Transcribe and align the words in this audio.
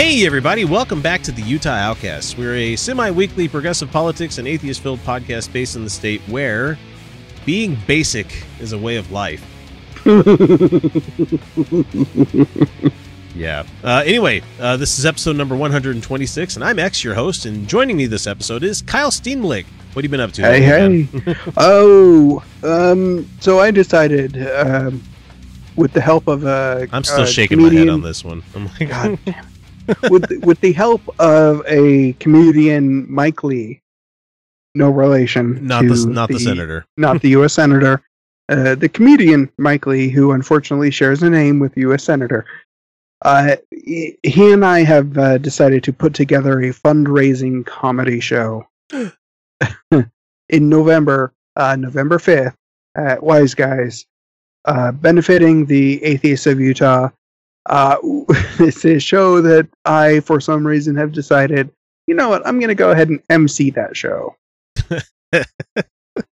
Hey, 0.00 0.24
everybody, 0.24 0.64
welcome 0.64 1.02
back 1.02 1.24
to 1.24 1.32
the 1.32 1.42
Utah 1.42 1.70
Outcasts. 1.70 2.38
We're 2.38 2.54
a 2.54 2.76
semi 2.76 3.10
weekly 3.10 3.48
progressive 3.48 3.90
politics 3.90 4.38
and 4.38 4.46
atheist 4.46 4.80
filled 4.80 5.00
podcast 5.00 5.52
based 5.52 5.74
in 5.74 5.82
the 5.82 5.90
state 5.90 6.20
where 6.28 6.78
being 7.44 7.76
basic 7.88 8.44
is 8.60 8.72
a 8.72 8.78
way 8.78 8.94
of 8.94 9.10
life. 9.10 9.44
yeah. 13.34 13.64
Uh, 13.82 14.04
anyway, 14.06 14.40
uh, 14.60 14.76
this 14.76 15.00
is 15.00 15.04
episode 15.04 15.34
number 15.34 15.56
126, 15.56 16.54
and 16.54 16.64
I'm 16.64 16.78
X, 16.78 17.02
your 17.02 17.14
host, 17.14 17.44
and 17.44 17.66
joining 17.66 17.96
me 17.96 18.06
this 18.06 18.28
episode 18.28 18.62
is 18.62 18.82
Kyle 18.82 19.10
Steenblick. 19.10 19.64
What 19.94 19.96
have 19.96 20.04
you 20.04 20.10
been 20.10 20.20
up 20.20 20.30
to? 20.34 20.42
Hey, 20.42 20.62
hey. 20.62 21.08
oh, 21.56 22.40
um, 22.62 23.28
so 23.40 23.58
I 23.58 23.72
decided, 23.72 24.46
um, 24.46 25.02
with 25.74 25.92
the 25.92 26.00
help 26.00 26.28
of 26.28 26.44
a. 26.44 26.86
I'm 26.92 27.02
still 27.02 27.24
a 27.24 27.26
shaking 27.26 27.60
my 27.60 27.72
head 27.72 27.88
on 27.88 28.02
this 28.02 28.24
one. 28.24 28.44
I'm 28.54 28.66
like, 28.66 28.90
God 28.90 29.18
damn. 29.24 29.57
With 30.10 30.30
with 30.44 30.60
the 30.60 30.72
help 30.72 31.02
of 31.18 31.62
a 31.66 32.12
comedian, 32.14 33.10
Mike 33.12 33.42
Lee, 33.42 33.80
no 34.74 34.90
relation, 34.90 35.66
not 35.66 35.82
to 35.82 35.94
the 35.94 36.06
not 36.06 36.28
the, 36.28 36.38
senator. 36.38 36.84
not 36.96 37.22
the 37.22 37.30
U.S. 37.30 37.54
senator, 37.54 38.02
uh, 38.48 38.74
the 38.74 38.88
comedian 38.88 39.50
Mike 39.58 39.86
Lee, 39.86 40.08
who 40.08 40.32
unfortunately 40.32 40.90
shares 40.90 41.22
a 41.22 41.30
name 41.30 41.58
with 41.58 41.76
U.S. 41.76 42.04
senator. 42.04 42.44
Uh, 43.22 43.56
he 43.70 44.16
he 44.22 44.52
and 44.52 44.64
I 44.64 44.84
have 44.84 45.18
uh, 45.18 45.38
decided 45.38 45.82
to 45.84 45.92
put 45.92 46.14
together 46.14 46.60
a 46.60 46.72
fundraising 46.72 47.66
comedy 47.66 48.20
show 48.20 48.68
in 49.90 50.68
November, 50.68 51.32
uh, 51.56 51.76
November 51.76 52.18
fifth, 52.18 52.54
at 52.96 53.22
Wise 53.22 53.54
Guys, 53.54 54.06
uh, 54.64 54.92
benefiting 54.92 55.66
the 55.66 56.02
atheists 56.04 56.46
of 56.46 56.60
Utah. 56.60 57.10
Uh, 57.68 57.96
it's 58.58 58.84
a 58.84 58.98
show 58.98 59.40
that 59.40 59.68
I, 59.84 60.20
for 60.20 60.40
some 60.40 60.66
reason, 60.66 60.96
have 60.96 61.12
decided. 61.12 61.70
You 62.06 62.14
know 62.14 62.28
what? 62.30 62.46
I'm 62.46 62.58
going 62.58 62.68
to 62.68 62.74
go 62.74 62.90
ahead 62.90 63.08
and 63.10 63.22
MC 63.30 63.70
that 63.70 63.96
show. 63.96 64.34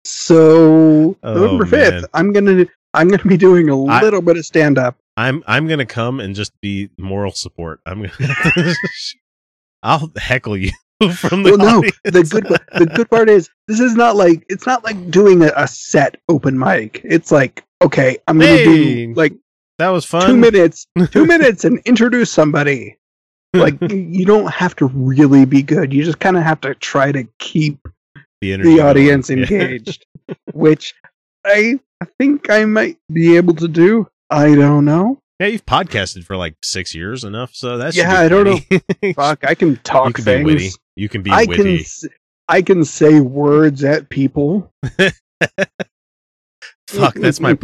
So 0.05 1.17
Oh, 1.23 1.33
November 1.33 1.66
fifth, 1.66 2.05
I'm 2.13 2.31
gonna 2.33 2.66
I'm 2.94 3.09
gonna 3.09 3.23
be 3.23 3.38
doing 3.38 3.69
a 3.69 3.75
little 3.75 4.21
bit 4.21 4.38
of 4.38 4.45
stand 4.45 4.77
up. 4.77 4.97
I'm 5.17 5.44
I'm 5.47 5.67
gonna 5.67 5.85
come 5.85 6.19
and 6.19 6.35
just 6.35 6.51
be 6.61 6.89
moral 6.97 7.31
support. 7.31 7.79
I'm 7.85 8.03
gonna 8.03 8.75
I'll 9.83 10.11
heckle 10.17 10.57
you 10.57 10.71
from 11.15 11.44
the 11.44 11.51
Well, 11.51 11.57
no, 11.57 11.81
the 12.03 12.23
good 12.23 12.45
the 12.79 12.85
good 12.85 13.09
part 13.09 13.29
is 13.29 13.50
this 13.67 13.79
is 13.79 13.95
not 13.95 14.15
like 14.15 14.45
it's 14.50 14.65
not 14.65 14.83
like 14.83 15.09
doing 15.11 15.41
a, 15.41 15.51
a 15.55 15.67
set 15.67 16.17
open 16.29 16.57
mic. 16.57 17.01
It's 17.03 17.31
like 17.31 17.63
okay, 17.81 18.17
I'm 18.27 18.39
gonna 18.39 18.51
Hey, 18.51 18.63
do 19.05 19.13
like 19.15 19.33
that 19.79 19.89
was 19.89 20.06
fun. 20.06 20.28
two 20.28 20.38
minutes, 20.38 20.88
two 21.11 21.25
minutes, 21.28 21.66
and 21.66 21.79
introduce 21.85 22.31
somebody. 22.31 22.97
Like 23.53 23.75
you 23.91 24.25
don't 24.25 24.51
have 24.51 24.75
to 24.78 24.88
really 24.88 25.45
be 25.45 25.61
good. 25.61 25.94
You 25.94 26.03
just 26.03 26.19
kind 26.19 26.38
of 26.38 26.44
have 26.44 26.61
to 26.61 26.73
try 26.75 27.11
to 27.11 27.23
keep 27.39 27.79
the, 28.41 28.57
the 28.57 28.79
audience 28.81 29.29
Yeah. 29.29 29.38
engaged, 29.38 30.06
which 30.53 30.94
I 31.45 31.79
think 32.19 32.50
I 32.50 32.66
might 32.66 32.97
be 33.12 33.35
able 33.38 33.53
to 33.56 33.67
do. 33.67 34.07
I 34.29 34.56
don't 34.56 34.85
know. 34.85 35.19
Yeah, 35.39 35.47
you've 35.47 35.66
podcasted 35.66 36.23
for 36.23 36.38
like 36.38 36.56
six 36.63 36.94
years 36.95 37.23
enough, 37.23 37.53
so 37.53 37.78
that's 37.78 37.95
Yeah, 37.97 38.19
I 38.19 38.28
don't 38.29 38.45
know. 38.72 39.13
Fuck, 39.13 39.44
I 39.45 39.56
can 39.56 39.78
talk 39.78 40.07
you 40.07 40.13
can 40.13 40.23
things. 40.23 40.39
be 40.47 40.53
witty. 40.53 40.69
You 40.95 41.09
can 41.09 41.22
be 41.23 41.31
I 41.31 41.45
can 41.45 41.50
witty. 41.66 41.79
s- 41.81 42.06
I 42.47 42.62
can 42.62 42.83
say 42.85 43.19
words 43.19 43.83
at 43.83 44.09
people. 44.09 44.72
Fuck, 46.88 47.16
that's 47.16 47.39
my 47.39 47.56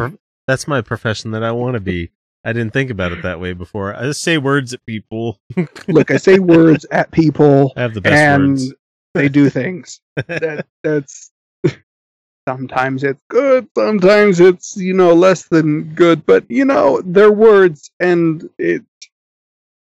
that's 0.50 0.68
my 0.68 0.82
profession 0.82 1.30
that 1.32 1.44
I 1.44 1.52
want 1.52 1.76
to 1.76 1.80
be. 1.80 2.10
I 2.44 2.54
didn't 2.54 2.74
think 2.74 2.90
about 2.90 3.12
it 3.12 3.22
that 3.22 3.40
way 3.40 3.54
before. 3.54 3.94
I 3.94 4.04
just 4.04 4.22
say 4.24 4.40
words 4.40 4.74
at 4.74 4.84
people. 4.86 5.40
Look, 5.88 6.10
I 6.10 6.18
say 6.18 6.40
words 6.40 6.88
at 6.90 7.12
people, 7.12 7.72
I 7.76 7.82
have 7.82 7.94
the 7.94 8.02
best 8.02 8.16
and 8.16 8.52
words. 8.54 8.74
they 9.14 9.30
do 9.30 9.50
things. 9.50 10.02
That 10.16 10.66
that's 10.84 11.32
sometimes 12.48 13.04
it's 13.04 13.22
good, 13.30 13.68
sometimes 13.78 14.40
it's 14.40 14.76
you 14.76 14.94
know 14.94 15.14
less 15.14 15.48
than 15.50 15.94
good, 15.94 16.26
but 16.26 16.50
you 16.50 16.66
know 16.66 17.00
they're 17.06 17.31
words, 17.31 17.92
and 18.00 18.50
it 18.58 18.84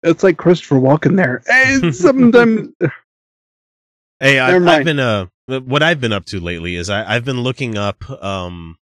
it's 0.04 0.24
like 0.24 0.38
Christopher 0.38 0.76
Walken 0.76 1.16
there. 1.16 1.42
And 1.50 1.96
sometimes 1.96 2.70
Hey, 4.20 4.38
I, 4.38 4.56
I've 4.56 4.86
been 4.86 5.00
uh, 5.00 5.26
what 5.48 5.82
I've 5.82 6.00
been 6.00 6.14
up 6.14 6.26
to 6.26 6.40
lately 6.40 6.76
is 6.76 6.92
I, 6.92 7.16
I've 7.16 7.26
been 7.26 7.42
looking 7.42 7.78
up. 7.78 8.08
Um, 8.24 8.78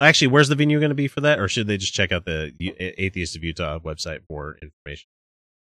actually, 0.00 0.28
where's 0.28 0.48
the 0.48 0.54
venue 0.54 0.78
going 0.80 0.90
to 0.90 0.94
be 0.94 1.08
for 1.08 1.20
that, 1.22 1.38
or 1.38 1.48
should 1.48 1.66
they 1.66 1.76
just 1.76 1.94
check 1.94 2.12
out 2.12 2.24
the 2.24 2.52
Atheist 3.02 3.36
of 3.36 3.44
Utah 3.44 3.78
website 3.78 4.20
for 4.28 4.56
information? 4.62 5.08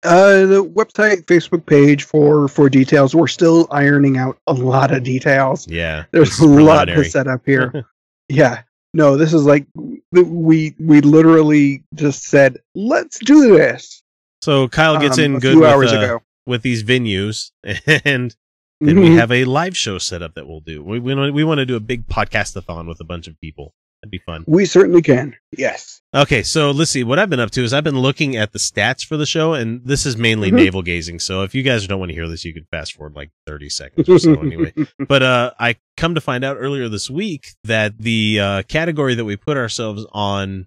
uh, 0.04 0.44
the 0.44 0.62
website, 0.62 1.24
Facebook 1.24 1.64
page 1.64 2.04
for 2.04 2.46
for 2.48 2.68
details. 2.68 3.14
We're 3.14 3.26
still 3.26 3.66
ironing 3.70 4.18
out 4.18 4.36
a 4.46 4.52
lot 4.52 4.92
of 4.92 5.02
details. 5.02 5.66
Yeah, 5.66 6.04
There's 6.10 6.38
a 6.40 6.46
lot 6.46 6.84
to 6.86 7.04
set 7.04 7.26
up 7.26 7.40
here. 7.46 7.86
yeah. 8.28 8.62
No, 8.92 9.16
this 9.16 9.32
is 9.32 9.44
like 9.44 9.66
we 10.12 10.74
we 10.78 11.00
literally 11.00 11.82
just 11.94 12.24
said, 12.24 12.58
"Let's 12.74 13.18
do 13.18 13.56
this." 13.56 14.02
So 14.42 14.68
Kyle 14.68 15.00
gets 15.00 15.18
um, 15.18 15.24
in 15.24 15.38
good 15.40 15.56
with, 15.58 15.68
hours 15.68 15.90
uh, 15.92 15.96
ago. 15.98 16.22
with 16.46 16.62
these 16.62 16.84
venues, 16.84 17.50
and 17.64 18.36
then 18.80 19.00
we 19.00 19.08
Mhm. 19.08 19.16
have 19.16 19.32
a 19.32 19.46
live 19.46 19.74
show 19.76 19.96
set 19.98 20.20
up 20.22 20.34
that 20.34 20.46
we'll 20.46 20.60
do. 20.60 20.82
We 20.84 20.98
we, 21.00 21.30
we 21.30 21.44
want 21.44 21.58
to 21.58 21.66
do 21.66 21.76
a 21.76 21.80
big 21.80 22.06
podcastathon 22.06 22.86
with 22.86 23.00
a 23.00 23.04
bunch 23.04 23.26
of 23.26 23.40
people. 23.40 23.72
That'd 24.04 24.10
be 24.10 24.18
fun. 24.18 24.44
We 24.46 24.66
certainly 24.66 25.00
can. 25.00 25.34
Yes. 25.56 26.02
Okay, 26.14 26.42
so 26.42 26.72
let's 26.72 26.90
see. 26.90 27.04
What 27.04 27.18
I've 27.18 27.30
been 27.30 27.40
up 27.40 27.50
to 27.52 27.62
is 27.64 27.72
I've 27.72 27.84
been 27.84 27.98
looking 27.98 28.36
at 28.36 28.52
the 28.52 28.58
stats 28.58 29.02
for 29.02 29.16
the 29.16 29.24
show, 29.24 29.54
and 29.54 29.80
this 29.82 30.04
is 30.04 30.18
mainly 30.18 30.50
Mhm. 30.50 30.56
navel 30.56 30.82
gazing. 30.82 31.20
So 31.20 31.42
if 31.42 31.54
you 31.54 31.62
guys 31.62 31.86
don't 31.86 31.98
want 31.98 32.10
to 32.10 32.14
hear 32.14 32.28
this, 32.28 32.44
you 32.44 32.52
can 32.52 32.66
fast 32.70 32.92
forward 32.92 33.16
like 33.16 33.30
thirty 33.46 33.70
seconds 33.70 34.06
or 34.06 34.18
so. 34.18 34.34
Anyway, 34.42 34.74
but 35.08 35.22
uh, 35.22 35.52
I 35.58 35.76
come 35.96 36.14
to 36.16 36.20
find 36.20 36.44
out 36.44 36.58
earlier 36.60 36.90
this 36.90 37.08
week 37.08 37.46
that 37.64 37.96
the 37.98 38.40
uh, 38.40 38.62
category 38.64 39.14
that 39.14 39.24
we 39.24 39.36
put 39.38 39.56
ourselves 39.56 40.04
on, 40.12 40.66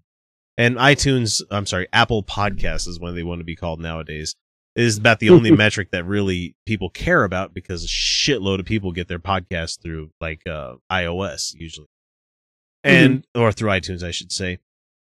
and 0.58 0.78
iTunes, 0.78 1.44
I'm 1.52 1.68
sorry, 1.68 1.88
Apple 1.94 2.24
Podcasts 2.24 2.88
is 2.88 3.00
what 3.00 3.12
they 3.14 3.22
want 3.22 3.40
to 3.42 3.46
be 3.46 3.56
called 3.56 3.80
nowadays, 3.80 4.34
is 4.76 4.98
about 4.98 5.20
the 5.20 5.30
only 5.30 5.52
metric 5.56 5.92
that 5.92 6.06
really 6.06 6.56
people 6.66 6.90
care 6.90 7.24
about 7.24 7.54
because 7.54 7.84
a 7.84 7.88
shitload 7.88 8.60
of 8.60 8.66
people 8.66 8.92
get 8.92 9.08
their 9.08 9.20
podcasts 9.20 9.80
through 9.80 10.10
like 10.20 10.42
uh, 10.48 10.74
iOS 10.92 11.54
usually, 11.54 11.88
and 12.88 13.28
or 13.36 13.52
through 13.52 13.70
iTunes, 13.70 14.04
I 14.04 14.12
should 14.12 14.32
say. 14.32 14.60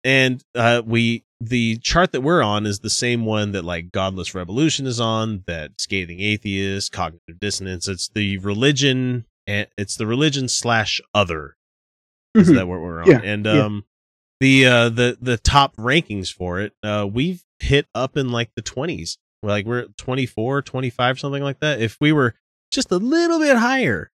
And 0.04 0.44
uh, 0.56 0.82
we 0.86 1.24
the 1.40 1.78
chart 1.78 2.12
that 2.14 2.22
we're 2.22 2.42
on 2.42 2.66
is 2.66 2.80
the 2.80 2.90
same 2.90 3.26
one 3.26 3.52
that 3.52 3.64
like 3.64 3.92
Godless 3.92 4.34
Revolution 4.34 4.86
is 4.88 5.00
on, 5.00 5.44
that 5.48 5.72
Scathing 5.80 6.20
Atheist, 6.20 6.92
Cognitive 6.92 7.40
Dissonance. 7.40 7.88
It's 7.88 8.08
the 8.08 8.38
religion, 8.40 9.26
and 9.46 9.68
it's 9.78 9.96
the 9.98 10.08
religion 10.08 10.48
slash 10.48 11.00
other 11.14 11.56
is 12.36 12.50
Mhm. 12.50 12.56
that 12.56 12.68
what 12.68 12.80
we're 12.80 13.02
on? 13.02 13.08
Yeah, 13.10 13.22
and 13.24 13.46
yeah. 13.46 13.66
um, 13.66 13.86
the 14.40 14.66
uh 14.66 14.90
the 14.90 15.18
the 15.22 15.38
top 15.38 15.76
rankings 15.78 16.32
for 16.34 16.60
it, 16.62 16.74
uh, 16.84 17.08
we've 17.12 17.44
hit 17.60 17.88
up 17.96 18.16
in 18.18 18.30
like 18.32 18.52
the 18.56 18.62
twenties. 18.62 19.18
Like 19.44 19.66
we're 19.68 19.80
at 19.82 19.98
24, 19.98 20.64
25, 20.64 21.20
something 21.20 21.44
like 21.44 21.60
that. 21.60 21.80
If 21.80 21.98
we 22.02 22.12
were 22.12 22.34
just 22.72 22.92
a 22.92 22.98
little 22.98 23.40
bit 23.40 23.56
higher, 23.58 24.10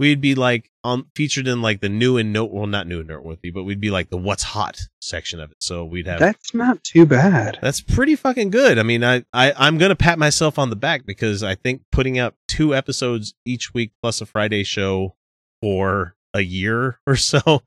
we'd 0.00 0.20
be 0.20 0.34
like 0.34 0.70
on 0.82 1.06
featured 1.14 1.46
in 1.46 1.62
like 1.62 1.80
the 1.80 1.88
new 1.88 2.16
and 2.16 2.32
note 2.32 2.50
well 2.50 2.66
not 2.66 2.86
new 2.86 3.00
and 3.00 3.08
noteworthy, 3.08 3.50
but 3.50 3.64
we'd 3.64 3.80
be 3.80 3.90
like 3.90 4.10
the 4.10 4.16
what's 4.16 4.42
hot 4.42 4.80
section 5.00 5.40
of 5.40 5.50
it. 5.50 5.56
So 5.60 5.84
we'd 5.84 6.06
have 6.06 6.20
That's 6.20 6.54
not 6.54 6.82
too 6.84 7.06
bad. 7.06 7.58
that's 7.62 7.80
pretty 7.80 8.16
fucking 8.16 8.50
good. 8.50 8.78
I 8.78 8.82
mean, 8.82 9.04
I, 9.04 9.24
I 9.32 9.52
I'm 9.56 9.78
gonna 9.78 9.96
pat 9.96 10.18
myself 10.18 10.58
on 10.58 10.70
the 10.70 10.76
back 10.76 11.06
because 11.06 11.42
I 11.42 11.54
think 11.54 11.82
putting 11.92 12.18
out 12.18 12.34
two 12.48 12.74
episodes 12.74 13.34
each 13.44 13.72
week 13.74 13.92
plus 14.02 14.20
a 14.20 14.26
Friday 14.26 14.64
show 14.64 15.14
for 15.62 16.16
a 16.34 16.40
year 16.40 16.98
or 17.06 17.16
so 17.16 17.62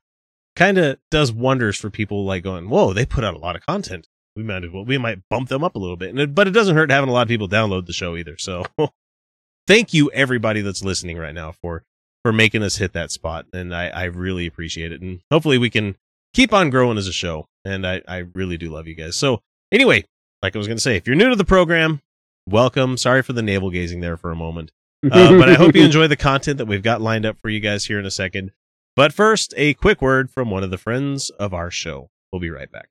kind 0.54 0.78
of 0.78 0.98
does 1.10 1.32
wonders 1.32 1.76
for 1.78 1.88
people 1.88 2.24
like 2.24 2.42
going, 2.42 2.68
whoa, 2.68 2.92
they 2.92 3.06
put 3.06 3.24
out 3.24 3.34
a 3.34 3.38
lot 3.38 3.56
of 3.56 3.64
content. 3.64 4.08
We 4.36 4.42
might 4.42 4.70
well 4.72 4.84
we 4.84 4.98
might 4.98 5.20
bump 5.28 5.48
them 5.48 5.64
up 5.64 5.74
a 5.74 5.78
little 5.78 5.96
bit, 5.96 6.10
and 6.10 6.20
it, 6.20 6.34
but 6.34 6.46
it 6.46 6.52
doesn't 6.52 6.76
hurt 6.76 6.90
having 6.90 7.10
a 7.10 7.12
lot 7.12 7.22
of 7.22 7.28
people 7.28 7.48
download 7.48 7.86
the 7.86 7.92
show 7.92 8.14
either. 8.16 8.36
So 8.38 8.64
thank 9.66 9.92
you 9.92 10.10
everybody 10.12 10.60
that's 10.60 10.84
listening 10.84 11.18
right 11.18 11.34
now 11.34 11.52
for 11.52 11.82
for 12.28 12.32
making 12.34 12.62
us 12.62 12.76
hit 12.76 12.92
that 12.92 13.10
spot, 13.10 13.46
and 13.54 13.74
I 13.74 13.88
I 13.88 14.04
really 14.04 14.46
appreciate 14.46 14.92
it, 14.92 15.00
and 15.00 15.20
hopefully 15.32 15.56
we 15.56 15.70
can 15.70 15.96
keep 16.34 16.52
on 16.52 16.68
growing 16.68 16.98
as 16.98 17.06
a 17.06 17.12
show. 17.12 17.46
And 17.64 17.86
I, 17.86 18.02
I 18.06 18.18
really 18.34 18.58
do 18.58 18.68
love 18.68 18.86
you 18.86 18.94
guys. 18.94 19.16
So 19.16 19.40
anyway, 19.72 20.04
like 20.42 20.54
I 20.54 20.58
was 20.58 20.66
going 20.66 20.76
to 20.76 20.82
say, 20.82 20.96
if 20.96 21.06
you're 21.06 21.16
new 21.16 21.30
to 21.30 21.36
the 21.36 21.44
program, 21.46 22.02
welcome. 22.46 22.98
Sorry 22.98 23.22
for 23.22 23.32
the 23.32 23.40
navel 23.40 23.70
gazing 23.70 24.00
there 24.00 24.18
for 24.18 24.30
a 24.30 24.36
moment. 24.36 24.72
Uh, 25.10 25.38
but 25.38 25.48
I 25.48 25.54
hope 25.54 25.74
you 25.74 25.84
enjoy 25.86 26.06
the 26.06 26.16
content 26.16 26.58
that 26.58 26.66
we've 26.66 26.82
got 26.82 27.00
lined 27.00 27.24
up 27.24 27.38
for 27.40 27.48
you 27.48 27.60
guys 27.60 27.86
here 27.86 27.98
in 27.98 28.04
a 28.04 28.10
second. 28.10 28.50
But 28.94 29.14
first, 29.14 29.54
a 29.56 29.72
quick 29.72 30.02
word 30.02 30.30
from 30.30 30.50
one 30.50 30.62
of 30.62 30.70
the 30.70 30.76
friends 30.76 31.30
of 31.30 31.54
our 31.54 31.70
show. 31.70 32.10
We'll 32.30 32.40
be 32.40 32.50
right 32.50 32.70
back. 32.70 32.90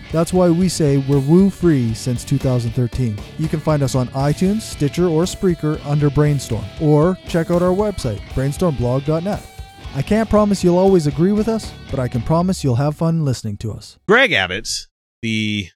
That's 0.11 0.33
why 0.33 0.49
we 0.49 0.67
say 0.67 0.97
we're 0.97 1.19
woo 1.19 1.49
free 1.49 1.93
since 1.93 2.25
2013. 2.25 3.17
You 3.39 3.47
can 3.47 3.59
find 3.61 3.81
us 3.81 3.95
on 3.95 4.09
iTunes, 4.09 4.61
Stitcher, 4.61 5.07
or 5.07 5.23
Spreaker 5.23 5.83
under 5.85 6.09
Brainstorm, 6.09 6.65
or 6.81 7.17
check 7.27 7.49
out 7.49 7.61
our 7.61 7.73
website, 7.73 8.19
brainstormblog.net. 8.33 9.47
I 9.93 10.01
can't 10.01 10.29
promise 10.29 10.63
you'll 10.63 10.77
always 10.77 11.07
agree 11.07 11.31
with 11.31 11.47
us, 11.47 11.71
but 11.89 11.99
I 11.99 12.07
can 12.07 12.21
promise 12.21 12.63
you'll 12.63 12.75
have 12.75 12.95
fun 12.97 13.23
listening 13.25 13.57
to 13.57 13.71
us. 13.71 13.97
Greg 14.07 14.31
Abbott, 14.33 14.69
the 15.21 15.69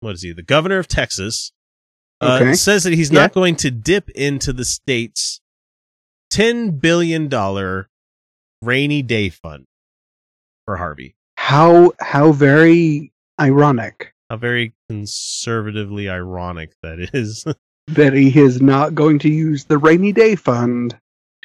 what 0.00 0.14
is 0.14 0.22
he? 0.22 0.32
The 0.32 0.42
governor 0.42 0.78
of 0.78 0.88
Texas, 0.88 1.52
uh, 2.22 2.38
Okay. 2.40 2.54
says 2.54 2.84
that 2.84 2.94
he's 2.94 3.10
Yeah. 3.10 3.20
not 3.20 3.34
going 3.34 3.56
to 3.56 3.70
dip 3.70 4.08
into 4.10 4.52
the 4.54 4.64
state's 4.64 5.40
ten 6.30 6.78
billion 6.78 7.28
dollar 7.28 7.88
rainy 8.62 9.02
day 9.02 9.28
fund 9.28 9.66
for 10.66 10.76
Harvey. 10.78 11.14
How 11.36 11.92
how 12.00 12.32
very 12.32 13.12
ironic 13.40 14.12
How 14.28 14.36
very 14.36 14.72
conservatively 14.88 16.08
ironic 16.08 16.72
that 16.82 17.10
is. 17.14 17.44
that 17.88 18.12
he 18.12 18.38
is 18.38 18.60
not 18.62 18.94
going 18.94 19.18
to 19.20 19.28
use 19.28 19.64
the 19.64 19.78
rainy 19.78 20.12
day 20.12 20.36
fund 20.36 20.96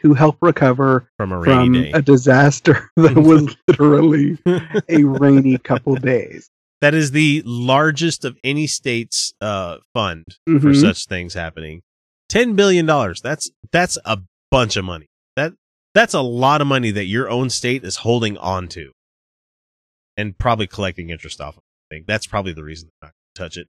to 0.02 0.14
help 0.14 0.38
recover 0.42 1.10
from 1.18 1.32
a 1.32 1.44
from 1.44 1.74
a 1.76 2.02
disaster 2.02 2.90
that 2.98 3.16
was 3.16 3.56
literally 3.68 4.38
a 4.90 5.04
rainy 5.04 5.58
couple 5.58 5.96
days. 5.96 6.50
that 6.82 6.94
is 6.94 7.12
the 7.12 7.42
largest 7.46 8.26
of 8.26 8.38
any 8.44 8.68
state's 8.68 9.34
uh, 9.42 9.78
fund 9.94 10.24
for 10.46 10.52
Mhm. 10.72 10.80
such 10.82 11.06
things 11.06 11.34
happening. 11.34 11.82
Ten 12.30 12.56
billion 12.56 12.86
dollars. 12.86 13.22
That's 13.22 13.50
that's 13.72 13.98
a 14.06 14.20
bunch 14.52 14.76
of 14.78 14.86
money. 14.86 15.08
That 15.36 15.54
that's 15.96 16.14
a 16.14 16.22
lot 16.22 16.60
of 16.62 16.68
money 16.68 16.92
that 16.92 17.06
your 17.06 17.30
own 17.30 17.50
state 17.50 17.84
is 17.86 17.96
holding 17.98 18.38
on 18.38 18.68
to, 18.70 18.92
and 20.18 20.38
probably 20.38 20.68
collecting 20.68 21.10
interest 21.10 21.40
off. 21.42 21.58
of. 21.58 21.64
I 21.92 21.96
think 21.96 22.08
that's 22.08 22.28
probably 22.28 22.54
the 22.54 22.64
reason 22.64 22.90
they're 23.02 23.08
not 23.08 23.14
going 23.14 23.36
to 23.36 23.42
touch 23.44 23.58
it. 23.58 23.68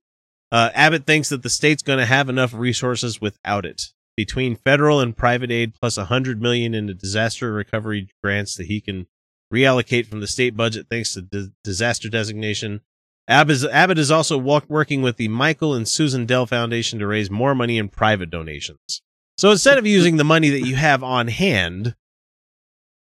Uh, 0.53 0.71
Abbott 0.75 1.07
thinks 1.07 1.29
that 1.29 1.43
the 1.43 1.51
state's 1.51 1.83
going 1.83 1.99
to 1.99 2.07
have 2.07 2.29
enough 2.29 2.55
resources 2.55 3.21
without 3.21 3.67
it. 3.67 3.83
Between 4.17 4.57
federal 4.57 5.01
and 5.01 5.15
private 5.15 5.51
aid, 5.51 5.75
plus 5.79 5.99
a 5.99 6.07
hundred 6.07 6.41
million 6.41 6.73
in 6.73 6.87
the 6.87 6.95
disaster 6.95 7.53
recovery 7.53 8.09
grants 8.23 8.55
that 8.57 8.67
he 8.67 8.81
can 8.81 9.07
reallocate 9.53 10.07
from 10.07 10.21
the 10.21 10.27
state 10.27 10.57
budget 10.57 10.87
thanks 10.91 11.13
to 11.15 11.23
di- 11.23 11.51
disaster 11.63 12.09
designation. 12.09 12.81
Abbott 13.29 13.57
is, 13.57 13.65
Abbott 13.67 13.99
is 13.99 14.11
also 14.11 14.39
walk, 14.39 14.65
working 14.69 15.03
with 15.03 15.17
the 15.19 15.29
Michael 15.29 15.75
and 15.75 15.87
Susan 15.87 16.25
Dell 16.25 16.47
Foundation 16.47 16.99
to 17.01 17.07
raise 17.07 17.31
more 17.31 17.55
money 17.55 17.77
in 17.77 17.89
private 17.89 18.31
donations. 18.31 19.03
So 19.37 19.51
instead 19.51 19.77
of 19.77 19.87
using 19.87 20.17
the 20.17 20.25
money 20.25 20.49
that 20.49 20.67
you 20.67 20.77
have 20.77 21.03
on 21.03 21.29
hand, 21.29 21.95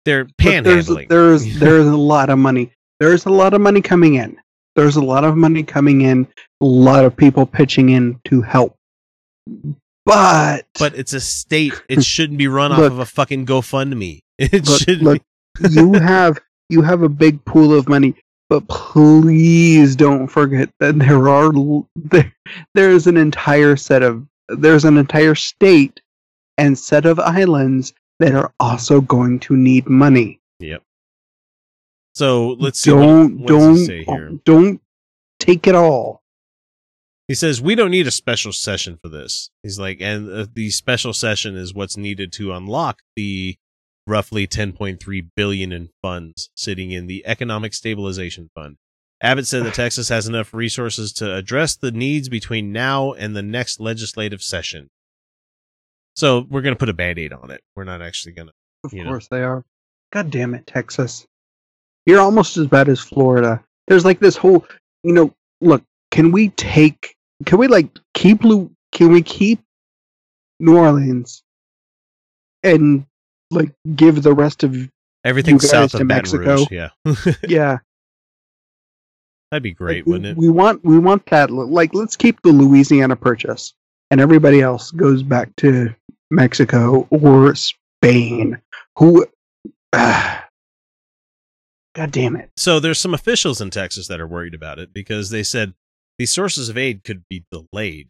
they're 0.03 0.25
But 0.25 0.63
there's, 0.63 0.87
panhandling. 0.89 1.07
there's 1.07 1.59
there's 1.59 1.85
a 1.87 1.95
lot 1.95 2.29
of 2.29 2.37
money. 2.39 2.73
There's 2.99 3.25
a 3.25 3.29
lot 3.29 3.53
of 3.53 3.61
money 3.61 3.81
coming 3.81 4.15
in. 4.15 4.37
There's 4.75 4.95
a 4.95 5.03
lot 5.03 5.23
of 5.23 5.35
money 5.37 5.63
coming 5.63 6.01
in. 6.01 6.27
A 6.61 6.65
lot 6.65 7.05
of 7.05 7.15
people 7.15 7.45
pitching 7.45 7.89
in 7.89 8.19
to 8.25 8.41
help. 8.41 8.75
But 10.05 10.67
but 10.77 10.95
it's 10.95 11.13
a 11.13 11.19
state. 11.19 11.81
It 11.89 12.03
shouldn't 12.05 12.37
be 12.37 12.47
run 12.47 12.71
off 12.71 12.79
Look. 12.79 12.91
of 12.91 12.99
a 12.99 13.05
fucking 13.05 13.45
GoFundMe. 13.45 14.19
It 14.37 14.67
look, 14.67 14.81
should 14.81 15.01
look 15.01 15.21
be. 15.61 15.69
you 15.71 15.93
have 15.93 16.39
you 16.69 16.81
have 16.81 17.03
a 17.03 17.09
big 17.09 17.43
pool 17.45 17.73
of 17.73 17.87
money, 17.87 18.15
but 18.49 18.67
please 18.67 19.95
don't 19.95 20.27
forget 20.27 20.69
that 20.81 20.99
there 20.99 21.29
are 21.29 21.53
there, 21.95 22.35
there's 22.73 23.07
an 23.07 23.15
entire 23.15 23.77
set 23.77 24.03
of 24.03 24.27
there's 24.49 24.83
an 24.83 24.97
entire 24.97 25.35
state 25.35 26.01
and 26.57 26.77
set 26.77 27.05
of 27.05 27.17
islands 27.19 27.93
that 28.19 28.33
are 28.33 28.51
also 28.59 28.99
going 28.99 29.39
to 29.39 29.55
need 29.55 29.87
money. 29.87 30.39
Yep. 30.59 30.83
So 32.15 32.55
let's 32.59 32.79
see. 32.79 32.91
what- 32.91 33.01
don't 33.01 33.39
what, 33.39 33.47
don't 33.47 33.75
he 33.75 33.85
say 33.85 34.03
here? 34.03 34.31
don't 34.45 34.81
take 35.39 35.67
it 35.67 35.75
all. 35.75 36.21
He 37.27 37.33
says 37.35 37.61
we 37.61 37.75
don't 37.75 37.91
need 37.91 38.07
a 38.07 38.11
special 38.11 38.53
session 38.53 38.97
for 39.01 39.09
this. 39.09 39.49
He's 39.63 39.79
like, 39.79 39.97
and 39.99 40.29
uh, 40.29 40.45
the 40.53 40.69
special 40.69 41.11
session 41.13 41.55
is 41.57 41.73
what's 41.73 41.97
needed 41.97 42.31
to 42.33 42.53
unlock 42.53 42.99
the 43.15 43.57
roughly 44.07 44.45
10.3 44.47 45.29
billion 45.35 45.71
in 45.71 45.89
funds 46.03 46.51
sitting 46.55 46.91
in 46.91 47.07
the 47.07 47.25
Economic 47.25 47.73
Stabilization 47.73 48.51
Fund. 48.53 48.77
Abbott 49.21 49.47
said 49.47 49.63
that 49.65 49.73
Texas 49.73 50.09
has 50.09 50.27
enough 50.27 50.53
resources 50.53 51.11
to 51.13 51.33
address 51.35 51.75
the 51.75 51.91
needs 51.91 52.29
between 52.29 52.71
now 52.71 53.13
and 53.13 53.35
the 53.35 53.41
next 53.41 53.79
legislative 53.79 54.43
session. 54.43 54.89
So 56.15 56.45
we're 56.49 56.61
going 56.61 56.75
to 56.75 56.79
put 56.79 56.89
a 56.89 56.93
band-aid 56.93 57.33
on 57.33 57.49
it. 57.49 57.61
We're 57.75 57.83
not 57.85 58.01
actually 58.03 58.33
going 58.33 58.49
to. 58.49 58.53
Of 58.83 58.93
You 58.93 59.03
know. 59.03 59.09
course 59.09 59.27
they 59.29 59.41
are. 59.41 59.65
God 60.13 60.29
damn 60.29 60.53
it, 60.53 60.67
Texas. 60.67 61.25
You're 62.05 62.21
almost 62.21 62.57
as 62.57 62.67
bad 62.67 62.89
as 62.89 62.99
Florida. 62.99 63.63
There's 63.87 64.05
like 64.05 64.19
this 64.19 64.37
whole, 64.37 64.65
you 65.03 65.13
know, 65.13 65.33
look, 65.61 65.83
can 66.11 66.31
we 66.31 66.49
take 66.49 67.15
can 67.45 67.57
we 67.57 67.67
like 67.67 67.87
keep 68.13 68.41
can 68.41 69.11
we 69.11 69.21
keep 69.21 69.59
New 70.59 70.77
Orleans 70.77 71.43
and 72.63 73.05
like 73.51 73.71
give 73.95 74.23
the 74.23 74.33
rest 74.33 74.63
of 74.63 74.89
Everything 75.23 75.59
south 75.59 75.91
to 75.91 75.97
of 75.97 76.07
Baton 76.07 76.07
Mexico. 76.07 76.55
Rouge. 76.57 76.67
Yeah. 76.71 76.89
yeah, 77.47 77.79
That'd 79.51 79.63
be 79.63 79.71
great, 79.71 80.05
like, 80.05 80.05
wouldn't 80.05 80.25
it? 80.25 80.37
We 80.37 80.49
want 80.49 80.83
we 80.83 80.99
want 80.99 81.25
that 81.27 81.51
like 81.51 81.93
let's 81.93 82.15
keep 82.15 82.41
the 82.41 82.51
Louisiana 82.51 83.15
purchase 83.15 83.73
and 84.11 84.19
everybody 84.19 84.61
else 84.61 84.91
goes 84.91 85.23
back 85.23 85.55
to 85.57 85.95
Mexico 86.31 87.07
or 87.09 87.55
Spain. 87.55 88.59
Who 88.97 89.25
ah, 89.93 90.44
God 91.95 92.11
damn 92.11 92.35
it. 92.35 92.51
so 92.57 92.79
there's 92.79 92.99
some 92.99 93.13
officials 93.13 93.61
in 93.61 93.69
Texas 93.69 94.07
that 94.07 94.19
are 94.19 94.27
worried 94.27 94.53
about 94.53 94.79
it 94.79 94.93
because 94.93 95.29
they 95.29 95.43
said 95.43 95.73
these 96.17 96.33
sources 96.33 96.69
of 96.69 96.77
aid 96.77 97.03
could 97.03 97.23
be 97.29 97.45
delayed 97.51 98.09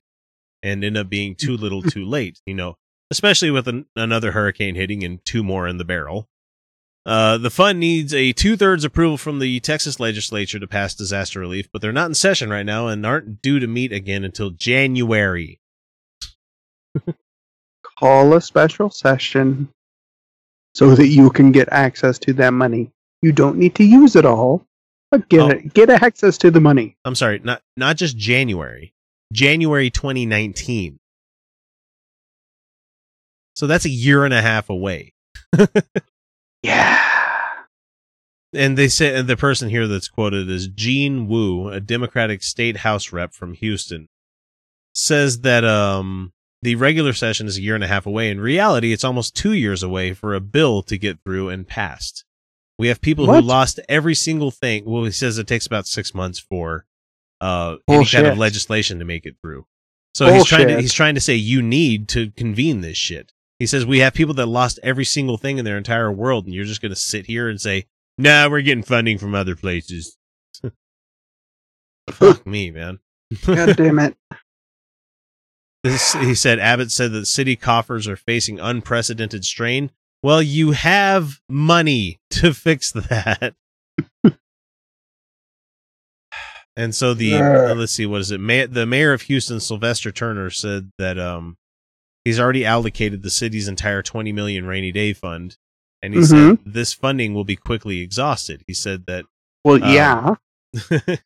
and 0.64 0.84
end 0.84 0.98
up 0.98 1.08
being 1.08 1.36
too 1.36 1.56
little 1.56 1.82
too 1.84 2.04
late, 2.04 2.42
you 2.46 2.56
know, 2.56 2.76
especially 3.12 3.52
with 3.52 3.68
an, 3.68 3.86
another 3.96 4.32
hurricane 4.32 4.76
hitting 4.76 5.04
and 5.04 5.24
two 5.24 5.44
more 5.44 5.68
in 5.68 5.78
the 5.78 5.86
barrel. 5.86 6.28
Uh, 7.06 7.38
the 7.38 7.52
fund 7.52 7.80
needs 7.80 8.16
a 8.16 8.34
two 8.34 8.58
thirds 8.58 8.84
approval 8.84 9.18
from 9.18 9.38
the 9.38 9.60
Texas 9.60 10.00
legislature 10.00 10.60
to 10.60 10.68
pass 10.68 10.96
disaster 10.96 11.40
relief, 11.40 11.70
but 11.72 11.80
they're 11.80 11.92
not 11.92 12.08
in 12.08 12.16
session 12.16 12.50
right 12.50 12.66
now 12.66 12.88
and 12.88 13.06
aren't 13.06 13.44
due 13.44 13.60
to 13.60 13.68
meet 13.68 13.94
again 13.94 14.24
until 14.24 14.50
January. 14.50 15.60
call 18.00 18.34
a 18.34 18.42
special 18.42 18.90
session 18.90 19.70
so 20.74 20.96
that 20.96 21.08
you 21.08 21.30
can 21.30 21.52
get 21.52 21.70
access 21.72 22.18
to 22.20 22.34
that 22.34 22.54
money. 22.54 22.92
You 23.26 23.32
don't 23.32 23.58
need 23.58 23.74
to 23.76 23.84
use 23.84 24.16
it 24.16 24.24
all, 24.24 24.68
but 25.10 25.28
get 25.30 25.40
Oh. 25.42 25.48
it, 25.50 25.74
get 25.74 25.90
access 25.90 26.38
to 26.38 26.52
the 26.52 26.60
money. 26.62 26.96
I'm 27.04 27.16
sorry, 27.16 27.40
not 27.44 27.64
not 27.76 27.98
just 27.98 28.16
January, 28.18 28.94
January 29.34 29.90
2019. 29.90 31.00
So 33.56 33.66
that's 33.66 33.86
a 33.86 33.90
year 33.90 34.26
and 34.26 34.34
a 34.34 34.42
half 34.44 34.70
away. 34.70 35.14
Yeah. 36.62 37.00
and 38.54 38.76
they 38.78 38.88
say 38.88 39.16
and 39.16 39.28
the 39.28 39.38
person 39.38 39.70
here 39.70 39.88
that's 39.88 40.08
quoted 40.08 40.50
is 40.50 40.68
Gene 40.68 41.28
Wu, 41.28 41.70
a 41.70 41.80
Democratic 41.80 42.42
state 42.44 42.78
house 42.78 43.12
rep 43.12 43.34
from 43.34 43.54
Houston, 43.54 44.08
says 44.94 45.42
that 45.42 45.64
um 45.64 46.32
the 46.64 46.76
regular 46.76 47.14
session 47.14 47.46
is 47.48 47.58
a 47.58 47.62
year 47.62 47.76
and 47.76 47.84
a 47.84 47.88
half 47.88 48.06
away. 48.08 48.30
In 48.32 48.40
reality, 48.40 48.94
it's 48.94 49.04
almost 49.04 49.36
two 49.36 49.54
years 49.54 49.82
away 49.84 50.14
for 50.14 50.34
a 50.34 50.40
bill 50.40 50.82
to 50.84 50.98
get 50.98 51.20
through 51.24 51.50
and 51.50 51.68
passed. 51.68 52.25
We 52.78 52.88
have 52.90 53.00
people 53.02 53.26
What? 53.28 53.42
who 53.44 53.48
lost 53.48 53.80
every 53.88 54.16
single 54.16 54.52
thing. 54.52 54.84
Well, 54.86 55.04
he 55.06 55.12
says 55.12 55.38
it 55.38 55.48
takes 55.48 55.66
about 55.66 55.88
six 55.88 56.14
months 56.14 56.40
for 56.40 56.86
uh 57.42 57.76
any 57.90 58.06
kind 58.06 58.28
of 58.28 58.38
legislation 58.38 59.00
to 59.00 59.06
make 59.06 59.26
it 59.26 59.36
through. 59.42 59.66
So 60.14 60.32
he's 60.32 60.46
trying 60.46 60.68
to 60.70 60.80
he's 60.82 60.94
trying 60.94 61.16
to 61.16 61.22
say 61.22 61.36
you 61.36 61.62
need 61.62 62.08
to 62.10 62.32
convene 62.32 62.82
this 62.82 62.98
shit. 62.98 63.32
He 63.60 63.66
says 63.66 63.86
we 63.86 64.00
have 64.00 64.14
people 64.14 64.34
that 64.36 64.46
lost 64.48 64.80
every 64.84 65.06
single 65.06 65.38
thing 65.38 65.58
in 65.58 65.66
their 65.66 65.78
entire 65.78 66.12
world, 66.12 66.46
and 66.46 66.54
you're 66.54 66.66
just 66.66 66.82
going 66.82 66.92
to 66.94 66.96
sit 67.00 67.26
here 67.26 67.48
and 67.50 67.60
say, 67.60 67.86
"Nah, 68.18 68.50
we're 68.50 68.62
getting 68.62 68.84
funding 68.84 69.18
from 69.18 69.34
other 69.36 69.56
places." 69.56 70.18
Fuck 72.12 72.46
me, 72.46 72.72
man. 72.72 73.00
God 73.46 73.76
damn 73.78 74.00
it. 74.00 74.16
This, 75.84 76.14
he 76.14 76.36
said 76.36 76.60
Abbott 76.60 76.92
said 76.92 77.12
that 77.12 77.26
city 77.28 77.56
coffers 77.56 78.08
are 78.08 78.16
facing 78.16 78.60
unprecedented 78.60 79.46
strain. 79.46 79.92
Well, 80.26 80.42
you 80.42 80.72
have 80.72 81.40
money 81.48 82.20
to 82.32 82.52
fix 82.52 82.92
that. 82.94 83.54
and 86.76 86.96
so 86.96 87.14
the 87.14 87.36
uh, 87.36 87.76
let's 87.76 87.92
see 87.92 88.08
what 88.08 88.22
is 88.22 88.32
it? 88.32 88.40
May, 88.40 88.66
the 88.66 88.88
mayor 88.88 89.14
of 89.14 89.22
Houston, 89.22 89.60
Sylvester 89.60 90.12
Turner, 90.12 90.50
said 90.50 90.90
that 90.98 91.20
um 91.20 91.58
he's 92.24 92.40
already 92.40 92.66
allocated 92.66 93.22
the 93.22 93.30
city's 93.30 93.68
entire 93.68 94.02
20 94.02 94.32
million 94.32 94.66
rainy 94.66 94.92
day 94.92 95.14
fund, 95.14 95.58
and 96.02 96.16
he 96.16 96.24
said 96.24 96.58
this 96.66 96.92
funding 96.92 97.36
will 97.36 97.46
be 97.46 97.56
quickly 97.56 98.00
exhausted. 98.00 98.64
He 98.66 98.74
said 98.74 99.06
that 99.06 99.26
Well, 99.64 99.76
Um, 99.84 99.94
yeah. 99.94 100.34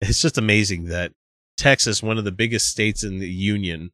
it's 0.00 0.22
just 0.22 0.38
amazing 0.38 0.84
that 0.84 1.10
Texas, 1.56 2.04
one 2.04 2.18
of 2.18 2.24
the 2.24 2.30
biggest 2.30 2.68
states 2.68 3.02
in 3.02 3.18
the 3.18 3.28
union, 3.28 3.90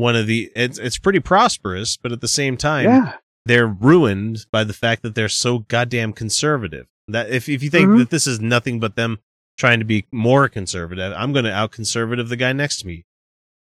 one 0.00 0.16
of 0.16 0.26
the 0.26 0.50
it's 0.56 0.78
it's 0.78 0.98
pretty 0.98 1.20
prosperous, 1.20 1.96
but 1.96 2.12
at 2.12 2.20
the 2.20 2.28
same 2.28 2.56
time, 2.56 2.84
Yeah. 2.86 3.12
they're 3.46 3.66
ruined 3.66 4.46
by 4.50 4.64
the 4.64 4.72
fact 4.72 5.02
that 5.02 5.14
they're 5.14 5.28
so 5.28 5.60
goddamn 5.60 6.12
conservative. 6.12 6.86
That 7.08 7.30
if 7.30 7.48
if 7.48 7.62
you 7.62 7.70
think 7.70 7.88
Mhm. 7.88 7.98
that 7.98 8.10
this 8.10 8.26
is 8.26 8.40
nothing 8.40 8.80
but 8.80 8.96
them 8.96 9.18
trying 9.58 9.78
to 9.80 9.84
be 9.84 10.06
more 10.10 10.48
conservative, 10.48 11.12
I'm 11.16 11.32
going 11.32 11.44
to 11.44 11.52
out 11.52 11.70
conservative 11.72 12.28
the 12.28 12.36
guy 12.36 12.52
next 12.52 12.78
to 12.78 12.86
me. 12.86 13.04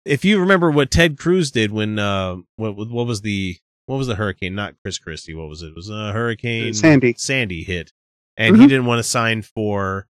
If 0.06 0.24
you 0.26 0.40
remember 0.40 0.70
what 0.72 0.92
Ted 0.92 1.18
Cruz 1.18 1.52
did 1.52 1.72
when 1.72 2.00
uh 2.00 2.38
what 2.56 2.76
what 2.78 3.08
was 3.08 3.22
the 3.22 3.58
what 3.86 3.98
was 3.98 4.08
the 4.08 4.16
hurricane? 4.16 4.56
Not 4.56 4.76
Chris 4.84 4.98
Christie. 4.98 5.34
What 5.34 5.50
was 5.50 5.62
it? 5.62 5.68
It 5.68 5.76
was 5.76 5.90
a 5.90 6.14
hurricane 6.14 6.74
Sandy. 6.74 7.16
Sandy 7.18 7.64
hit, 7.64 7.92
and 8.38 8.56
he 8.56 8.64
Mhm. 8.64 8.70
didn't 8.70 8.86
want 8.86 9.00
to 9.00 9.04
sign 9.04 9.42
for 9.42 10.08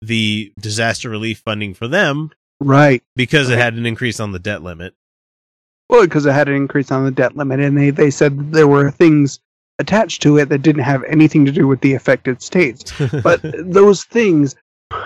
the 0.00 0.52
disaster 0.60 1.08
relief 1.10 1.40
funding 1.44 1.74
for 1.74 1.88
them 1.88 2.30
Right. 2.60 3.02
because 3.16 3.50
it 3.50 3.58
had 3.58 3.74
an 3.74 3.86
increase 3.86 4.20
on 4.20 4.30
the 4.32 4.38
debt 4.38 4.62
limit. 4.62 4.94
Well, 5.88 6.02
because 6.02 6.26
it 6.26 6.32
had 6.32 6.48
an 6.48 6.54
increase 6.54 6.90
on 6.90 7.04
the 7.04 7.10
debt 7.10 7.36
limit, 7.36 7.60
and 7.60 7.76
they, 7.76 7.90
they 7.90 8.10
said 8.10 8.38
that 8.38 8.52
there 8.52 8.68
were 8.68 8.90
things 8.90 9.40
attached 9.78 10.22
to 10.22 10.36
it 10.38 10.48
that 10.48 10.62
didn't 10.62 10.82
have 10.82 11.04
anything 11.04 11.46
to 11.46 11.52
do 11.52 11.66
with 11.66 11.80
the 11.80 11.94
affected 11.94 12.42
states. 12.42 12.92
But 13.22 13.40
those 13.42 14.04
things. 14.04 14.54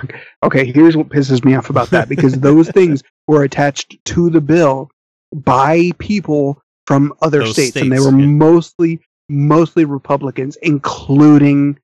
Okay, 0.44 0.70
here's 0.70 0.96
what 0.96 1.08
pisses 1.08 1.44
me 1.44 1.54
off 1.56 1.70
about 1.70 1.90
that 1.90 2.08
because 2.08 2.34
those 2.34 2.68
things 2.78 3.02
were 3.26 3.42
attached 3.42 3.96
to 4.06 4.30
the 4.30 4.40
bill 4.40 4.90
by 5.32 5.90
people 5.98 6.62
from 6.86 7.12
other 7.20 7.40
Those 7.40 7.52
states, 7.52 7.76
and 7.76 7.90
they 7.90 7.98
were 7.98 8.16
yeah. 8.16 8.26
mostly 8.26 9.00
mostly 9.28 9.84
Republicans, 9.84 10.56
including 10.62 11.78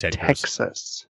Ted 0.00 0.14
Texas. 0.14 1.06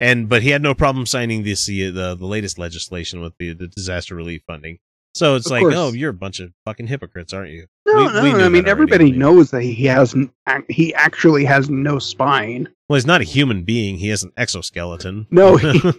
and 0.00 0.28
but 0.28 0.42
he 0.42 0.50
had 0.50 0.62
no 0.62 0.74
problem 0.74 1.04
signing 1.04 1.42
this 1.42 1.66
the 1.66 1.90
the, 1.90 2.14
the 2.14 2.26
latest 2.26 2.58
legislation 2.58 3.20
with 3.20 3.34
the, 3.38 3.52
the 3.52 3.68
disaster 3.68 4.14
relief 4.14 4.42
funding. 4.46 4.78
So 5.18 5.34
it's 5.34 5.46
Of 5.46 5.52
like, 5.52 5.60
course. 5.62 5.74
oh, 5.76 5.92
you're 5.92 6.10
a 6.10 6.14
bunch 6.14 6.38
of 6.40 6.52
fucking 6.64 6.86
hypocrites, 6.86 7.32
aren't 7.32 7.50
you? 7.52 7.66
No, 7.86 7.96
We- 7.96 8.04
no, 8.06 8.12
we 8.12 8.18
I 8.18 8.22
mean 8.22 8.32
that 8.38 8.42
already, 8.42 8.70
everybody 8.70 9.10
knows 9.12 9.50
that 9.50 9.62
he 9.62 9.84
has 9.86 10.14
he 10.68 10.94
actually 10.94 11.44
has 11.44 11.68
no 11.68 11.98
spine. 11.98 12.68
Well, 12.88 12.96
he's 12.96 13.06
not 13.06 13.20
a 13.20 13.24
human 13.24 13.64
being. 13.64 13.96
He 13.98 14.08
has 14.10 14.22
an 14.22 14.32
exoskeleton. 14.36 15.26
No, 15.30 15.56
he, 15.56 15.78
fuck. 15.80 15.96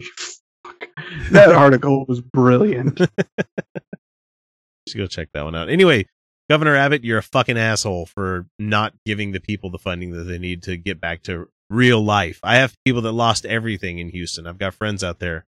that 1.31 1.51
article 1.51 2.05
was 2.07 2.21
brilliant. 2.21 2.99
should 4.87 4.97
go 4.97 5.07
check 5.07 5.29
that 5.33 5.43
one 5.43 5.55
out. 5.55 5.69
Anyway, 5.69 6.05
Governor 6.49 6.75
Abbott, 6.75 7.03
you're 7.03 7.19
a 7.19 7.23
fucking 7.23 7.57
asshole 7.57 8.05
for 8.07 8.47
not 8.57 8.93
giving 9.05 9.31
the 9.33 9.39
people 9.39 9.69
the 9.69 9.77
funding 9.77 10.11
that 10.11 10.23
they 10.23 10.39
need 10.39 10.63
to 10.63 10.77
get 10.77 10.99
back 10.99 11.21
to 11.23 11.47
real 11.69 12.03
life. 12.03 12.39
I 12.41 12.55
have 12.55 12.73
people 12.85 13.01
that 13.03 13.11
lost 13.11 13.45
everything 13.45 13.99
in 13.99 14.09
Houston. 14.09 14.47
I've 14.47 14.57
got 14.57 14.73
friends 14.73 15.03
out 15.03 15.19
there. 15.19 15.45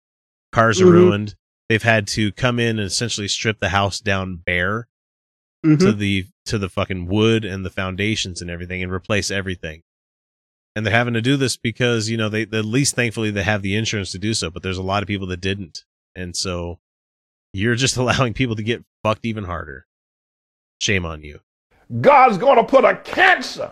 Cars 0.52 0.80
are 0.82 0.86
Mhm. 0.86 0.92
ruined. 0.92 1.36
They've 1.72 1.82
had 1.82 2.06
to 2.08 2.34
come 2.34 2.60
in 2.60 2.80
and 2.80 2.86
essentially 2.88 3.30
strip 3.30 3.62
the 3.62 3.70
house 3.70 4.02
down 4.02 4.36
bare 4.36 4.90
Mhm. 5.66 5.80
to 5.80 5.94
the 5.94 6.26
to 6.44 6.58
the 6.58 6.68
fucking 6.68 7.06
wood 7.08 7.46
and 7.46 7.64
the 7.66 7.70
foundations 7.70 8.42
and 8.42 8.52
everything 8.52 8.84
and 8.84 8.92
replace 8.92 9.32
everything. 9.32 9.84
And 10.76 10.86
they're 10.86 10.94
having 10.94 11.14
to 11.14 11.22
do 11.22 11.38
this 11.38 11.56
because, 11.56 12.10
you 12.10 12.18
know, 12.18 12.28
they 12.28 12.42
at 12.42 12.66
least 12.66 12.94
thankfully 12.96 13.32
they 13.32 13.44
have 13.44 13.62
the 13.62 13.78
insurance 13.78 14.12
to 14.12 14.20
do 14.20 14.34
so, 14.34 14.50
but 14.50 14.64
there's 14.64 14.78
a 14.78 14.84
lot 14.84 15.02
of 15.02 15.08
people 15.08 15.28
that 15.28 15.40
didn't. 15.40 15.86
And 16.14 16.36
so 16.36 16.82
you're 17.54 17.76
just 17.76 17.96
allowing 18.04 18.34
people 18.34 18.58
to 18.58 18.64
get 18.64 18.84
fucked 19.02 19.26
even 19.26 19.46
harder. 19.46 19.86
Shame 20.82 21.06
on 21.06 21.24
you. 21.24 21.40
God's 22.02 22.38
going 22.38 22.58
to 22.58 22.66
put 22.66 22.84
a 22.84 22.98
cancer 22.98 23.72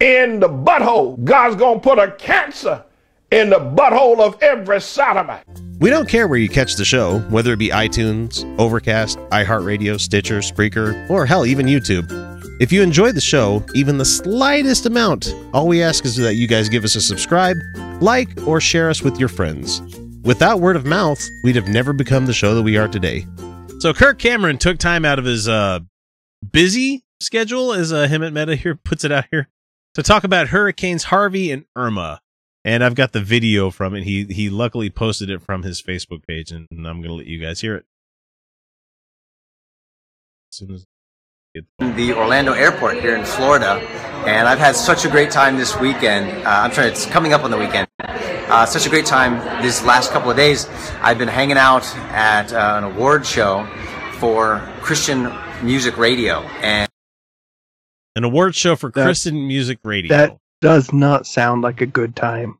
in 0.00 0.40
the 0.40 0.48
butthole. 0.48 1.22
God's 1.22 1.54
going 1.54 1.78
to 1.80 1.88
put 1.88 2.00
a 2.00 2.10
cancer 2.10 2.84
in 3.30 3.50
the 3.50 3.60
butthole 3.60 4.18
of 4.18 4.42
every 4.42 4.80
sodomite. 4.80 5.44
We 5.78 5.90
don't 5.90 6.08
care 6.08 6.26
where 6.26 6.38
you 6.38 6.48
catch 6.48 6.76
the 6.76 6.86
show, 6.86 7.18
whether 7.28 7.52
it 7.52 7.58
be 7.58 7.68
iTunes, 7.68 8.42
Overcast, 8.58 9.18
iHeartRadio, 9.30 10.00
Stitcher, 10.00 10.38
Spreaker, 10.38 11.08
or 11.10 11.26
hell, 11.26 11.44
even 11.44 11.66
YouTube. 11.66 12.10
If 12.62 12.72
you 12.72 12.80
enjoy 12.80 13.12
the 13.12 13.20
show, 13.20 13.62
even 13.74 13.98
the 13.98 14.04
slightest 14.06 14.86
amount, 14.86 15.34
all 15.52 15.68
we 15.68 15.82
ask 15.82 16.06
is 16.06 16.16
that 16.16 16.36
you 16.36 16.46
guys 16.48 16.70
give 16.70 16.82
us 16.82 16.94
a 16.94 17.00
subscribe, 17.02 17.58
like, 18.00 18.30
or 18.46 18.58
share 18.58 18.88
us 18.88 19.02
with 19.02 19.20
your 19.20 19.28
friends. 19.28 19.82
Without 20.24 20.60
word 20.60 20.76
of 20.76 20.86
mouth, 20.86 21.22
we'd 21.44 21.56
have 21.56 21.68
never 21.68 21.92
become 21.92 22.24
the 22.24 22.32
show 22.32 22.54
that 22.54 22.62
we 22.62 22.78
are 22.78 22.88
today. 22.88 23.26
So 23.80 23.92
Kirk 23.92 24.18
Cameron 24.18 24.56
took 24.56 24.78
time 24.78 25.04
out 25.04 25.18
of 25.18 25.26
his 25.26 25.46
uh, 25.46 25.80
busy 26.52 27.04
schedule, 27.20 27.74
as 27.74 27.92
uh, 27.92 28.08
Mehta 28.08 28.56
here 28.56 28.76
puts 28.76 29.04
it 29.04 29.12
out 29.12 29.26
here, 29.30 29.50
to 29.92 30.02
talk 30.02 30.24
about 30.24 30.48
Hurricanes 30.48 31.04
Harvey 31.04 31.50
and 31.50 31.66
Irma 31.76 32.22
and 32.66 32.82
I've 32.82 32.96
got 32.96 33.12
the 33.12 33.20
video 33.20 33.70
from 33.70 33.94
it. 33.94 34.02
He 34.02 34.24
he 34.24 34.50
luckily 34.50 34.90
posted 34.90 35.30
it 35.30 35.40
from 35.40 35.62
his 35.62 35.80
Facebook 35.80 36.26
page, 36.26 36.50
and 36.50 36.66
I'm 36.72 37.00
gonna 37.00 37.14
let 37.14 37.26
you 37.26 37.38
guys 37.38 37.60
hear 37.60 37.76
it. 37.76 37.84
As 40.52 40.56
soon 40.58 40.72
as 40.74 40.84
the 41.96 42.12
Orlando 42.12 42.52
airport 42.52 43.00
here 43.00 43.16
in 43.16 43.24
Florida, 43.24 43.80
and 44.26 44.46
I've 44.46 44.58
had 44.58 44.76
such 44.76 45.06
a 45.06 45.08
great 45.08 45.30
time 45.30 45.56
this 45.56 45.78
weekend. 45.78 46.44
Uh, 46.46 46.50
I'm 46.50 46.72
sorry, 46.72 46.88
it's 46.88 47.06
coming 47.06 47.32
up 47.32 47.44
on 47.44 47.50
the 47.50 47.56
weekend. 47.56 47.86
Uh, 48.00 48.66
such 48.66 48.84
a 48.86 48.90
great 48.90 49.06
time 49.06 49.38
this 49.62 49.82
last 49.84 50.10
couple 50.12 50.30
of 50.30 50.36
days. 50.36 50.68
I've 51.00 51.18
been 51.18 51.28
hanging 51.28 51.56
out 51.56 51.86
at 52.10 52.52
uh, 52.52 52.74
an 52.78 52.84
award 52.84 53.24
show 53.24 53.66
for 54.18 54.60
Christian 54.82 55.32
Music 55.62 55.96
Radio, 55.96 56.40
and 56.60 56.90
an 58.16 58.24
award 58.24 58.54
show 58.56 58.74
for 58.76 58.90
That- 58.90 59.04
Christian 59.04 59.46
Music 59.46 59.78
Radio. 59.84 60.08
that- 60.16 60.36
Does 60.60 60.92
not 60.92 61.26
sound 61.26 61.62
like 61.62 61.80
a 61.80 61.86
good 61.86 62.16
time. 62.16 62.58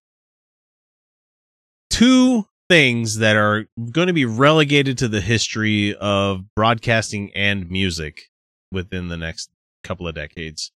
Two 1.91 2.47
things 2.69 3.19
that 3.19 3.37
are 3.37 3.67
going 3.91 4.09
to 4.09 4.13
be 4.13 4.25
relegated 4.25 4.99
to 4.99 5.09
the 5.09 5.21
history 5.21 5.95
of 5.95 6.45
broadcasting 6.55 7.31
and 7.35 7.71
music 7.71 8.29
within 8.73 9.09
the 9.09 9.17
next 9.17 9.51
couple 9.85 10.07
of 10.07 10.15
decades, 10.15 10.73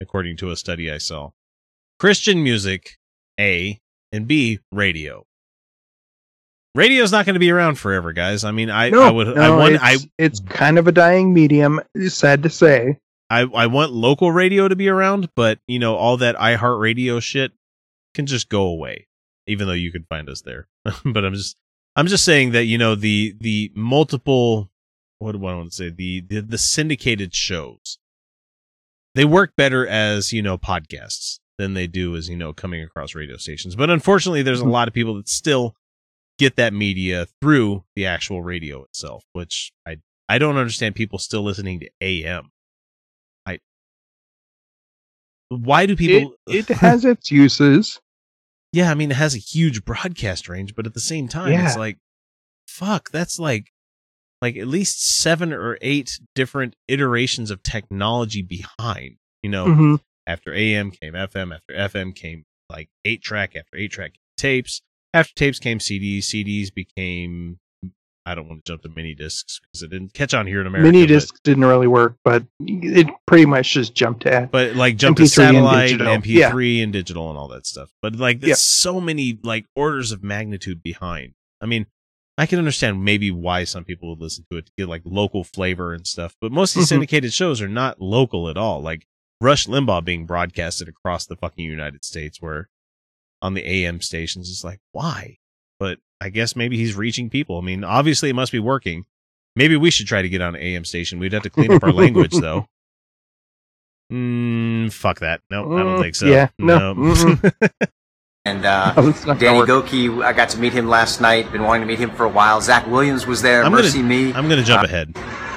according 0.00 0.36
to 0.38 0.50
a 0.50 0.56
study 0.56 0.90
I 0.90 0.98
saw. 0.98 1.30
Christian 1.98 2.42
music, 2.42 2.98
A, 3.38 3.80
and 4.12 4.26
B, 4.26 4.58
radio. 4.72 5.24
Radio's 6.74 7.10
not 7.10 7.26
going 7.26 7.34
to 7.34 7.40
be 7.40 7.50
around 7.50 7.76
forever, 7.76 8.12
guys. 8.12 8.44
I 8.44 8.52
mean, 8.52 8.70
I, 8.70 8.90
No, 8.90 9.02
I 9.02 9.10
would, 9.10 9.28
I 9.28 9.48
no, 9.48 9.56
want, 9.56 9.74
it's, 9.74 9.82
I, 9.82 9.96
it's 10.18 10.40
kind 10.40 10.78
of 10.78 10.86
a 10.86 10.92
dying 10.92 11.32
medium. 11.34 11.80
Sad 12.08 12.42
to 12.44 12.50
say. 12.50 12.98
I, 13.30 13.42
I 13.42 13.66
want 13.68 13.92
local 13.92 14.32
radio 14.32 14.66
to 14.66 14.74
be 14.74 14.88
around, 14.88 15.30
but 15.36 15.60
you 15.68 15.78
know, 15.78 15.94
all 15.94 16.16
that 16.16 16.36
iHeartRadio 16.36 17.22
shit 17.22 17.52
can 18.12 18.26
just 18.26 18.48
go 18.48 18.62
away, 18.62 19.06
even 19.46 19.68
though 19.68 19.72
you 19.72 19.92
can 19.92 20.04
find 20.04 20.28
us 20.28 20.42
there. 20.42 20.66
but 21.04 21.24
I'm 21.24 21.34
just, 21.34 21.56
I'm 21.94 22.08
just 22.08 22.24
saying 22.24 22.50
that 22.52 22.64
you 22.64 22.76
know 22.76 22.96
the 22.96 23.36
the 23.40 23.70
multiple, 23.74 24.70
what 25.20 25.32
do 25.32 25.46
I 25.46 25.54
want 25.54 25.70
to 25.70 25.76
say? 25.76 25.90
The, 25.90 26.20
the 26.20 26.40
the 26.40 26.58
syndicated 26.58 27.32
shows, 27.34 27.98
they 29.14 29.24
work 29.24 29.54
better 29.56 29.86
as 29.86 30.32
you 30.32 30.42
know 30.42 30.58
podcasts 30.58 31.38
than 31.56 31.74
they 31.74 31.86
do 31.86 32.16
as 32.16 32.28
you 32.28 32.36
know 32.36 32.52
coming 32.52 32.82
across 32.82 33.14
radio 33.14 33.36
stations. 33.36 33.76
But 33.76 33.90
unfortunately, 33.90 34.42
there's 34.42 34.60
a 34.60 34.64
mm-hmm. 34.64 34.72
lot 34.72 34.88
of 34.88 34.94
people 34.94 35.14
that 35.14 35.28
still 35.28 35.76
get 36.36 36.56
that 36.56 36.72
media 36.72 37.26
through 37.40 37.84
the 37.94 38.06
actual 38.06 38.42
radio 38.42 38.82
itself, 38.82 39.24
which 39.34 39.72
I 39.86 39.98
I 40.28 40.38
don't 40.38 40.56
understand 40.56 40.96
people 40.96 41.20
still 41.20 41.42
listening 41.42 41.78
to 41.80 41.90
AM. 42.00 42.50
Why 45.50 45.84
do 45.86 45.94
people? 45.96 46.34
it 46.48 46.66
has 46.68 47.04
its 47.04 47.30
uses. 47.30 48.00
yeah, 48.72 48.90
I 48.90 48.94
mean, 48.94 49.10
it 49.10 49.16
has 49.18 49.34
a 49.34 49.38
huge 49.38 49.84
broadcast 49.84 50.48
range, 50.48 50.74
but 50.74 50.86
at 50.86 50.94
the 50.94 51.00
same 51.00 51.28
time, 51.28 51.52
Yeah. 51.52 51.66
it's 51.66 51.76
like, 51.76 51.98
fuck, 52.68 53.10
that's 53.10 53.38
like, 53.38 53.70
like 54.40 54.56
at 54.56 54.66
least 54.68 55.04
seven 55.04 55.52
or 55.52 55.76
eight 55.82 56.18
different 56.34 56.74
iterations 56.88 57.50
of 57.50 57.62
technology 57.62 58.40
behind. 58.42 59.16
You 59.42 59.50
know, 59.50 59.66
Mhm. 59.66 60.00
after 60.26 60.54
AM 60.54 60.90
came 60.92 61.14
FM, 61.14 61.52
after 61.54 61.74
FM 61.74 62.14
came 62.14 62.44
like 62.70 62.88
eight 63.04 63.22
track, 63.22 63.54
after 63.56 63.76
eight 63.76 63.90
track 63.92 64.12
tapes, 64.36 64.80
after 65.12 65.34
tapes 65.34 65.58
came 65.58 65.78
CDs, 65.78 66.20
CDs 66.24 66.72
became. 66.72 67.58
I 68.30 68.34
don't 68.36 68.48
want 68.48 68.64
to 68.64 68.70
jump 68.72 68.82
to 68.82 68.88
mini 68.88 69.14
discs 69.14 69.60
because 69.60 69.82
it 69.82 69.90
didn't 69.90 70.14
catch 70.14 70.34
on 70.34 70.46
here 70.46 70.60
in 70.60 70.66
America. 70.68 70.92
Mini 70.92 71.04
discs 71.06 71.40
didn't 71.42 71.64
really 71.64 71.88
work, 71.88 72.16
but 72.24 72.44
it 72.60 73.08
pretty 73.26 73.44
much 73.46 73.72
just 73.72 73.94
jumped 73.94 74.22
to 74.22 74.48
but 74.52 74.76
like 74.76 74.96
jump 74.96 75.16
to 75.16 75.24
MP3 75.24 75.26
and 75.26 75.30
satellite, 75.56 75.88
digital. 75.90 76.06
MP3 76.16 76.82
and 76.84 76.92
digital 76.92 77.28
and 77.30 77.36
all 77.38 77.48
that 77.48 77.66
stuff. 77.66 77.90
But 78.00 78.16
like 78.16 78.40
there's 78.40 78.50
Yeah. 78.50 78.54
so 78.54 79.00
many 79.00 79.38
like 79.42 79.66
orders 79.74 80.12
of 80.12 80.22
magnitude 80.22 80.82
behind. 80.82 81.34
I 81.60 81.66
mean, 81.66 81.86
I 82.38 82.46
can 82.46 82.58
understand 82.58 83.04
maybe 83.04 83.30
why 83.30 83.64
some 83.64 83.84
people 83.84 84.08
would 84.10 84.20
listen 84.20 84.46
to 84.50 84.58
it 84.58 84.66
to 84.66 84.72
get 84.78 84.88
like 84.88 85.02
local 85.04 85.42
flavor 85.44 85.92
and 85.92 86.06
stuff, 86.06 86.36
but 86.40 86.52
most 86.52 86.74
of 86.76 86.80
these 86.80 86.86
Mhm. 86.86 86.90
syndicated 86.90 87.32
shows 87.32 87.60
are 87.60 87.68
not 87.68 88.00
local 88.00 88.48
at 88.48 88.56
all. 88.56 88.80
Like 88.80 89.06
Rush 89.40 89.66
Limbaugh 89.66 90.04
being 90.04 90.24
broadcasted 90.26 90.88
across 90.88 91.26
the 91.26 91.36
fucking 91.36 91.64
United 91.64 92.04
States 92.04 92.40
where 92.40 92.68
on 93.42 93.54
the 93.54 93.66
AM 93.68 94.00
stations 94.00 94.50
it's 94.50 94.62
like, 94.62 94.80
why? 94.92 95.38
But 95.78 95.98
I 96.20 96.28
guess 96.28 96.54
maybe 96.54 96.76
he's 96.76 96.94
reaching 96.96 97.30
people. 97.30 97.58
I 97.58 97.62
mean, 97.62 97.82
obviously 97.84 98.28
it 98.28 98.34
must 98.34 98.52
be 98.52 98.58
working. 98.58 99.06
Maybe 99.56 99.76
we 99.76 99.90
should 99.90 100.06
try 100.06 100.22
to 100.22 100.28
get 100.28 100.40
on 100.42 100.54
an 100.54 100.60
AM 100.62 100.84
station. 100.84 101.18
We'd 101.18 101.32
have 101.32 101.42
to 101.44 101.50
clean 101.50 101.72
up 101.72 101.82
our 101.82 101.92
language 101.92 102.36
though. 102.38 102.66
Mm, 104.12 104.92
fuck 104.92 105.20
that. 105.20 105.40
No, 105.50 105.60
I 105.72 105.84
don't 105.84 105.96
Mm, 105.96 106.00
think 106.00 106.14
so. 106.16 106.26
yeah, 106.26 106.48
no. 106.58 106.94
And 108.46 108.64
uh, 108.64 108.94
it's 108.96 109.26
not 109.26 109.38
gonna 109.38 109.64
Danny. 109.66 109.82
Gokey, 109.82 110.24
I 110.24 110.32
got 110.32 110.48
to 110.48 110.58
meet 110.58 110.72
him 110.72 110.88
last 110.88 111.20
night. 111.20 111.52
Been 111.52 111.62
wanting 111.62 111.82
to 111.82 111.86
meet 111.86 111.98
him 112.00 112.10
for 112.10 112.24
a 112.24 112.28
while. 112.28 112.60
Zach 112.62 112.86
Williams 112.86 113.26
was 113.26 113.42
there. 113.42 113.62
I'm 113.62 113.70
Mercy 113.70 113.98
gonna, 113.98 114.08
Me. 114.08 114.32
I'm 114.32 114.48
gonna 114.48 114.64
jump 114.64 114.82
Uh, 114.82 114.86
ahead. 114.86 115.14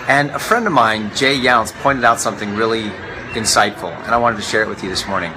And 0.07 0.29
a 0.31 0.37
friend 0.37 0.67
of 0.67 0.73
mine, 0.73 1.09
Jay 1.15 1.35
Younts, 1.39 1.71
pointed 1.81 2.03
out 2.03 2.19
something 2.19 2.55
really 2.55 2.83
insightful, 3.31 3.89
and 4.03 4.13
I 4.13 4.17
wanted 4.17 4.35
to 4.35 4.41
share 4.43 4.61
it 4.63 4.67
with 4.67 4.83
you 4.83 4.89
this 4.89 5.07
morning. 5.07 5.31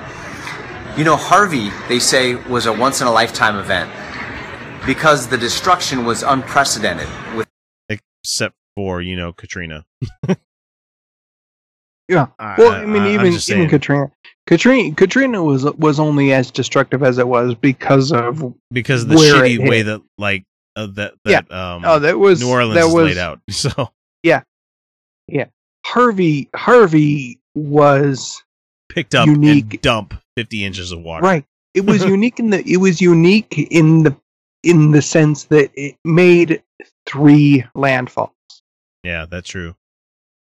You 0.99 1.05
know, 1.05 1.15
Harvey, 1.17 1.71
they 1.89 2.01
say, 2.01 2.35
was 2.35 2.67
a 2.67 2.73
once 2.73 3.01
in 3.01 3.07
a 3.07 3.13
lifetime 3.13 3.57
event 3.57 3.91
because 4.87 5.27
the 5.27 5.37
destruction 5.39 6.05
was 6.05 6.23
unprecedented. 6.23 7.09
With 7.37 7.47
Except 7.89 8.55
for 8.77 9.01
you 9.01 9.17
know 9.17 9.33
Katrina. 9.33 9.85
Yeah. 12.09 12.29
I- 12.39 12.55
Well, 12.59 12.73
I- 12.73 12.83
I 12.83 12.87
mean, 12.87 13.03
I- 13.03 13.15
even 13.15 13.33
even. 13.33 13.69
Katrina, 13.69 14.13
Katrina, 14.47 14.95
Katrina 14.95 15.43
was 15.43 15.65
was 15.65 15.99
only 15.99 16.33
as 16.33 16.51
destructive 16.53 17.03
as 17.03 17.19
it 17.19 17.27
was 17.27 17.55
because 17.57 18.13
of 18.13 18.55
because 18.71 19.03
of 19.03 19.09
the 19.09 19.17
where 19.17 19.35
shitty 19.43 19.69
way 19.69 19.83
that 19.83 20.03
like 20.17 20.45
uh, 20.77 20.87
that 20.93 21.15
Yeah. 21.25 21.41
that 21.41 21.53
um 21.53 21.83
oh 21.85 21.99
that 21.99 22.19
was 22.19 22.41
New 22.41 22.51
Orleans 22.51 22.75
that 22.77 22.87
is 22.87 22.95
was 22.95 23.05
laid 23.07 23.19
out. 23.19 23.41
So 23.51 23.91
yeah, 24.23 24.43
yeah. 25.27 25.47
Harvey 25.85 26.49
Harvey 26.55 27.41
was 27.57 28.43
picked 28.89 29.15
up 29.17 29.27
Unique. 29.27 29.75
and 29.75 29.83
dump 29.83 30.15
50 30.37 30.65
inches 30.65 30.93
of 30.93 31.01
water. 31.01 31.25
right. 31.25 31.45
It 31.75 31.85
was 31.87 32.05
unique 32.17 32.39
in 32.39 32.51
the 32.51 32.63
it 32.71 32.77
was 32.77 33.01
unique 33.01 33.59
in 33.71 34.05
the 34.05 34.17
in 34.67 34.91
the 34.91 35.03
sense 35.03 35.45
that 35.45 35.71
it 35.75 35.97
made 36.05 36.63
three 37.07 37.65
landfalls. 37.75 38.31
Yeah, 39.03 39.27
that's 39.31 39.49
true. 39.49 39.75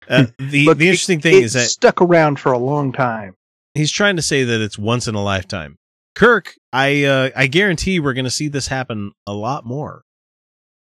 Uh, 0.09 0.27
the 0.38 0.65
But 0.67 0.79
the 0.79 0.87
it- 0.87 0.91
interesting 0.91 1.21
thing 1.21 1.37
it 1.37 1.45
is 1.45 1.53
that 1.53 1.69
stuck 1.69 2.00
around 2.00 2.41
for 2.41 2.53
a 2.53 2.59
long 2.59 2.93
time. 2.93 3.35
he's 3.75 3.93
trying 3.93 4.17
to 4.17 4.23
say 4.23 4.45
that 4.45 4.61
it's 4.61 4.79
once 4.79 5.07
in 5.07 5.15
a 5.15 5.23
lifetime. 5.23 5.77
Kirk, 6.15 6.55
I 6.73 7.05
uh, 7.05 7.31
I 7.37 7.47
guarantee 7.47 8.00
we're 8.00 8.15
going 8.15 8.25
to 8.25 8.31
see 8.31 8.49
this 8.49 8.67
happen 8.69 9.13
a 9.26 9.32
lot 9.32 9.65
more. 9.67 10.02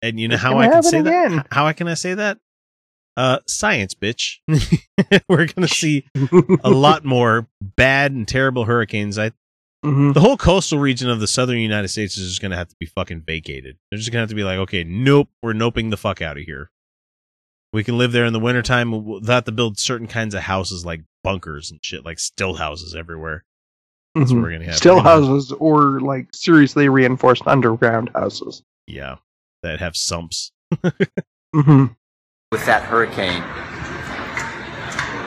And 0.02 0.20
you 0.20 0.28
know 0.28 0.35
It's 0.35 0.42
how 0.44 0.59
I 0.59 0.68
can 0.68 0.82
say 0.82 1.00
that? 1.02 1.26
again. 1.26 1.44
How 1.50 1.72
can 1.72 1.88
I 1.88 1.94
say 1.94 2.14
that? 2.14 2.38
Uh, 3.16 3.38
science, 3.48 3.94
bitch. 3.94 4.37
we're 5.28 5.46
going 5.46 5.66
to 5.66 5.68
see 5.68 6.06
a 6.62 6.70
lot 6.70 7.04
more 7.04 7.48
bad 7.61 8.12
and 8.12 8.28
terrible 8.28 8.64
hurricanes. 8.66 9.18
I 9.18 9.32
Mhm. 9.84 10.12
the 10.12 10.20
whole 10.20 10.36
coastal 10.36 10.78
region 10.80 11.08
of 11.08 11.20
the 11.20 11.26
southern 11.28 11.58
United 11.58 11.88
States 11.88 12.16
is 12.16 12.28
just 12.28 12.40
going 12.40 12.50
to 12.50 12.56
have 12.56 12.68
to 12.68 12.76
be 12.80 12.86
fucking 12.86 13.22
vacated. 13.26 13.76
They're 13.90 13.98
just 13.98 14.10
going 14.10 14.18
to 14.18 14.22
have 14.22 14.28
to 14.30 14.34
be 14.34 14.42
like, 14.42 14.58
okay, 14.58 14.82
nope, 14.82 15.28
we're 15.42 15.52
noping 15.52 15.90
the 15.90 15.96
fuck 15.96 16.20
out 16.20 16.36
of 16.36 16.42
here. 16.44 16.70
We 17.72 17.84
can 17.84 17.96
live 17.98 18.10
there 18.12 18.24
in 18.24 18.32
the 18.32 18.40
wintertime. 18.40 18.90
We'll 18.90 19.02
we'll 19.02 19.24
have 19.26 19.44
to 19.44 19.52
build 19.52 19.78
certain 19.78 20.06
kinds 20.08 20.34
of 20.34 20.40
houses 20.42 20.84
like 20.84 21.02
bunkers 21.22 21.70
and 21.70 21.78
shit, 21.84 22.04
like 22.04 22.18
still 22.18 22.54
houses 22.54 22.94
everywhere. 22.94 23.44
That's 24.14 24.30
what 24.32 24.38
Mhm. 24.38 24.42
we're 24.42 24.48
going 24.48 24.60
to 24.62 24.66
have. 24.66 24.76
Still 24.76 24.96
We're 24.96 25.02
gonna- 25.04 25.26
houses 25.26 25.52
or 25.52 26.00
like 26.00 26.28
seriously 26.32 26.88
reinforced 26.88 27.42
underground 27.46 28.10
houses. 28.14 28.62
Yeah, 28.86 29.16
that 29.62 29.78
have 29.80 29.96
sumps. 29.96 30.50
hmm 31.54 31.86
with 32.50 32.64
that 32.66 32.82
hurricane. 32.82 33.42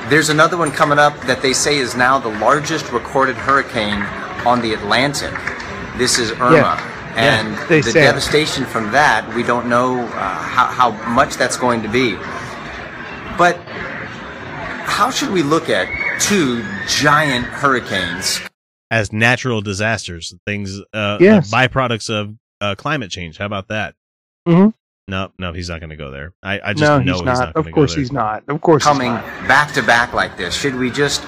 There's 0.09 0.29
another 0.29 0.57
one 0.57 0.71
coming 0.71 0.97
up 0.99 1.17
that 1.21 1.41
they 1.41 1.53
say 1.53 1.77
is 1.77 1.95
now 1.95 2.17
the 2.19 2.29
largest 2.39 2.91
recorded 2.91 3.35
hurricane 3.37 4.03
on 4.45 4.61
the 4.61 4.73
Atlantic. 4.73 5.33
This 5.97 6.17
is 6.19 6.31
Irma. 6.33 6.51
Yeah. 6.55 6.87
And 7.15 7.57
They 7.69 7.81
the 7.81 7.91
say 7.91 8.01
devastation 8.01 8.65
from 8.65 8.91
that, 8.93 9.27
we 9.35 9.43
don't 9.43 9.67
know 9.67 9.99
uh, 9.99 10.09
how, 10.37 10.67
how 10.67 10.91
much 11.11 11.35
that's 11.35 11.57
going 11.57 11.81
to 11.83 11.89
be. 11.89 12.15
But 13.37 13.57
how 14.87 15.09
should 15.09 15.31
we 15.31 15.43
look 15.43 15.69
at 15.69 15.87
two 16.21 16.63
giant 16.87 17.45
hurricanes 17.45 18.39
As 18.89 19.11
natural 19.11 19.61
disasters, 19.61 20.33
things, 20.45 20.79
uh, 20.93 21.17
Yes. 21.19 21.51
uh, 21.51 21.57
byproducts 21.57 22.09
of 22.09 22.35
uh, 22.61 22.75
climate 22.75 23.09
change. 23.11 23.37
How 23.37 23.45
about 23.45 23.67
that? 23.69 23.95
Mhm. 24.47 24.73
No, 25.07 25.31
no, 25.39 25.51
he's 25.51 25.67
not 25.69 25.79
going 25.81 25.89
to 25.89 25.95
go 25.97 26.11
there. 26.11 26.33
I, 26.43 26.59
I 26.63 26.73
just 26.73 26.81
No, 26.83 26.99
know 26.99 27.13
he's 27.13 27.21
he's 27.21 27.25
not. 27.25 27.37
not. 27.39 27.55
of 27.55 27.71
course 27.73 27.91
go 27.91 27.95
there. 27.95 28.01
he's 28.01 28.11
not. 28.11 28.43
Of 28.47 28.61
course 28.61 28.83
coming 28.83 29.11
he's 29.15 29.25
not. 29.39 29.47
back 29.47 29.73
to 29.73 29.81
back 29.83 30.13
like 30.13 30.37
this? 30.37 30.53
Should 30.55 30.75
we 30.75 30.89
just 30.91 31.23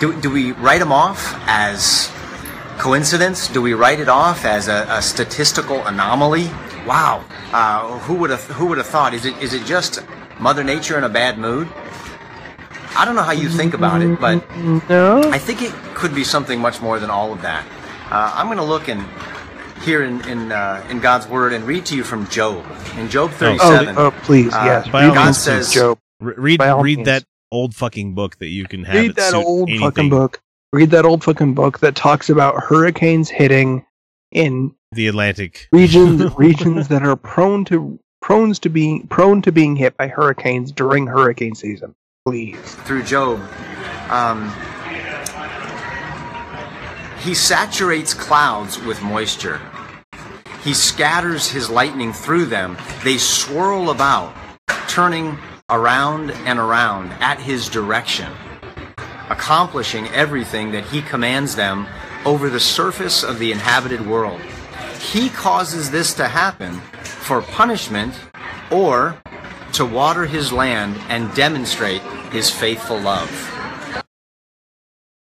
do, 0.00 0.18
do 0.20 0.30
we 0.30 0.52
write 0.52 0.78
them 0.78 0.92
off 0.92 1.34
as 1.46 2.10
coincidence? 2.78 3.48
Do 3.48 3.60
we 3.62 3.74
write 3.74 4.00
it 4.00 4.08
off 4.08 4.44
as 4.44 4.68
a, 4.68 4.86
a 4.88 5.02
statistical 5.02 5.84
anomaly? 5.86 6.44
Wow, 6.86 7.24
uh, 7.52 7.98
who 8.00 8.14
would 8.14 8.30
have 8.30 8.44
who 8.44 8.66
would 8.66 8.78
have 8.78 8.86
thought? 8.86 9.12
Is 9.14 9.24
it 9.26 9.36
is 9.42 9.52
it 9.52 9.64
just 9.66 10.00
Mother 10.40 10.64
Nature 10.64 10.96
in 10.98 11.04
a 11.04 11.08
bad 11.08 11.38
mood? 11.38 11.68
I 12.96 13.04
don't 13.04 13.14
know 13.14 13.22
how 13.22 13.32
you 13.32 13.48
think 13.48 13.74
about 13.74 14.00
it, 14.02 14.18
but 14.20 14.42
No. 14.88 15.20
I 15.30 15.38
think 15.38 15.62
it 15.62 15.72
could 15.94 16.14
be 16.14 16.24
something 16.24 16.58
much 16.60 16.80
more 16.80 16.98
than 16.98 17.10
all 17.10 17.32
of 17.32 17.42
that. 17.42 17.64
Uh, 18.10 18.32
I'm 18.34 18.46
going 18.46 18.56
to 18.58 18.64
look 18.64 18.88
in 18.88 19.04
here 19.82 20.02
in 20.02 20.26
in, 20.28 20.50
uh, 20.50 20.84
in 20.88 20.98
God's 21.00 21.28
Word 21.28 21.52
and 21.52 21.64
read 21.66 21.84
to 21.86 21.96
you 21.96 22.02
from 22.04 22.26
Job 22.28 22.64
in 22.96 23.08
Job 23.10 23.30
37. 23.32 23.94
Oh, 23.98 24.06
oh, 24.06 24.10
please, 24.22 24.52
Uh, 24.54 24.62
yes. 24.64 24.88
by 24.88 25.04
Read 25.06 25.14
God 25.14 25.24
means, 25.26 25.38
says- 25.38 25.66
please, 25.68 25.74
Job. 25.74 25.98
Read 26.20 26.58
By 26.58 26.72
read 26.80 26.96
means. 26.98 27.06
that 27.06 27.24
old 27.52 27.74
fucking 27.76 28.14
book 28.14 28.38
that 28.38 28.48
you 28.48 28.64
can 28.66 28.84
have. 28.84 28.96
Read 28.96 29.14
that 29.16 29.30
suit 29.30 29.44
old 29.44 29.68
anything. 29.68 29.86
fucking 29.86 30.10
book. 30.10 30.40
Read 30.72 30.90
that 30.90 31.06
old 31.06 31.24
fucking 31.24 31.54
book 31.54 31.78
that 31.78 31.94
talks 31.94 32.28
about 32.28 32.62
hurricanes 32.62 33.30
hitting 33.30 33.86
in 34.32 34.74
The 34.92 35.06
Atlantic. 35.06 35.66
regions 35.72 36.22
regions 36.38 36.88
that 36.88 37.02
are 37.02 37.16
prone 37.16 37.64
to 37.66 37.98
prone 38.20 38.52
to 38.52 38.68
being 38.68 39.06
prone 39.06 39.40
to 39.42 39.52
being 39.52 39.76
hit 39.76 39.96
by 39.96 40.08
hurricanes 40.08 40.70
during 40.70 41.06
hurricane 41.06 41.54
season. 41.54 41.94
Please. 42.26 42.58
through 42.84 43.02
Job, 43.04 43.40
um, 44.10 44.52
he 47.22 47.34
saturates 47.34 48.12
clouds 48.12 48.78
with 48.82 49.00
moisture. 49.00 49.58
He 50.62 50.74
scatters 50.74 51.48
his 51.48 51.70
lightning 51.70 52.12
through 52.12 52.44
them. 52.46 52.76
They 53.02 53.16
swirl 53.16 53.88
about, 53.88 54.34
turning 54.88 55.38
around 55.70 56.32
and 56.32 56.58
around 56.58 57.12
at 57.20 57.40
his 57.40 57.70
direction, 57.70 58.30
accomplishing 59.30 60.06
everything 60.08 60.72
that 60.72 60.84
he 60.86 61.02
commands 61.02 61.56
them 61.56 61.86
over 62.24 62.50
the 62.50 62.60
surface 62.60 63.22
of 63.22 63.38
the 63.38 63.52
inhabited 63.52 64.06
world. 64.06 64.40
He 65.00 65.28
causes 65.28 65.90
this 65.90 66.14
to 66.14 66.28
happen 66.28 66.80
for 67.02 67.42
punishment 67.42 68.14
or 68.70 69.20
to 69.72 69.84
water 69.84 70.26
his 70.26 70.52
land 70.52 70.96
and 71.08 71.32
demonstrate 71.34 72.02
his 72.32 72.50
faithful 72.50 72.98
love. 72.98 73.30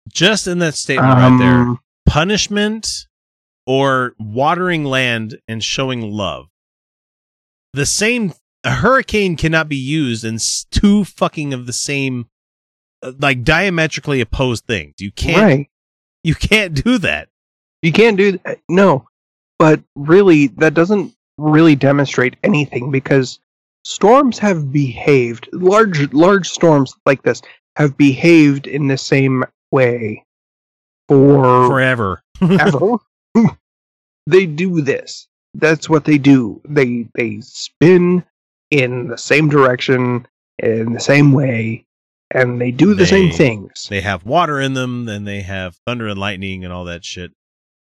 Just 0.08 0.46
in 0.46 0.58
that 0.60 0.74
statement 0.74 1.14
right 1.14 1.38
there, 1.38 1.60
Um, 1.60 1.80
punishment 2.06 3.06
or 3.66 4.14
watering 4.18 4.84
land 4.84 5.38
and 5.48 5.64
showing 5.64 6.02
love. 6.02 6.46
The 7.72 7.86
same 7.86 8.34
a 8.62 8.70
hurricane 8.70 9.36
cannot 9.36 9.68
be 9.68 9.76
used 9.76 10.24
in 10.24 10.38
two 10.70 11.04
fucking 11.04 11.52
of 11.52 11.66
the 11.66 11.72
same 11.72 12.26
like 13.18 13.44
diametrically 13.44 14.20
opposed 14.20 14.64
things. 14.66 14.94
You 14.98 15.10
can't 15.12 15.42
Right. 15.42 15.70
you 16.24 16.34
can't 16.34 16.74
do 16.82 16.98
that. 16.98 17.28
You 17.82 17.92
can't 17.92 18.16
do 18.16 18.32
that. 18.32 18.46
Uh, 18.46 18.54
no. 18.68 19.08
But 19.58 19.82
really, 19.94 20.48
that 20.48 20.74
doesn't 20.74 21.14
really 21.38 21.76
demonstrate 21.76 22.36
anything 22.42 22.90
because 22.90 23.38
storms 23.84 24.38
have 24.38 24.72
behaved, 24.72 25.48
large, 25.52 26.12
large 26.12 26.48
storms 26.48 26.94
like 27.06 27.22
this 27.22 27.42
have 27.76 27.96
behaved 27.96 28.66
in 28.66 28.88
the 28.88 28.98
same 28.98 29.44
way 29.70 30.24
for 31.08 31.68
forever. 31.68 32.22
ever. 32.40 32.96
they 34.26 34.46
do 34.46 34.80
this. 34.80 35.26
That's 35.54 35.88
what 35.88 36.04
they 36.04 36.18
do. 36.18 36.60
They 36.64 37.06
they 37.14 37.40
spin 37.40 38.24
in 38.70 39.08
the 39.08 39.18
same 39.18 39.48
direction 39.48 40.26
in 40.58 40.92
the 40.92 41.00
same 41.00 41.32
way, 41.32 41.84
and 42.34 42.60
they 42.60 42.70
do 42.70 42.94
the 42.94 43.06
same 43.06 43.30
things. 43.30 43.86
They 43.88 44.00
have 44.02 44.24
water 44.26 44.60
in 44.60 44.74
them, 44.74 45.04
then 45.06 45.24
they 45.24 45.40
have 45.42 45.76
thunder 45.86 46.08
and 46.08 46.18
lightning 46.18 46.64
and 46.64 46.72
all 46.72 46.84
that 46.84 47.04
shit. 47.04 47.32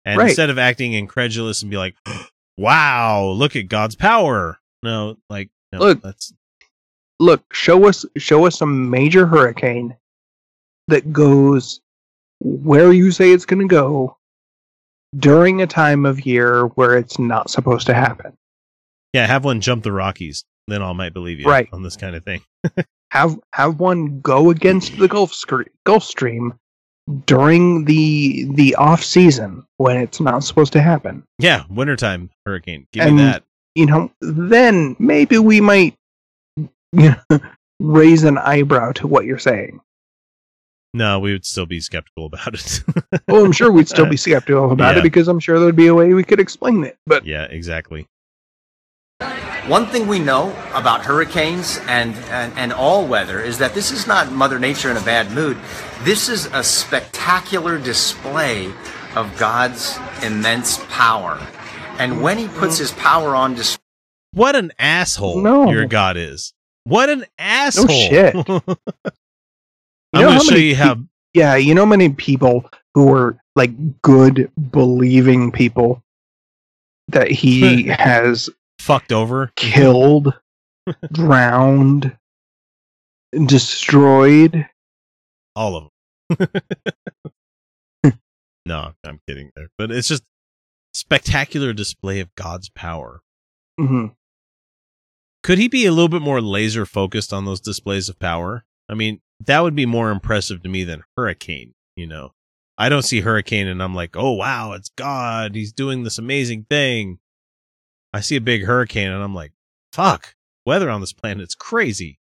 And 0.06 0.18
Right. 0.18 0.28
instead 0.28 0.50
of 0.50 0.58
acting 0.58 0.92
incredulous 0.94 1.62
and 1.62 1.70
be 1.70 1.76
like, 1.76 1.94
"Wow, 2.56 3.24
look 3.30 3.56
at 3.56 3.68
God's 3.68 3.96
power," 3.96 4.58
no, 4.82 5.16
like, 5.28 5.50
no, 5.72 5.78
Look. 5.80 6.02
that's 6.02 6.32
Look, 7.20 7.52
show 7.54 7.86
us 7.88 8.04
show 8.16 8.44
us 8.46 8.60
a 8.60 8.66
major 8.66 9.26
hurricane 9.26 9.96
that 10.88 11.12
goes 11.12 11.80
where 12.40 12.92
you 12.92 13.10
say 13.12 13.30
it's 13.30 13.46
going 13.46 13.60
to 13.66 13.68
go 13.72 14.16
during 15.16 15.62
a 15.62 15.66
time 15.66 16.04
of 16.06 16.26
year 16.26 16.66
where 16.74 16.98
it's 16.98 17.18
not 17.18 17.48
supposed 17.50 17.86
to 17.86 17.94
happen. 17.94 18.36
yeah. 19.12 19.26
Have 19.26 19.44
one 19.44 19.60
jump 19.60 19.84
the 19.84 19.92
Rockies, 19.92 20.44
then 20.66 20.82
I 20.82 20.92
might 20.92 21.14
believe 21.14 21.38
you 21.40 21.46
Right. 21.48 21.68
on 21.72 21.82
this 21.84 21.96
kind 21.96 22.16
of 22.16 22.24
thing. 22.24 22.42
have 23.14 23.38
have 23.52 23.80
one 23.80 24.20
go 24.20 24.50
against 24.50 24.98
the 24.98 25.08
Gulf 25.08 25.32
Stream, 25.32 25.68
Gulf 25.84 26.04
Stream 26.04 26.52
during 27.26 27.84
the 27.84 28.44
the 28.54 28.74
off 28.74 29.02
season 29.02 29.64
when 29.78 29.96
it's 29.96 30.20
not 30.20 30.44
supposed 30.44 30.72
to 30.74 30.82
happen. 30.82 31.22
Yeah, 31.38 31.64
wintertime 31.70 32.30
hurricane. 32.44 32.86
Give 32.92 33.06
And- 33.06 33.16
me 33.16 33.22
that. 33.22 33.44
You 33.76 33.86
know, 33.86 34.12
then 34.20 34.94
maybe 35.00 35.36
we 35.38 35.60
might 35.60 35.96
you 36.56 36.68
know, 36.92 37.40
raise 37.80 38.22
an 38.22 38.38
eyebrow 38.38 38.92
to 38.92 39.08
what 39.08 39.24
you're 39.24 39.38
saying. 39.38 39.80
No, 40.92 41.18
we 41.18 41.32
would 41.32 41.44
still 41.44 41.66
be 41.66 41.80
skeptical 41.80 42.26
about 42.26 42.54
it. 42.54 42.84
Well, 43.26 43.44
I'm 43.44 43.50
sure 43.50 43.72
we'd 43.72 43.88
still 43.88 44.06
be 44.10 44.16
skeptical 44.16 44.70
about 44.70 44.94
Yeah. 44.94 45.00
it 45.00 45.02
because 45.02 45.26
I'm 45.26 45.40
sure 45.40 45.58
there'd 45.58 45.74
be 45.74 45.88
a 45.88 45.94
way 45.94 46.14
we 46.14 46.22
could 46.22 46.38
explain 46.38 46.84
it. 46.84 46.96
But 47.04 47.26
yeah, 47.26 47.44
exactly. 47.46 48.06
One 49.68 49.86
thing 49.86 50.06
we 50.06 50.18
know 50.18 50.50
about 50.74 51.02
hurricanes 51.06 51.78
and, 51.88 52.14
and, 52.30 52.52
and 52.58 52.70
all 52.72 53.06
weather 53.06 53.40
is 53.40 53.56
that 53.58 53.72
this 53.72 53.90
is 53.92 54.06
not 54.06 54.30
Mother 54.30 54.58
Nature 54.58 54.90
in 54.90 54.98
a 54.98 55.02
bad 55.02 55.30
mood. 55.32 55.56
This 56.02 56.28
is 56.28 56.46
a 56.52 56.62
spectacular 56.62 57.78
display 57.78 58.70
of 59.16 59.34
God's 59.38 59.98
immense 60.22 60.84
power. 60.90 61.40
And 61.98 62.20
when 62.22 62.36
he 62.36 62.46
puts 62.48 62.76
his 62.76 62.92
power 62.92 63.34
on 63.34 63.54
display, 63.54 63.80
What 64.34 64.54
an 64.54 64.70
asshole 64.78 65.40
No. 65.40 65.70
your 65.70 65.86
God 65.86 66.18
is. 66.18 66.52
What 66.84 67.08
an 67.08 67.24
asshole. 67.38 67.88
shit. 67.88 68.34
I'm 68.46 68.60
going 70.12 70.40
to 70.40 70.44
show 70.44 70.56
you 70.56 70.76
how. 70.76 70.96
yeah, 71.32 71.56
you 71.56 71.74
know, 71.74 71.86
many 71.86 72.10
people 72.10 72.68
who 72.92 73.10
are 73.14 73.38
like 73.56 74.02
good, 74.02 74.50
believing 74.72 75.50
people 75.52 76.02
that 77.08 77.30
he 77.30 77.84
has 77.84 78.50
fucked 78.84 79.12
over. 79.12 79.50
killed, 79.56 80.34
drowned, 81.12 82.16
destroyed. 83.46 84.68
All 85.56 85.76
of 85.76 85.84
them. 86.38 86.48
no, 88.66 88.92
I'm 89.04 89.20
kidding 89.26 89.50
there. 89.56 89.68
But 89.78 89.90
it's 89.90 90.08
just 90.08 90.24
spectacular 90.92 91.72
display 91.72 92.20
of 92.20 92.34
God's 92.34 92.68
power. 92.68 93.20
hmm 93.78 94.06
Could 95.42 95.58
he 95.58 95.68
be 95.68 95.86
a 95.86 95.92
little 95.92 96.08
bit 96.08 96.22
more 96.22 96.40
laser 96.40 96.84
focused 96.84 97.32
on 97.32 97.44
those 97.44 97.60
displays 97.60 98.08
of 98.08 98.18
power? 98.18 98.64
I 98.88 98.94
mean, 98.94 99.20
that 99.46 99.60
would 99.60 99.74
be 99.74 99.86
more 99.86 100.10
impressive 100.10 100.62
to 100.62 100.68
me 100.68 100.84
than 100.84 101.02
Hurricane, 101.16 101.72
you 101.96 102.06
know. 102.06 102.32
I 102.76 102.88
don't 102.88 103.02
see 103.02 103.20
Hurricane 103.20 103.68
and 103.68 103.82
I'm 103.82 103.94
like, 103.94 104.16
"Oh 104.16 104.32
wow, 104.32 104.72
it's 104.72 104.90
God. 104.96 105.54
He's 105.54 105.72
doing 105.72 106.02
this 106.02 106.18
amazing 106.18 106.66
thing." 106.68 107.18
I 108.14 108.20
see 108.20 108.36
a 108.36 108.40
big 108.40 108.64
hurricane 108.64 109.10
and 109.10 109.22
I'm 109.22 109.34
like, 109.34 109.52
"Fuck. 109.92 110.34
Weather 110.64 110.88
on 110.88 111.00
this 111.00 111.12
planet's 111.12 111.54
crazy." 111.54 112.18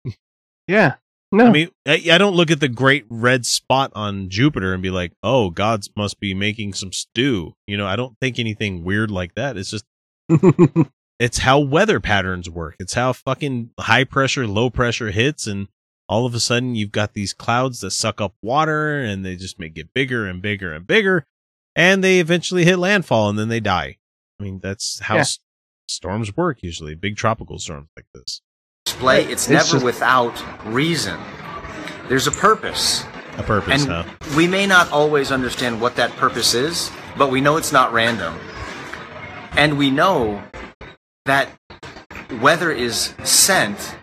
Yeah. 0.68 0.96
No. 1.32 1.46
I 1.46 1.50
mean, 1.50 1.68
I, 1.86 2.02
I 2.12 2.18
don't 2.18 2.34
look 2.34 2.50
at 2.50 2.60
the 2.60 2.68
great 2.68 3.04
red 3.08 3.46
spot 3.46 3.92
on 3.94 4.28
Jupiter 4.28 4.72
and 4.74 4.82
be 4.82 4.90
like, 4.90 5.12
"Oh, 5.22 5.50
God 5.50 5.84
must 5.96 6.18
be 6.20 6.34
making 6.34 6.72
some 6.74 6.92
stew." 6.92 7.54
You 7.66 7.76
know, 7.76 7.86
I 7.86 7.96
don't 7.96 8.16
think 8.20 8.38
anything 8.38 8.84
weird 8.84 9.10
like 9.10 9.34
that. 9.34 9.56
It's 9.56 9.70
just 9.70 9.84
it's 11.18 11.38
how 11.38 11.60
weather 11.60 12.00
patterns 12.00 12.50
work. 12.50 12.76
It's 12.78 12.94
how 12.94 13.12
fucking 13.12 13.70
high 13.78 14.04
pressure, 14.04 14.46
low 14.46 14.70
pressure 14.70 15.10
hits, 15.10 15.46
and 15.46 15.68
all 16.08 16.26
of 16.26 16.34
a 16.34 16.40
sudden 16.40 16.74
you've 16.74 16.92
got 16.92 17.14
these 17.14 17.32
clouds 17.32 17.80
that 17.80 17.90
suck 17.92 18.20
up 18.20 18.34
water, 18.42 19.00
and 19.00 19.24
they 19.24 19.36
just 19.36 19.58
make 19.58 19.76
it 19.78 19.94
bigger 19.94 20.26
and 20.26 20.40
bigger 20.42 20.72
and 20.72 20.86
bigger, 20.86 21.26
and 21.74 22.02
they 22.02 22.20
eventually 22.20 22.64
hit 22.64 22.78
landfall, 22.78 23.28
and 23.28 23.38
then 23.38 23.48
they 23.48 23.60
die. 23.60 23.98
I 24.40 24.44
mean, 24.44 24.60
that's 24.62 25.00
how 25.00 25.16
Yeah. 25.16 25.24
S- 25.88 25.94
storms 25.94 26.36
work 26.36 26.62
usually. 26.62 26.94
Big 26.94 27.16
tropical 27.16 27.58
storms 27.58 27.88
like 27.96 28.06
this. 28.14 28.40
display 28.84 29.22
it's, 29.24 29.32
It's 29.32 29.48
never 29.48 29.64
just- 29.72 29.84
without 29.84 30.64
reason. 30.66 31.18
There's 32.08 32.26
a 32.26 32.32
purpose. 32.32 33.04
A 33.36 33.42
purpose, 33.42 33.82
And 33.84 33.90
huh? 33.90 34.04
we 34.36 34.46
may 34.46 34.66
not 34.66 34.90
always 34.92 35.30
understand 35.32 35.80
what 35.80 35.96
that 35.96 36.10
purpose 36.16 36.54
is, 36.54 36.90
but 37.18 37.30
we 37.30 37.40
know 37.40 37.56
it's 37.56 37.72
not 37.72 37.92
random. 37.92 38.38
And 39.52 39.76
we 39.76 39.90
know 39.90 40.42
that 41.26 41.48
weather 42.40 42.70
is 42.70 43.12
sent 43.24 43.96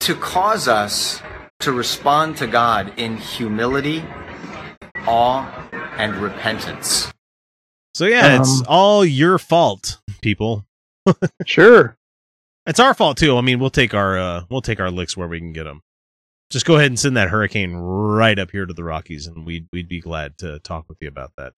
to 0.00 0.14
cause 0.14 0.68
us 0.68 1.20
to 1.60 1.72
respond 1.72 2.36
to 2.38 2.46
God 2.46 2.92
in 2.96 3.16
humility, 3.16 4.04
awe, 5.06 5.46
and 5.96 6.14
repentance. 6.16 7.12
So 7.94 8.06
yeah, 8.06 8.38
it's 8.40 8.60
Um, 8.60 8.66
all 8.68 9.04
your 9.04 9.38
fault, 9.38 9.99
people. 10.20 10.66
sure. 11.46 11.96
It's 12.66 12.78
our 12.80 12.94
fault 12.94 13.16
too. 13.18 13.36
I 13.36 13.40
mean, 13.40 13.58
we'll 13.58 13.70
take 13.70 13.94
our 13.94 14.18
uh, 14.18 14.42
we'll 14.50 14.60
take 14.62 14.80
our 14.80 14.90
licks 14.90 15.16
where 15.16 15.28
we 15.28 15.38
can 15.38 15.52
get 15.52 15.64
them. 15.64 15.82
Just 16.50 16.66
go 16.66 16.76
ahead 16.76 16.88
and 16.88 16.98
send 16.98 17.16
that 17.16 17.28
hurricane 17.30 17.74
right 17.76 18.38
up 18.38 18.50
here 18.50 18.66
to 18.66 18.74
the 18.74 18.84
Rockies, 18.84 19.26
and 19.26 19.46
we'd 19.46 19.66
we'd 19.72 19.88
be 19.88 20.00
glad 20.00 20.36
to 20.38 20.58
talk 20.60 20.88
with 20.88 20.98
you 21.00 21.08
about 21.08 21.32
that. 21.36 21.52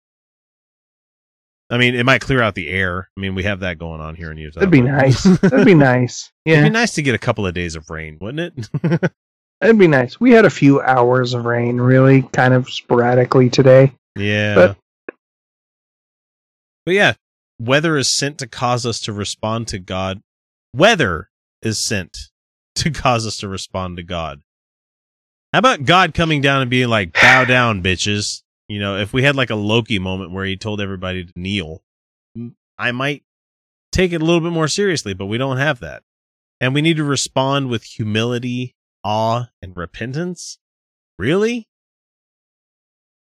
I 1.70 1.78
mean, 1.78 1.96
it 1.96 2.06
might 2.06 2.20
clear 2.22 2.42
out 2.42 2.56
the 2.56 2.68
air. 2.70 3.10
I 3.18 3.22
mean, 3.22 3.34
we 3.34 3.44
have 3.44 3.62
that 3.62 3.80
going 3.80 4.02
on 4.02 4.16
here 4.16 4.30
in 4.30 4.38
Utah. 4.38 4.60
That'd 4.60 4.72
be 4.72 4.82
nice. 4.82 5.24
That'd 5.42 5.66
be 5.66 5.74
nice. 5.74 6.30
Yeah, 6.46 6.56
it'd 6.60 6.66
be 6.66 6.70
nice 6.70 6.94
to 6.96 7.02
get 7.02 7.16
a 7.16 7.20
couple 7.20 7.48
of 7.48 7.54
days 7.54 7.76
of 7.76 7.90
rain, 7.90 8.18
wouldn't 8.20 8.58
it? 8.84 9.12
That'd 9.62 9.78
be 9.80 9.88
nice. 9.88 10.20
We 10.20 10.32
had 10.32 10.44
a 10.44 10.50
few 10.50 10.82
hours 10.82 11.34
of 11.34 11.46
rain, 11.46 11.78
really, 11.80 12.24
kind 12.34 12.54
of 12.54 12.70
sporadically 12.70 13.50
today. 13.50 13.94
yeah. 14.18 14.56
But- 14.56 14.78
but 16.86 16.94
yeah, 16.96 17.14
weather 17.62 17.98
is 17.98 18.12
sent 18.12 18.38
to 18.40 18.48
cause 18.48 18.86
us 18.86 19.00
to 19.02 19.14
respond 19.14 19.68
to 19.70 19.80
God. 19.80 20.22
Weather 20.76 21.30
is 21.62 21.84
sent 21.84 22.18
to 22.76 22.90
cause 22.90 23.28
us 23.28 23.38
to 23.38 23.48
respond 23.48 23.98
to 23.98 24.04
God. 24.04 24.42
How 25.54 25.60
about 25.60 25.86
God 25.86 26.14
coming 26.14 26.42
down 26.42 26.62
and 26.62 26.72
being 26.72 26.88
like, 26.88 27.14
bow 27.14 27.46
down, 27.46 27.84
bitches? 27.84 28.42
You 28.68 28.80
know, 28.80 28.98
if 28.98 29.12
we 29.12 29.24
had 29.24 29.36
like 29.36 29.50
a 29.50 29.56
Loki 29.56 30.00
moment 30.00 30.32
where 30.32 30.46
he 30.46 30.56
told 30.56 30.80
everybody 30.80 31.26
to 31.26 31.34
kneel, 31.36 31.84
I 32.78 32.92
might 32.92 33.24
take 33.92 34.14
it 34.14 34.22
a 34.22 34.26
little 34.26 34.42
bit 34.42 34.54
more 34.54 34.70
seriously, 34.70 35.14
but 35.14 35.26
we 35.26 35.38
don't 35.38 35.58
have 35.58 35.80
that. 35.82 36.04
And 36.62 36.74
we 36.74 36.82
need 36.82 36.98
to 36.98 37.04
respond 37.04 37.70
with 37.70 37.84
humility, 37.84 38.76
awe, 39.04 39.50
and 39.62 39.76
repentance. 39.76 40.58
Really? 41.20 41.68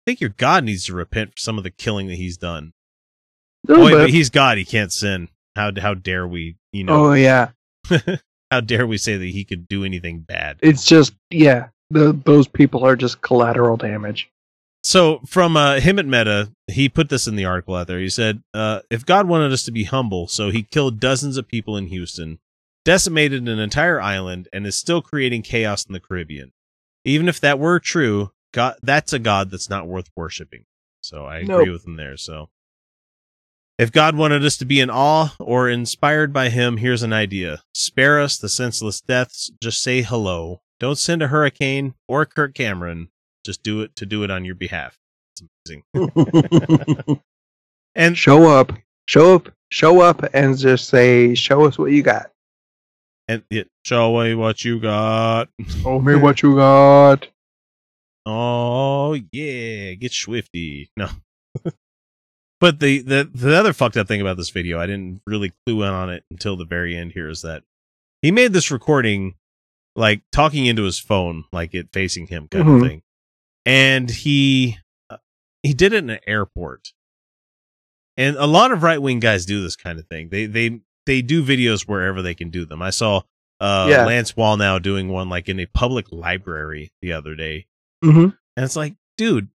I 0.02 0.12
think 0.12 0.22
your 0.22 0.30
God 0.30 0.64
needs 0.64 0.86
to 0.86 0.96
repent 0.96 1.32
for 1.32 1.38
some 1.38 1.58
of 1.58 1.64
the 1.64 1.72
killing 1.72 2.08
that 2.08 2.16
he's 2.16 2.38
done. 2.38 2.72
Oh, 3.70 3.86
wait, 3.86 3.92
but- 3.94 4.10
he's 4.10 4.30
God. 4.30 4.58
He 4.58 4.66
can't 4.66 4.92
sin. 4.92 5.30
How 5.56 5.72
how 5.80 5.94
dare 5.94 6.28
we? 6.28 6.58
You 6.74 6.84
know, 6.84 7.06
oh 7.08 7.14
yeah, 7.14 7.52
how 8.52 8.60
dare 8.62 8.86
we 8.86 8.98
say 8.98 9.16
that 9.18 9.26
he 9.26 9.46
could 9.46 9.68
do 9.68 9.84
anything 9.86 10.20
bad? 10.22 10.58
it's 10.62 10.86
just 10.86 11.14
yeah. 11.30 11.70
The, 11.92 12.20
those 12.26 12.48
people 12.48 12.84
are 12.84 12.96
just 12.96 13.22
collateral 13.22 13.78
damage. 13.78 14.28
So 14.84 15.22
from 15.28 15.56
uh, 15.56 15.76
Hemant 15.76 16.08
Mehta, 16.08 16.52
he 16.68 16.90
put 16.90 17.10
this 17.10 17.28
in 17.28 17.36
the 17.36 17.46
article 17.46 17.76
out 17.76 17.86
there. 17.88 18.00
He 18.00 18.10
said, 18.10 18.42
uh, 18.54 18.82
"If 18.90 19.06
God 19.06 19.28
wanted 19.28 19.54
us 19.54 19.64
to 19.66 19.72
be 19.72 19.84
humble, 19.86 20.28
so 20.28 20.50
He 20.50 20.64
killed 20.64 21.00
dozens 21.00 21.38
of 21.38 21.48
people 21.48 21.78
in 21.78 21.88
Houston, 21.88 22.40
decimated 22.84 23.48
an 23.48 23.60
entire 23.60 24.02
island, 24.02 24.48
and 24.52 24.66
is 24.66 24.76
still 24.78 25.02
creating 25.02 25.44
chaos 25.44 25.86
in 25.86 25.94
the 25.94 26.00
Caribbean. 26.00 26.52
Even 27.06 27.30
if 27.30 27.40
that 27.40 27.60
were 27.60 27.80
true, 27.80 28.32
God, 28.52 28.76
that's 28.82 29.14
a 29.14 29.20
God 29.20 29.52
that's 29.52 29.70
not 29.70 29.88
worth 29.88 30.10
worshiping." 30.16 30.66
So 31.02 31.26
I 31.26 31.38
agree 31.38 31.66
Nope. 31.66 31.70
with 31.70 31.86
him 31.88 31.96
there. 31.98 32.18
So 32.18 32.50
if 33.78 33.92
God 33.92 34.16
wanted 34.16 34.44
us 34.46 34.58
to 34.58 34.66
be 34.66 34.80
in 34.80 34.90
awe 34.90 35.36
or 35.40 35.70
inspired 35.70 36.32
by 36.34 36.50
Him, 36.50 36.78
here's 36.78 37.04
an 37.04 37.14
idea: 37.14 37.64
spare 37.74 38.20
us 38.20 38.38
the 38.38 38.50
senseless 38.50 39.02
deaths. 39.02 39.52
Just 39.62 39.82
say 39.82 40.02
hello. 40.02 40.62
Don't 40.80 40.98
send 40.98 41.22
a 41.22 41.28
hurricane 41.28 41.94
or 42.08 42.26
Kirk 42.26 42.54
Cameron 42.54 43.10
just 43.46 43.64
do 43.64 43.82
it 43.82 43.96
to 43.96 44.06
do 44.06 44.24
it 44.24 44.32
on 44.32 44.44
your 44.44 44.56
behalf. 44.56 44.98
It's 45.38 45.82
amazing. 45.96 47.22
And 47.98 48.18
show 48.18 48.44
up, 48.50 48.74
show 49.08 49.36
up, 49.36 49.54
show 49.70 50.02
up, 50.02 50.22
and 50.34 50.58
just 50.58 50.90
say, 50.90 51.34
"Show 51.34 51.66
us 51.66 51.78
what 51.78 51.94
you 51.94 52.04
got." 52.04 52.30
and 53.28 53.44
it, 53.50 53.70
show 53.84 54.22
me 54.22 54.36
what 54.36 54.64
you 54.64 54.80
got. 54.80 55.50
Show 55.68 56.00
me 56.00 56.16
what 56.16 56.42
you 56.42 56.56
got. 56.56 57.28
Oh 58.28 59.14
yeah, 59.14 59.94
get 59.94 60.12
schwifty. 60.12 60.88
No. 60.98 61.08
but 62.60 62.80
the, 62.80 63.02
the 63.02 63.30
the 63.34 63.56
other 63.56 63.74
fucked 63.74 63.98
up 63.98 64.08
thing 64.08 64.22
about 64.22 64.38
this 64.38 64.50
video, 64.50 64.80
I 64.80 64.86
didn't 64.86 65.22
really 65.28 65.54
clue 65.66 65.84
in 65.84 65.90
on 65.90 66.10
it 66.10 66.24
until 66.32 66.56
the 66.56 66.66
very 66.66 66.96
end 66.96 67.12
here 67.12 67.30
is 67.30 67.42
that 67.42 67.64
he 68.22 68.32
made 68.32 68.54
this 68.54 68.72
recording 68.72 69.36
like 69.96 70.22
talking 70.32 70.66
into 70.66 70.84
his 70.84 71.00
phone, 71.00 71.46
like 71.54 71.74
it 71.74 71.90
facing 71.94 72.28
him 72.28 72.48
kind 72.50 72.66
Mhm. 72.66 72.82
of 72.82 72.88
thing. 72.88 73.02
And 73.66 74.10
he 74.10 74.78
uh, 75.10 75.18
he 75.64 75.74
did 75.74 75.94
it 75.94 76.04
in 76.04 76.10
an 76.10 76.20
airport. 76.28 76.94
And 78.18 78.36
a 78.38 78.46
lot 78.48 78.72
of 78.72 78.84
right 78.84 79.02
wing 79.02 79.20
guys 79.20 79.46
do 79.46 79.62
this 79.62 79.76
kind 79.76 80.00
of 80.00 80.08
thing. 80.08 80.30
They 80.30 80.46
they 80.46 80.80
they 81.06 81.22
do 81.22 81.44
videos 81.44 81.82
wherever 81.88 82.22
they 82.22 82.34
can 82.36 82.50
do 82.50 82.66
them. 82.66 82.82
I 82.82 82.90
saw 82.90 83.22
uh 83.60 83.88
Yeah. 83.90 84.06
Lance 84.06 84.34
Wallnau 84.34 84.82
doing 84.82 85.10
one 85.10 85.30
like 85.30 85.50
in 85.50 85.60
a 85.60 85.66
public 85.66 86.12
library 86.12 86.92
the 87.02 87.14
other 87.14 87.36
day. 87.36 87.68
Mm-hmm. 88.04 88.30
And 88.58 88.64
it's 88.66 88.76
like, 88.76 88.96
dude, 89.18 89.50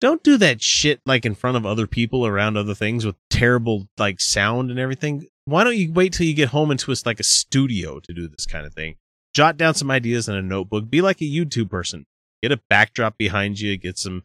don't 0.00 0.22
do 0.22 0.36
that 0.38 0.62
shit 0.62 1.00
like 1.06 1.24
in 1.26 1.34
front 1.34 1.56
of 1.56 1.66
other 1.66 1.86
people 1.86 2.26
around 2.26 2.56
other 2.56 2.74
things 2.74 3.04
with 3.04 3.16
terrible 3.28 3.88
like 3.98 4.20
sound 4.20 4.70
and 4.70 4.78
everything. 4.78 5.26
Why 5.44 5.64
don't 5.64 5.76
you 5.76 5.92
wait 5.92 6.12
till 6.12 6.26
you 6.26 6.34
get 6.34 6.48
home 6.50 6.70
into 6.70 6.92
us 6.92 7.04
like 7.04 7.20
a 7.20 7.24
studio 7.24 8.00
to 8.00 8.12
do 8.12 8.28
this 8.28 8.46
kind 8.46 8.66
of 8.66 8.72
thing? 8.74 8.96
Jot 9.34 9.56
down 9.56 9.74
some 9.74 9.90
ideas 9.90 10.28
in 10.28 10.34
a 10.34 10.42
notebook. 10.42 10.88
Be 10.90 11.00
like 11.02 11.20
a 11.20 11.24
YouTube 11.24 11.70
person. 11.70 12.06
Get 12.42 12.52
a 12.52 12.60
backdrop 12.70 13.18
behind 13.18 13.60
you. 13.60 13.76
Get 13.76 13.98
some 13.98 14.24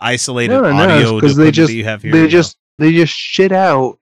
isolated 0.00 0.52
No, 0.54 0.62
no, 0.62 0.72
no, 0.72 0.82
audio 0.96 1.14
because 1.16 1.34
to 1.36 1.42
they 1.42 1.50
just 1.50 1.68
that 1.70 1.74
you 1.76 1.84
have 1.84 2.02
here. 2.02 2.12
they 2.12 2.18
you 2.18 2.24
know. 2.24 2.30
just 2.30 2.56
they 2.78 2.92
just 2.92 3.12
shit 3.12 3.52
out 3.52 3.98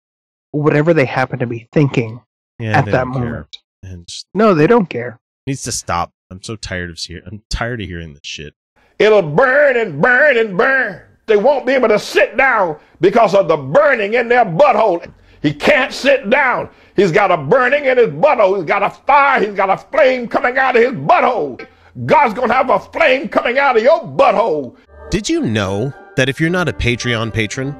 whatever 0.52 0.92
they 0.94 1.04
happen 1.04 1.38
to 1.40 1.46
be 1.46 1.68
thinking 1.72 2.20
yeah, 2.58 2.78
at 2.78 2.86
that 2.86 3.06
moment. 3.06 3.58
and 3.82 4.06
just 4.06 4.26
No, 4.34 4.54
they 4.54 4.66
don't 4.66 4.86
care. 4.88 5.20
needs 5.46 5.62
to 5.64 5.72
stop. 5.72 6.12
I'm 6.30 6.42
so 6.42 6.56
tired 6.56 6.90
of 6.90 6.98
hearing. 6.98 7.24
I'm 7.26 7.42
tired 7.50 7.80
of 7.80 7.88
hearing 7.88 8.12
this 8.14 8.20
shit. 8.24 8.54
It'll 8.98 9.22
burn 9.22 9.76
and 9.76 10.00
burn 10.00 10.36
and 10.36 10.56
burn. 10.56 11.02
They 11.30 11.36
won't 11.36 11.64
be 11.64 11.74
able 11.74 11.86
to 11.86 11.98
sit 12.00 12.36
down 12.36 12.76
because 13.00 13.36
of 13.36 13.46
the 13.46 13.56
burning 13.56 14.14
in 14.14 14.26
their 14.26 14.44
butthole. 14.44 15.08
He 15.42 15.54
can't 15.54 15.92
sit 15.92 16.28
down. 16.28 16.68
He's 16.96 17.12
got 17.12 17.30
a 17.30 17.36
burning 17.36 17.84
in 17.84 17.98
his 17.98 18.08
butthole. 18.08 18.56
He's 18.56 18.66
got 18.66 18.82
a 18.82 18.90
fire. 18.90 19.40
He's 19.40 19.54
got 19.54 19.70
a 19.70 19.76
flame 19.76 20.26
coming 20.26 20.58
out 20.58 20.74
of 20.74 20.82
his 20.82 20.92
butthole. 20.92 21.64
God's 22.04 22.34
going 22.34 22.48
to 22.48 22.54
have 22.54 22.68
a 22.68 22.80
flame 22.80 23.28
coming 23.28 23.60
out 23.60 23.76
of 23.76 23.82
your 23.84 24.00
butthole. 24.00 24.76
Did 25.10 25.28
you 25.28 25.42
know 25.42 25.94
that 26.16 26.28
if 26.28 26.40
you're 26.40 26.50
not 26.50 26.68
a 26.68 26.72
Patreon 26.72 27.32
patron, 27.32 27.76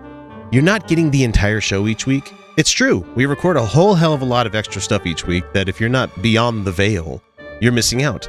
you're 0.53 0.63
not 0.63 0.87
getting 0.87 1.11
the 1.11 1.25
entire 1.25 1.61
show 1.61 1.89
each 1.89 2.07
week? 2.07 2.33
It's 2.57 2.71
true. 2.71 3.05
We 3.17 3.27
record 3.27 3.57
a 3.57 3.67
whole 3.67 3.97
hell 3.97 4.15
of 4.15 4.23
a 4.23 4.27
lot 4.27 4.47
of 4.47 4.55
extra 4.55 4.81
stuff 4.81 5.07
each 5.07 5.27
week 5.27 5.45
that 5.55 5.69
if 5.69 5.81
you're 5.81 5.89
not 5.89 6.23
beyond 6.23 6.65
the 6.65 6.73
veil, 6.73 7.21
you're 7.61 7.73
missing 7.73 8.05
out. 8.05 8.29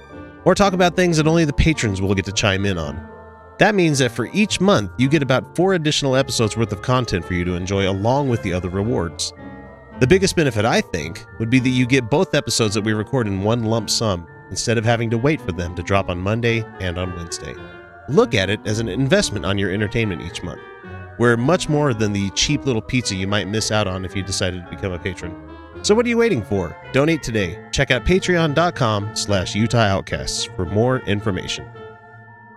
or 0.45 0.55
talk 0.55 0.73
about 0.73 0.95
things 0.95 1.17
that 1.17 1.27
only 1.27 1.45
the 1.45 1.53
patrons 1.53 2.01
will 2.01 2.15
get 2.15 2.25
to 2.25 2.31
chime 2.31 2.65
in 2.65 2.77
on. 2.77 3.07
That 3.59 3.75
means 3.75 3.99
that 3.99 4.11
for 4.11 4.25
each 4.33 4.59
month, 4.59 4.91
you 4.97 5.07
get 5.07 5.21
about 5.21 5.55
four 5.55 5.75
additional 5.75 6.15
episodes 6.15 6.57
worth 6.57 6.71
of 6.71 6.81
content 6.81 7.23
for 7.23 7.35
you 7.35 7.45
to 7.45 7.53
enjoy 7.53 7.89
along 7.89 8.29
with 8.29 8.41
the 8.41 8.53
other 8.53 8.69
rewards. 8.69 9.33
The 9.99 10.07
biggest 10.07 10.35
benefit, 10.35 10.65
I 10.65 10.81
think, 10.81 11.25
would 11.37 11.51
be 11.51 11.59
that 11.59 11.69
you 11.69 11.85
get 11.85 12.09
both 12.09 12.33
episodes 12.33 12.73
that 12.73 12.83
we 12.83 12.93
record 12.93 13.27
in 13.27 13.43
one 13.43 13.65
lump 13.65 13.87
sum 13.87 14.25
instead 14.49 14.79
of 14.79 14.83
having 14.83 15.11
to 15.11 15.17
wait 15.17 15.39
for 15.39 15.51
them 15.51 15.75
to 15.75 15.83
drop 15.83 16.09
on 16.09 16.17
Monday 16.17 16.63
and 16.79 16.97
on 16.97 17.15
Wednesday. 17.15 17.53
Look 18.09 18.33
at 18.33 18.49
it 18.49 18.59
as 18.65 18.79
an 18.79 18.89
investment 18.89 19.45
on 19.45 19.59
your 19.59 19.71
entertainment 19.71 20.23
each 20.23 20.41
month. 20.41 20.61
We're 21.19 21.37
much 21.37 21.69
more 21.69 21.93
than 21.93 22.13
the 22.13 22.31
cheap 22.31 22.65
little 22.65 22.81
pizza 22.81 23.15
you 23.15 23.27
might 23.27 23.47
miss 23.47 23.71
out 23.71 23.85
on 23.85 24.05
if 24.05 24.15
you 24.15 24.23
decided 24.23 24.63
to 24.63 24.69
become 24.71 24.91
a 24.91 24.97
patron. 24.97 25.50
So 25.83 25.95
what 25.95 26.05
are 26.05 26.09
you 26.09 26.17
waiting 26.17 26.43
for? 26.43 26.75
Donate 26.93 27.23
today. 27.23 27.57
Check 27.71 27.89
out 27.89 28.05
patreon.com 28.05 29.15
slash 29.15 29.55
Utah 29.55 29.79
Outcasts 29.79 30.45
for 30.45 30.65
more 30.65 30.99
information. 30.99 31.67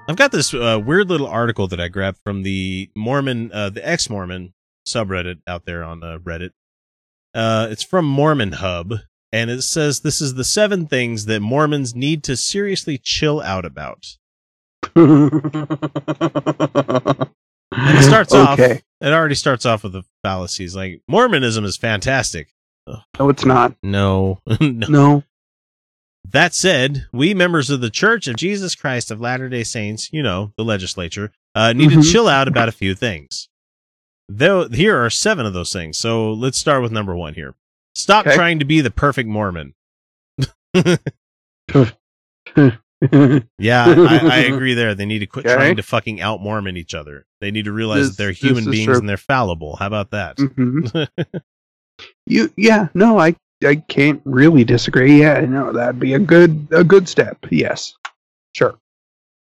I've 0.07 0.17
got 0.17 0.31
this 0.31 0.53
uh, 0.53 0.79
weird 0.85 1.09
little 1.09 1.27
article 1.27 1.67
that 1.69 1.81
I 1.81 1.89
grabbed 1.89 2.19
from 2.23 2.43
the 2.43 2.91
Mormon, 2.95 3.51
uh, 3.53 3.71
the 3.71 3.87
ex-Mormon 3.87 4.53
subreddit 4.87 5.41
out 5.47 5.65
there 5.65 5.83
on 5.83 6.03
uh, 6.03 6.19
Reddit. 6.19 6.51
Uh, 7.33 7.69
it's 7.71 7.83
from 7.83 8.05
Mormon 8.05 8.53
Hub, 8.53 8.93
and 9.33 9.51
it 9.51 9.63
says 9.63 10.01
this 10.01 10.21
is 10.21 10.35
the 10.35 10.45
seven 10.45 10.87
things 10.87 11.25
that 11.25 11.41
Mormons 11.41 11.95
need 11.95 12.23
to 12.25 12.37
seriously 12.37 12.99
chill 12.99 13.41
out 13.41 13.65
about. 13.65 14.19
It 17.77 18.05
starts 18.05 18.35
off. 18.35 18.61
It 18.61 18.83
already 19.03 19.35
starts 19.35 19.65
off 19.65 19.83
with 19.83 19.95
the 19.95 20.05
fallacies. 20.23 20.77
Like 20.77 21.01
Mormonism 21.09 21.65
is 21.65 21.79
fantastic. 21.79 22.54
No, 22.87 23.29
it's 23.31 23.45
not. 23.45 23.75
No, 23.83 24.41
no. 24.61 24.87
No. 24.89 25.25
That 26.31 26.55
said, 26.55 27.07
we 27.13 27.35
members 27.35 27.71
of 27.71 27.81
the 27.81 27.91
Church 27.91 28.27
of 28.29 28.37
Jesus 28.37 28.75
Christ 28.75 29.11
of 29.11 29.21
Latter 29.21 29.49
Day 29.49 29.63
Saints, 29.63 30.11
you 30.13 30.23
know, 30.23 30.53
the 30.57 30.65
legislature, 30.65 31.33
uh, 31.55 31.73
need 31.73 31.91
to 31.91 31.97
Mhm. 31.97 32.13
chill 32.13 32.29
out 32.29 32.49
about 32.49 32.69
a 32.69 32.73
few 32.73 32.95
things. 32.95 33.49
Though 34.29 34.69
here 34.69 34.97
are 35.03 35.11
seven 35.11 35.45
of 35.47 35.53
those 35.53 35.73
things. 35.73 35.99
So 35.99 36.33
let's 36.33 36.59
start 36.59 36.83
with 36.83 36.93
number 36.93 37.15
one 37.15 37.35
here. 37.35 37.55
Stop 37.95 38.27
Okay. 38.27 38.35
trying 38.35 38.59
to 38.59 38.65
be 38.65 38.81
the 38.81 38.91
perfect 38.91 39.29
Mormon. 39.29 39.75
Yeah, 43.59 43.85
I, 43.87 44.21
I 44.25 44.37
agree 44.47 44.73
there. 44.73 44.95
They 44.95 45.05
need 45.05 45.19
to 45.19 45.27
quit 45.27 45.45
Okay. 45.45 45.55
trying 45.55 45.77
to 45.77 45.83
fucking 45.83 46.23
out 46.23 46.41
Mormon 46.41 46.79
each 46.79 46.95
other. 46.95 47.27
They 47.41 47.51
need 47.51 47.67
to 47.67 47.73
realize 47.73 47.99
This- 48.09 48.17
that 48.17 48.23
they're 48.23 48.33
human 48.33 48.71
beings 48.71 48.87
true. 48.87 48.97
and 48.99 49.07
they're 49.09 49.19
fallible. 49.19 49.77
How 49.77 49.87
about 49.89 50.11
that? 50.13 50.37
Mhm. 50.39 51.09
You 52.27 52.53
yeah, 52.57 52.89
no, 52.95 53.19
I 53.19 53.37
I 53.65 53.77
can't 53.77 54.21
really 54.25 54.65
disagree. 54.65 55.21
Yeah, 55.21 55.41
no, 55.41 55.73
that'd 55.73 56.01
be 56.01 56.15
a 56.15 56.19
good 56.19 56.69
a 56.71 56.85
good 56.85 57.09
step. 57.09 57.39
Yes. 57.51 57.95
Sure. 58.55 58.79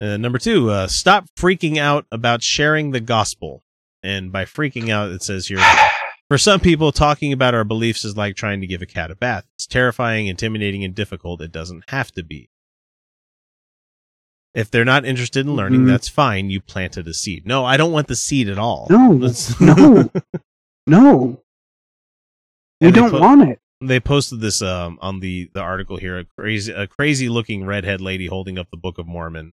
Uh, 0.01 0.17
number 0.17 0.39
two, 0.39 0.71
uh, 0.71 0.87
stop 0.87 1.27
freaking 1.37 1.77
out 1.79 2.07
about 2.13 2.43
sharing 2.43 2.91
the 2.93 3.01
gospel. 3.01 3.63
And 4.03 4.31
by 4.31 4.45
freaking 4.45 4.91
out, 4.91 5.11
it 5.11 5.25
says 5.25 5.49
here, 5.49 5.59
for 6.29 6.39
some 6.39 6.61
people, 6.61 6.93
talking 6.93 7.33
about 7.33 7.53
our 7.55 7.65
beliefs 7.65 8.05
is 8.05 8.17
like 8.17 8.37
trying 8.37 8.61
to 8.61 8.67
give 8.69 8.81
a 8.81 8.87
cat 8.87 9.11
a 9.11 9.17
bath. 9.17 9.45
It's 9.57 9.67
terrifying, 9.67 10.29
intimidating, 10.29 10.85
and 10.85 10.95
difficult. 10.95 11.41
It 11.43 11.51
doesn't 11.51 11.83
have 11.91 12.13
to 12.13 12.23
be. 12.23 12.49
If 14.55 14.71
they're 14.71 14.85
not 14.85 15.05
interested 15.05 15.47
in 15.47 15.55
learning, 15.57 15.81
Mhm. 15.83 15.89
that's 15.89 16.09
fine. 16.09 16.49
You 16.51 16.61
planted 16.61 17.07
a 17.09 17.15
seed. 17.15 17.45
No, 17.47 17.65
I 17.65 17.77
don't 17.77 17.93
want 17.93 18.07
the 18.09 18.17
seed 18.17 18.49
at 18.49 18.59
all. 18.59 18.87
No. 18.91 19.13
No. 19.61 20.11
No. 20.87 21.43
We 22.81 22.91
they 22.91 23.01
don't 23.01 23.21
want 23.21 23.43
it. 23.49 23.61
they 23.81 24.01
posted 24.01 24.41
this 24.41 24.63
um 24.63 24.99
on 25.03 25.21
the 25.21 25.51
the 25.55 25.61
article 25.61 25.97
here 25.97 26.19
a 26.19 26.25
crazy 26.25 26.73
a 26.73 26.87
crazy 26.87 27.29
looking 27.29 27.65
redhead 27.67 28.01
lady 28.01 28.27
holding 28.27 28.59
up 28.59 28.69
the 28.71 28.77
book 28.77 28.99
of 28.99 29.07
mormon 29.07 29.53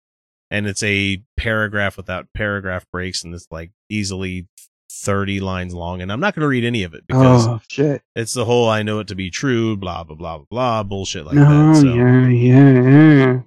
and 0.51 0.67
it's 0.67 0.83
a 0.83 1.23
paragraph 1.37 1.97
without 1.97 2.27
paragraph 2.35 2.85
breaks 2.93 3.25
and 3.25 3.35
it's 3.35 3.47
like 3.51 3.71
easily 3.89 4.47
30 4.91 5.41
lines 5.41 5.75
long 5.75 6.03
and 6.03 6.13
i'm 6.13 6.21
not 6.21 6.35
going 6.35 6.43
to 6.43 6.49
read 6.49 6.65
any 6.65 6.83
of 6.85 6.95
it 6.95 7.05
because 7.07 7.47
Oh 7.47 7.61
shit. 7.69 8.03
it's 8.15 8.35
the 8.35 8.45
whole 8.45 8.69
i 8.69 8.83
know 8.83 8.99
it 9.01 9.09
to 9.09 9.15
be 9.15 9.31
true 9.31 9.77
blah 9.77 10.05
blah 10.05 10.15
blah 10.17 10.39
blah 10.39 10.47
blah 10.51 10.83
bullshit 10.83 11.25
like 11.27 11.35
no, 11.35 11.73
that 11.73 11.81
so 11.81 11.87
yeah, 11.95 12.29
yeah, 12.29 12.83
yeah. 12.83 13.41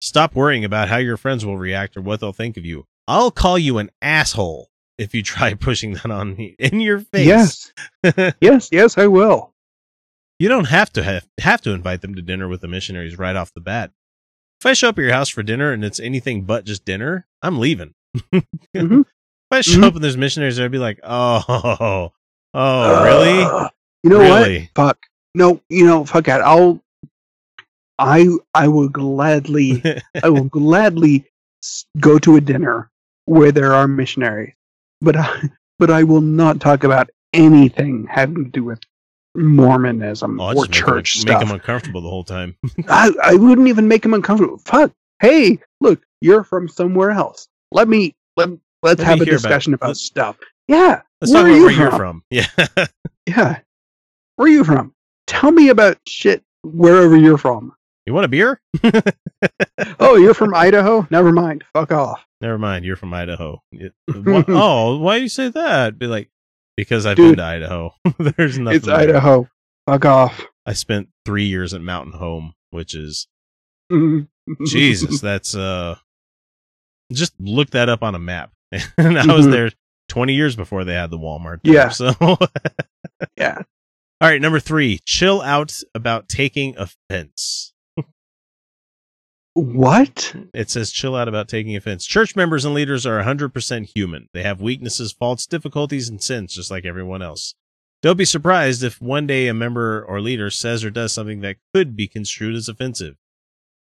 stop 0.00 0.34
worrying 0.34 0.64
about 0.64 0.88
how 0.88 0.98
your 0.98 1.16
friends 1.16 1.44
will 1.46 1.56
react 1.58 1.96
or 1.96 2.02
what 2.02 2.20
they'll 2.20 2.32
think 2.32 2.56
of 2.56 2.64
you 2.64 2.84
i'll 3.08 3.30
call 3.30 3.58
you 3.58 3.78
an 3.78 3.90
asshole 4.02 4.68
if 4.98 5.14
you 5.14 5.22
try 5.22 5.54
pushing 5.68 5.94
that 5.94 6.10
on 6.10 6.36
me 6.36 6.56
in 6.58 6.80
your 6.80 7.00
face 7.00 7.26
Yes. 7.26 7.72
yes, 8.40 8.68
yes, 8.72 8.98
I 8.98 9.06
will. 9.06 9.52
You 10.38 10.48
don't 10.48 10.68
have 10.68 10.92
to 10.94 11.02
have, 11.02 11.26
have 11.40 11.62
to 11.62 11.70
invite 11.70 12.02
them 12.02 12.14
to 12.14 12.22
dinner 12.22 12.46
with 12.48 12.60
the 12.60 12.68
missionaries 12.68 13.18
right 13.18 13.36
off 13.36 13.54
the 13.54 13.60
bat. 13.60 13.90
If 14.60 14.66
I 14.66 14.72
show 14.74 14.88
up 14.90 14.98
at 14.98 15.02
your 15.02 15.12
house 15.12 15.28
for 15.30 15.42
dinner 15.42 15.72
and 15.72 15.84
it's 15.84 16.00
anything 16.00 16.42
but 16.42 16.64
just 16.64 16.84
dinner, 16.84 17.26
I'm 17.42 17.58
leaving. 17.58 17.94
Mhm. 18.32 18.44
If 18.74 19.58
I 19.58 19.60
show 19.60 19.78
Mhm. 19.78 19.84
up 19.84 19.94
and 19.94 20.02
there's 20.02 20.16
missionaries, 20.16 20.58
I'd 20.58 20.72
be 20.72 20.78
like, 20.78 20.98
oh, 21.04 22.10
oh, 22.52 23.04
really? 23.04 23.42
Uh, 23.44 23.68
you 24.02 24.10
know 24.10 24.18
Really? 24.18 24.58
what? 24.58 24.68
Fuck. 24.74 24.98
No, 25.36 25.60
you 25.68 25.86
know, 25.86 26.04
fuck 26.04 26.24
that. 26.24 26.40
I'll 26.40 26.82
I 27.98 28.26
I 28.54 28.68
will 28.68 28.88
gladly 28.88 29.82
I 30.22 30.28
will 30.28 30.44
gladly 30.44 31.24
go 31.98 32.18
to 32.18 32.36
a 32.36 32.40
dinner 32.40 32.90
where 33.26 33.52
there 33.52 33.72
are 33.74 33.86
missionaries, 33.88 34.54
but 35.00 35.16
I, 35.16 35.42
but 35.78 35.90
I 35.90 36.02
will 36.04 36.20
not 36.20 36.60
talk 36.60 36.84
about 36.84 37.10
anything 37.32 38.06
having 38.10 38.44
to 38.44 38.50
do 38.50 38.64
with 38.64 38.80
Mormonism 39.34 40.40
Oh, 40.40 40.54
or 40.54 40.62
make 40.62 40.70
church 40.70 41.16
make 41.18 41.22
stuff. 41.28 41.40
them 41.40 41.50
uncomfortable 41.52 42.00
the 42.00 42.08
whole 42.08 42.24
time. 42.24 42.56
I, 42.88 43.12
I 43.22 43.34
wouldn't 43.34 43.68
even 43.68 43.86
make 43.88 44.02
them 44.02 44.14
uncomfortable. 44.14 44.58
Fuck. 44.58 44.92
Hey, 45.20 45.58
look, 45.80 46.02
you're 46.20 46.44
from 46.44 46.68
somewhere 46.68 47.10
else. 47.10 47.46
Let 47.72 47.88
me 47.88 48.14
let 48.36 48.50
Let's 48.82 48.98
Let 49.00 49.06
have 49.06 49.20
a 49.20 49.24
hear 49.24 49.34
about 49.34 49.42
discussion 49.42 49.74
about 49.74 49.88
Let's- 49.88 50.02
stuff. 50.02 50.38
Yeah. 50.68 51.02
Let's 51.20 51.32
where 51.32 51.42
talk 51.42 51.46
are 51.46 51.48
about 51.48 51.56
you 51.56 51.62
where 51.64 51.72
you're 51.72 51.90
from? 51.90 51.98
from. 51.98 52.22
Yeah. 52.30 52.86
Yeah. 53.26 53.58
Where 54.36 54.46
are 54.46 54.50
you 54.50 54.62
from? 54.64 54.92
Tell 55.26 55.50
me 55.50 55.70
about 55.70 55.98
shit 56.06 56.42
wherever 56.62 57.16
you're 57.16 57.38
from. 57.38 57.72
you 58.06 58.14
want 58.14 58.24
a 58.24 58.28
beer? 58.28 58.60
Oh, 60.00 60.16
you're 60.16 60.34
from 60.34 60.54
Idaho? 60.54 61.06
Never 61.10 61.32
mind. 61.32 61.64
Fuck 61.72 61.92
off. 61.92 62.24
Never 62.40 62.58
mind. 62.58 62.84
You're 62.84 62.96
from 62.96 63.14
Idaho. 63.14 63.62
It- 63.72 63.94
oh, 64.48 64.98
why 64.98 65.16
do 65.18 65.22
you 65.22 65.28
say 65.28 65.48
that? 65.48 65.98
Be 65.98 66.06
like, 66.06 66.30
because 66.76 67.06
I've 67.06 67.16
Dude. 67.16 67.36
been 67.36 67.38
to 67.38 67.44
Idaho. 67.44 67.94
There's 68.36 68.58
nothing. 68.58 68.76
it's 68.76 68.86
there. 68.86 68.96
Idaho. 68.96 69.48
Fuck 69.88 70.04
off. 70.04 70.42
I 70.66 70.72
spent 70.74 71.08
three 71.24 71.46
years 71.46 71.72
at 71.74 71.80
Mountain 71.80 72.12
Home, 72.14 72.54
which 72.70 72.94
is 72.94 73.28
Jesus. 74.66 75.20
That's 75.22 75.54
uh, 75.54 75.96
just 77.12 77.32
look 77.38 77.70
that 77.70 77.88
up 77.88 78.02
on 78.02 78.14
a 78.14 78.18
map. 78.18 78.52
and 78.98 79.18
I 79.18 79.34
was 79.34 79.46
Mhm. 79.46 79.52
there 79.52 79.70
20 80.08 80.34
years 80.34 80.56
before 80.56 80.84
they 80.84 80.94
had 80.94 81.10
the 81.10 81.18
Walmart. 81.18 81.60
There, 81.62 81.72
Yeah. 81.74 81.88
So, 81.90 82.12
yeah. 83.36 83.58
all 84.20 84.28
right, 84.28 84.40
number 84.40 84.58
three, 84.60 84.98
chill 85.06 85.40
out 85.40 85.72
about 85.94 86.28
taking 86.28 86.76
offense. 86.76 87.72
What? 89.56 90.36
It 90.52 90.68
says 90.68 90.92
chill 90.92 91.16
out 91.16 91.28
about 91.28 91.48
taking 91.48 91.74
offense. 91.74 92.04
Church 92.04 92.36
members 92.36 92.66
and 92.66 92.74
leaders 92.74 93.06
are 93.06 93.22
100% 93.22 93.86
human. 93.86 94.28
They 94.34 94.42
have 94.42 94.60
weaknesses, 94.60 95.12
faults, 95.12 95.46
difficulties, 95.46 96.10
and 96.10 96.22
sins 96.22 96.54
just 96.54 96.70
like 96.70 96.84
everyone 96.84 97.22
else. 97.22 97.54
Don't 98.02 98.18
be 98.18 98.26
surprised 98.26 98.82
if 98.82 99.00
one 99.00 99.26
day 99.26 99.48
a 99.48 99.54
member 99.54 100.04
or 100.04 100.20
leader 100.20 100.50
says 100.50 100.84
or 100.84 100.90
does 100.90 101.14
something 101.14 101.40
that 101.40 101.56
could 101.72 101.96
be 101.96 102.06
construed 102.06 102.54
as 102.54 102.68
offensive. 102.68 103.16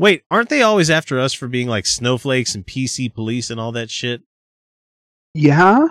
Wait, 0.00 0.24
aren't 0.32 0.48
they 0.48 0.62
always 0.62 0.90
after 0.90 1.20
us 1.20 1.32
for 1.32 1.46
being 1.46 1.68
like 1.68 1.86
snowflakes 1.86 2.56
and 2.56 2.66
PC 2.66 3.14
police 3.14 3.48
and 3.48 3.60
all 3.60 3.70
that 3.70 3.88
shit? 3.88 4.22
Yeah? 5.32 5.90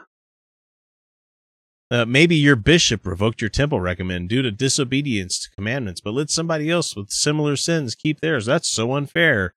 Uh, 1.89 2.03
maybe 2.03 2.35
your 2.35 2.57
bishop 2.57 3.05
revoked 3.05 3.39
your 3.39 3.49
temple 3.49 3.79
recommend 3.79 4.27
due 4.27 4.41
to 4.41 4.51
disobedience 4.51 5.39
to 5.39 5.49
commandments, 5.51 6.01
but 6.01 6.13
let 6.13 6.29
somebody 6.29 6.69
else 6.69 6.93
with 6.93 7.09
similar 7.09 7.55
sins 7.55 7.95
keep 7.95 8.19
theirs. 8.19 8.45
That's 8.45 8.67
so 8.67 8.91
unfair. 8.91 9.53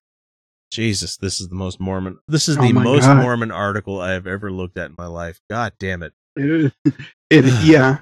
Jesus, 0.74 1.16
this 1.16 1.40
is 1.40 1.48
the 1.48 1.54
most 1.54 1.78
Mormon. 1.80 2.18
This 2.26 2.48
is 2.48 2.58
Oh 2.58 2.62
the 2.62 2.72
most 2.72 3.04
God. 3.04 3.22
Mormon 3.22 3.52
article 3.52 4.00
I 4.00 4.10
have 4.12 4.26
ever 4.26 4.50
looked 4.50 4.76
at 4.76 4.90
in 4.90 4.96
my 4.98 5.06
life. 5.06 5.40
God 5.48 5.72
damn 5.78 6.02
it. 6.02 6.12
It, 6.36 6.72
it 7.30 7.44
yeah. 7.64 7.98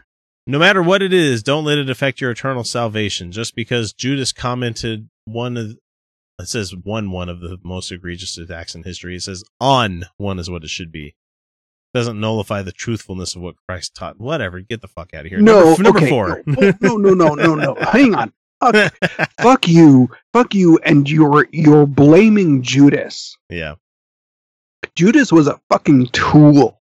No 0.46 0.58
matter 0.58 0.82
what 0.82 1.02
it 1.02 1.12
is, 1.12 1.42
don't 1.42 1.64
let 1.64 1.78
it 1.78 1.90
affect 1.90 2.20
your 2.20 2.30
eternal 2.30 2.64
salvation. 2.64 3.30
Just 3.30 3.54
because 3.54 3.92
Judas 3.92 4.32
commented 4.32 5.08
one 5.26 5.56
of, 5.56 5.76
it 6.40 6.48
says 6.48 6.74
one 6.74 7.10
one 7.10 7.28
of 7.28 7.40
the 7.40 7.58
most 7.62 7.92
egregious 7.92 8.38
attacks 8.38 8.74
in 8.74 8.82
history. 8.82 9.16
It 9.16 9.22
says 9.22 9.44
on 9.60 10.06
one 10.16 10.38
is 10.38 10.50
what 10.50 10.64
it 10.64 10.70
should 10.70 10.90
be. 10.90 11.14
Doesn't 11.94 12.18
nullify 12.18 12.62
the 12.62 12.72
truthfulness 12.72 13.36
of 13.36 13.42
what 13.42 13.56
Christ 13.68 13.94
taught. 13.94 14.18
Whatever. 14.18 14.60
Get 14.60 14.80
the 14.80 14.88
fuck 14.88 15.12
out 15.12 15.26
of 15.26 15.30
here. 15.30 15.40
No, 15.40 15.74
number, 15.76 15.82
number 15.82 15.98
okay, 15.98 16.08
four. 16.08 16.42
No, 16.46 16.96
no, 16.96 16.96
no, 16.96 17.34
no, 17.34 17.34
no, 17.34 17.54
no. 17.54 17.74
Hang 17.80 18.14
on. 18.14 18.32
Fuck, 18.62 18.94
fuck 19.40 19.68
you. 19.68 20.08
Fuck 20.32 20.54
you 20.54 20.78
and 20.84 21.08
you're 21.10 21.48
you're 21.52 21.86
blaming 21.86 22.62
Judas. 22.62 23.36
yeah. 23.50 23.74
Judas 24.96 25.32
was 25.32 25.46
a 25.46 25.60
fucking 25.70 26.08
tool. 26.08 26.80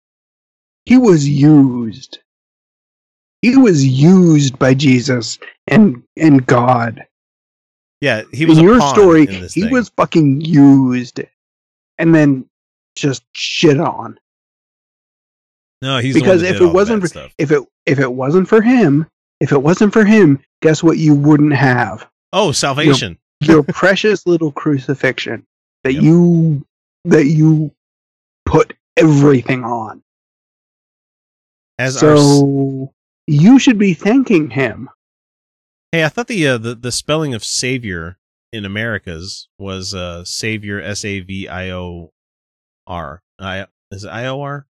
He 0.85 0.97
was 0.97 1.27
used. 1.27 2.19
He 3.41 3.57
was 3.57 3.85
used 3.85 4.57
by 4.57 4.73
Jesus 4.73 5.37
and 5.67 6.03
and 6.15 6.45
God. 6.45 7.05
Yeah. 8.01 8.23
He 8.31 8.45
was 8.45 8.57
in 8.59 8.65
a 8.65 8.67
your 8.67 8.79
pawn 8.79 8.93
story, 8.93 9.27
in 9.27 9.41
this 9.41 9.53
he 9.53 9.63
thing. 9.63 9.71
was 9.71 9.89
fucking 9.89 10.41
used 10.41 11.21
and 11.97 12.13
then 12.13 12.45
just 12.95 13.23
shit 13.33 13.79
on. 13.79 14.19
no, 15.81 15.99
he's 15.99 16.13
because 16.13 16.41
if 16.41 16.61
it 16.61 16.65
wasn't 16.65 17.07
for, 17.11 17.29
if 17.37 17.51
it 17.51 17.63
if 17.85 17.99
it 17.99 18.11
wasn't 18.11 18.47
for 18.47 18.61
him, 18.61 19.07
if 19.39 19.51
it 19.51 19.61
wasn't 19.61 19.93
for 19.93 20.03
him, 20.05 20.39
guess 20.61 20.81
what 20.83 20.97
you 20.97 21.13
wouldn't 21.15 21.53
have? 21.53 22.07
Oh, 22.33 22.51
salvation. 22.51 23.17
Your 23.41 23.63
precious 23.67 24.25
little 24.25 24.51
crucifixion 24.51 25.45
that 25.83 25.93
Yep. 25.93 26.03
you 26.03 26.65
that 27.05 27.25
you 27.25 27.71
put 28.45 28.73
everything 28.97 29.63
on. 29.63 30.01
As 31.79 32.01
our, 32.03 32.17
So 32.17 32.93
you 33.27 33.59
should 33.59 33.77
be 33.77 33.93
thanking 33.93 34.49
him. 34.49 34.89
hey, 35.91 36.03
I 36.03 36.09
thought 36.09 36.27
the, 36.27 36.47
uh, 36.47 36.57
the 36.57 36.75
the 36.75 36.91
spelling 36.91 37.33
of 37.33 37.43
savior 37.43 38.17
in 38.51 38.65
Americas 38.65 39.47
was 39.59 39.93
uh 39.93 40.23
savior 40.25 40.81
S 40.81 41.05
A 41.05 41.19
V 41.19 41.47
I 41.47 41.69
O 41.71 42.11
R. 42.87 43.21
I 43.39 43.67
is 43.91 44.03
it 44.03 44.09
I 44.09 44.25
O 44.25 44.41
R? 44.41 44.65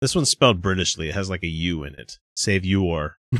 This 0.00 0.14
one's 0.14 0.28
spelled 0.30 0.60
Britishly. 0.60 1.08
It 1.08 1.14
has 1.14 1.30
like 1.30 1.42
a 1.42 1.48
U 1.48 1.84
in 1.84 1.94
it. 1.94 2.18
Save 2.36 2.64
you 2.64 2.84
or. 2.84 3.16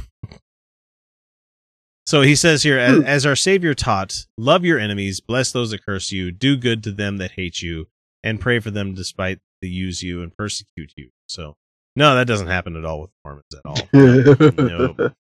so 2.06 2.22
he 2.22 2.34
says 2.34 2.62
here, 2.62 2.78
as, 2.78 2.96
Hmm. 2.98 3.02
as 3.04 3.26
our 3.26 3.36
Savior 3.36 3.74
taught, 3.74 4.26
love 4.38 4.64
your 4.64 4.78
enemies, 4.78 5.20
bless 5.20 5.52
those 5.52 5.70
that 5.70 5.84
curse 5.84 6.12
you, 6.12 6.30
do 6.30 6.56
good 6.56 6.82
to 6.84 6.92
them 6.92 7.16
that 7.18 7.32
hate 7.32 7.62
you, 7.62 7.88
and 8.22 8.40
pray 8.40 8.60
for 8.60 8.70
them 8.70 8.94
despite 8.94 9.40
they 9.62 9.68
use 9.68 10.02
you 10.02 10.22
and 10.22 10.36
persecute 10.36 10.92
you. 10.96 11.10
So, 11.28 11.56
no, 11.96 12.14
that 12.14 12.26
doesn't 12.26 12.46
happen 12.48 12.76
at 12.76 12.84
all 12.84 13.00
with 13.02 13.10
Mormons 13.24 13.44
at 13.54 13.64
all. 13.64 15.10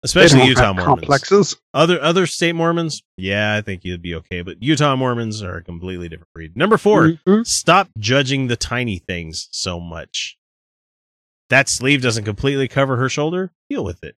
They 0.00 0.06
Especially 0.06 0.46
Utah 0.46 0.72
Mormons. 0.74 0.84
complexes. 1.00 1.56
Other 1.74 2.00
other 2.00 2.24
state 2.28 2.52
Mormons, 2.54 3.02
yeah, 3.16 3.56
I 3.56 3.62
think 3.62 3.84
you'd 3.84 4.00
be 4.00 4.14
okay. 4.14 4.42
But 4.42 4.62
Utah 4.62 4.94
Mormons 4.94 5.42
are 5.42 5.56
a 5.56 5.62
completely 5.64 6.08
different 6.08 6.32
breed. 6.32 6.56
Number 6.56 6.76
4 6.78 7.18
Mhm. 7.26 7.44
stop 7.44 7.88
judging 7.98 8.46
the 8.46 8.54
tiny 8.54 8.98
things 9.00 9.48
so 9.50 9.80
much. 9.80 10.37
That 11.50 11.68
sleeve 11.68 12.02
doesn't 12.02 12.24
completely 12.24 12.68
cover 12.68 12.96
her 12.96 13.08
shoulder. 13.08 13.52
Deal 13.70 13.84
with 13.84 14.04
it. 14.04 14.16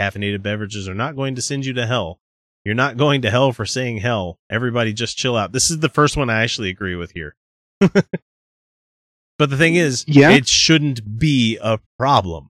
Caffeinated 0.00 0.42
beverages 0.42 0.88
are 0.88 0.94
not 0.94 1.16
going 1.16 1.34
to 1.34 1.42
send 1.42 1.66
you 1.66 1.72
to 1.74 1.86
hell. 1.86 2.18
You're 2.64 2.74
not 2.74 2.96
going 2.96 3.22
to 3.22 3.30
hell 3.30 3.52
for 3.52 3.66
saying 3.66 3.98
hell. 3.98 4.38
Everybody 4.50 4.92
just 4.92 5.16
chill 5.18 5.36
out. 5.36 5.52
This 5.52 5.70
is 5.70 5.80
the 5.80 5.88
first 5.88 6.16
one 6.16 6.30
I 6.30 6.42
actually 6.42 6.70
agree 6.70 6.94
with 6.96 7.10
here. 7.12 7.34
but 7.80 8.06
the 9.38 9.56
thing 9.56 9.74
is, 9.74 10.04
Yeah. 10.06 10.30
it 10.30 10.48
shouldn't 10.48 11.18
be 11.18 11.58
a 11.60 11.78
problem. 11.98 12.48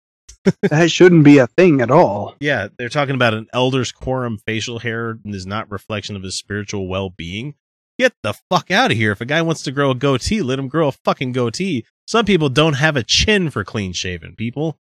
That 0.63 0.89
shouldn't 0.89 1.25
be 1.25 1.37
a 1.37 1.47
thing 1.47 1.79
at 1.81 1.91
all. 1.91 2.35
Yeah, 2.39 2.69
they're 2.77 2.89
talking 2.89 3.13
about 3.13 3.33
an 3.35 3.47
elder's 3.53 3.91
quorum 3.91 4.39
facial 4.39 4.79
hair 4.79 5.19
is 5.25 5.45
not 5.45 5.69
reflection 5.69 6.15
of 6.15 6.23
his 6.23 6.35
spiritual 6.35 6.87
well 6.87 7.09
being. 7.09 7.55
Get 7.99 8.13
the 8.23 8.33
fuck 8.49 8.71
out 8.71 8.91
of 8.91 8.97
here. 8.97 9.11
If 9.11 9.19
a 9.21 9.25
guy 9.25 9.41
wants 9.41 9.61
to 9.63 9.71
grow 9.71 9.91
a 9.91 9.95
goatee, 9.95 10.41
let 10.41 10.57
him 10.57 10.69
grow 10.69 10.87
a 10.87 10.91
fucking 10.93 11.33
goatee. 11.33 11.85
Some 12.07 12.25
people 12.25 12.47
don't 12.49 12.73
have 12.77 12.95
a 12.95 13.03
chin 13.03 13.49
for 13.51 13.63
clean 13.63 13.93
shaven 13.93 14.35
people. 14.35 14.77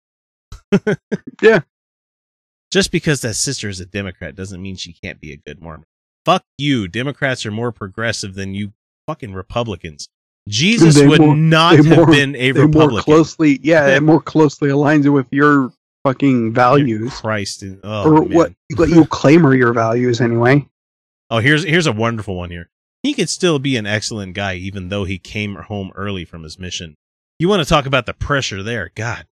Yeah. 1.43 1.61
Just 2.73 2.91
because 2.91 3.21
that 3.21 3.35
sister 3.35 3.69
is 3.69 3.79
a 3.81 3.87
Democrat 3.87 4.35
doesn't 4.35 4.61
mean 4.61 4.75
she 4.77 4.93
can't 4.93 5.21
be 5.21 5.33
a 5.33 5.37
good 5.37 5.61
Mormon. 5.61 5.87
Fuck 6.25 6.43
you. 6.59 6.89
Democrats 6.89 7.47
are 7.47 7.51
more 7.53 7.71
progressive 7.71 8.35
than 8.35 8.55
you 8.55 8.73
fucking 9.07 9.33
Republicans. 9.33 10.09
Jesus 10.49 10.97
They 10.97 11.07
would 11.07 11.21
more- 11.21 11.37
not 11.37 11.77
have 11.77 11.87
more- 11.87 12.07
been 12.07 12.35
a 12.35 12.51
They 12.51 12.61
more 12.61 12.67
Republican. 12.67 13.03
closely, 13.05 13.61
yeah, 13.63 13.95
it 13.97 14.03
more 14.03 14.21
closely 14.21 14.71
aligns 14.71 15.11
with 15.13 15.27
your 15.31 15.73
fucking 16.05 16.53
values, 16.53 17.13
Christ. 17.21 17.63
Oh, 17.85 18.11
or 18.11 18.25
man. 18.25 18.33
what 18.37 18.53
what 18.77 18.89
you 18.89 19.07
claim 19.07 19.47
are 19.47 19.55
your 19.55 19.73
values 19.73 20.21
anyway. 20.21 20.67
Oh, 21.31 21.39
here's 21.39 21.63
here's 21.63 21.87
a 21.87 21.93
wonderful 21.93 22.35
one 22.37 22.51
here. 22.51 22.69
He 23.05 23.13
could 23.13 23.29
still 23.29 23.59
be 23.59 23.77
an 23.77 23.87
excellent 23.87 24.35
guy 24.35 24.55
even 24.55 24.89
though 24.89 25.05
he 25.05 25.19
came 25.19 25.57
home 25.57 25.93
early 25.95 26.25
from 26.25 26.43
his 26.43 26.59
mission. 26.59 26.97
You 27.39 27.51
want 27.51 27.63
to 27.63 27.69
talk 27.69 27.85
about 27.85 28.07
the 28.07 28.15
pressure 28.15 28.63
there? 28.63 28.93
God, 28.95 29.27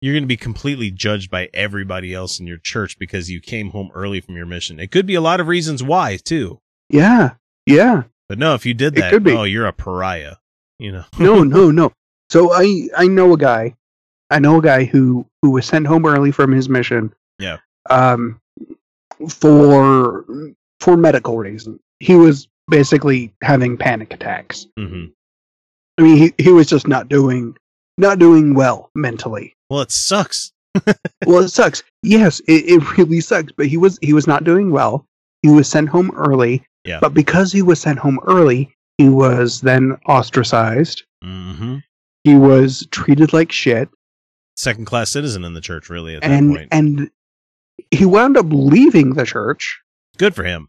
you're 0.00 0.14
going 0.14 0.22
to 0.22 0.28
be 0.28 0.38
completely 0.38 0.90
judged 0.90 1.30
by 1.30 1.50
everybody 1.52 2.14
else 2.14 2.40
in 2.40 2.46
your 2.46 2.56
church 2.56 2.98
because 2.98 3.30
you 3.30 3.38
came 3.38 3.70
home 3.70 3.90
early 3.94 4.22
from 4.22 4.34
your 4.34 4.46
mission. 4.46 4.80
It 4.80 4.90
could 4.90 5.04
be 5.04 5.14
a 5.14 5.20
lot 5.20 5.40
of 5.40 5.46
reasons 5.46 5.82
why 5.82 6.16
too. 6.16 6.58
Yeah, 6.88 7.34
yeah. 7.66 8.04
But 8.30 8.38
no, 8.38 8.54
if 8.54 8.64
you 8.64 8.72
did 8.72 8.94
that, 8.94 9.10
could 9.12 9.24
be. 9.24 9.32
oh, 9.32 9.44
you're 9.44 9.66
a 9.66 9.74
pariah. 9.74 10.36
You 10.78 10.92
know. 10.92 11.04
No, 11.18 11.44
no, 11.44 11.70
no. 11.70 11.92
So 12.30 12.50
I 12.50 12.88
I 12.96 13.08
know 13.08 13.34
a 13.34 13.36
guy, 13.36 13.74
I 14.30 14.38
know 14.38 14.58
a 14.58 14.62
guy 14.62 14.84
who 14.84 15.26
who 15.42 15.50
was 15.50 15.66
sent 15.66 15.86
home 15.86 16.06
early 16.06 16.32
from 16.32 16.50
his 16.50 16.70
mission. 16.70 17.12
Yeah. 17.38 17.58
Um, 17.90 18.40
for 19.28 20.24
for 20.80 20.96
medical 20.96 21.36
reasons, 21.36 21.78
he 22.00 22.14
was 22.14 22.48
basically 22.72 23.32
having 23.44 23.76
panic 23.76 24.12
attacks. 24.14 24.66
hmm 24.76 25.04
I 25.98 26.02
mean, 26.02 26.16
he 26.16 26.32
he 26.42 26.50
was 26.50 26.66
just 26.66 26.88
not 26.88 27.08
doing 27.08 27.54
not 27.98 28.18
doing 28.18 28.54
well 28.54 28.90
mentally. 28.94 29.54
Well, 29.68 29.82
it 29.82 29.92
sucks. 29.92 30.50
well, 31.26 31.44
it 31.44 31.50
sucks. 31.50 31.82
Yes, 32.02 32.40
it, 32.48 32.64
it 32.66 32.96
really 32.98 33.20
sucks. 33.20 33.52
But 33.52 33.66
he 33.66 33.76
was 33.76 33.98
he 34.00 34.14
was 34.14 34.26
not 34.26 34.42
doing 34.42 34.70
well. 34.70 35.04
He 35.42 35.50
was 35.50 35.68
sent 35.68 35.90
home 35.90 36.10
early. 36.16 36.64
Yeah. 36.84 36.98
But 37.00 37.12
because 37.14 37.52
he 37.52 37.60
was 37.62 37.78
sent 37.80 37.98
home 37.98 38.18
early, 38.26 38.74
he 38.96 39.08
was 39.10 39.60
then 39.60 39.98
ostracized. 40.06 41.04
hmm 41.22 41.76
He 42.24 42.34
was 42.36 42.86
treated 42.90 43.32
like 43.34 43.52
shit, 43.52 43.88
Second 44.56 44.86
class 44.86 45.10
citizen 45.10 45.44
in 45.44 45.52
the 45.54 45.60
church, 45.60 45.90
really. 45.90 46.16
At 46.16 46.22
that 46.22 46.40
point, 46.40 46.68
and 46.72 47.10
he 47.90 48.06
wound 48.06 48.36
up 48.38 48.46
leaving 48.48 49.12
the 49.14 49.26
church. 49.26 49.80
good 50.16 50.34
for 50.34 50.44
him. 50.44 50.68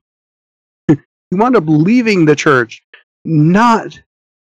He 1.34 1.40
wound 1.40 1.56
up 1.56 1.64
leaving 1.66 2.26
the 2.26 2.36
church, 2.36 2.84
not 3.26 4.00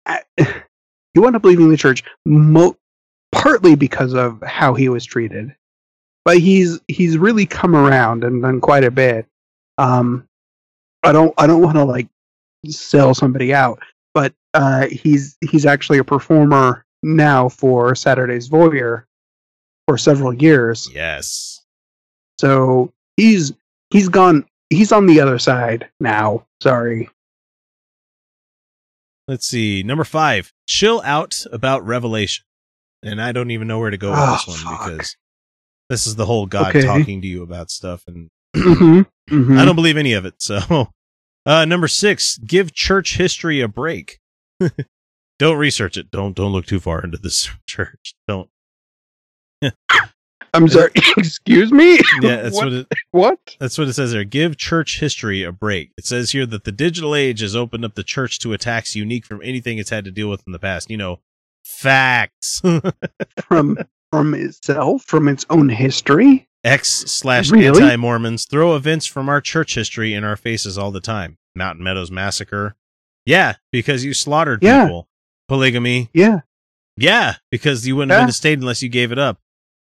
he 0.37 1.19
wound 1.19 1.35
up 1.35 1.45
leaving 1.45 1.69
the 1.69 1.77
church 1.77 2.05
mo- 2.25 2.77
partly 3.33 3.75
because 3.75 4.15
of 4.15 4.41
how 4.43 4.75
he 4.75 4.89
was 4.89 5.05
treated, 5.05 5.53
but 6.25 6.39
he's 6.39 6.79
he's 6.87 7.19
really 7.19 7.45
come 7.45 7.75
around 7.75 8.23
and 8.23 8.41
done 8.41 8.61
quite 8.61 8.85
a 8.85 8.93
bit. 8.93 9.27
Um, 9.79 10.29
I 11.03 11.11
don't 11.11 11.35
I 11.37 11.49
don't 11.49 11.61
want 11.61 11.75
to 11.77 11.83
like 11.83 12.07
sell 12.69 13.15
somebody 13.15 13.53
out, 13.53 13.81
but 14.15 14.33
uh, 14.55 14.87
he's 14.87 15.37
he's 15.41 15.67
actually 15.67 15.99
a 15.99 16.05
performer 16.05 16.87
now 17.03 17.49
for 17.49 17.97
Saturday's 17.97 18.49
Voyeur 18.49 19.07
for 19.89 19.99
several 19.99 20.33
years. 20.33 20.89
Yes. 20.95 21.65
So 22.39 22.93
he's 23.17 23.53
he's 23.91 24.09
gone 24.09 24.47
he's 24.71 24.93
on 24.93 25.07
the 25.07 25.21
other 25.21 25.39
side 25.39 25.89
now. 26.01 26.47
Sorry. 26.63 27.09
Let's 29.29 29.47
see. 29.47 29.83
Number 29.83 30.05
five, 30.05 30.53
chill 30.69 31.03
out 31.05 31.45
about 31.53 31.85
Revelation. 31.85 32.45
And 33.03 33.21
I 33.21 33.33
don't 33.33 33.51
even 33.51 33.67
know 33.69 33.79
where 33.79 33.91
to 33.91 33.97
go 33.99 34.11
with 34.11 34.19
Oh, 34.21 34.33
this 34.33 34.47
one 34.47 34.57
fuck. 34.59 34.87
because 34.91 35.17
this 35.91 36.07
is 36.07 36.15
the 36.17 36.27
whole 36.27 36.47
God 36.47 36.69
Okay. 36.75 36.83
talking 36.87 37.21
to 37.23 37.27
you 37.27 37.43
about 37.43 37.71
stuff. 37.71 38.03
And 38.07 38.29
Mhm, 38.57 39.07
mhm. 39.29 39.59
I 39.59 39.65
don't 39.65 39.77
believe 39.77 39.97
any 39.97 40.13
of 40.15 40.25
it. 40.25 40.41
So, 40.41 40.89
uh, 41.47 41.65
number 41.65 41.89
six, 41.89 42.39
give 42.39 42.73
church 42.73 43.17
history 43.17 43.61
a 43.61 43.69
break. 43.69 44.19
don't 45.39 45.59
research 45.59 45.97
it. 45.97 46.11
Don't, 46.11 46.35
don't 46.35 46.53
look 46.53 46.67
too 46.67 46.81
far 46.81 47.03
into 47.05 47.19
this 47.19 47.51
church. 47.67 48.15
Don't. 48.29 48.49
I'm 50.57 50.69
sorry. 50.69 50.91
Excuse 51.17 51.71
me. 51.73 51.95
Yeah, 52.21 52.37
that's 52.43 52.57
what? 52.57 52.65
what 52.67 52.73
it, 52.73 52.87
what? 53.11 53.57
That's 53.61 53.79
what 53.79 53.89
it 53.89 53.93
says 53.93 54.13
there. 54.13 54.25
Give 54.25 54.57
church 54.57 55.01
history 55.01 55.43
a 55.43 55.53
break. 55.53 55.93
It 55.99 56.05
says 56.07 56.31
here 56.33 56.47
that 56.47 56.65
the 56.65 56.73
digital 56.73 57.15
age 57.15 57.41
has 57.41 57.55
opened 57.55 57.85
up 57.85 57.95
the 57.95 58.03
church 58.03 58.39
to 58.41 58.53
attacks 58.53 58.97
unique 58.97 59.25
from 59.27 59.41
anything 59.43 59.79
it's 59.79 59.91
had 59.91 60.05
to 60.07 60.11
deal 60.11 60.29
with 60.29 60.43
in 60.47 60.53
the 60.53 60.59
past. 60.59 60.91
You 60.91 60.97
know, 60.97 61.21
facts. 61.65 62.61
From 63.49 63.79
from 64.13 64.35
itself, 64.35 65.03
from 65.03 65.29
its 65.29 65.45
own 65.51 65.69
history. 65.69 66.49
X 66.65 66.89
slash 67.07 67.51
Really? 67.51 67.67
anti 67.83 67.97
Mormons 67.97 68.47
throw 68.47 68.75
events 68.77 69.05
from 69.07 69.29
our 69.29 69.41
church 69.41 69.75
history 69.75 70.15
in 70.15 70.25
our 70.25 70.37
faces 70.37 70.79
all 70.79 70.91
the 70.91 71.01
time. 71.01 71.39
Mountain 71.55 71.85
Meadows 71.85 72.11
massacre. 72.11 72.77
Yeah, 73.25 73.55
because 73.73 74.05
you 74.05 74.15
slaughtered 74.15 74.63
Yeah. 74.63 74.85
people. 74.85 75.09
Polygamy. 75.49 76.09
Yeah. 76.15 76.41
Yeah, 76.97 77.35
because 77.51 77.87
you 77.87 77.97
wouldn't 77.97 78.13
have 78.13 78.21
Yeah. 78.21 78.25
been 78.25 78.31
a 78.31 78.33
state 78.33 78.59
unless 78.59 78.83
you 78.83 78.89
gave 78.89 79.13
it 79.13 79.19
up. 79.19 79.41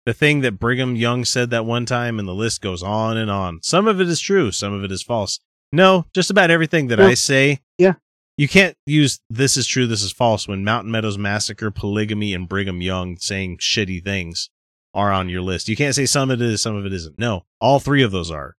The 0.05 0.13
thing 0.13 0.41
that 0.41 0.59
Brigham 0.59 0.95
Young 0.95 1.25
said 1.25 1.49
that 1.51 1.65
one 1.65 1.85
time, 1.85 2.19
and 2.19 2.27
the 2.27 2.33
list 2.33 2.61
goes 2.61 2.81
on 2.81 3.17
and 3.17 3.29
on. 3.29 3.59
Some 3.61 3.87
of 3.87 3.99
it 4.01 4.07
is 4.07 4.19
true, 4.19 4.51
some 4.51 4.73
of 4.73 4.83
it 4.83 4.91
is 4.91 5.03
false. 5.03 5.39
No, 5.71 6.05
just 6.15 6.31
about 6.31 6.49
everything 6.49 6.87
that 6.87 6.99
Well, 6.99 7.09
I 7.09 7.13
say. 7.13 7.59
yeah. 7.77 7.93
You 8.37 8.47
can't 8.47 8.75
use 8.85 9.19
this 9.29 9.57
is 9.57 9.67
true, 9.67 9.85
this 9.85 10.01
is 10.01 10.11
false 10.13 10.47
when 10.47 10.63
Mountain 10.63 10.91
Meadows 10.91 11.17
Massacre, 11.17 11.69
Polygamy, 11.71 12.33
and 12.33 12.47
Brigham 12.47 12.81
Young 12.81 13.17
saying 13.17 13.57
shitty 13.57 14.03
things 14.03 14.49
are 14.93 15.11
on 15.11 15.27
your 15.29 15.41
list. 15.41 15.67
You 15.67 15.75
can't 15.75 15.93
say 15.93 16.05
some 16.05 16.31
of 16.31 16.41
it 16.41 16.47
is, 16.47 16.61
some 16.61 16.75
of 16.75 16.85
it 16.85 16.93
isn't. 16.93 17.19
No, 17.19 17.43
all 17.59 17.79
three 17.79 18.01
of 18.01 18.11
those 18.11 18.31
are. 18.31 18.55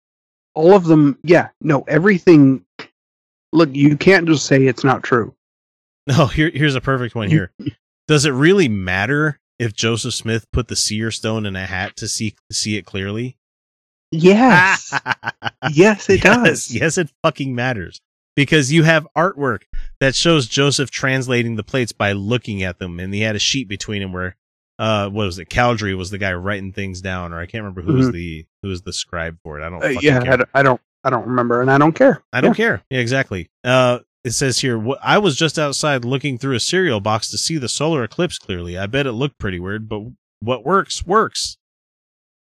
All 0.54 0.74
of 0.74 0.84
them. 0.84 1.18
Yeah. 1.22 1.48
No. 1.60 1.82
Everything. 1.88 2.64
Look, 3.52 3.70
you 3.72 3.96
can't 3.96 4.28
just 4.28 4.46
say 4.46 4.66
it's 4.66 4.84
not 4.84 5.02
true. 5.02 5.34
No, 6.06 6.26
here, 6.26 6.50
here's 6.52 6.74
a 6.74 6.80
perfect 6.80 7.14
one 7.14 7.28
here. 7.28 7.52
Does 8.08 8.24
it 8.24 8.30
really 8.30 8.68
matter 8.68 9.38
if 9.60 9.72
Joseph 9.74 10.14
Smith 10.14 10.46
put 10.52 10.66
the 10.66 10.74
seer 10.74 11.12
stone 11.12 11.46
in 11.46 11.54
a 11.54 11.66
hat 11.66 11.96
to 11.98 12.08
see 12.08 12.34
see 12.50 12.76
it 12.76 12.84
clearly? 12.86 13.36
Yes. 14.10 14.92
yes, 15.72 16.08
it 16.10 16.24
yes, 16.24 16.42
does. 16.42 16.70
Yes, 16.74 16.98
it 16.98 17.10
fucking 17.22 17.54
matters. 17.54 18.00
Because 18.36 18.72
you 18.72 18.84
have 18.84 19.06
artwork 19.16 19.62
that 20.00 20.14
shows 20.14 20.46
Joseph 20.46 20.90
translating 20.90 21.56
the 21.56 21.62
plates 21.62 21.92
by 21.92 22.12
looking 22.12 22.62
at 22.62 22.78
them, 22.78 22.98
and 22.98 23.12
he 23.12 23.20
had 23.20 23.36
a 23.36 23.40
sheet 23.40 23.68
between 23.68 24.02
him 24.02 24.12
where 24.12 24.36
uh 24.78 25.08
what 25.10 25.26
was 25.26 25.38
it? 25.38 25.48
Cowdery 25.50 25.96
was 25.96 26.10
the 26.10 26.18
guy 26.18 26.32
writing 26.32 26.72
things 26.72 27.00
down, 27.00 27.32
or 27.32 27.38
I 27.40 27.46
can't 27.46 27.62
remember 27.62 27.82
who 27.82 27.94
was 27.94 28.08
Mhm. 28.08 28.12
the 28.12 28.46
who 28.62 28.68
was 28.68 28.82
the 28.82 28.92
scribe 28.92 29.36
for 29.44 29.60
it. 29.60 29.64
I 29.64 29.68
don't 29.68 29.78
Uh, 29.84 29.92
fucking 29.94 30.00
yeah. 30.02 30.20
care. 30.22 30.32
I 30.32 30.36
don't, 30.36 30.48
I 30.54 30.62
don't. 30.62 30.80
I 31.04 31.10
don't 31.10 31.26
remember, 31.28 31.60
and 31.62 31.70
I 31.70 31.78
don't 31.78 31.94
care. 31.94 32.22
I 32.32 32.40
don't 32.42 32.54
care. 32.54 32.82
Yeah, 32.90 32.98
exactly. 33.00 33.48
Uh, 33.64 34.00
it 34.24 34.32
says 34.32 34.58
here, 34.58 34.82
I 35.02 35.18
was 35.18 35.36
just 35.36 35.58
outside 35.58 36.04
looking 36.04 36.38
through 36.38 36.56
a 36.56 36.60
cereal 36.60 37.00
box 37.00 37.30
to 37.30 37.38
see 37.38 37.56
the 37.56 37.68
solar 37.68 38.04
eclipse 38.04 38.38
clearly. 38.38 38.76
I 38.76 38.86
bet 38.86 39.06
it 39.06 39.12
looked 39.12 39.38
pretty 39.38 39.58
weird, 39.60 39.88
but 39.88 40.02
what 40.40 40.64
works 40.64 41.04
works. 41.06 41.56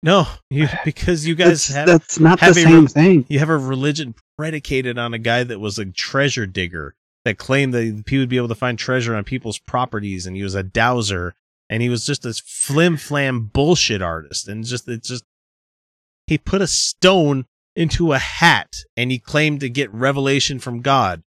No, 0.02 0.26
you 0.50 0.68
because 0.84 1.26
you 1.26 1.34
guys 1.34 1.66
That's, 1.66 1.74
have 1.74 1.86
that's 1.86 2.20
not 2.20 2.38
the 2.38 2.46
have 2.46 2.56
a 2.56 2.60
same 2.60 2.80
re- 2.82 2.88
thing. 2.88 3.26
you 3.28 3.38
have 3.38 3.50
a 3.50 3.58
religion 3.58 4.14
predicated 4.38 4.98
on 4.98 5.14
a 5.14 5.18
guy 5.18 5.44
that 5.44 5.58
was 5.60 5.78
a 5.78 5.86
treasure 5.86 6.46
digger 6.46 6.94
that 7.24 7.38
claimed 7.38 7.74
that 7.74 8.04
he 8.06 8.18
would 8.18 8.28
be 8.28 8.36
able 8.36 8.48
to 8.48 8.54
find 8.54 8.78
treasure 8.78 9.14
on 9.14 9.24
people's 9.24 9.58
properties, 9.58 10.26
and 10.26 10.36
he 10.36 10.42
was 10.42 10.54
a 10.54 10.62
dowser, 10.62 11.34
and 11.68 11.82
he 11.82 11.88
was 11.88 12.06
just 12.06 12.22
this 12.22 12.40
flim 12.40 12.96
flam 12.96 13.50
bullshit 13.52 14.00
artist, 14.00 14.48
and 14.48 14.64
just 14.64 14.88
it's 14.88 15.08
just 15.08 15.24
he 16.26 16.38
put 16.38 16.62
a 16.62 16.66
stone 16.66 17.46
into 17.74 18.12
a 18.12 18.18
hat 18.18 18.74
and 18.96 19.10
he 19.10 19.18
claimed 19.18 19.60
to 19.60 19.68
get 19.68 19.92
revelation 19.92 20.58
from 20.58 20.80
God, 20.80 21.22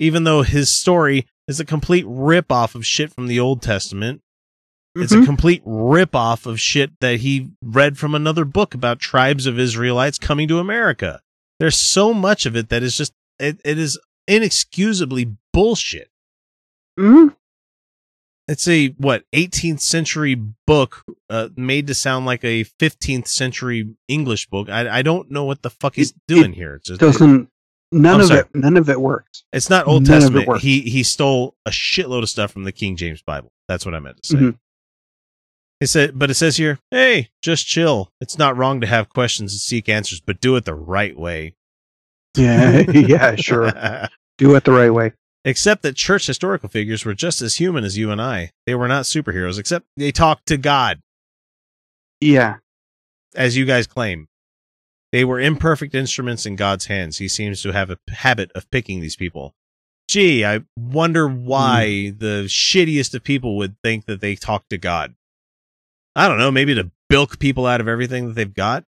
even 0.00 0.24
though 0.24 0.42
his 0.42 0.74
story 0.74 1.26
is 1.46 1.60
a 1.60 1.64
complete 1.64 2.04
rip 2.08 2.50
off 2.50 2.74
of 2.74 2.84
shit 2.84 3.12
from 3.12 3.28
the 3.28 3.38
Old 3.38 3.62
Testament. 3.62 4.22
It's 4.96 5.12
a 5.12 5.18
Mhm. 5.18 5.24
complete 5.26 5.62
rip 5.64 6.16
off 6.16 6.46
of 6.46 6.58
shit 6.60 6.98
that 7.00 7.20
he 7.20 7.50
read 7.62 7.96
from 7.96 8.14
another 8.14 8.44
book 8.44 8.74
about 8.74 8.98
tribes 8.98 9.46
of 9.46 9.58
Israelites 9.58 10.18
coming 10.18 10.48
to 10.48 10.58
America. 10.58 11.20
There's 11.60 11.76
so 11.78 12.12
much 12.12 12.44
of 12.46 12.56
it 12.56 12.70
that 12.70 12.82
is 12.82 12.96
just 12.96 13.12
it, 13.38 13.60
it 13.64 13.78
is 13.78 13.98
inexcusably 14.26 15.36
bullshit. 15.52 16.10
Mhm. 16.98 17.36
It's 18.48 18.66
a 18.66 18.88
what 18.98 19.24
18th 19.32 19.80
century 19.80 20.34
book 20.66 21.04
uh, 21.28 21.50
made 21.56 21.86
to 21.86 21.94
sound 21.94 22.26
like 22.26 22.42
a 22.44 22.64
15th 22.64 23.28
century 23.28 23.94
English 24.08 24.48
book. 24.48 24.68
I 24.68 24.98
I 24.98 25.02
don't 25.02 25.30
know 25.30 25.44
what 25.44 25.62
the 25.62 25.70
fuck 25.70 25.94
he's 25.94 26.10
It- 26.10 26.16
doing 26.26 26.52
here. 26.54 26.74
It's 26.76 26.88
just 26.88 27.00
Doesn't. 27.00 27.49
None 27.92 28.14
I'm 28.14 28.20
of 28.20 28.26
sorry. 28.28 28.40
it. 28.40 28.46
None 28.54 28.76
of 28.76 28.88
it 28.88 29.00
works. 29.00 29.42
It's 29.52 29.68
not 29.68 29.86
Old 29.86 30.06
None 30.06 30.20
Testament. 30.20 30.60
He 30.60 30.80
he 30.82 31.02
stole 31.02 31.54
a 31.66 31.70
shitload 31.70 32.22
of 32.22 32.28
stuff 32.28 32.52
from 32.52 32.64
the 32.64 32.72
King 32.72 32.96
James 32.96 33.20
Bible. 33.22 33.50
That's 33.68 33.84
what 33.84 33.94
I 33.94 34.00
meant 34.00 34.22
to 34.22 34.26
say. 34.28 34.36
Mhm. 34.36 34.58
It 35.80 35.86
said, 35.88 36.18
but 36.18 36.30
it 36.30 36.34
says 36.34 36.56
here, 36.56 36.78
"Hey, 36.90 37.30
just 37.42 37.66
chill. 37.66 38.12
It's 38.20 38.36
not 38.38 38.56
wrong 38.56 38.80
to 38.82 38.86
have 38.86 39.08
questions 39.08 39.52
and 39.52 39.60
seek 39.60 39.88
answers, 39.88 40.20
but 40.20 40.40
do 40.40 40.54
it 40.56 40.64
the 40.66 40.74
right 40.74 41.18
way." 41.18 41.54
Yeah. 42.36 42.80
yeah. 42.92 43.34
Sure. 43.36 43.72
Do 44.38 44.54
it 44.54 44.64
the 44.64 44.72
right 44.72 44.90
way. 44.90 45.12
except 45.44 45.82
that 45.82 45.96
church 45.96 46.26
historical 46.26 46.68
figures 46.70 47.04
were 47.04 47.12
just 47.12 47.42
as 47.42 47.56
human 47.56 47.84
as 47.84 47.98
you 47.98 48.10
and 48.10 48.22
I. 48.22 48.52
They 48.66 48.74
were 48.74 48.88
not 48.88 49.04
superheroes, 49.04 49.58
except 49.58 49.84
they 49.98 50.12
talked 50.12 50.46
to 50.46 50.56
God, 50.56 51.00
Yeah. 52.22 52.56
as 53.34 53.56
you 53.56 53.66
guys 53.66 53.86
claim. 53.86 54.28
They 55.12 55.24
were 55.24 55.40
imperfect 55.40 55.94
instruments 55.94 56.46
in 56.46 56.56
God's 56.56 56.86
hands. 56.86 57.18
He 57.18 57.28
seems 57.28 57.62
to 57.62 57.72
have 57.72 57.90
a 57.90 57.98
habit 58.10 58.52
of 58.54 58.70
picking 58.70 59.00
these 59.00 59.16
people. 59.16 59.54
Gee, 60.08 60.44
I 60.44 60.60
wonder 60.76 61.28
why 61.28 62.12
the 62.16 62.44
shittiest 62.46 63.14
of 63.14 63.22
people 63.24 63.56
would 63.56 63.76
think 63.82 64.06
that 64.06 64.20
they 64.20 64.34
talk 64.34 64.68
to 64.70 64.78
God. 64.78 65.14
I 66.16 66.28
don't 66.28 66.38
know, 66.38 66.50
maybe 66.50 66.74
to 66.74 66.90
bilk 67.08 67.38
people 67.38 67.66
out 67.66 67.80
of 67.80 67.88
everything 67.88 68.26
that 68.28 68.34
they've 68.34 68.52
got. 68.52 68.84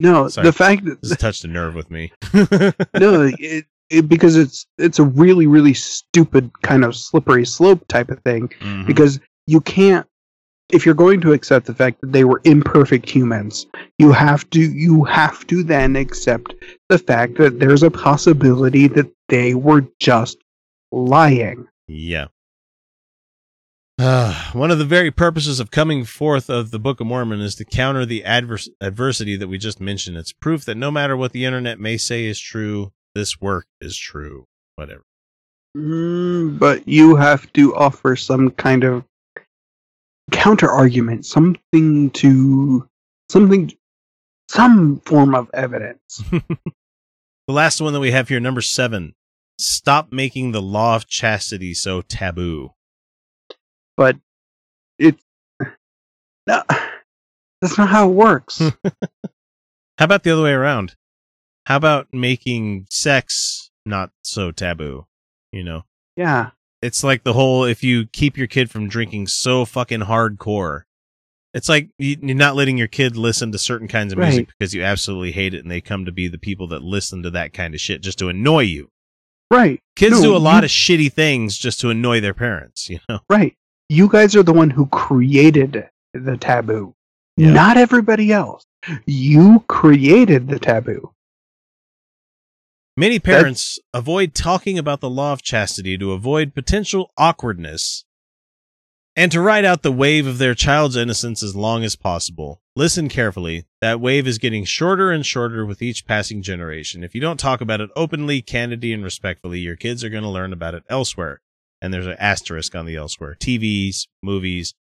No. 0.00 0.28
Sorry. 0.28 0.46
The 0.46 0.52
fact 0.52 0.84
that 0.84 1.02
This 1.02 1.16
touched 1.16 1.44
a 1.44 1.48
nerve 1.48 1.74
with 1.74 1.90
me. 1.90 2.12
no, 2.34 2.72
it, 3.38 3.66
it, 3.90 4.08
because 4.08 4.36
it's 4.36 4.66
it's 4.78 4.98
a 4.98 5.04
really 5.04 5.46
really 5.46 5.74
stupid 5.74 6.50
kind 6.62 6.84
of 6.84 6.94
slippery 6.94 7.44
slope 7.44 7.86
type 7.88 8.10
of 8.10 8.20
thing. 8.22 8.48
Mhm. 8.60 8.86
Because 8.86 9.18
you 9.46 9.60
can't, 9.60 10.06
if 10.70 10.84
you're 10.84 10.94
going 10.94 11.20
to 11.22 11.32
accept 11.32 11.66
the 11.66 11.74
fact 11.74 12.00
that 12.00 12.12
they 12.12 12.24
were 12.24 12.40
imperfect 12.44 13.08
humans, 13.08 13.66
you 13.98 14.12
have 14.12 14.48
to 14.50 14.60
you 14.60 15.04
have 15.04 15.46
to 15.46 15.62
then 15.62 15.96
accept 15.96 16.54
the 16.88 16.98
fact 16.98 17.36
that 17.38 17.58
there's 17.58 17.82
a 17.82 17.90
possibility 17.90 18.86
that 18.88 19.10
they 19.28 19.54
were 19.54 19.86
just 19.98 20.38
lying. 20.92 21.66
Yeah. 21.86 22.26
Uh, 23.98 24.52
one 24.52 24.70
of 24.70 24.78
the 24.78 24.84
very 24.84 25.10
purposes 25.10 25.58
of 25.58 25.72
coming 25.72 26.04
forth 26.04 26.48
of 26.48 26.70
the 26.70 26.78
Book 26.78 27.00
of 27.00 27.06
Mormon 27.08 27.40
is 27.40 27.56
to 27.56 27.64
counter 27.64 28.06
the 28.06 28.24
adverse 28.24 28.68
adversity 28.80 29.36
that 29.36 29.48
we 29.48 29.58
just 29.58 29.80
mentioned. 29.80 30.16
It's 30.16 30.32
proof 30.32 30.64
that 30.66 30.76
no 30.76 30.92
matter 30.92 31.16
what 31.16 31.32
the 31.32 31.44
internet 31.44 31.80
may 31.80 31.96
say 31.96 32.26
is 32.26 32.38
true, 32.38 32.92
this 33.16 33.40
work 33.40 33.66
is 33.80 33.96
true. 33.96 34.46
Whatever. 34.76 35.02
Mm, 35.76 36.58
but 36.60 36.86
you 36.86 37.16
have 37.16 37.52
to 37.54 37.74
offer 37.74 38.14
some 38.14 38.50
kind 38.52 38.84
of 38.84 39.04
counter 40.30 40.70
argument, 40.70 41.26
something 41.26 42.10
to 42.10 42.88
something, 43.30 43.72
some 44.48 45.00
form 45.00 45.34
of 45.34 45.48
evidence. 45.54 46.22
The 47.46 47.54
last 47.54 47.80
one 47.80 47.94
that 47.94 48.00
we 48.00 48.10
have 48.10 48.28
here, 48.28 48.40
number 48.40 48.60
seven. 48.60 49.14
Stop 49.58 50.12
making 50.12 50.52
the 50.52 50.60
law 50.60 50.96
of 50.96 51.08
chastity 51.08 51.72
so 51.72 52.02
taboo. 52.02 52.74
but 53.96 54.16
it's 54.98 55.22
no, 56.46 56.62
uh, 56.68 56.74
that's 57.62 57.78
not 57.78 57.88
how 57.88 58.10
it 58.10 58.12
works. 58.12 58.60
How 59.98 60.04
about 60.04 60.24
the 60.24 60.30
other 60.30 60.42
way 60.42 60.52
around? 60.52 60.94
How 61.64 61.76
about 61.76 62.08
making 62.12 62.86
sex 62.90 63.70
not 63.86 64.10
so 64.22 64.52
taboo? 64.52 65.06
You 65.50 65.64
know, 65.64 65.84
yeah, 66.16 66.50
it's 66.82 67.02
like 67.04 67.24
the 67.24 67.32
whole 67.32 67.64
if 67.64 67.82
you 67.82 68.06
keep 68.06 68.36
your 68.36 68.46
kid 68.46 68.70
from 68.70 68.88
drinking 68.88 69.26
so 69.28 69.64
fucking 69.64 70.00
hardcore, 70.02 70.82
it's 71.54 71.68
like 71.68 71.88
you- 71.98 72.16
you're 72.22 72.36
not 72.36 72.56
letting 72.56 72.78
your 72.78 72.86
kid 72.88 73.16
listen 73.16 73.50
to 73.52 73.58
certain 73.58 73.88
kinds 73.88 74.12
of 74.12 74.18
music 74.18 74.38
Right. 74.46 74.48
because 74.58 74.74
you 74.74 74.82
absolutely 74.82 75.32
hate 75.32 75.54
it, 75.54 75.62
and 75.62 75.70
they 75.70 75.80
come 75.80 76.04
to 76.04 76.12
be 76.12 76.28
the 76.28 76.38
people 76.38 76.68
that 76.68 76.82
listen 76.82 77.22
to 77.22 77.30
that 77.30 77.52
kind 77.52 77.74
of 77.74 77.80
shit 77.80 78.02
just 78.02 78.18
to 78.18 78.28
annoy 78.28 78.60
you. 78.60 78.90
Right. 79.50 79.80
Kids 79.96 80.16
No, 80.20 80.22
do 80.22 80.36
a 80.36 80.38
lot 80.38 80.62
you- 80.62 80.66
of 80.66 80.70
shitty 80.70 81.12
things 81.12 81.56
just 81.56 81.80
to 81.80 81.90
annoy 81.90 82.20
their 82.20 82.34
parents, 82.34 82.88
you 82.90 83.00
know. 83.08 83.20
Right. 83.30 83.54
You 83.88 84.08
guys 84.08 84.36
are 84.36 84.42
the 84.42 84.52
one 84.52 84.68
who 84.70 84.86
created 84.86 85.88
the 86.12 86.36
taboo. 86.36 86.94
Yeah. 87.38 87.52
Not 87.52 87.76
everybody 87.78 88.30
else. 88.32 88.64
You 89.06 89.64
created 89.68 90.48
the 90.48 90.58
taboo. 90.58 91.12
Many 92.98 93.20
parents 93.20 93.78
avoid 93.94 94.34
talking 94.34 94.76
about 94.76 95.00
the 95.00 95.08
law 95.08 95.32
of 95.32 95.40
chastity 95.40 95.96
to 95.98 96.10
avoid 96.10 96.52
potential 96.52 97.12
awkwardness 97.16 98.04
and 99.14 99.30
to 99.30 99.40
ride 99.40 99.64
out 99.64 99.84
the 99.84 99.92
wave 99.92 100.26
of 100.26 100.38
their 100.38 100.56
child's 100.56 100.96
innocence 100.96 101.40
as 101.40 101.54
long 101.54 101.84
as 101.84 101.94
possible. 101.94 102.60
Listen 102.74 103.08
carefully. 103.08 103.66
That 103.80 104.00
wave 104.00 104.26
is 104.26 104.38
getting 104.38 104.64
shorter 104.64 105.12
and 105.12 105.24
shorter 105.24 105.64
with 105.64 105.80
each 105.80 106.06
passing 106.06 106.42
generation. 106.42 107.04
If 107.04 107.14
you 107.14 107.20
don't 107.20 107.38
talk 107.38 107.60
about 107.60 107.80
it 107.80 107.90
openly, 107.94 108.42
candidly, 108.42 108.92
and 108.92 109.04
respectfully, 109.04 109.60
your 109.60 109.76
kids 109.76 110.02
are 110.02 110.10
going 110.10 110.24
to 110.24 110.28
learn 110.28 110.52
about 110.52 110.74
it 110.74 110.82
elsewhere. 110.88 111.40
And 111.80 111.94
there's 111.94 112.08
an 112.08 112.16
asterisk 112.18 112.74
on 112.74 112.84
the 112.84 112.96
elsewhere. 112.96 113.36
TVs, 113.38 114.08
movies, 114.24 114.74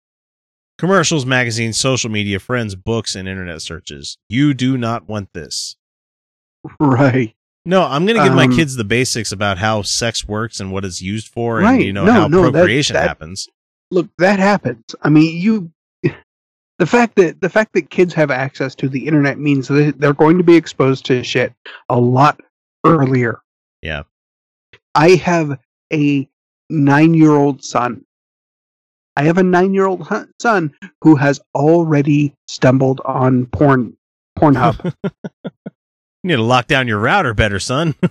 commercials, 0.77 1.25
magazines, 1.25 1.75
social 1.75 2.09
media, 2.09 2.39
friends, 2.39 2.75
books, 2.75 3.13
and 3.13 3.27
internet 3.27 3.61
searches. 3.61 4.17
You 4.29 4.53
do 4.53 4.77
not 4.77 5.09
want 5.09 5.33
this. 5.33 5.75
Right. 6.79 7.35
No, 7.65 7.83
I'm 7.83 8.05
going 8.05 8.17
to 8.17 8.23
give 8.23 8.33
my 8.35 8.43
Um, 8.45 8.55
kids 8.55 8.75
the 8.75 8.83
basics 8.83 9.31
about 9.31 9.57
how 9.57 9.81
sex 9.81 10.27
works 10.27 10.59
and 10.59 10.71
what 10.71 10.85
it's 10.85 11.01
used 11.01 11.27
for, 11.29 11.57
and 11.57 11.65
Right. 11.65 11.81
you 11.85 11.91
know 11.93 12.05
No, 12.05 12.11
how 12.13 12.27
no, 12.27 12.41
procreation 12.51 12.93
that- 12.93 13.07
happens. 13.07 13.47
Look, 13.91 14.09
that 14.17 14.39
happens. 14.39 14.83
I 15.01 15.09
mean, 15.09 15.37
you 15.39 15.71
the 16.77 16.85
fact 16.85 17.15
that 17.15 17.39
the 17.39 17.49
fact 17.49 17.71
that 17.73 17.89
kids 17.89 18.13
have 18.15 18.29
access 18.31 18.75
to 18.75 18.89
the 18.89 19.07
internet 19.07 19.39
means 19.39 19.67
that 19.69 19.95
they're 19.99 20.13
going 20.13 20.37
to 20.37 20.43
be 20.43 20.55
exposed 20.55 21.05
to 21.05 21.23
shit 21.23 21.53
a 21.89 21.97
lot 21.99 22.39
earlier. 22.85 23.39
Yeah. 23.81 24.03
I 24.93 25.11
have 25.11 25.57
a 25.93 26.27
9-year-old 26.71 27.63
son. 27.63 28.03
I 29.15 29.23
have 29.23 29.37
a 29.37 29.41
9-year-old 29.43 30.05
son 30.41 30.73
who 31.01 31.15
has 31.15 31.39
already 31.53 32.33
stumbled 32.47 32.99
on 33.05 33.45
porn 33.47 33.95
Pornhub. 34.37 34.93
You 36.25 36.29
need 36.29 36.37
to 36.37 36.41
lock 36.41 36.65
down 36.65 36.87
your 36.87 36.97
router 36.97 37.35
better, 37.35 37.59
son. 37.59 37.93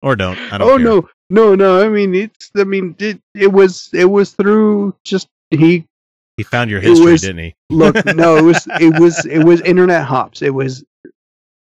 or 0.00 0.14
don't. 0.14 0.38
I 0.38 0.58
don't 0.58 0.70
oh 0.70 0.76
care. 0.76 0.84
no, 0.86 1.08
no, 1.28 1.54
no. 1.56 1.84
I 1.84 1.88
mean, 1.88 2.14
it's. 2.14 2.52
I 2.56 2.62
mean, 2.62 2.94
it. 3.00 3.20
It 3.34 3.48
was. 3.48 3.90
It 3.92 4.04
was 4.04 4.30
through 4.30 4.94
just 5.02 5.26
he. 5.50 5.84
He 6.36 6.44
found 6.44 6.70
your 6.70 6.78
history, 6.78 7.10
was- 7.10 7.22
didn't 7.22 7.38
he? 7.38 7.56
Look, 7.68 7.96
no, 8.14 8.36
it 8.36 8.42
was. 8.42 8.68
It 8.80 9.00
was. 9.00 9.26
It 9.26 9.40
was 9.40 9.60
internet 9.62 10.04
hops. 10.04 10.40
It 10.40 10.54
was. 10.54 10.84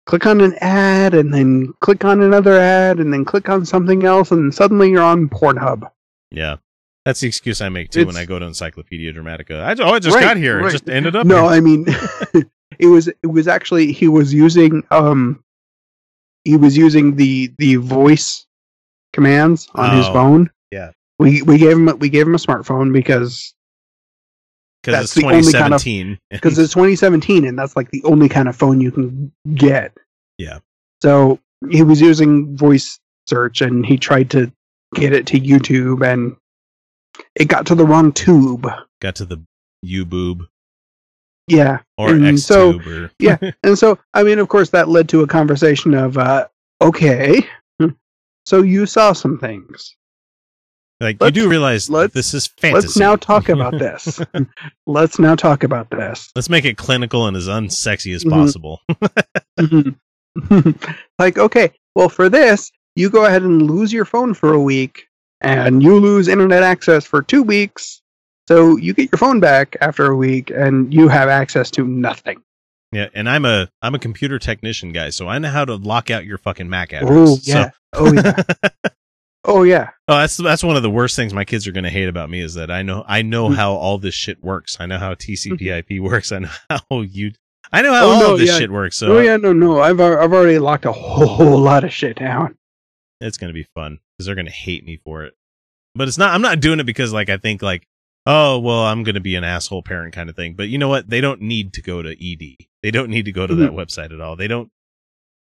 Click 0.05 0.25
on 0.25 0.41
an 0.41 0.55
ad 0.59 1.13
and 1.13 1.33
then 1.33 1.73
click 1.79 2.03
on 2.03 2.21
another 2.21 2.59
ad 2.59 2.99
and 2.99 3.13
then 3.13 3.23
click 3.23 3.47
on 3.47 3.65
something 3.65 4.03
else 4.03 4.31
and 4.31 4.53
suddenly 4.53 4.89
you're 4.91 5.01
on 5.01 5.29
Pornhub. 5.29 5.89
Yeah. 6.29 6.57
That's 7.05 7.21
the 7.21 7.27
excuse 7.27 7.61
I 7.61 7.69
make 7.69 7.89
too 7.89 8.05
when 8.05 8.17
I 8.17 8.25
go 8.25 8.37
to 8.37 8.45
Encyclopedia 8.45 9.13
Dramatica. 9.13 9.61
I, 9.63 9.75
oh, 9.81 9.93
I 9.93 9.99
just 9.99 10.13
Right, 10.13 10.21
got 10.23 10.35
here. 10.35 10.59
It 10.59 10.71
just 10.71 10.89
ended 10.89 11.15
up 11.15 11.25
No, 11.25 11.47
here. 11.47 11.57
I 11.57 11.59
mean, 11.59 11.85
it 12.79 12.87
was. 12.87 13.07
It 13.07 13.27
was 13.31 13.47
actually 13.47 13.91
he 13.91 14.07
was 14.07 14.33
using. 14.33 14.83
Um, 14.91 15.43
he 16.43 16.57
was 16.57 16.77
using 16.77 17.15
the 17.15 17.51
the 17.57 17.75
voice 17.77 18.45
commands 19.13 19.67
on 19.75 19.95
his 19.97 20.05
Oh, 20.07 20.13
phone. 20.13 20.51
yeah. 20.71 20.91
We 21.19 21.41
we 21.41 21.57
gave 21.57 21.71
him 21.77 21.97
we 21.99 22.09
gave 22.09 22.27
him 22.27 22.35
a 22.35 22.39
smartphone 22.39 22.91
because 22.93 23.53
because 24.83 25.05
it's 25.05 25.13
the 25.15 25.23
only 25.25 25.35
kind 25.51 25.73
of- 25.73 25.81
2017. 25.81 26.19
because 26.29 26.59
it's 26.59 26.73
2017 26.73 27.45
and 27.45 27.57
that's 27.57 27.75
like 27.75 27.89
the 27.91 28.03
only 28.03 28.29
kind 28.29 28.47
of 28.47 28.55
phone 28.55 28.79
you 28.81 28.91
can 28.91 29.31
get. 29.55 29.93
Yeah. 30.37 30.59
So 31.01 31.39
he 31.71 31.81
was 31.83 31.99
using 32.01 32.55
voice 32.57 32.99
search 33.27 33.61
and 33.61 33.85
he 33.85 33.97
tried 33.97 34.29
to 34.31 34.51
get 34.93 35.13
it 35.13 35.25
to 35.27 35.39
YouTube 35.39 36.05
and 36.05 36.35
it 37.35 37.45
got 37.47 37.65
to 37.67 37.75
the 37.75 37.85
wrong 37.85 38.11
tube. 38.11 38.67
got 39.01 39.15
to 39.15 39.25
the 39.25 39.41
U 39.81 40.05
boob 40.05 40.43
Yeah. 41.47 41.79
or 41.97 42.09
And 42.09 42.39
so- 42.39 42.79
Yeah. 43.19 43.37
And 43.63 43.77
so 43.77 43.97
I 44.13 44.23
mean 44.23 44.39
of 44.39 44.47
course 44.49 44.69
that 44.71 44.89
led 44.89 45.07
to 45.09 45.21
a 45.21 45.27
conversation 45.27 45.93
of 45.93 46.17
uh 46.17 46.47
okay. 46.81 47.45
So 48.47 48.61
you 48.61 48.85
saw 48.85 49.11
some 49.13 49.39
things. 49.39 49.95
like 51.01 51.15
you 51.19 51.25
Let's- 51.25 51.33
do 51.35 51.49
realize 51.49 51.87
this 51.87 52.33
is 52.35 52.45
fantasy. 52.47 52.87
Let's 52.87 52.97
now 52.97 53.15
talk 53.15 53.49
about 53.49 53.73
this. 53.79 54.21
Let's 54.85 55.17
now 55.19 55.35
talk 55.35 55.63
about 55.63 55.89
this. 55.89 56.29
Let's 56.35 56.49
make 56.49 56.63
it 56.65 56.77
clinical 56.77 57.25
and 57.27 57.35
as 57.35 57.47
unsexy 57.47 58.13
as 58.15 58.23
Mhm. 58.23 58.29
possible. 58.29 58.81
Mhm. 59.59 59.95
like, 61.17 61.37
okay, 61.37 61.71
well, 61.95 62.09
for 62.09 62.29
this, 62.29 62.71
you 62.95 63.09
go 63.09 63.25
ahead 63.25 63.41
and 63.43 63.61
lose 63.63 63.91
your 63.93 64.05
phone 64.05 64.33
for 64.33 64.53
a 64.53 64.61
week, 64.61 65.07
and 65.41 65.81
you 65.81 65.99
lose 65.99 66.27
internet 66.27 66.61
access 66.61 67.05
for 67.05 67.21
two 67.21 67.41
weeks. 67.41 68.01
So 68.47 68.77
you 68.77 68.93
get 68.93 69.11
your 69.11 69.17
phone 69.17 69.39
back 69.39 69.75
after 69.81 70.05
a 70.05 70.15
week, 70.15 70.51
and 70.51 70.93
you 70.93 71.07
have 71.07 71.29
access 71.29 71.71
to 71.71 71.85
nothing. 71.87 72.41
yeah, 72.91 73.07
and 73.13 73.27
I'm 73.29 73.45
a 73.45 73.69
I'm 73.81 73.95
a 73.95 73.99
computer 73.99 74.37
technician 74.39 74.91
guy, 74.91 75.09
so 75.09 75.27
I 75.27 75.39
know 75.39 75.49
how 75.49 75.65
to 75.65 75.75
lock 75.75 76.11
out 76.11 76.25
your 76.25 76.37
fucking 76.37 76.69
MAC 76.69 76.93
address. 76.93 77.11
Oh 77.11 77.35
So- 77.37 77.51
yeah, 77.51 77.69
oh 77.93 78.13
yeah, 78.13 78.43
oh 79.45 79.63
yeah. 79.63 79.89
Oh, 80.07 80.17
that's 80.19 80.37
that's 80.37 80.63
one 80.63 80.75
of 80.75 80.83
the 80.83 80.89
worst 80.91 81.15
things 81.15 81.33
my 81.33 81.45
kids 81.45 81.67
are 81.67 81.71
going 81.71 81.83
to 81.85 81.89
hate 81.89 82.07
about 82.07 82.29
me 82.29 82.41
is 82.41 82.53
that 82.55 82.69
I 82.69 82.81
know 82.83 83.03
I 83.07 83.21
know 83.23 83.49
Mhm. 83.49 83.55
how 83.55 83.73
all 83.73 83.97
this 83.97 84.13
shit 84.15 84.43
works. 84.43 84.77
I 84.79 84.85
know 84.85 84.99
how 84.99 85.13
TCP/IP 85.15 85.99
works. 86.01 86.31
I 86.31 86.39
know 86.39 86.49
how 86.69 87.01
you 87.01 87.31
I 87.73 87.81
know 87.81 87.93
how 87.93 88.05
Oh, 88.05 88.09
all 88.11 88.19
no, 88.19 88.37
this 88.37 88.49
yeah. 88.51 88.59
shit 88.59 88.71
works. 88.71 88.95
So 88.97 89.17
oh 89.17 89.19
yeah, 89.19 89.37
no, 89.37 89.53
no. 89.53 89.81
I've 89.81 89.99
I've 89.99 90.31
already 90.33 90.59
locked 90.59 90.85
a 90.85 90.91
whole 90.91 91.57
lot 91.59 91.83
of 91.83 91.91
shit 91.91 92.17
down. 92.17 92.55
it's 93.19 93.37
going 93.37 93.49
to 93.49 93.55
be 93.55 93.65
fun 93.73 93.97
because 94.17 94.27
they're 94.27 94.35
going 94.35 94.45
to 94.45 94.51
hate 94.51 94.85
me 94.85 94.97
for 95.03 95.23
it. 95.23 95.33
But 95.95 96.07
it's 96.07 96.17
not. 96.19 96.33
I'm 96.35 96.41
not 96.43 96.59
doing 96.59 96.79
it 96.79 96.85
because 96.85 97.11
like 97.11 97.29
I 97.29 97.37
think 97.37 97.61
like 97.63 97.87
oh 98.25 98.59
well 98.59 98.85
I'm 98.85 99.03
going 99.03 99.15
to 99.15 99.21
be 99.21 99.35
an 99.35 99.43
asshole 99.43 99.83
parent 99.83 100.13
kind 100.13 100.29
of 100.29 100.35
thing. 100.35 100.53
But 100.55 100.69
you 100.69 100.77
know 100.77 100.89
what? 100.89 101.09
They 101.09 101.21
don't 101.21 101.41
need 101.41 101.73
to 101.73 101.81
go 101.81 102.01
to 102.01 102.11
ED. 102.11 102.67
They 102.83 102.91
don't 102.91 103.09
need 103.09 103.25
to 103.25 103.31
go 103.31 103.47
to 103.47 103.55
that 103.55 103.71
Mm-hmm. 103.71 103.79
website 103.79 104.13
at 104.13 104.21
all. 104.21 104.35
They 104.35 104.47
don't. 104.47 104.69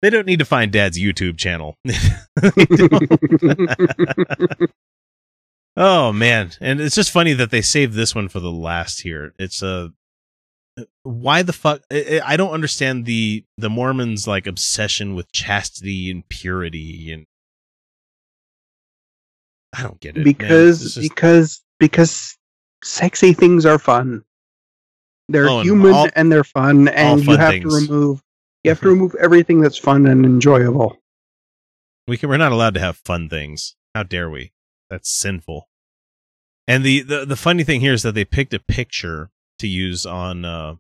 They 0.00 0.10
don't 0.10 0.26
need 0.26 0.40
to 0.40 0.44
find 0.44 0.72
Dad's 0.72 0.98
YouTube 0.98 1.38
channel. 1.38 1.76
Oh 5.74 6.12
man, 6.12 6.50
and 6.60 6.82
it's 6.82 6.94
just 6.94 7.10
funny 7.10 7.32
that 7.32 7.50
they 7.50 7.62
saved 7.62 7.94
this 7.94 8.14
one 8.14 8.28
for 8.28 8.40
the 8.40 8.50
last 8.52 9.00
here. 9.00 9.32
It's 9.38 9.62
a 9.62 9.90
uh, 10.78 10.82
why 11.02 11.40
the 11.42 11.54
fuck 11.54 11.80
I, 11.90 12.20
I 12.22 12.32
I 12.32 12.36
don't 12.36 12.52
understand 12.52 13.06
the 13.06 13.46
the 13.56 13.70
Mormons 13.70 14.28
like 14.28 14.46
obsession 14.46 15.14
with 15.14 15.32
chastity 15.32 16.10
and 16.10 16.28
purity 16.28 17.10
and 17.10 17.24
I 19.72 19.82
don't 19.82 19.98
get 19.98 20.18
it 20.18 20.24
because 20.24 20.80
just- 20.94 21.00
because 21.00 21.62
because 21.78 22.36
sexy 22.82 23.32
things 23.32 23.64
are 23.66 23.78
fun. 23.78 24.24
They're 25.28 25.48
Oh, 25.48 25.62
human 25.62 25.92
all- 25.94 26.08
and 26.16 26.30
they're 26.30 26.44
fun, 26.44 26.88
and 26.88 27.24
you 27.24 27.36
have 27.36 27.50
things. 27.52 27.72
to 27.72 27.80
remove 27.92 28.22
you 28.64 28.70
have 28.70 28.80
to 28.80 28.88
remove 28.88 29.14
everything 29.16 29.60
that's 29.60 29.78
fun 29.78 30.06
and 30.06 30.24
enjoyable. 30.24 30.96
we 32.06 32.16
can 32.16 32.28
we're 32.28 32.36
not 32.36 32.52
allowed 32.52 32.74
to 32.74 32.80
have 32.80 32.96
fun 32.98 33.28
things. 33.28 33.74
How 33.94 34.02
dare 34.04 34.28
we? 34.30 34.52
That's 34.90 35.10
sinful. 35.10 35.68
And 36.68 36.84
the 36.84 37.02
the, 37.02 37.24
the 37.24 37.36
funny 37.36 37.64
thing 37.64 37.80
here 37.80 37.92
is 37.92 38.02
that 38.02 38.14
they 38.14 38.24
picked 38.24 38.54
a 38.54 38.60
picture 38.60 39.30
to 39.58 39.66
use 39.68 40.04
on 40.06 40.44
uh 40.44 40.76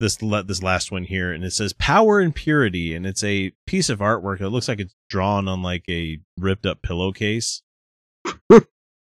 this 0.00 0.20
le- 0.22 0.42
this 0.42 0.62
last 0.62 0.90
one 0.90 1.04
here 1.04 1.32
and 1.32 1.44
it 1.44 1.52
says 1.52 1.72
power 1.74 2.20
and 2.20 2.34
purity 2.34 2.94
and 2.94 3.06
it's 3.06 3.22
a 3.24 3.52
piece 3.66 3.88
of 3.88 4.00
artwork 4.00 4.38
that 4.40 4.48
looks 4.50 4.66
like 4.68 4.80
it's 4.80 4.94
drawn 5.08 5.46
on 5.48 5.62
like 5.62 5.84
a 5.88 6.18
ripped 6.38 6.66
up 6.66 6.82
pillowcase. 6.82 7.62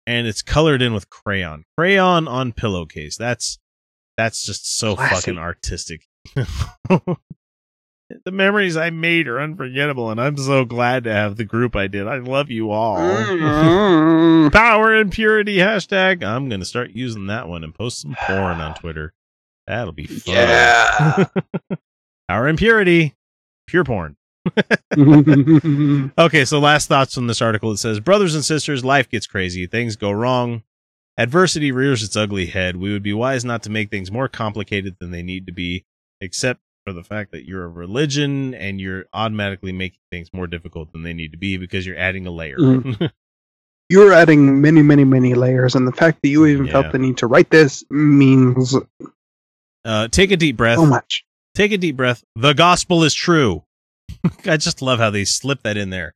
And 0.09 0.25
it's 0.25 0.41
colored 0.41 0.81
in 0.81 0.91
with 0.91 1.07
crayon. 1.11 1.65
Crayon 1.77 2.27
on 2.27 2.51
pillowcase. 2.51 3.15
That's 3.15 3.59
that's 4.17 4.43
just 4.43 4.75
so 4.75 4.95
Classy. 4.95 5.15
fucking 5.15 5.37
artistic. 5.37 6.07
the 6.35 7.17
memories 8.31 8.75
I 8.75 8.89
made 8.89 9.27
are 9.27 9.39
unforgettable, 9.39 10.09
and 10.09 10.19
I'm 10.19 10.35
so 10.35 10.65
glad 10.65 11.03
to 11.03 11.13
have 11.13 11.37
the 11.37 11.45
group 11.45 11.75
I 11.75 11.85
did. 11.85 12.07
I 12.07 12.17
love 12.17 12.49
you 12.49 12.71
all. 12.71 12.97
Mm. 12.97 14.51
Power 14.51 14.95
and 14.95 15.11
purity 15.11 15.57
hashtag. 15.57 16.23
I'm 16.23 16.49
gonna 16.49 16.65
start 16.65 16.89
using 16.89 17.27
that 17.27 17.47
one 17.47 17.63
and 17.63 17.73
post 17.73 18.01
some 18.01 18.17
porn 18.19 18.59
on 18.59 18.73
Twitter. 18.79 19.13
That'll 19.67 19.93
be 19.93 20.07
fun. 20.07 20.33
yeah. 20.33 21.25
Power 22.27 22.47
and 22.47 22.57
purity, 22.57 23.15
pure 23.67 23.83
porn. 23.83 24.15
Okay, 26.17 26.45
so 26.45 26.59
last 26.59 26.87
thoughts 26.87 27.17
on 27.17 27.27
this 27.27 27.41
article. 27.41 27.71
It 27.71 27.77
says, 27.77 27.99
Brothers 27.99 28.35
and 28.35 28.43
sisters, 28.45 28.83
life 28.85 29.09
gets 29.09 29.27
crazy. 29.27 29.65
Things 29.67 29.95
go 29.95 30.11
wrong. 30.11 30.63
Adversity 31.17 31.71
rears 31.71 32.01
its 32.03 32.15
ugly 32.15 32.45
head. 32.47 32.77
We 32.77 32.91
would 32.93 33.03
be 33.03 33.13
wise 33.13 33.43
not 33.43 33.63
to 33.63 33.69
make 33.69 33.89
things 33.89 34.11
more 34.11 34.27
complicated 34.27 34.95
than 34.99 35.11
they 35.11 35.21
need 35.23 35.45
to 35.47 35.51
be, 35.53 35.85
except 36.21 36.61
for 36.85 36.93
the 36.93 37.03
fact 37.03 37.31
that 37.33 37.45
you're 37.45 37.65
a 37.65 37.69
religion 37.69 38.53
and 38.53 38.79
you're 38.79 39.05
automatically 39.13 39.73
making 39.73 39.99
things 40.11 40.29
more 40.33 40.47
difficult 40.47 40.91
than 40.93 41.03
they 41.03 41.13
need 41.13 41.31
to 41.33 41.37
be 41.37 41.57
because 41.57 41.85
you're 41.85 41.97
adding 41.97 42.25
a 42.25 42.31
layer. 42.31 42.57
Mhm. 42.57 43.11
You're 43.91 44.13
adding 44.13 44.61
many, 44.61 44.83
many, 44.83 45.03
many 45.03 45.33
layers, 45.33 45.73
and 45.73 45.87
the 45.87 45.91
fact 45.91 46.19
that 46.21 46.29
you 46.29 46.45
even 46.45 46.67
Yeah. 46.67 46.73
felt 46.73 46.91
the 46.91 46.99
need 46.99 47.17
to 47.17 47.25
write 47.25 47.49
this 47.49 47.83
means 47.89 48.75
uh, 49.83 50.07
take 50.09 50.29
a 50.29 50.37
deep 50.37 50.57
breath. 50.57 50.77
so 50.77 50.85
much. 50.85 51.25
Take 51.55 51.71
a 51.71 51.77
deep 51.79 51.97
breath. 51.97 52.23
The 52.35 52.53
gospel 52.53 53.03
is 53.03 53.15
true. 53.15 53.63
I 54.45 54.57
just 54.57 54.81
love 54.81 54.99
how 54.99 55.09
they 55.09 55.25
slip 55.25 55.63
that 55.63 55.77
in 55.77 55.89
there 55.89 56.13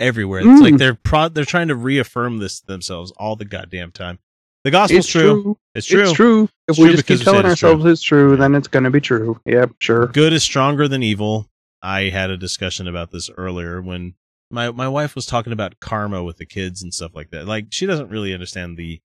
everywhere. 0.00 0.40
It's 0.40 0.48
Mm. 0.48 0.62
like 0.62 0.76
they're 0.76 0.94
pro- 0.94 1.28
they're 1.28 1.44
trying 1.44 1.68
to 1.68 1.76
reaffirm 1.76 2.38
this 2.38 2.60
themselves 2.60 3.12
all 3.12 3.36
the 3.36 3.44
goddamn 3.44 3.92
time. 3.92 4.18
The 4.64 4.70
gospel's 4.72 5.06
true. 5.06 5.42
true. 5.42 5.58
It's 5.74 5.86
true. 5.86 6.02
It's 6.02 6.12
true. 6.12 6.42
If 6.44 6.50
It's 6.68 6.78
we 6.78 6.84
true 6.86 6.92
just 6.96 7.06
keep 7.06 7.20
telling 7.20 7.46
it's 7.46 7.60
true. 7.60 7.68
ourselves 7.70 7.84
it's 7.86 8.02
true, 8.02 8.36
then 8.36 8.54
it's 8.56 8.68
going 8.68 8.82
to 8.84 8.90
be 8.90 9.00
true. 9.00 9.40
Yep, 9.46 9.72
sure. 9.78 10.06
Good 10.08 10.32
is 10.32 10.42
stronger 10.42 10.88
than 10.88 11.02
evil. 11.02 11.48
I 11.82 12.08
had 12.08 12.30
a 12.30 12.36
discussion 12.36 12.88
about 12.88 13.12
this 13.12 13.30
earlier 13.36 13.80
when 13.80 14.14
my 14.50 14.70
my 14.72 14.88
wife 14.88 15.14
was 15.14 15.24
talking 15.26 15.52
about 15.52 15.78
karma 15.80 16.22
with 16.24 16.38
the 16.38 16.46
kids 16.46 16.82
and 16.82 16.92
stuff 16.92 17.14
like 17.14 17.30
that. 17.30 17.46
Like 17.46 17.66
she 17.70 17.86
doesn't 17.86 18.08
really 18.10 18.34
understand 18.34 18.76
the 18.76 19.00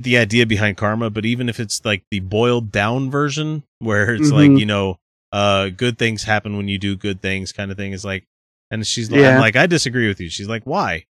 the 0.00 0.18
idea 0.18 0.44
behind 0.46 0.76
karma, 0.76 1.08
but 1.08 1.24
even 1.24 1.48
if 1.48 1.58
it's 1.58 1.82
like 1.84 2.04
the 2.10 2.20
boiled 2.20 2.70
down 2.70 3.10
version 3.10 3.62
where 3.78 4.14
it's 4.14 4.30
like, 4.30 4.50
Mhm. 4.50 4.58
you 4.60 4.66
know, 4.66 4.98
uh 5.32 5.68
good 5.68 5.98
things 5.98 6.24
happen 6.24 6.56
when 6.56 6.68
you 6.68 6.78
do 6.78 6.96
good 6.96 7.20
things 7.20 7.52
kind 7.52 7.70
of 7.70 7.76
thing 7.76 7.92
is 7.92 8.04
like 8.04 8.26
and 8.70 8.86
she's 8.86 9.10
like, 9.10 9.20
Yeah. 9.20 9.40
Like 9.40 9.56
I 9.56 9.66
disagree 9.66 10.08
with 10.08 10.20
you. 10.20 10.28
She's 10.28 10.48
like, 10.48 10.64
"Why?" 10.64 11.06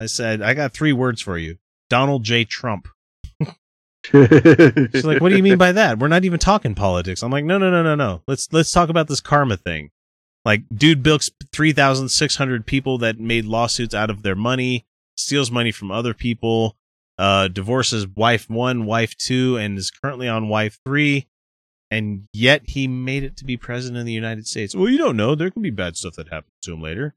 I 0.00 0.06
said, 0.06 0.42
"I 0.42 0.52
got 0.54 0.72
three 0.72 0.92
words 0.92 1.20
for 1.22 1.38
you. 1.38 1.56
Donald 1.88 2.22
J 2.24 2.44
Trump." 2.44 2.88
She's 4.04 5.04
like, 5.04 5.20
"What 5.20 5.28
do 5.28 5.36
you 5.36 5.42
mean 5.42 5.58
by 5.58 5.72
that? 5.80 5.98
We're 5.98 6.08
not 6.08 6.24
even 6.24 6.38
talking 6.38 6.74
politics." 6.74 7.22
I'm 7.22 7.30
like, 7.30 7.44
"No, 7.44 7.56
no, 7.58 7.70
no, 7.70 7.82
no, 7.82 7.94
no. 7.94 8.22
Let's 8.26 8.52
let's 8.52 8.70
talk 8.70 8.88
about 8.88 9.08
this 9.08 9.20
karma 9.20 9.56
thing. 9.56 9.90
Like, 10.44 10.62
dude 10.74 11.02
bilks 11.02 11.30
three 11.52 11.72
thousand 11.72 12.08
six 12.08 12.36
hundred 12.36 12.66
people 12.66 12.98
that 12.98 13.20
made 13.20 13.44
lawsuits 13.44 13.94
out 13.94 14.10
of 14.10 14.22
their 14.22 14.34
money, 14.34 14.86
steals 15.16 15.50
money 15.50 15.70
from 15.70 15.92
other 15.92 16.14
people, 16.14 16.76
uh, 17.16 17.48
divorces 17.48 18.06
wife 18.08 18.50
one, 18.50 18.84
wife 18.86 19.16
two, 19.16 19.56
and 19.56 19.78
is 19.78 19.90
currently 19.90 20.28
on 20.28 20.48
wife 20.48 20.78
three, 20.84 21.28
and 21.92 22.26
yet 22.32 22.62
he 22.70 22.88
made 22.88 23.22
it 23.22 23.36
to 23.36 23.44
be 23.44 23.58
president 23.58 24.00
of 24.00 24.06
the 24.06 24.12
United 24.12 24.46
States. 24.46 24.74
Well, 24.74 24.88
you 24.88 24.96
don't 24.96 25.16
know. 25.16 25.34
There 25.34 25.50
can 25.50 25.60
be 25.60 25.70
bad 25.70 25.96
stuff 25.96 26.14
that 26.14 26.28
happens 26.28 26.54
to 26.62 26.72
him 26.72 26.80
later. 26.80 27.14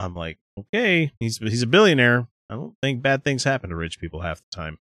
I'm 0.00 0.14
like, 0.14 0.38
okay, 0.58 1.12
he's 1.20 1.36
he's 1.38 1.62
a 1.62 1.66
billionaire. 1.66 2.26
I 2.48 2.54
don't 2.54 2.74
think 2.82 3.02
bad 3.02 3.22
things 3.22 3.44
happen 3.44 3.68
to 3.68 3.76
rich 3.76 4.00
people 4.00 4.22
half 4.22 4.40
the 4.40 4.56
time. 4.56 4.78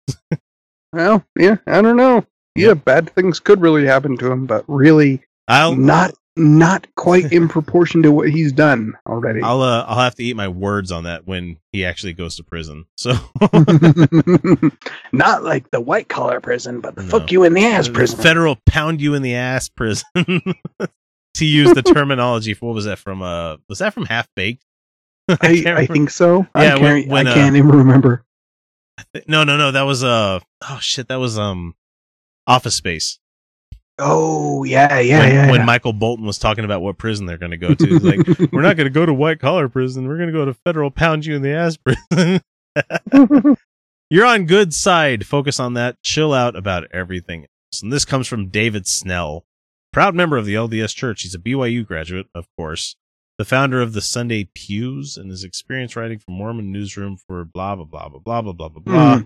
well, 0.95 1.25
yeah, 1.39 1.57
I 1.67 1.83
don't 1.83 1.97
know. 1.99 2.25
Yeah, 2.55 2.69
Yep. 2.69 2.85
bad 2.85 3.11
things 3.15 3.39
could 3.41 3.61
really 3.61 3.85
happen 3.87 4.17
to 4.17 4.33
him, 4.33 4.47
but 4.47 4.65
really 4.67 5.21
I'll 5.47 5.77
not 5.77 6.15
not 6.41 6.87
quite 6.97 7.33
in 7.33 7.49
proportion 7.49 8.03
to 8.03 8.11
what 8.13 8.29
he's 8.31 8.53
done 8.53 8.95
already. 9.07 9.43
I'll 9.43 9.63
uh, 9.63 9.85
I'll 9.87 9.99
have 9.99 10.15
to 10.17 10.25
eat 10.25 10.35
my 10.37 10.49
words 10.49 10.91
on 10.91 11.05
that 11.05 11.27
when 11.27 11.59
he 11.73 11.85
actually 11.85 12.15
goes 12.15 12.37
to 12.37 12.45
prison. 12.45 12.87
So 12.97 13.13
not 15.13 15.45
like 15.45 15.71
the 15.71 15.81
white 15.81 16.09
collar 16.09 16.41
prison, 16.41 16.81
but 16.81 16.95
the 16.97 17.03
No. 17.03 17.09
fuck 17.09 17.31
you 17.33 17.45
in 17.45 17.55
the 17.55 17.65
ass 17.65 17.87
The 17.89 17.93
prison. 17.95 18.19
federal 18.21 18.57
pound 18.67 19.01
you 19.01 19.15
in 19.15 19.23
the 19.23 19.35
ass 19.35 19.69
prison. 19.69 20.05
to 21.35 21.45
use 21.47 21.73
the 21.75 21.83
terminology 21.83 22.55
for 22.55 22.67
what 22.67 22.75
was 22.75 22.87
that 22.87 22.99
from? 22.99 23.23
Uh, 23.23 23.57
was 23.69 23.79
that 23.79 23.95
from 23.95 24.07
Half 24.07 24.29
Baked? 24.35 24.65
I, 25.29 25.37
can't 25.63 25.79
I 25.79 25.87
think 25.87 26.11
so. 26.11 26.47
Yeah, 26.57 26.75
I 26.75 26.79
can't, 26.79 27.09
when, 27.09 27.27
I 27.27 27.31
uh, 27.31 27.35
can't 27.35 27.57
even 27.57 27.71
remember. 27.71 28.25
No, 29.29 29.45
no, 29.45 29.57
no. 29.57 29.71
That 29.71 29.83
was 29.83 30.03
uh 30.03 30.41
oh 30.69 30.79
shit. 30.81 31.09
That 31.09 31.17
was 31.21 31.39
um 31.39 31.75
Office 32.47 32.75
Space. 32.75 33.19
Oh 34.01 34.65
yeah, 34.65 34.99
yeah, 35.01 35.19
when, 35.19 35.33
yeah. 35.33 35.51
when 35.51 35.61
yeah. 35.61 35.67
Michael 35.67 35.93
Bolton 35.93 36.27
was 36.27 36.39
talking 36.39 36.65
about 36.65 36.81
what 36.81 36.99
prison 36.99 37.27
they're 37.27 37.39
going 37.39 37.51
to 37.51 37.57
go 37.57 37.75
to, 37.75 37.87
He's 37.87 38.03
like 38.03 38.27
we're 38.53 38.63
not 38.63 38.77
going 38.77 38.87
to 38.87 38.91
go 38.91 39.05
to 39.05 39.13
white 39.13 39.41
collar 39.41 39.69
prison. 39.69 40.09
We're 40.09 40.17
going 40.17 40.29
to 40.29 40.33
go 40.33 40.45
to 40.45 40.55
federal 40.55 40.91
pound 40.91 41.27
you 41.27 41.37
in 41.37 41.43
the 41.43 41.53
ass 41.53 41.77
prison. 41.77 42.41
You're 44.11 44.27
on 44.27 44.47
good 44.47 44.75
side. 44.75 45.27
Focus 45.27 45.61
on 45.61 45.75
that. 45.75 46.03
Chill 46.03 46.33
out 46.33 46.57
about 46.57 46.85
everything 46.93 47.43
else. 47.43 47.83
And 47.83 47.93
this 47.93 48.05
comes 48.05 48.27
from 48.27 48.49
David 48.49 48.87
Snell, 48.87 49.45
proud 49.93 50.15
member 50.15 50.37
of 50.37 50.47
the 50.47 50.55
LDS 50.55 50.95
Church. 50.95 51.23
He's 51.23 51.35
a 51.35 51.39
BYU 51.39 51.87
graduate, 51.87 52.27
of 52.35 52.47
course, 52.57 52.97
the 53.39 53.45
founder 53.45 53.81
of 53.81 53.93
the 53.93 54.01
Sunday 54.01 54.49
Pews, 54.53 55.17
and 55.17 55.31
his 55.31 55.45
experience 55.45 55.95
writing 55.95 56.19
for 56.19 56.33
Mormon 56.33 56.73
Newsroom 56.73 57.17
for 57.17 57.45
blah 57.45 57.77
blah 57.77 57.85
blah 57.85 58.09
blah 58.09 58.19
blah 58.19 58.53
blah 58.53 58.69
blah 58.69 58.69
blah. 58.69 59.17
Hmm. 59.19 59.23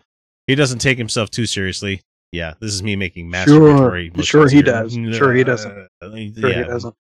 He 0.47 0.55
doesn't 0.55 0.81
take 0.81 0.99
himself 0.99 1.31
too 1.31 1.47
seriously. 1.47 2.03
Yeah, 2.35 2.55
this 2.61 2.73
is 2.75 2.83
me 2.83 2.97
making 2.97 3.31
Sure. 3.33 3.45
masturbatory. 3.61 4.11
motions 4.11 4.27
Sure 4.27 4.49
he 4.49 4.61
does. 4.63 4.93
Sure 5.17 5.33
he 5.33 5.45
doesn't. 5.45 5.71
Uh, 6.03 6.11
Sure 6.11 6.19
yeah, 6.19 6.63
he 6.63 6.65
doesn't. 6.65 6.95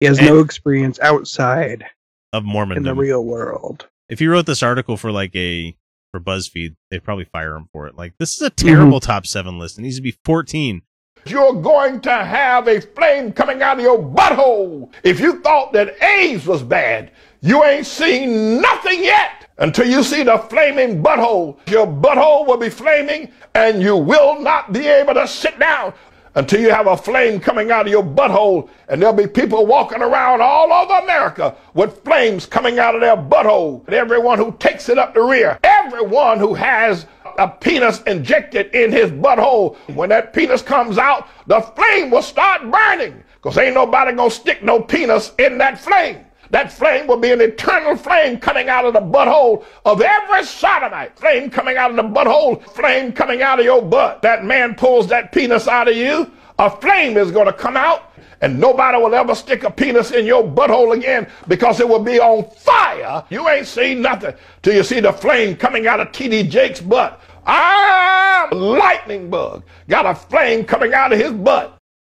He 0.00 0.06
has 0.06 0.18
And- 0.18 0.26
no 0.26 0.40
experience 0.40 0.98
outside 1.00 1.84
of 2.32 2.44
Mormon 2.44 2.78
in 2.78 2.82
the 2.82 2.94
real 2.94 3.24
world. 3.24 3.86
if 4.08 4.18
he 4.18 4.26
wrote 4.26 4.46
this 4.46 4.62
article 4.62 4.96
for 4.96 5.12
like 5.12 5.34
a 5.36 5.76
for 6.10 6.20
BuzzFeed, 6.20 6.74
they'd 6.90 7.02
probably 7.04 7.24
fire 7.24 7.56
him 7.56 7.68
for 7.72 7.86
it. 7.86 7.96
Like 7.96 8.14
this 8.18 8.34
is 8.34 8.42
a 8.42 8.50
terrible 8.50 9.00
top 9.00 9.26
seven 9.26 9.58
list. 9.58 9.78
It 9.78 9.82
needs 9.82 9.96
to 9.96 10.02
be 10.02 10.16
fourteen. 10.24 10.82
You're 11.26 11.54
going 11.54 12.00
to 12.02 12.12
have 12.12 12.68
a 12.68 12.80
flame 12.82 13.32
coming 13.32 13.62
out 13.62 13.78
of 13.78 13.82
your 13.84 13.98
butthole. 13.98 14.92
If 15.04 15.20
you 15.20 15.40
thought 15.40 15.72
that 15.72 15.96
AIDS 16.02 16.46
was 16.46 16.62
bad, 16.62 17.12
you 17.44 17.62
ain't 17.62 17.84
seen 17.84 18.58
nothing 18.62 19.04
yet 19.04 19.46
until 19.58 19.86
you 19.86 20.02
see 20.02 20.22
the 20.22 20.38
flaming 20.38 21.02
butthole. 21.02 21.58
Your 21.68 21.86
butthole 21.86 22.46
will 22.46 22.56
be 22.56 22.70
flaming 22.70 23.30
and 23.54 23.82
you 23.82 23.98
will 23.98 24.40
not 24.40 24.72
be 24.72 24.86
able 24.86 25.12
to 25.12 25.28
sit 25.28 25.58
down 25.58 25.92
until 26.36 26.58
you 26.62 26.70
have 26.70 26.86
a 26.86 26.96
flame 26.96 27.38
coming 27.38 27.70
out 27.70 27.84
of 27.84 27.92
your 27.92 28.02
butthole. 28.02 28.70
And 28.88 29.02
there'll 29.02 29.14
be 29.14 29.26
people 29.26 29.66
walking 29.66 30.00
around 30.00 30.40
all 30.40 30.72
over 30.72 30.94
America 31.04 31.54
with 31.74 32.02
flames 32.02 32.46
coming 32.46 32.78
out 32.78 32.94
of 32.94 33.02
their 33.02 33.14
butthole. 33.14 33.84
And 33.84 33.94
everyone 33.94 34.38
who 34.38 34.56
takes 34.58 34.88
it 34.88 34.96
up 34.96 35.12
the 35.12 35.20
rear, 35.20 35.58
everyone 35.62 36.38
who 36.38 36.54
has 36.54 37.04
a 37.36 37.46
penis 37.46 38.00
injected 38.04 38.74
in 38.74 38.90
his 38.90 39.10
butthole. 39.10 39.76
When 39.94 40.08
that 40.08 40.32
penis 40.32 40.62
comes 40.62 40.96
out, 40.96 41.28
the 41.46 41.60
flame 41.60 42.10
will 42.10 42.22
start 42.22 42.62
burning 42.70 43.22
because 43.34 43.58
ain't 43.58 43.74
nobody 43.74 44.16
gonna 44.16 44.30
stick 44.30 44.62
no 44.62 44.80
penis 44.80 45.32
in 45.38 45.58
that 45.58 45.78
flame. 45.78 46.24
That 46.54 46.72
flame 46.72 47.08
will 47.08 47.16
be 47.16 47.32
an 47.32 47.40
eternal 47.40 47.96
flame 47.96 48.38
coming 48.38 48.68
out 48.68 48.84
of 48.84 48.92
the 48.92 49.00
butthole 49.00 49.64
of 49.84 50.00
every 50.00 50.44
sodomite. 50.44 51.18
Flame 51.18 51.50
coming 51.50 51.76
out 51.76 51.90
of 51.90 51.96
the 51.96 52.04
butthole, 52.04 52.62
flame 52.70 53.12
coming 53.12 53.42
out 53.42 53.58
of 53.58 53.64
your 53.64 53.82
butt. 53.82 54.22
That 54.22 54.44
man 54.44 54.76
pulls 54.76 55.08
that 55.08 55.32
penis 55.32 55.66
out 55.66 55.88
of 55.88 55.96
you, 55.96 56.30
a 56.60 56.70
flame 56.70 57.16
is 57.16 57.32
gonna 57.32 57.52
come 57.52 57.76
out 57.76 58.12
and 58.40 58.60
nobody 58.60 58.96
will 58.98 59.16
ever 59.16 59.34
stick 59.34 59.64
a 59.64 59.70
penis 59.70 60.12
in 60.12 60.26
your 60.26 60.44
butthole 60.44 60.96
again 60.96 61.26
because 61.48 61.80
it 61.80 61.88
will 61.88 61.98
be 61.98 62.20
on 62.20 62.48
fire. 62.50 63.24
You 63.30 63.48
ain't 63.48 63.66
seen 63.66 64.00
nothing 64.00 64.34
till 64.62 64.76
you 64.76 64.84
see 64.84 65.00
the 65.00 65.12
flame 65.12 65.56
coming 65.56 65.88
out 65.88 65.98
of 65.98 66.12
TD 66.12 66.48
Jakes' 66.48 66.80
butt. 66.80 67.20
Ah, 67.48 68.48
lightning 68.52 69.28
bug 69.28 69.64
got 69.88 70.06
a 70.06 70.14
flame 70.14 70.64
coming 70.64 70.94
out 70.94 71.12
of 71.12 71.18
his 71.18 71.32
butt. 71.32 71.73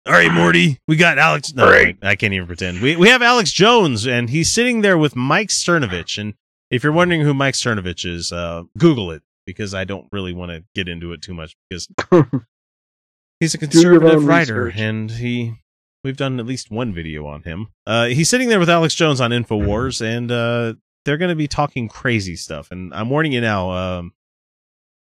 All 0.08 0.14
right, 0.14 0.32
Morty, 0.32 0.80
we 0.88 0.96
got 0.96 1.18
Alex. 1.18 1.52
No, 1.52 1.66
Great. 1.66 1.98
I 2.00 2.16
can't 2.16 2.32
even 2.32 2.46
pretend. 2.46 2.80
We 2.80 2.96
we 2.96 3.10
have 3.10 3.20
Alex 3.20 3.52
Jones, 3.52 4.06
and 4.06 4.30
he's 4.30 4.50
sitting 4.50 4.80
there 4.80 4.96
with 4.96 5.14
Mike 5.14 5.48
Cernovich. 5.48 6.16
And 6.16 6.32
if 6.70 6.82
you're 6.82 6.94
wondering 6.94 7.20
who 7.20 7.34
Mike 7.34 7.52
Cernovich 7.52 8.06
is, 8.10 8.32
uh, 8.32 8.62
Google 8.78 9.10
it 9.10 9.22
because 9.44 9.74
I 9.74 9.84
don't 9.84 10.06
really 10.10 10.32
want 10.32 10.50
to 10.50 10.64
get 10.74 10.88
into 10.88 11.12
it 11.12 11.20
too 11.20 11.34
much 11.34 11.56
because 11.68 11.88
he's 13.40 13.52
a 13.52 13.58
conservative 13.58 14.24
writer, 14.24 14.64
research. 14.64 14.80
and 14.80 15.10
he 15.10 15.52
we've 16.02 16.16
done 16.16 16.40
at 16.40 16.46
least 16.46 16.70
one 16.70 16.94
video 16.94 17.26
on 17.26 17.42
him. 17.42 17.68
Uh, 17.86 18.06
he's 18.06 18.30
sitting 18.30 18.48
there 18.48 18.60
with 18.60 18.70
Alex 18.70 18.94
Jones 18.94 19.20
on 19.20 19.30
Infowars, 19.30 20.00
and 20.00 20.32
uh, 20.32 20.72
they're 21.04 21.18
going 21.18 21.28
to 21.28 21.36
be 21.36 21.48
talking 21.48 21.86
crazy 21.86 22.34
stuff. 22.34 22.70
And 22.70 22.94
I'm 22.94 23.10
warning 23.10 23.32
you 23.32 23.42
now, 23.42 23.72
um, 23.72 24.12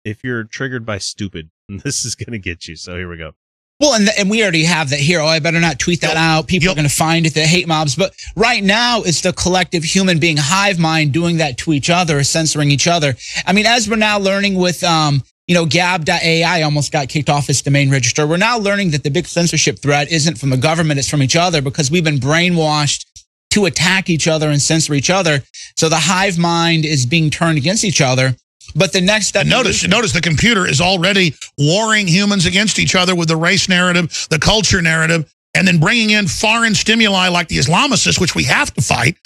if 0.04 0.24
you're 0.24 0.42
triggered 0.42 0.84
by 0.84 0.98
stupid, 0.98 1.50
this 1.68 2.04
is 2.04 2.16
going 2.16 2.32
to 2.32 2.40
get 2.40 2.66
you. 2.66 2.74
So 2.74 2.96
here 2.96 3.08
we 3.08 3.18
go. 3.18 3.34
Well, 3.78 3.94
and, 3.94 4.08
and 4.16 4.30
we 4.30 4.42
already 4.42 4.64
have 4.64 4.90
that 4.90 5.00
here. 5.00 5.20
Oh, 5.20 5.26
I 5.26 5.38
better 5.38 5.60
not 5.60 5.78
tweet 5.78 6.00
that 6.00 6.16
out. 6.16 6.46
People 6.46 6.70
are 6.70 6.74
going 6.74 6.88
to 6.88 6.94
find 6.94 7.26
it, 7.26 7.34
the 7.34 7.42
hate 7.42 7.68
mobs. 7.68 7.94
But 7.94 8.14
right 8.34 8.64
now, 8.64 9.02
it's 9.02 9.20
the 9.20 9.34
collective 9.34 9.84
human 9.84 10.18
being 10.18 10.38
hive 10.38 10.78
mind 10.78 11.12
doing 11.12 11.36
that 11.38 11.58
to 11.58 11.74
each 11.74 11.90
other, 11.90 12.22
censoring 12.24 12.70
each 12.70 12.86
other. 12.86 13.14
I 13.46 13.52
mean, 13.52 13.66
as 13.66 13.88
we're 13.88 13.96
now 13.96 14.18
learning 14.18 14.54
with, 14.54 14.82
um, 14.82 15.22
you 15.46 15.54
know, 15.54 15.66
gab.ai 15.66 16.62
almost 16.62 16.90
got 16.90 17.10
kicked 17.10 17.28
off 17.28 17.50
its 17.50 17.60
domain 17.60 17.90
register. 17.90 18.26
We're 18.26 18.38
now 18.38 18.58
learning 18.58 18.92
that 18.92 19.04
the 19.04 19.10
big 19.10 19.26
censorship 19.26 19.78
threat 19.78 20.10
isn't 20.10 20.38
from 20.38 20.50
the 20.50 20.56
government, 20.56 20.98
it's 20.98 21.10
from 21.10 21.22
each 21.22 21.36
other 21.36 21.60
because 21.60 21.90
we've 21.90 22.02
been 22.02 22.16
brainwashed 22.16 23.04
to 23.50 23.66
attack 23.66 24.08
each 24.08 24.26
other 24.26 24.48
and 24.48 24.60
censor 24.60 24.94
each 24.94 25.10
other. 25.10 25.42
So 25.76 25.88
the 25.88 25.96
hive 25.96 26.38
mind 26.38 26.84
is 26.86 27.04
being 27.04 27.30
turned 27.30 27.58
against 27.58 27.84
each 27.84 28.00
other. 28.00 28.36
But 28.74 28.92
the 28.92 29.00
next 29.00 29.26
step. 29.28 29.46
Notice, 29.46 29.86
notice 29.86 30.12
the 30.12 30.20
computer 30.20 30.66
is 30.66 30.80
already 30.80 31.34
warring 31.58 32.06
humans 32.08 32.46
against 32.46 32.78
each 32.78 32.94
other 32.94 33.14
with 33.14 33.28
the 33.28 33.36
race 33.36 33.68
narrative, 33.68 34.26
the 34.30 34.38
culture 34.38 34.82
narrative, 34.82 35.32
and 35.54 35.66
then 35.66 35.78
bringing 35.78 36.10
in 36.10 36.26
foreign 36.26 36.74
stimuli 36.74 37.28
like 37.28 37.48
the 37.48 37.58
Islamicists, 37.58 38.20
which 38.20 38.34
we 38.34 38.44
have 38.44 38.72
to 38.74 38.82
fight. 38.82 39.16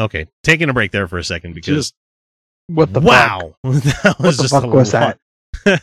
Okay, 0.00 0.26
taking 0.42 0.68
a 0.68 0.72
break 0.74 0.92
there 0.92 1.06
for 1.08 1.18
a 1.18 1.24
second 1.24 1.54
because 1.54 1.92
What 2.68 2.92
the 2.92 3.00
fuck? 3.00 3.08
wow, 3.08 3.56
that 3.62 4.16
was 4.18 4.18
What 4.18 4.36
the 4.36 4.42
just 4.42 4.54
fuck 4.54 4.64
a 4.64 4.68
was 4.68 4.92
lot. 4.94 5.18
that? 5.64 5.82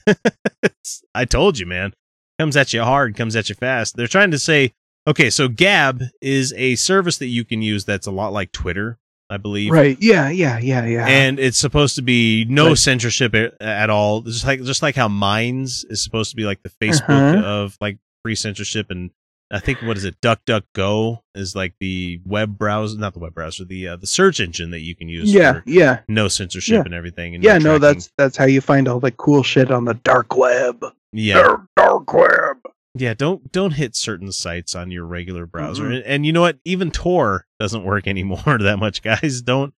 I 1.16 1.26
told 1.26 1.59
you, 1.59 1.66
man. 1.66 1.93
Comes 2.39 2.57
at 2.57 2.74
you 2.74 2.84
hard, 2.84 3.16
comes 3.16 3.36
at 3.36 3.49
you 3.49 3.55
fast. 3.55 3.95
They're 3.95 4.07
trying 4.07 4.32
to 4.32 4.39
say 4.39 4.74
Okay, 5.07 5.30
so 5.30 5.49
Gab 5.49 6.01
is 6.22 6.53
a 6.55 6.76
service 6.76 7.18
that 7.18 7.28
you 7.28 7.43
can 7.43 7.61
use 7.61 7.84
that's 7.84 8.07
a 8.07 8.11
lot 8.11 8.32
like 8.32 8.53
Twitter, 8.53 8.97
I 9.34 9.38
believe. 9.38 9.72
Right. 9.72 9.98
Yeah. 10.00 10.30
Yeah. 10.30 10.60
Yeah. 10.60 10.86
Yeah. 10.86 11.08
And 11.08 11.40
it's 11.40 11.58
supposed 11.58 11.96
to 11.96 12.02
be 12.04 12.46
no 12.48 12.68
Right. 12.70 12.78
censorship 12.78 13.34
a- 13.34 13.52
at 13.62 13.90
all. 13.90 14.22
Just 14.22 14.46
like 14.46 14.62
just 14.64 14.82
like 14.84 14.96
how 14.96 15.08
Minds 15.08 15.86
is 15.90 16.04
supposed 16.04 16.30
to 16.30 16.36
be 16.36 16.44
like 16.44 16.62
the 16.64 16.70
Facebook 16.70 17.10
Uh-huh. 17.40 17.44
of 17.46 17.78
like 17.82 17.98
free 18.24 18.36
censorship, 18.36 18.88
and 18.92 19.10
I 19.52 19.60
think 19.60 19.82
what 19.82 19.98
is 19.98 20.04
it? 20.06 20.20
DuckDuckGo 20.22 21.20
is 21.36 21.56
like 21.56 21.74
the 21.80 22.22
web 22.26 22.58
browser, 22.58 22.98
not 22.98 23.14
the 23.14 23.20
web 23.20 23.34
browser, 23.34 23.66
the 23.66 23.88
uh, 23.90 23.96
the 23.98 24.08
search 24.08 24.40
engine 24.40 24.72
that 24.72 24.80
you 24.82 24.96
can 24.96 25.10
use. 25.10 25.34
yeah. 25.34 25.54
for 25.54 25.64
Yeah. 25.66 26.00
no 26.08 26.28
censorship 26.28 26.74
Yeah. 26.76 26.82
and 26.86 26.94
everything. 26.94 27.36
And 27.36 27.44
Yeah. 27.44 27.58
No, 27.58 27.78
tracking. 27.78 27.82
that's 27.82 28.12
that's 28.18 28.38
how 28.38 28.46
you 28.46 28.62
find 28.62 28.88
all 28.88 29.00
the 29.00 29.12
cool 29.12 29.44
shit 29.44 29.72
on 29.72 29.86
the 29.86 29.94
dark 29.96 30.36
web. 30.38 30.84
yeah. 31.12 31.36
Dark, 31.36 31.62
dark 31.76 32.14
web. 32.14 32.58
Yeah, 32.96 33.14
don't 33.16 33.52
don't 33.52 33.72
hit 33.72 33.96
certain 33.96 34.32
sites 34.32 34.76
on 34.76 34.91
your 34.91 35.06
regular 35.06 35.46
browser. 35.46 35.84
Mhm. 35.86 35.96
And, 35.96 36.04
and 36.06 36.26
you 36.26 36.32
know 36.34 36.41
what? 36.41 36.60
Even 36.64 36.91
Tor 36.91 37.46
doesn't 37.60 37.84
work 37.84 38.08
anymore 38.08 38.58
that 38.60 38.78
much, 38.80 39.02
guys. 39.02 39.41
Don't 39.41 39.74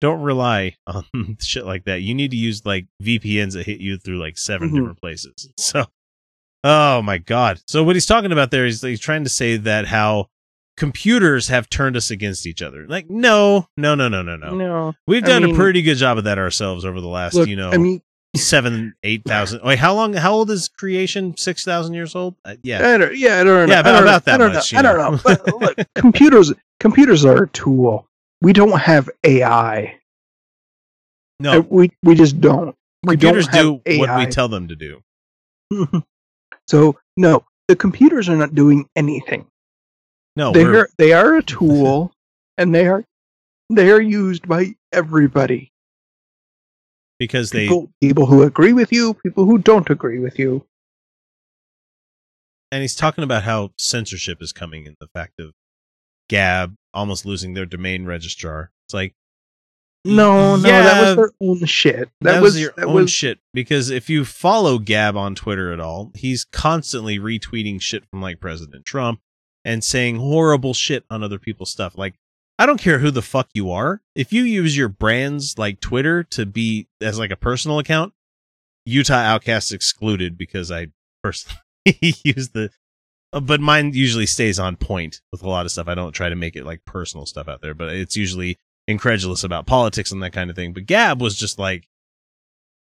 don't 0.00 0.20
rely 0.20 0.76
on 0.86 1.04
shit 1.40 1.64
like 1.66 1.84
that. 1.84 2.02
You 2.02 2.14
need 2.14 2.30
to 2.32 2.36
use 2.36 2.64
like 2.66 2.86
VPNs 3.02 3.54
that 3.54 3.66
hit 3.66 3.80
you 3.80 3.96
through 3.98 4.18
like 4.18 4.36
7 4.38 4.68
Mhm. 4.70 4.74
different 4.74 5.00
places. 5.00 5.48
So, 5.58 5.86
oh 6.64 7.02
my 7.02 7.18
god. 7.18 7.60
So 7.66 7.82
what 7.84 7.96
he's 7.96 8.06
talking 8.06 8.32
about 8.32 8.50
there 8.50 8.66
is 8.66 8.82
he's 8.82 9.00
trying 9.00 9.24
to 9.24 9.30
say 9.30 9.56
that 9.56 9.86
how 9.86 10.26
computers 10.76 11.48
have 11.48 11.68
turned 11.68 11.96
us 11.96 12.10
against 12.10 12.46
each 12.46 12.62
other. 12.62 12.86
Like, 12.86 13.10
no, 13.10 13.66
no, 13.76 13.94
no, 13.96 14.08
no, 14.08 14.22
no, 14.22 14.36
no. 14.36 14.54
No. 14.54 14.92
We've 15.08 15.24
I 15.24 15.26
done 15.26 15.42
mean- 15.44 15.54
a 15.54 15.58
pretty 15.58 15.82
good 15.82 15.96
job 15.96 16.18
of 16.18 16.24
that 16.24 16.38
ourselves 16.38 16.84
over 16.84 17.00
the 17.00 17.08
last, 17.08 17.34
Look, 17.34 17.48
you 17.48 17.56
know, 17.56 17.70
I 17.70 17.76
mean, 17.78 18.00
seven, 18.36 18.94
eight 19.02 19.22
thousand. 19.24 19.62
Wait, 19.64 19.78
how 19.78 19.94
long? 19.94 20.12
How 20.14 20.32
old 20.32 20.50
is 20.50 20.68
creation? 20.68 21.36
Six 21.36 21.64
thousand 21.64 21.94
years 21.94 22.14
old? 22.14 22.34
Uh, 22.44 22.56
yeah, 22.62 22.94
I 22.94 22.98
don't, 22.98 23.16
yeah, 23.16 23.40
I 23.40 23.44
don't 23.44 23.68
know. 23.68 23.74
Yeah, 23.74 23.80
about- 23.80 23.86
I 23.94 23.98
don't, 23.98 24.02
about 24.02 24.24
that 24.26 24.34
I 24.34 24.36
don't 24.38 24.52
much, 24.54 24.72
know. 24.72 24.76
you 24.76 24.88
I 24.88 24.92
don't 24.92 25.12
know. 25.12 25.20
But 25.24 25.60
look, 25.60 25.78
computers, 25.94 26.52
computers 26.80 27.24
are 27.24 27.44
a 27.44 27.48
tool. 27.48 28.06
We 28.42 28.52
don't 28.52 28.78
have 28.78 29.08
AI. 29.24 29.98
no. 31.40 31.60
We 31.68 31.90
we 32.02 32.14
just 32.14 32.40
don't. 32.40 32.74
We 33.04 33.14
computers 33.16 33.46
don't 33.48 33.82
do 33.84 33.90
have 33.92 34.00
what 34.08 34.18
we 34.18 34.26
tell 34.26 34.48
them 34.48 34.68
to 34.68 34.76
do. 34.76 35.00
so 36.68 36.96
no, 37.16 37.44
the 37.68 37.76
computers 37.76 38.28
are 38.28 38.36
not 38.36 38.54
doing 38.54 38.88
anything. 38.96 39.46
No, 40.36 40.52
they 40.52 40.64
we're, 40.64 40.80
are 40.82 40.88
they 40.98 41.12
are 41.12 41.36
a 41.36 41.42
tool, 41.56 42.12
and 42.56 42.74
they 42.74 42.86
are 42.86 43.04
they 43.70 43.90
are 43.90 44.00
used 44.00 44.46
by 44.48 44.74
everybody. 44.92 45.70
Because 47.18 47.50
they 47.50 47.66
People 47.66 47.90
people 48.00 48.26
who 48.26 48.42
agree 48.42 48.72
with 48.72 48.92
you, 48.92 49.14
people 49.14 49.44
who 49.44 49.58
don't 49.58 49.90
agree 49.90 50.18
with 50.18 50.38
you. 50.38 50.64
and 52.70 52.82
he's 52.82 52.94
talking 52.94 53.24
about 53.24 53.44
how 53.44 53.70
censorship 53.78 54.42
is 54.42 54.52
coming 54.52 54.86
in 54.86 54.96
the 55.00 55.08
fact 55.08 55.40
of 55.40 55.52
Gab 56.28 56.74
almost 56.92 57.24
losing 57.24 57.54
their 57.54 57.66
domain 57.66 58.04
registrar. 58.04 58.70
It's 58.86 58.94
like 58.94 59.14
No, 60.04 60.56
no, 60.56 60.62
that 60.62 61.00
was 61.06 61.16
their 61.16 61.30
own 61.40 61.64
shit. 61.64 62.10
that, 62.20 62.34
That, 62.34 62.42
was, 62.42 62.54
was 62.54 62.60
your 62.60 62.72
that 62.76 62.86
own 62.86 62.94
was 62.94 63.10
shit 63.10 63.38
because 63.54 63.90
if 63.90 64.10
you 64.10 64.24
follow 64.24 64.78
Gab 64.78 65.16
on 65.16 65.34
Twitter 65.34 65.72
at 65.72 65.80
all, 65.80 66.12
he's 66.14 66.44
constantly 66.44 67.18
retweeting 67.18 67.80
shit 67.80 68.04
from 68.10 68.20
like 68.20 68.40
President 68.40 68.84
Trump 68.84 69.20
and 69.64 69.82
saying 69.82 70.16
horrible 70.16 70.74
shit 70.74 71.04
on 71.10 71.22
other 71.22 71.38
people's 71.38 71.70
stuff. 71.70 71.96
Like 71.96 72.14
I 72.58 72.66
don't 72.66 72.80
care 72.80 72.98
who 72.98 73.10
the 73.10 73.22
fuck 73.22 73.48
you 73.54 73.70
are. 73.70 74.02
If 74.14 74.32
you 74.32 74.42
use 74.42 74.76
your 74.76 74.88
brands 74.88 75.56
like 75.58 75.80
Twitter 75.80 76.24
to 76.24 76.44
be 76.44 76.88
as 77.00 77.18
like 77.18 77.30
a 77.30 77.36
personal 77.36 77.78
account, 77.78 78.12
Utah 78.84 79.14
Outcasts 79.14 79.70
excluded 79.70 80.36
because 80.36 80.72
I 80.72 80.88
personally 81.22 81.60
use 82.00 82.50
the 82.50 82.70
uh, 83.32 83.40
but 83.40 83.60
mine 83.60 83.92
usually 83.92 84.26
stays 84.26 84.58
on 84.58 84.76
point 84.76 85.20
with 85.30 85.42
a 85.42 85.48
lot 85.48 85.66
of 85.66 85.72
stuff. 85.72 85.88
I 85.88 85.94
don't 85.94 86.12
try 86.12 86.28
to 86.30 86.36
make 86.36 86.56
it 86.56 86.64
like 86.64 86.84
personal 86.84 87.26
stuff 87.26 87.48
out 87.48 87.60
there, 87.60 87.74
but 87.74 87.92
it's 87.92 88.16
usually 88.16 88.58
incredulous 88.86 89.44
about 89.44 89.66
politics 89.66 90.10
and 90.10 90.22
that 90.22 90.32
kind 90.32 90.48
of 90.48 90.56
thing. 90.56 90.72
But 90.72 90.86
Gab 90.86 91.20
was 91.20 91.36
just 91.36 91.58
like 91.58 91.86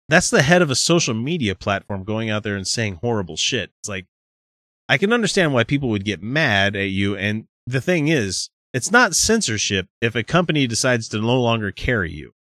that's 0.07 0.29
the 0.29 0.41
head 0.41 0.61
of 0.61 0.71
a 0.71 0.75
social 0.75 1.13
media 1.13 1.53
platform 1.53 2.03
going 2.03 2.29
out 2.29 2.43
there 2.43 2.55
and 2.55 2.65
saying 2.65 2.99
horrible 3.01 3.35
shit. 3.35 3.71
It's 3.81 3.89
like 3.89 4.07
I 4.87 4.97
can 4.97 5.13
understand 5.13 5.53
why 5.53 5.63
people 5.65 5.89
would 5.89 6.05
get 6.05 6.23
mad 6.23 6.75
at 6.75 6.89
you 6.89 7.15
and 7.15 7.45
the 7.67 7.81
thing 7.81 8.07
is, 8.07 8.49
it's 8.73 8.91
not 8.91 9.15
censorship 9.15 9.87
if 10.01 10.15
a 10.15 10.23
company 10.23 10.67
decides 10.67 11.07
to 11.09 11.19
no 11.19 11.39
longer 11.41 11.71
carry 11.71 12.11
you. 12.11 12.33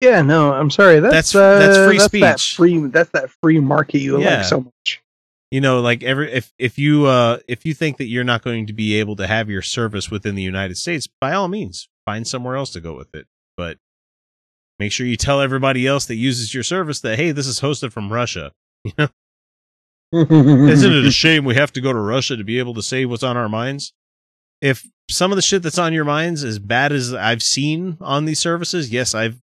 Yeah, 0.00 0.22
no, 0.22 0.52
I'm 0.52 0.70
sorry. 0.70 1.00
That's 1.00 1.32
That's- 1.32 1.64
that's 1.64 1.78
uh, 1.78 1.86
free 1.88 2.20
That 2.20 2.38
speech. 2.40 2.56
free. 2.56 2.86
That's 2.88 3.10
that 3.10 3.30
free 3.42 3.58
market 3.60 3.98
you 4.00 4.20
Yeah. 4.20 4.36
like 4.38 4.44
so 4.44 4.60
much. 4.60 5.02
you 5.50 5.60
know 5.60 5.80
like 5.80 6.02
every 6.02 6.30
if 6.32 6.52
if 6.58 6.76
you 6.78 7.06
uh 7.06 7.38
if 7.48 7.64
you 7.64 7.72
think 7.72 7.96
that 7.98 8.06
you're 8.06 8.24
not 8.24 8.42
going 8.42 8.66
to 8.66 8.72
be 8.72 8.94
able 8.96 9.14
to 9.16 9.26
have 9.26 9.48
your 9.48 9.62
service 9.62 10.10
within 10.10 10.34
the 10.34 10.42
united 10.42 10.76
states 10.76 11.06
by 11.20 11.32
all 11.32 11.46
means 11.46 11.88
find 12.04 12.26
somewhere 12.26 12.56
else 12.56 12.70
to 12.72 12.80
go 12.80 12.96
with 12.96 13.14
it 13.14 13.26
but 13.56 13.78
make 14.80 14.90
sure 14.90 15.06
you 15.06 15.16
tell 15.16 15.40
everybody 15.40 15.86
else 15.86 16.04
that 16.06 16.16
uses 16.16 16.52
your 16.52 16.64
service 16.64 17.00
that 17.00 17.16
hey 17.16 17.30
this 17.30 17.46
is 17.46 17.60
hosted 17.60 17.92
from 17.92 18.12
russia 18.12 18.50
you 18.84 18.92
know 18.98 19.08
isn't 20.12 20.92
it 20.92 21.04
a 21.06 21.12
shame 21.12 21.44
we 21.44 21.54
have 21.54 21.72
to 21.72 21.80
go 21.80 21.92
to 21.92 21.98
russia 22.00 22.36
to 22.36 22.44
be 22.44 22.58
able 22.58 22.74
to 22.74 22.82
say 22.82 23.04
what's 23.04 23.22
on 23.22 23.36
our 23.36 23.48
minds 23.48 23.92
if 24.66 24.86
some 25.08 25.30
of 25.32 25.36
the 25.36 25.42
shit 25.42 25.62
that's 25.62 25.78
on 25.78 25.92
your 25.92 26.04
minds 26.04 26.42
is 26.42 26.58
bad 26.58 26.92
as 26.92 27.14
i've 27.14 27.42
seen 27.42 27.96
on 28.00 28.24
these 28.24 28.40
services 28.40 28.90
yes 28.90 29.14
i've 29.14 29.40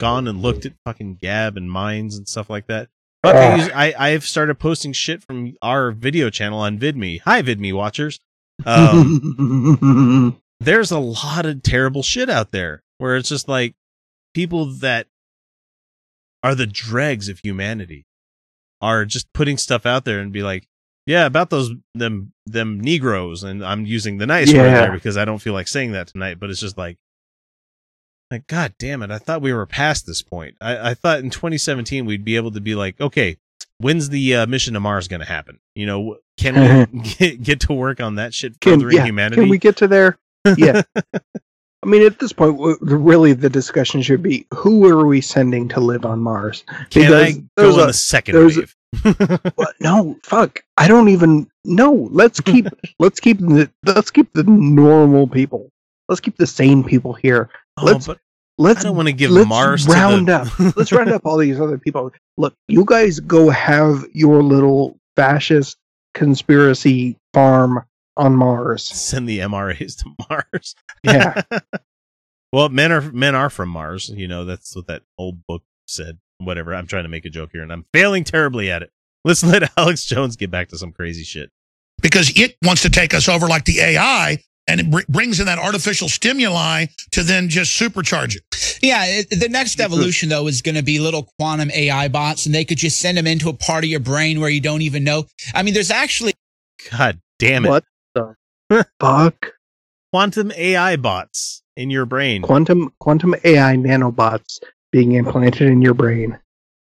gone 0.00 0.26
and 0.26 0.40
looked 0.40 0.64
at 0.64 0.72
fucking 0.84 1.16
gab 1.20 1.56
and 1.56 1.70
minds 1.70 2.16
and 2.16 2.28
stuff 2.28 2.48
like 2.48 2.66
that 2.66 2.88
Fuck, 3.22 3.34
I, 3.34 3.56
use, 3.56 3.70
I 3.74 3.94
I've 3.98 4.24
started 4.24 4.58
posting 4.60 4.92
shit 4.92 5.24
from 5.24 5.56
our 5.60 5.90
video 5.90 6.30
channel 6.30 6.60
on 6.60 6.78
VidMe. 6.78 7.20
Hi, 7.22 7.42
VidMe 7.42 7.72
watchers. 7.72 8.20
Um, 8.64 10.40
there's 10.60 10.92
a 10.92 11.00
lot 11.00 11.44
of 11.44 11.62
terrible 11.62 12.02
shit 12.04 12.30
out 12.30 12.52
there 12.52 12.82
where 12.98 13.16
it's 13.16 13.28
just 13.28 13.48
like 13.48 13.74
people 14.34 14.66
that 14.66 15.08
are 16.44 16.54
the 16.54 16.66
dregs 16.66 17.28
of 17.28 17.40
humanity 17.40 18.06
are 18.80 19.04
just 19.04 19.32
putting 19.32 19.58
stuff 19.58 19.84
out 19.84 20.04
there 20.04 20.20
and 20.20 20.32
be 20.32 20.42
like, 20.42 20.68
yeah, 21.08 21.24
about 21.24 21.48
those 21.48 21.70
them 21.94 22.32
them 22.44 22.78
Negroes, 22.78 23.42
and 23.42 23.64
I'm 23.64 23.86
using 23.86 24.18
the 24.18 24.26
nice 24.26 24.52
word 24.52 24.74
there 24.74 24.92
because 24.92 25.16
I 25.16 25.24
don't 25.24 25.38
feel 25.38 25.54
like 25.54 25.66
saying 25.66 25.92
that 25.92 26.08
tonight, 26.08 26.38
but 26.38 26.50
it's 26.50 26.60
just 26.60 26.76
like. 26.76 26.98
Like, 28.30 28.46
God 28.46 28.74
damn 28.78 29.02
it. 29.02 29.10
I 29.10 29.16
thought 29.16 29.40
we 29.40 29.54
were 29.54 29.64
past 29.64 30.06
this 30.06 30.20
point. 30.20 30.54
I, 30.60 30.90
I 30.90 30.94
thought 30.94 31.20
in 31.20 31.30
2017 31.30 32.04
we'd 32.04 32.26
be 32.26 32.36
able 32.36 32.50
to 32.50 32.60
be 32.60 32.74
like, 32.74 33.00
okay, 33.00 33.38
when's 33.78 34.10
the 34.10 34.36
uh, 34.36 34.46
mission 34.46 34.74
to 34.74 34.80
Mars 34.80 35.08
going 35.08 35.20
to 35.20 35.26
happen? 35.26 35.60
You 35.74 35.86
know, 35.86 36.18
can 36.36 36.90
we 36.92 37.00
get, 37.16 37.42
get 37.42 37.60
to 37.60 37.72
work 37.72 38.02
on 38.02 38.16
that 38.16 38.34
shit 38.34 38.60
Can, 38.60 38.80
yeah, 38.90 39.06
humanity? 39.06 39.40
can 39.40 39.48
we 39.48 39.56
get 39.56 39.78
to 39.78 39.88
there? 39.88 40.18
Yeah. 40.58 40.82
I 41.84 41.86
mean, 41.86 42.02
at 42.02 42.18
this 42.18 42.32
point, 42.32 42.58
really, 42.80 43.32
the 43.34 43.48
discussion 43.50 44.02
should 44.02 44.22
be: 44.22 44.46
Who 44.54 44.86
are 44.88 45.06
we 45.06 45.20
sending 45.20 45.68
to 45.68 45.80
live 45.80 46.04
on 46.04 46.18
Mars? 46.20 46.64
Can 46.90 47.12
I 47.12 47.32
Because 47.56 47.76
go 47.76 47.80
on 47.82 47.86
the 47.86 47.92
second 47.92 48.34
wave? 48.36 48.74
No, 49.80 50.16
fuck. 50.24 50.60
I 50.76 50.88
don't 50.88 51.08
even 51.08 51.48
know. 51.64 52.08
Let's 52.10 52.40
keep 52.40 52.66
let's 52.98 53.20
keep 53.20 53.38
the 53.38 53.70
let's 53.84 54.10
keep 54.10 54.32
the 54.32 54.42
normal 54.44 55.28
people. 55.28 55.68
Let's 56.08 56.20
keep 56.20 56.36
the 56.36 56.46
sane 56.46 56.82
people 56.82 57.12
here. 57.12 57.48
oh, 57.76 57.84
let's- 57.84 58.06
but 58.06 58.18
Let's 58.60 58.80
I 58.80 58.88
don't 58.88 58.96
want 58.96 59.06
to 59.06 59.12
give 59.12 59.30
Mars 59.46 59.86
round 59.86 60.26
to 60.26 60.40
up. 60.40 60.76
let's 60.76 60.90
round 60.90 61.10
up 61.12 61.24
all 61.24 61.36
these 61.38 61.60
other 61.60 61.78
people. 61.78 62.10
Look, 62.38 62.54
you 62.66 62.84
guys 62.84 63.20
go 63.20 63.50
have 63.50 64.04
your 64.12 64.42
little 64.42 64.98
fascist 65.14 65.76
conspiracy 66.14 67.16
farm 67.32 67.84
on 68.18 68.34
Mars. 68.36 68.84
Send 68.84 69.28
the 69.28 69.38
MRAs 69.38 69.96
to 69.98 70.12
Mars. 70.28 70.74
Yeah. 71.02 71.40
well, 72.52 72.68
men 72.68 72.92
are 72.92 73.02
men 73.12 73.34
are 73.34 73.50
from 73.50 73.68
Mars. 73.70 74.10
You 74.10 74.28
know 74.28 74.44
that's 74.44 74.74
what 74.76 74.86
that 74.88 75.02
old 75.16 75.46
book 75.46 75.62
said. 75.86 76.18
Whatever. 76.38 76.74
I'm 76.74 76.86
trying 76.86 77.04
to 77.04 77.08
make 77.08 77.24
a 77.24 77.30
joke 77.30 77.50
here, 77.52 77.62
and 77.62 77.72
I'm 77.72 77.86
failing 77.92 78.24
terribly 78.24 78.70
at 78.70 78.82
it. 78.82 78.90
Let's 79.24 79.42
let 79.44 79.70
Alex 79.76 80.04
Jones 80.04 80.36
get 80.36 80.50
back 80.50 80.68
to 80.68 80.78
some 80.78 80.92
crazy 80.92 81.24
shit. 81.24 81.50
because 82.02 82.30
it 82.36 82.56
wants 82.62 82.82
to 82.82 82.90
take 82.90 83.14
us 83.14 83.28
over 83.28 83.46
like 83.46 83.64
the 83.64 83.80
AI 83.80 84.38
and 84.68 84.80
it 84.80 84.90
br- 84.90 85.00
brings 85.08 85.40
in 85.40 85.46
that 85.46 85.58
artificial 85.58 86.08
stimuli 86.08 86.86
to 87.10 87.22
then 87.22 87.48
just 87.48 87.78
supercharge 87.78 88.36
it. 88.36 88.78
Yeah, 88.82 89.04
it, 89.06 89.30
the 89.30 89.48
next 89.48 89.80
evolution 89.80 90.28
though 90.28 90.46
is 90.46 90.62
going 90.62 90.74
to 90.76 90.82
be 90.82 90.98
little 91.00 91.28
quantum 91.38 91.70
AI 91.72 92.08
bots, 92.08 92.46
and 92.46 92.54
they 92.54 92.64
could 92.64 92.78
just 92.78 93.00
send 93.00 93.18
them 93.18 93.26
into 93.26 93.48
a 93.48 93.54
part 93.54 93.82
of 93.84 93.90
your 93.90 94.00
brain 94.00 94.40
where 94.40 94.50
you 94.50 94.60
don't 94.60 94.82
even 94.82 95.02
know. 95.02 95.24
I 95.54 95.62
mean, 95.62 95.74
there's 95.74 95.90
actually 95.90 96.34
God 96.90 97.18
damn 97.38 97.64
it! 97.64 97.68
What 97.70 97.84
the 97.84 97.88
fuck? 99.00 99.52
Quantum 100.12 100.52
AI 100.56 100.96
bots 100.96 101.62
in 101.76 101.90
your 101.90 102.06
brain. 102.06 102.42
Quantum 102.42 102.92
quantum 102.98 103.34
AI 103.44 103.76
nanobots 103.76 104.58
being 104.90 105.12
implanted 105.12 105.68
in 105.68 105.82
your 105.82 105.94
brain. 105.94 106.38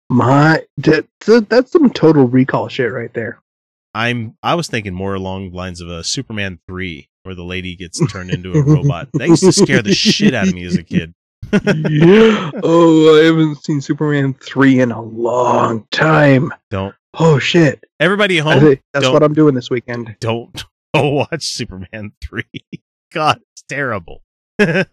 My 0.09 0.63
that, 0.77 1.05
that's 1.49 1.71
some 1.71 1.89
total 1.91 2.27
recall 2.27 2.67
shit 2.67 2.91
right 2.91 3.13
there. 3.13 3.41
I'm 3.93 4.35
I 4.41 4.55
was 4.55 4.67
thinking 4.67 4.93
more 4.93 5.15
along 5.15 5.51
the 5.51 5.57
lines 5.57 5.81
of 5.81 5.89
a 5.89 6.03
Superman 6.03 6.59
three, 6.67 7.09
where 7.23 7.35
the 7.35 7.43
lady 7.43 7.75
gets 7.75 7.99
turned 8.11 8.31
into 8.31 8.53
a 8.53 8.61
robot. 8.63 9.09
That 9.13 9.27
used 9.29 9.43
to 9.43 9.51
scare 9.51 9.81
the 9.81 9.93
shit 9.93 10.33
out 10.33 10.47
of 10.47 10.53
me 10.53 10.63
as 10.63 10.75
a 10.75 10.83
kid. 10.83 11.13
yeah. 11.51 12.51
Oh, 12.63 13.19
I 13.19 13.25
haven't 13.25 13.63
seen 13.63 13.81
Superman 13.81 14.35
3 14.35 14.81
in 14.81 14.91
a 14.91 15.01
long 15.01 15.87
time. 15.91 16.53
Don't 16.69 16.93
Oh 17.15 17.39
shit. 17.39 17.83
everybody 17.99 18.37
at 18.37 18.43
home 18.43 18.77
that's 18.93 19.07
what 19.07 19.23
I'm 19.23 19.33
doing 19.33 19.55
this 19.55 19.69
weekend. 19.69 20.15
don't 20.19 20.63
go 20.95 21.09
watch 21.09 21.43
Superman 21.45 22.11
3. 22.23 22.43
God, 23.13 23.41
it's 23.53 23.63
terrible. 23.67 24.21
and 24.59 24.85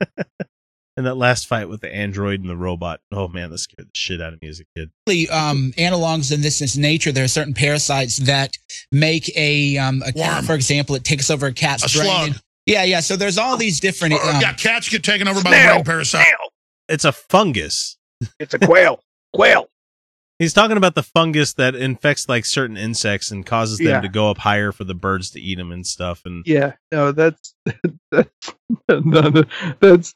that 0.97 1.17
last 1.17 1.47
fight 1.47 1.69
with 1.69 1.81
the 1.81 1.93
android 1.95 2.41
and 2.41 2.49
the 2.49 2.57
robot. 2.57 3.01
Oh 3.13 3.29
man, 3.29 3.51
that 3.51 3.59
scared 3.59 3.89
the 3.89 3.91
shit 3.95 4.21
out 4.23 4.33
of 4.33 4.41
me 4.41 4.49
as 4.49 4.61
a 4.61 4.65
kid. 4.77 4.91
Um, 5.31 5.73
analogs 5.77 6.33
in 6.33 6.41
this 6.41 6.61
is 6.63 6.79
nature. 6.79 7.13
There 7.13 7.25
are 7.25 7.29
certain 7.29 7.53
parasites 7.55 8.19
that 8.19 8.57
make 8.93 9.31
a 9.37 9.77
um, 9.79 10.03
a 10.07 10.13
cat, 10.13 10.37
Worm. 10.37 10.45
for 10.45 10.55
example, 10.55 10.95
it 10.95 11.05
takes 11.05 11.31
over 11.31 11.47
a 11.47 11.53
cat's 11.53 11.95
A 11.95 11.99
brain. 11.99 12.09
slug. 12.33 12.41
Yeah, 12.65 12.85
yeah. 12.85 13.01
So 13.01 13.17
there's 13.17 13.39
all 13.39 13.57
these 13.57 13.79
different. 13.81 14.15
Or, 14.15 14.23
Um, 14.23 14.41
yeah, 14.41 14.53
cats 14.55 14.89
get 14.89 15.05
taken 15.05 15.29
over 15.29 15.43
by 15.43 15.51
the 15.51 15.57
Snail. 15.57 15.75
brain 15.75 15.85
parasite. 15.85 16.27
It's 16.89 17.05
a 17.05 17.13
fungus. 17.13 17.97
It's 18.41 18.55
a 18.55 18.59
quail. 18.59 19.01
quail. 19.35 19.69
He's 20.39 20.53
talking 20.53 20.77
about 20.77 20.95
the 20.95 21.03
fungus 21.03 21.55
that 21.55 21.75
infects 21.75 22.29
like 22.29 22.45
certain 22.45 22.77
insects 22.77 23.31
and 23.31 23.45
causes 23.47 23.79
them 23.79 23.87
Yeah. 23.87 24.01
to 24.03 24.09
go 24.09 24.31
up 24.31 24.39
higher 24.39 24.71
for 24.71 24.85
the 24.85 24.95
birds 24.95 25.31
to 25.31 25.41
eat 25.41 25.57
them 25.57 25.73
and 25.73 25.87
stuff. 25.87 26.23
And 26.27 26.45
Yeah, 26.47 26.73
no, 26.93 27.13
that's 27.13 27.55
that's 28.13 28.55
no, 28.91 29.45
that's 29.81 30.15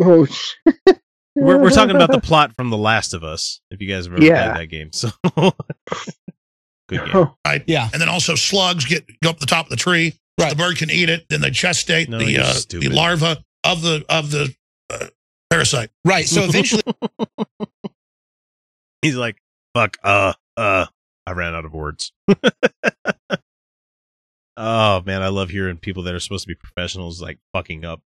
oh. 0.00 0.24
sh- 0.24 0.54
we're, 1.36 1.58
we're 1.58 1.70
talking 1.70 1.96
about 1.96 2.10
the 2.12 2.20
plot 2.22 2.54
from 2.56 2.70
The 2.70 2.78
Last 2.78 3.12
of 3.12 3.24
Us. 3.24 3.60
If 3.70 3.82
you 3.82 3.88
guys 3.88 4.06
have 4.06 4.14
ever 4.14 4.24
Yeah. 4.24 4.54
played 4.54 4.62
that 4.62 4.70
game, 4.70 4.90
so 4.92 5.10
good 6.88 7.04
game. 7.04 7.14
Oh, 7.14 7.34
yeah. 7.66 7.88
And 7.92 8.00
then 8.00 8.08
also 8.08 8.34
slugs 8.34 8.84
get 8.84 9.04
go 9.22 9.30
up 9.30 9.38
the 9.38 9.46
top 9.46 9.66
of 9.66 9.70
the 9.70 9.76
tree. 9.76 10.14
Right. 10.40 10.50
The 10.50 10.56
bird 10.56 10.78
can 10.78 10.90
eat 10.90 11.10
it. 11.10 11.26
Then 11.28 11.40
they 11.42 11.50
gestate 11.50 12.08
No, 12.08 12.18
the 12.18 12.38
uh, 12.38 12.54
the 12.70 12.88
larva 12.88 13.44
of 13.64 13.82
the 13.82 14.04
of 14.08 14.30
the 14.30 14.54
uh, 14.90 15.08
parasite. 15.50 15.90
Right. 16.06 16.26
So 16.26 16.42
eventually, 16.44 16.82
He's 19.02 19.16
like, 19.16 19.36
"Fuck, 19.74 19.98
uh, 20.02 20.32
uh." 20.56 20.86
I 21.26 21.32
ran 21.32 21.54
out 21.54 21.64
of 21.64 21.72
words. 21.72 22.12
oh 24.56 25.02
man, 25.02 25.22
I 25.22 25.28
love 25.28 25.50
hearing 25.50 25.76
people 25.78 26.02
that 26.04 26.14
are 26.14 26.20
supposed 26.20 26.44
to 26.44 26.48
be 26.48 26.54
professionals 26.54 27.20
like 27.22 27.38
fucking 27.52 27.84
up. 27.84 28.00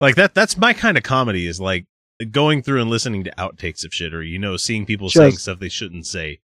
Like 0.00 0.16
that. 0.16 0.34
That's 0.34 0.56
my 0.56 0.72
kind 0.72 0.96
of 0.96 1.02
comedy. 1.04 1.46
Is 1.46 1.60
like 1.60 1.86
going 2.30 2.62
through 2.62 2.80
and 2.80 2.90
listening 2.90 3.24
to 3.24 3.30
outtakes 3.38 3.84
of 3.84 3.92
shit, 3.94 4.12
or 4.14 4.22
you 4.22 4.38
know, 4.38 4.56
seeing 4.56 4.86
people 4.86 5.08
saying 5.08 5.36
stuff 5.36 5.58
they 5.60 5.68
shouldn't 5.68 6.06
say. 6.06 6.40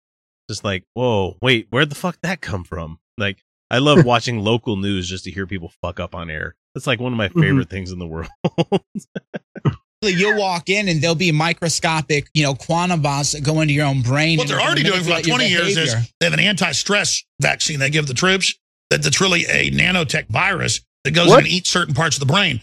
Just 0.51 0.63
like, 0.65 0.85
whoa, 0.93 1.39
wait, 1.41 1.69
where'd 1.71 1.89
the 1.89 1.95
fuck 1.95 2.19
that 2.23 2.43
come 2.43 2.65
from? 2.65 2.99
Like, 3.17 3.43
I 3.71 3.79
love 3.79 4.05
watching 4.07 4.41
local 4.41 4.77
news 4.77 5.09
just 5.09 5.25
to 5.25 5.31
hear 5.31 5.47
people 5.47 5.73
fuck 5.81 5.99
up 5.99 6.15
on 6.15 6.29
air. 6.29 6.55
That's 6.75 6.87
like 6.87 7.01
one 7.01 7.13
of 7.13 7.17
my 7.17 7.29
Mhm. 7.31 7.41
favorite 7.41 7.71
things 7.71 7.91
in 7.93 7.99
the 7.99 8.07
world. 8.07 8.29
you'll 10.13 10.39
walk 10.39 10.69
in 10.69 10.89
and 10.89 11.01
there'll 11.01 11.15
be 11.15 11.33
microscopic, 11.33 12.29
you 12.35 12.43
know, 12.43 12.55
quantum 12.55 13.01
bots 13.03 13.33
that 13.33 13.43
go 13.43 13.61
into 13.61 13.75
your 13.75 13.87
own 13.87 14.03
brain. 14.03 14.39
What 14.39 14.49
they're 14.49 14.61
already 14.61 14.83
doing 14.83 15.01
for 15.03 15.11
about 15.11 15.27
manipulate 15.27 15.51
your 15.51 15.61
20 15.61 15.75
years 15.75 15.77
is 15.77 16.13
they 16.21 16.27
have 16.27 16.33
an 16.35 16.41
anti-stress 16.41 17.25
vaccine 17.41 17.81
they 17.81 17.91
give 17.91 18.07
the 18.07 18.15
troops 18.15 18.55
that, 18.91 19.03
that's 19.03 19.21
really 19.21 19.45
a 19.47 19.71
nanotech 19.71 20.29
virus 20.29 20.81
that 21.05 21.13
goes 21.13 21.29
What? 21.29 21.41
in 21.41 21.45
and 21.47 21.53
eats 21.53 21.71
certain 21.71 21.95
parts 21.95 22.17
of 22.17 22.21
the 22.21 22.33
brain. 22.33 22.61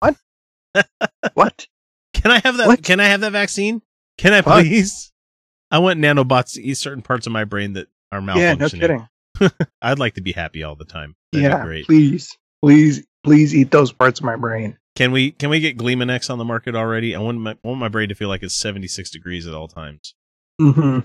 what? 0.00 0.16
What? 1.34 1.66
Can 2.14 2.30
I 2.30 2.40
have 2.40 2.56
that? 2.58 2.66
What? 2.66 2.82
Can 2.82 3.00
I 3.00 3.04
have 3.06 3.20
that 3.20 3.32
vaccine? 3.32 3.82
Can 4.18 4.32
I 4.32 4.40
What? 4.40 4.62
please? 4.64 5.12
I 5.70 5.78
want 5.78 6.00
nanobots 6.00 6.54
to 6.54 6.62
eat 6.62 6.76
certain 6.76 7.02
parts 7.02 7.26
of 7.26 7.32
my 7.32 7.44
brain 7.44 7.74
that 7.74 7.88
are 8.12 8.20
malfunctioning. 8.20 8.36
Yeah, 8.36 8.54
no 8.54 8.68
kidding. 8.68 9.08
I'd 9.82 9.98
like 9.98 10.14
to 10.14 10.20
be 10.20 10.32
happy 10.32 10.62
all 10.64 10.74
the 10.76 10.84
time. 10.84 11.14
That'd 11.32 11.50
yeah, 11.50 11.58
be 11.58 11.64
great. 11.64 11.86
please, 11.86 12.36
please, 12.62 13.04
please 13.24 13.54
eat 13.54 13.70
those 13.70 13.92
parts 13.92 14.20
of 14.20 14.26
my 14.26 14.36
brain. 14.36 14.76
Can 14.96 15.12
we 15.12 15.30
can 15.32 15.50
we 15.50 15.60
get 15.60 15.78
Gleemonex 15.78 16.28
on 16.30 16.38
the 16.38 16.44
market 16.44 16.74
already? 16.74 17.14
I 17.14 17.20
want 17.20 17.38
my 17.40 17.56
want 17.62 17.78
my 17.80 17.88
brain 17.88 18.08
to 18.08 18.14
feel 18.14 18.28
like 18.28 18.42
it's 18.42 18.54
76 18.56 19.10
degrees 19.10 19.46
at 19.46 19.54
all 19.54 19.68
times. 19.68 20.14
hmm 20.60 21.00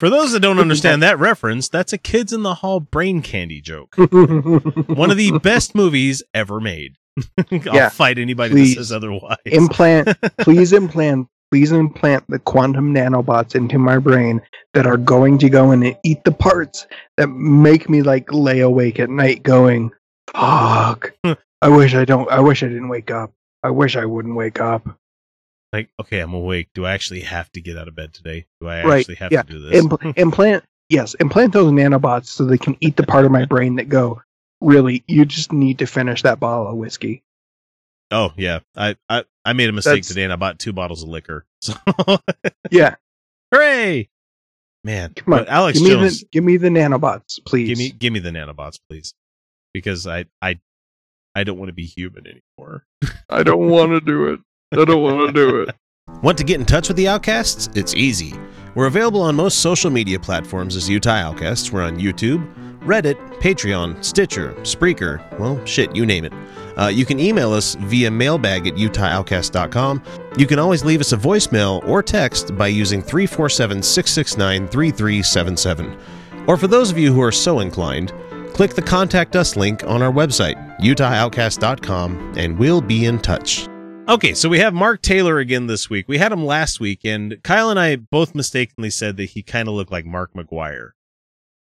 For 0.00 0.10
those 0.10 0.32
that 0.32 0.40
don't 0.40 0.58
understand 0.58 1.02
that 1.02 1.18
reference, 1.18 1.68
that's 1.68 1.92
a 1.92 1.98
kids 1.98 2.32
in 2.32 2.42
the 2.42 2.56
hall 2.56 2.80
brain 2.80 3.22
candy 3.22 3.60
joke. 3.60 3.94
One 3.96 5.10
of 5.10 5.16
the 5.16 5.38
best 5.42 5.74
movies 5.74 6.22
ever 6.34 6.60
made. 6.60 6.96
I'll 7.38 7.56
Yeah, 7.74 7.88
fight 7.90 8.18
anybody 8.18 8.54
please. 8.54 8.74
that 8.74 8.84
says 8.84 8.92
otherwise. 8.92 9.36
implant, 9.46 10.08
please 10.38 10.72
implant, 10.72 11.28
please 11.50 11.70
implant 11.70 12.24
the 12.28 12.38
quantum 12.38 12.92
nanobots 12.94 13.54
into 13.54 13.78
my 13.78 13.98
brain 13.98 14.40
that 14.74 14.86
are 14.86 14.96
going 14.96 15.38
to 15.38 15.48
go 15.50 15.72
in 15.72 15.82
and 15.82 15.96
eat 16.04 16.24
the 16.24 16.32
parts 16.32 16.86
that 17.18 17.28
make 17.28 17.88
me 17.88 18.02
like 18.02 18.32
lay 18.32 18.60
awake 18.60 18.98
at 18.98 19.10
night, 19.10 19.42
going, 19.42 19.90
"Fuck, 20.34 21.12
I 21.62 21.68
wish 21.68 21.94
I 21.94 22.04
don't. 22.04 22.30
I 22.30 22.40
wish 22.40 22.62
I 22.62 22.68
didn't 22.68 22.88
wake 22.88 23.10
up. 23.10 23.32
I 23.62 23.70
wish 23.70 23.96
I 23.96 24.04
wouldn't 24.04 24.34
wake 24.36 24.60
up." 24.60 24.98
like, 25.72 25.88
okay, 25.98 26.20
I'm 26.20 26.34
awake. 26.34 26.68
Do 26.74 26.84
I 26.84 26.92
actually 26.92 27.20
have 27.20 27.50
to 27.52 27.60
get 27.62 27.78
out 27.78 27.88
of 27.88 27.94
bed 27.94 28.12
today? 28.12 28.44
Do 28.60 28.68
I 28.68 28.84
Right, 28.84 28.98
actually 29.00 29.14
have 29.14 29.32
yeah. 29.32 29.40
to 29.40 29.52
do 29.52 29.58
this? 29.58 29.82
Impl- 29.82 30.12
implant, 30.18 30.64
yes, 30.90 31.14
implant 31.14 31.54
those 31.54 31.72
nanobots 31.72 32.26
so 32.26 32.44
they 32.44 32.58
can 32.58 32.76
eat 32.82 32.96
the 32.96 33.04
part 33.06 33.24
of 33.24 33.30
my 33.30 33.46
brain 33.46 33.76
that 33.76 33.88
go. 33.88 34.20
Really, 34.60 35.02
you 35.08 35.24
just 35.24 35.50
need 35.50 35.78
to 35.78 35.86
finish 35.86 36.20
that 36.22 36.38
bottle 36.38 36.68
of 36.68 36.76
whiskey. 36.76 37.22
Oh 38.10 38.32
yeah, 38.36 38.58
I 38.76 38.96
I, 39.08 39.24
I 39.46 39.54
made 39.54 39.70
a 39.70 39.72
mistake 39.72 39.92
That's- 40.02 40.08
today 40.08 40.24
and 40.24 40.32
I 40.32 40.36
bought 40.36 40.58
two 40.58 40.72
bottles 40.74 41.02
of 41.02 41.08
liquor. 41.08 41.46
So 41.62 41.74
Yeah, 42.70 42.96
hooray, 43.52 44.08
man! 44.84 45.14
come 45.14 45.32
on, 45.34 45.46
Alex 45.48 45.78
give 45.78 45.88
me 45.88 45.94
Jones, 45.94 46.20
the 46.20 46.26
give 46.32 46.44
me 46.44 46.56
the 46.58 46.68
nanobots, 46.68 47.38
please. 47.46 47.68
give 47.68 47.78
me 47.78 47.90
give 47.90 48.12
me 48.12 48.18
the 48.18 48.30
nanobots, 48.30 48.78
please, 48.90 49.14
because 49.72 50.06
I 50.06 50.26
I 50.42 50.58
I 51.34 51.44
don't 51.44 51.58
want 51.58 51.68
to 51.68 51.74
be 51.74 51.86
human 51.86 52.26
anymore. 52.26 52.84
I 53.30 53.42
don't 53.42 53.68
want 53.68 53.92
to 53.92 54.00
do 54.00 54.26
it. 54.26 54.40
I 54.72 54.84
don't 54.84 55.02
want 55.02 55.26
to 55.26 55.32
do 55.32 55.62
it. 55.62 55.74
Want 56.22 56.36
to 56.38 56.44
get 56.44 56.58
in 56.60 56.66
touch 56.66 56.88
with 56.88 56.96
the 56.96 57.08
Outcasts? 57.08 57.70
It's 57.74 57.94
easy. 57.94 58.34
We're 58.74 58.86
available 58.86 59.22
on 59.22 59.36
most 59.36 59.60
social 59.60 59.90
media 59.90 60.18
platforms 60.18 60.76
as 60.76 60.88
Utah 60.88 61.12
Outcasts. 61.12 61.72
We're 61.72 61.82
on 61.82 61.98
YouTube, 61.98 62.44
Reddit, 62.80 63.14
Patreon, 63.40 64.04
Stitcher, 64.04 64.52
Spreaker, 64.62 65.20
well, 65.38 65.64
shit, 65.64 65.94
you 65.94 66.04
name 66.04 66.24
it. 66.24 66.32
Uh, 66.76 66.88
you 66.88 67.04
can 67.04 67.20
email 67.20 67.52
us 67.52 67.76
via 67.76 68.10
mailbag 68.10 68.66
at 68.66 68.74
utahoutcast.com. 68.74 70.02
You 70.36 70.46
can 70.46 70.58
always 70.58 70.84
leave 70.84 71.00
us 71.00 71.12
a 71.12 71.16
voicemail 71.16 71.86
or 71.86 72.02
text 72.02 72.56
by 72.56 72.66
using 72.66 73.00
347 73.02 73.82
669 73.82 74.68
3377. 74.68 75.98
Or 76.46 76.56
for 76.56 76.66
those 76.66 76.90
of 76.90 76.98
you 76.98 77.12
who 77.12 77.22
are 77.22 77.32
so 77.32 77.60
inclined, 77.60 78.12
click 78.52 78.74
the 78.74 78.82
Contact 78.82 79.36
Us 79.36 79.56
link 79.56 79.84
on 79.84 80.02
our 80.02 80.12
website, 80.12 80.71
utahoutcast.com, 80.82 82.34
and 82.36 82.58
we'll 82.58 82.80
be 82.80 83.06
in 83.06 83.18
touch. 83.18 83.68
Okay, 84.08 84.34
so 84.34 84.48
we 84.48 84.58
have 84.58 84.74
Mark 84.74 85.00
Taylor 85.00 85.38
again 85.38 85.68
this 85.68 85.88
week. 85.88 86.08
We 86.08 86.18
had 86.18 86.32
him 86.32 86.44
last 86.44 86.80
week, 86.80 87.00
and 87.04 87.40
Kyle 87.44 87.70
and 87.70 87.78
I 87.78 87.96
both 87.96 88.34
mistakenly 88.34 88.90
said 88.90 89.16
that 89.16 89.30
he 89.30 89.42
kind 89.42 89.68
of 89.68 89.74
looked 89.74 89.92
like 89.92 90.04
Mark 90.04 90.34
McGwire. 90.34 90.90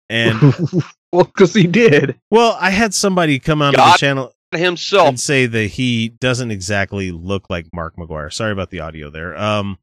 And 0.10 0.42
well, 1.14 1.26
because 1.26 1.54
he 1.54 1.68
did. 1.68 2.20
well, 2.32 2.58
I 2.60 2.72
had 2.72 2.94
somebody 2.94 3.40
come 3.40 3.62
on 3.62 3.74
the 3.74 3.96
channel 3.98 4.34
himself. 4.52 5.08
and 5.08 5.20
say 5.20 5.46
that 5.46 5.68
he 5.68 6.10
doesn't 6.10 6.52
exactly 6.52 7.12
look 7.12 7.50
like 7.50 7.68
Mark 7.74 7.96
McGwire. 7.96 8.34
Sorry 8.34 8.52
about 8.52 8.72
the 8.72 8.80
audio 8.82 9.10
there. 9.10 9.38
Um, 9.38 9.78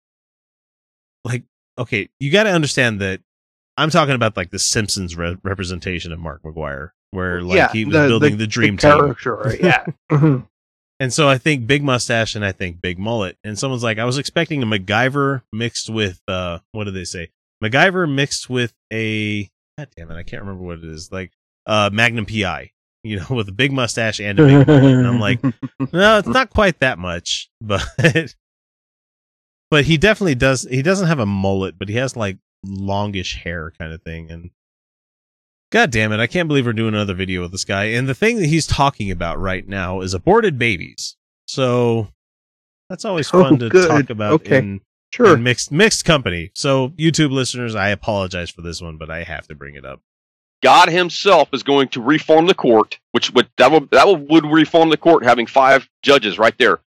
like, 1.25 1.45
okay, 1.79 2.09
you 2.19 2.31
got 2.31 2.43
to 2.43 2.51
understand 2.51 3.01
that 3.01 3.21
I'm 3.77 3.91
talking 3.91 4.15
about 4.15 4.37
like 4.37 4.51
the 4.51 4.59
Simpsons 4.59 5.17
re- 5.17 5.39
representation 5.45 6.13
of 6.13 6.19
Mark 6.19 6.43
McGwire, 6.43 6.91
where 7.11 7.41
like 7.43 7.57
yeah, 7.57 7.73
he 7.73 7.85
was 7.85 7.95
building 7.95 8.37
the, 8.37 8.47
dream 8.47 8.77
team. 8.77 8.91
character. 8.91 9.57
Yeah. 9.61 9.85
Mhm. 10.11 10.47
And 11.01 11.13
so 11.13 11.29
I 11.29 11.39
think 11.39 11.69
big 11.69 11.85
mustache 11.85 12.35
and 12.35 12.45
I 12.45 12.51
think 12.51 12.81
big 12.83 12.99
mullet. 12.99 13.37
And 13.45 13.57
someone's 13.57 13.85
like, 13.85 13.99
I 13.99 14.05
was 14.05 14.19
expecting 14.19 14.65
a 14.65 14.67
MacGyver 14.67 15.43
mixed 15.53 15.89
with 15.89 16.21
uh 16.27 16.59
what 16.73 16.85
do 16.85 16.91
they 16.91 17.05
say? 17.05 17.29
MacGyver 17.63 18.13
mixed 18.13 18.51
with 18.51 18.73
a 18.93 19.45
God 19.79 19.89
damn 19.97 20.11
it, 20.11 20.17
I 20.17 20.25
can't 20.25 20.43
remember 20.43 20.65
what 20.65 20.79
it 20.79 20.85
is. 20.85 21.11
Like 21.13 21.31
uh 21.67 21.89
Magnum 21.93 22.27
PI, 22.27 22.73
you 23.05 23.19
know, 23.21 23.27
with 23.31 23.49
a 23.49 23.53
big 23.53 23.71
mustache 23.73 24.19
and 24.21 24.41
a 24.41 24.45
big 24.47 24.67
mullet. 24.67 24.85
And 24.97 25.07
I'm 25.07 25.21
like, 25.21 25.41
no, 25.93 26.19
it's 26.19 26.27
not 26.29 26.51
quite 26.51 26.81
that 26.81 26.99
much, 26.99 27.49
but 27.61 27.87
but 29.71 29.85
he 29.85 29.97
definitely 29.99 30.35
does 30.35 30.63
he 30.69 30.83
doesn't 30.83 31.07
have 31.09 31.21
a 31.21 31.27
mullet, 31.27 31.79
but 31.79 31.89
he 31.89 31.95
has 31.97 32.17
like 32.17 32.39
longish 32.65 33.37
hair 33.37 33.73
kind 33.79 33.93
of 33.93 34.03
thing 34.03 34.31
and 34.33 34.51
God 35.71 35.91
damn 35.91 36.13
it, 36.13 36.21
I 36.21 36.27
can't 36.27 36.49
believe 36.49 36.65
we're 36.67 36.73
doing 36.73 36.95
another 36.95 37.15
video 37.15 37.43
with 37.43 37.53
this 37.53 37.65
guy. 37.65 37.85
And 37.87 38.09
the 38.09 38.15
thing 38.15 38.39
that 38.39 38.47
he's 38.47 38.67
talking 38.67 39.11
about 39.11 39.39
right 39.39 39.67
now 39.69 40.01
is 40.01 40.15
aborted 40.15 40.59
babies. 40.59 41.17
So 41.47 42.09
that's 42.89 43.05
always 43.05 43.29
Oh, 43.35 43.43
fun 43.43 43.59
to 43.59 43.69
good. 43.69 43.89
talk 43.89 44.11
about 44.11 44.33
Okay. 44.33 44.59
in, 44.59 44.81
sure. 45.13 45.35
in 45.35 45.43
mixed 45.43 45.71
mixed 45.71 46.05
company. 46.07 46.51
So 46.55 46.91
YouTube 46.91 47.31
listeners, 47.33 47.75
I 47.75 47.91
apologize 47.91 48.49
for 48.51 48.63
this 48.63 48.81
one, 48.81 48.97
but 48.97 49.11
I 49.11 49.25
have 49.25 49.47
to 49.49 49.55
bring 49.55 49.75
it 49.75 49.85
up. 49.85 50.01
God 50.63 50.89
Himself 50.89 51.51
is 51.53 51.63
going 51.63 51.89
to 51.89 52.01
reform 52.03 52.47
the 52.47 52.55
court, 52.55 52.99
which 53.13 53.31
would 53.33 53.49
that 53.59 53.71
would 53.71 53.91
that 53.91 54.09
would, 54.09 54.29
would 54.31 54.47
reform 54.47 54.89
the 54.91 54.97
court, 54.97 55.23
having 55.23 55.47
five 55.47 55.89
judges 56.03 56.39
right 56.39 56.57
there. 56.59 56.81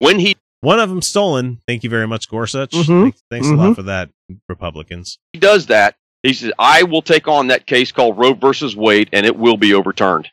When 0.00 0.18
he 0.20 0.36
One 0.60 0.78
of 0.80 0.88
them 0.90 1.02
stolen. 1.02 1.60
Thank 1.66 1.82
you 1.82 1.90
very 1.90 2.06
much, 2.06 2.28
Gorsuch. 2.28 2.70
Mhm. 2.72 3.02
Thanks, 3.02 3.22
thanks 3.30 3.48
a 3.48 3.54
lot 3.54 3.70
Mhm. 3.70 3.74
for 3.76 3.82
that, 3.84 4.10
Republicans. 4.48 5.18
He 5.32 5.38
does 5.40 5.66
that, 5.66 5.96
he 6.22 6.32
says, 6.32 6.52
"I 6.58 6.82
will 6.82 7.02
take 7.02 7.28
on 7.28 7.46
that 7.48 7.66
case 7.66 7.92
called 7.92 8.18
Roe 8.18 8.34
versus 8.34 8.74
Wade, 8.76 9.08
and 9.12 9.24
it 9.26 9.36
will 9.36 9.56
be 9.56 9.74
overturned." 9.74 10.28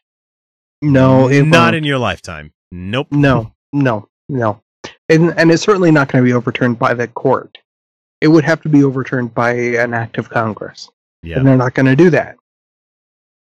no, 0.82 1.28
it 1.30 1.44
not 1.44 1.68
won't. 1.68 1.76
in 1.78 1.84
your 1.84 1.98
lifetime. 1.98 2.54
Nope. 2.72 3.08
No, 3.12 3.54
no, 3.74 4.08
no. 4.30 4.62
And 5.10 5.34
and 5.38 5.52
it's 5.52 5.64
certainly 5.64 5.92
not 5.92 6.12
going 6.12 6.24
to 6.24 6.28
be 6.28 6.34
overturned 6.34 6.78
by 6.78 6.94
the 6.94 7.08
court. 7.08 7.58
It 8.22 8.28
would 8.28 8.44
have 8.44 8.62
to 8.62 8.70
be 8.70 8.84
overturned 8.84 9.34
by 9.34 9.52
an 9.54 9.94
act 9.94 10.18
of 10.18 10.30
Congress, 10.30 10.90
Yeah. 11.24 11.38
and 11.38 11.48
they're 11.48 11.58
not 11.58 11.74
going 11.74 11.86
to 11.88 11.96
do 11.96 12.10
that. 12.12 12.38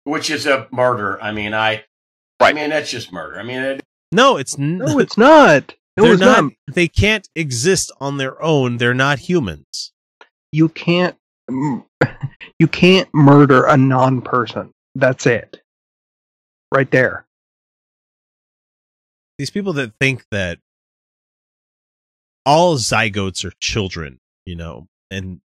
which 0.04 0.30
is 0.30 0.46
a 0.46 0.66
murder. 0.72 1.22
I 1.22 1.30
mean, 1.30 1.54
I 1.54 1.70
Right. 1.70 1.84
I 2.40 2.44
Right. 2.46 2.54
mean, 2.56 2.70
that's 2.70 2.90
just 2.90 3.12
murder. 3.12 3.38
I 3.38 3.44
mean, 3.44 3.62
it, 3.62 3.82
No, 4.10 4.36
it's 4.36 4.58
n- 4.58 4.78
No, 4.78 4.98
it's 4.98 5.16
not. 5.16 5.74
No, 5.96 6.02
they're 6.04 6.12
it's 6.14 6.20
not, 6.20 6.42
not. 6.44 6.52
They 6.66 6.88
can't 6.88 7.28
exist 7.36 7.92
on 8.00 8.16
their 8.16 8.42
own. 8.42 8.78
They're 8.78 8.94
not 8.94 9.20
humans. 9.20 9.92
You 10.50 10.68
can't. 10.68 11.16
You 11.50 12.68
can't 12.70 13.08
murder 13.12 13.64
a 13.64 13.76
non-person. 13.76 14.70
That's 14.94 15.26
it. 15.26 15.62
Right 16.72 16.90
there. 16.90 17.26
These 19.38 19.50
people 19.50 19.72
that 19.74 19.92
think 20.00 20.24
that 20.30 20.58
all 22.46 22.76
zygotes 22.76 23.44
are 23.44 23.52
children, 23.60 24.18
you 24.46 24.54
know, 24.56 24.88
and 25.10 25.40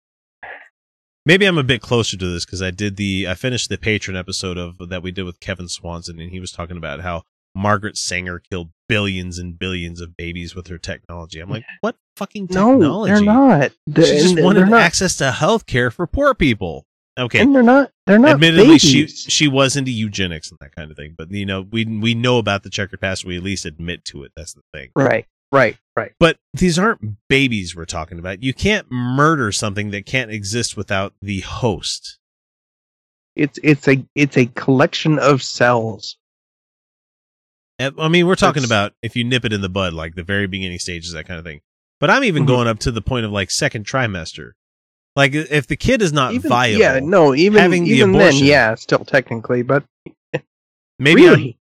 maybe 1.26 1.47
I'm 1.47 1.59
a 1.59 1.64
bit 1.64 1.80
closer 1.80 2.16
to 2.16 2.26
this 2.26 2.45
because 2.45 2.62
I 2.62 2.70
did 2.70 2.97
the 2.97 3.28
I 3.28 3.34
finished 3.34 3.68
the 3.68 3.78
patron 3.78 4.16
episode 4.16 4.59
of 4.59 4.88
that 4.88 5.03
we 5.03 5.11
did 5.12 5.24
with 5.24 5.40
Kevin 5.40 5.68
Swanson, 5.68 6.20
and 6.20 6.30
he 6.30 6.40
was 6.40 6.53
talking 6.53 6.76
about 6.76 7.01
how 7.01 7.22
Margaret 7.55 7.96
Sanger 7.96 8.38
killed 8.38 8.70
billions 8.88 9.38
and 9.38 9.59
billions 9.59 10.00
of 10.00 10.16
babies 10.16 10.55
with 10.55 10.66
her 10.68 10.78
technology. 10.78 11.40
I'm 11.40 11.50
like, 11.50 11.64
what 11.80 11.96
fucking 12.16 12.48
No, 12.50 12.72
technology? 12.72 13.12
they're 13.12 13.22
not. 13.22 13.72
The- 13.86 14.07
She 14.07 14.18
just 14.18 14.40
wanted 14.40 14.61
they're 14.61 14.66
not, 14.66 14.80
access 14.82 15.16
to 15.16 15.30
health 15.32 15.66
care 15.66 15.90
for 15.90 16.07
poor 16.07 16.34
people. 16.34 16.86
Okay. 17.18 17.40
And 17.40 17.55
they're 17.55 17.62
not. 17.62 17.90
They're 18.07 18.18
not. 18.18 18.32
Admittedly, 18.34 18.78
she 18.78 19.07
she 19.07 19.46
was 19.46 19.76
into 19.76 19.90
eugenics 19.90 20.50
and 20.50 20.59
that 20.62 20.74
kind 20.74 20.90
of 20.90 20.96
thing, 20.96 21.14
but 21.16 21.30
you 21.30 21.44
know, 21.44 21.61
we 21.70 21.84
we 21.84 22.14
know 22.14 22.38
about 22.38 22.62
the 22.62 22.70
checkered 22.70 23.03
past. 23.03 23.26
We 23.26 23.36
at 23.36 23.42
least 23.42 23.66
admit 23.66 24.05
to 24.07 24.24
it. 24.24 24.32
That's 24.34 24.55
the 24.55 24.62
thing. 24.72 24.88
Right. 24.96 25.26
Right. 25.53 25.76
Right. 25.94 26.12
But 26.18 26.38
these 26.55 26.78
aren't 26.78 27.16
babies 27.28 27.76
we're 27.76 27.84
talking 27.84 28.18
about. 28.18 28.42
You 28.42 28.55
can't 28.55 28.90
murder 28.90 29.53
something 29.53 29.90
that 29.90 30.07
can't 30.07 30.30
exist 30.30 30.74
without 30.74 31.12
the 31.20 31.40
host. 31.40 32.18
It's 33.36 33.59
it's 33.62 33.86
a 33.88 34.03
it's 34.14 34.38
a 34.38 34.46
collection 34.46 35.18
of 35.18 35.42
cells. 35.42 36.16
I 37.80 38.08
mean, 38.08 38.26
we're 38.26 38.34
talking 38.36 38.62
That's- 38.62 38.70
about 38.70 38.94
if 39.02 39.16
you 39.16 39.24
nip 39.24 39.44
it 39.44 39.52
in 39.52 39.60
the 39.60 39.68
bud, 39.68 39.92
like 39.92 40.14
the 40.14 40.22
very 40.22 40.46
beginning 40.46 40.78
stages, 40.78 41.12
that 41.12 41.26
kind 41.26 41.38
of 41.38 41.44
thing. 41.44 41.60
But 42.00 42.10
I'm 42.10 42.24
even 42.24 42.44
Mhm. 42.44 42.48
going 42.48 42.68
up 42.68 42.78
to 42.80 42.92
the 42.92 43.02
point 43.02 43.24
of 43.26 43.32
like 43.32 43.50
second 43.50 43.86
trimester. 43.86 44.52
Like 45.16 45.34
if 45.34 45.66
the 45.66 45.76
kid 45.76 46.00
is 46.00 46.12
not 46.12 46.32
Even, 46.34 46.48
viable, 46.48 46.80
yeah. 46.80 47.00
No. 47.02 47.34
Even 47.34 47.60
having 47.60 47.84
the 47.84 47.90
even 47.90 48.12
then. 48.12 48.20
abortion- 48.20 48.46
Yeah. 48.46 48.74
Still 48.76 49.04
technically, 49.04 49.62
but 49.62 49.84
maybe 50.98 51.22
really. 51.22 51.58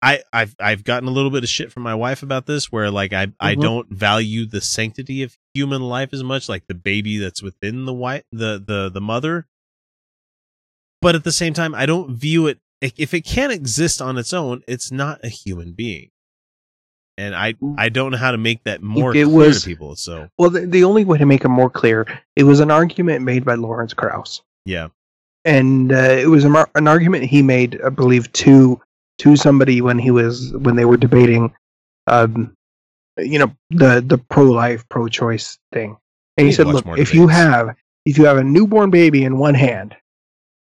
I, 0.00 0.22
I've 0.32 0.54
I've 0.60 0.84
gotten 0.84 1.08
a 1.08 1.12
little 1.12 1.30
bit 1.30 1.42
of 1.42 1.48
shit 1.48 1.72
from 1.72 1.82
my 1.82 1.94
wife 1.94 2.22
about 2.22 2.46
this, 2.46 2.70
where 2.70 2.90
like 2.90 3.12
I 3.12 3.28
I 3.40 3.54
Mhm. 3.56 3.62
don't 3.62 3.90
value 3.90 4.46
the 4.46 4.60
sanctity 4.60 5.22
of 5.24 5.36
human 5.54 5.82
life 5.82 6.10
as 6.12 6.22
much, 6.22 6.48
like 6.48 6.66
the 6.68 6.74
baby 6.74 7.18
that's 7.18 7.42
within 7.42 7.84
the 7.84 7.92
white 7.92 8.24
the 8.30 8.62
the 8.64 8.88
the 8.90 9.00
mother. 9.00 9.46
But 11.00 11.14
at 11.14 11.24
the 11.24 11.32
same 11.32 11.52
time, 11.54 11.74
I 11.74 11.86
don't 11.86 12.16
view 12.16 12.46
it 12.46 12.58
if 12.80 13.12
it 13.14 13.22
can't 13.22 13.52
exist 13.52 14.00
on 14.00 14.16
its 14.18 14.32
own, 14.32 14.62
it's 14.68 14.90
not 14.92 15.24
a 15.24 15.28
human 15.28 15.72
being. 15.72 16.10
And 17.16 17.34
I 17.34 17.54
I 17.76 17.88
don't 17.88 18.12
know 18.12 18.18
how 18.18 18.30
to 18.30 18.38
make 18.38 18.62
that 18.64 18.80
more 18.82 19.10
It 19.10 19.24
clear 19.24 19.28
was- 19.28 19.62
to 19.62 19.68
people. 19.68 19.96
So 19.96 20.28
Well, 20.38 20.50
the, 20.50 20.60
the 20.66 20.84
only 20.84 21.04
way 21.04 21.18
to 21.18 21.26
make 21.26 21.44
it 21.44 21.48
more 21.48 21.70
clear, 21.70 22.06
it 22.36 22.44
was 22.44 22.60
an 22.60 22.70
argument 22.70 23.24
made 23.24 23.44
by 23.44 23.54
Lawrence 23.56 23.92
Krauss. 23.94 24.40
yeah, 24.64 24.88
and 25.44 25.92
uh, 25.92 25.96
it 25.96 26.28
was 26.28 26.44
a, 26.44 26.66
an 26.76 26.86
argument 26.86 27.24
he 27.24 27.42
made, 27.42 27.80
I 27.84 27.88
believe, 27.88 28.32
to 28.34 28.80
to 29.18 29.34
somebody 29.36 29.80
when 29.80 29.98
he 29.98 30.12
was 30.12 30.52
when 30.52 30.76
they 30.76 30.84
were 30.84 30.96
debating, 30.96 31.52
um, 32.06 32.54
you 33.16 33.40
know, 33.40 33.52
the 33.70 34.00
the 34.06 34.18
pro 34.18 34.44
life, 34.44 34.88
pro 34.88 35.08
choice 35.08 35.58
thing. 35.72 35.96
And 36.36 36.46
he 36.46 36.52
said, 36.52 36.68
"Look, 36.68 36.86
if 36.96 37.12
you 37.14 37.26
have 37.26 37.74
if 38.06 38.16
you 38.16 38.26
have 38.26 38.36
a 38.36 38.44
newborn 38.44 38.90
baby 38.90 39.24
in 39.24 39.38
one 39.38 39.54
hand 39.54 39.96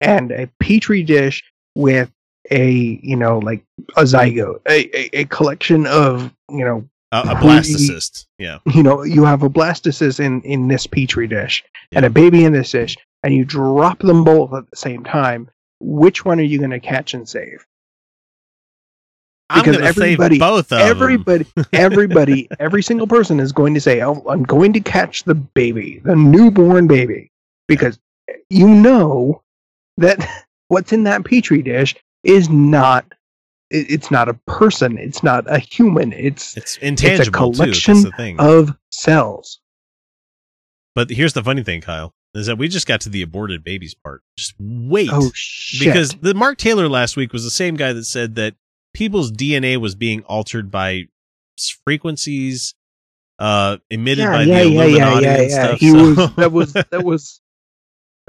and 0.00 0.32
a 0.32 0.46
petri 0.58 1.02
dish 1.02 1.44
with 1.74 2.10
a 2.50 2.70
you 3.02 3.16
know 3.16 3.38
like 3.38 3.64
a 3.96 4.02
zygote, 4.02 4.60
a, 4.68 4.88
a, 5.16 5.20
a 5.20 5.24
collection 5.26 5.86
of 5.86 6.32
you 6.50 6.64
know 6.64 6.88
a, 7.12 7.20
a 7.20 7.34
blastocyst. 7.36 8.26
Yeah, 8.38 8.58
you 8.66 8.82
know 8.82 9.02
you 9.02 9.24
have 9.24 9.42
a 9.42 9.50
blastocyst 9.50 10.20
in 10.20 10.40
in 10.42 10.68
this 10.68 10.86
petri 10.86 11.26
dish 11.26 11.62
and 11.92 12.04
a 12.04 12.10
baby 12.10 12.44
in 12.44 12.52
this 12.52 12.70
dish 12.70 12.96
and 13.22 13.34
you 13.34 13.44
drop 13.44 13.98
them 13.98 14.24
both 14.24 14.54
at 14.54 14.70
the 14.70 14.76
same 14.76 15.04
time 15.04 15.50
which 15.80 16.24
one 16.24 16.38
are 16.38 16.44
you 16.44 16.58
going 16.58 16.70
to 16.70 16.80
catch 16.80 17.14
and 17.14 17.28
save 17.28 17.66
Because 19.54 19.78
everybody- 19.78 20.38
both 20.38 20.60
of 20.72 20.78
them. 20.78 20.80
everybody 20.88 21.46
everybody 21.72 22.48
every 22.60 22.82
single 22.82 23.06
person 23.08 23.40
is 23.40 23.50
going 23.52 23.74
to 23.74 23.80
say 23.80 24.00
oh, 24.02 24.22
i'm 24.28 24.44
going 24.44 24.72
to 24.74 24.80
catch 24.80 25.24
the 25.24 25.34
baby 25.34 26.00
the 26.04 26.14
newborn 26.14 26.86
baby 26.86 27.30
because 27.66 27.98
eh, 28.28 28.34
you 28.48 28.68
know 28.68 29.42
that 29.96 30.39
what's 30.70 30.92
in 30.92 31.04
that 31.04 31.24
petri 31.24 31.62
dish 31.62 31.94
is 32.24 32.48
not 32.48 33.04
it- 33.70 33.90
it's 33.90 34.10
not 34.10 34.28
a 34.28 34.34
person 34.46 34.96
it's 34.98 35.22
not 35.22 35.44
a 35.52 35.58
human 35.58 36.12
it's 36.12 36.56
It's 36.56 36.76
intangible 36.78 37.52
too. 37.52 37.58
collection 37.58 37.94
That's 37.94 38.04
the 38.06 38.12
thing. 38.16 38.40
of 38.40 38.76
cells 38.90 39.60
But 40.94 41.10
here's 41.10 41.34
the 41.34 41.42
funny 41.44 41.62
thing, 41.62 41.80
Kyle, 41.80 42.14
is 42.34 42.46
that 42.46 42.58
we 42.58 42.68
just 42.68 42.86
got 42.86 43.00
to 43.02 43.08
the 43.08 43.22
aborted 43.22 43.62
babies 43.64 43.94
part. 43.94 44.22
Just 44.36 44.54
wait. 44.58 45.08
oh 45.12 45.30
shit 45.34 45.86
because 45.86 46.14
the 46.20 46.34
Mark 46.34 46.58
Taylor 46.58 46.88
last 46.88 47.16
week 47.16 47.32
was 47.32 47.44
the 47.44 47.50
same 47.50 47.76
guy 47.76 47.92
that 47.92 48.04
said 48.04 48.34
that 48.36 48.54
people's 48.94 49.30
DNA 49.30 49.76
was 49.80 49.94
being 49.94 50.22
altered 50.24 50.70
by 50.70 51.04
frequencies 51.84 52.74
uh 53.38 53.78
emitted 53.90 54.24
by 54.26 54.44
the 54.44 54.60
Illuminati 54.62 55.26
and 55.26 55.50
stuff. 55.50 55.78
He 55.80 55.90
so- 55.90 55.96
was 55.96 56.34
that 56.36 56.52
was 56.58 56.72
that 56.72 57.04
was 57.04 57.40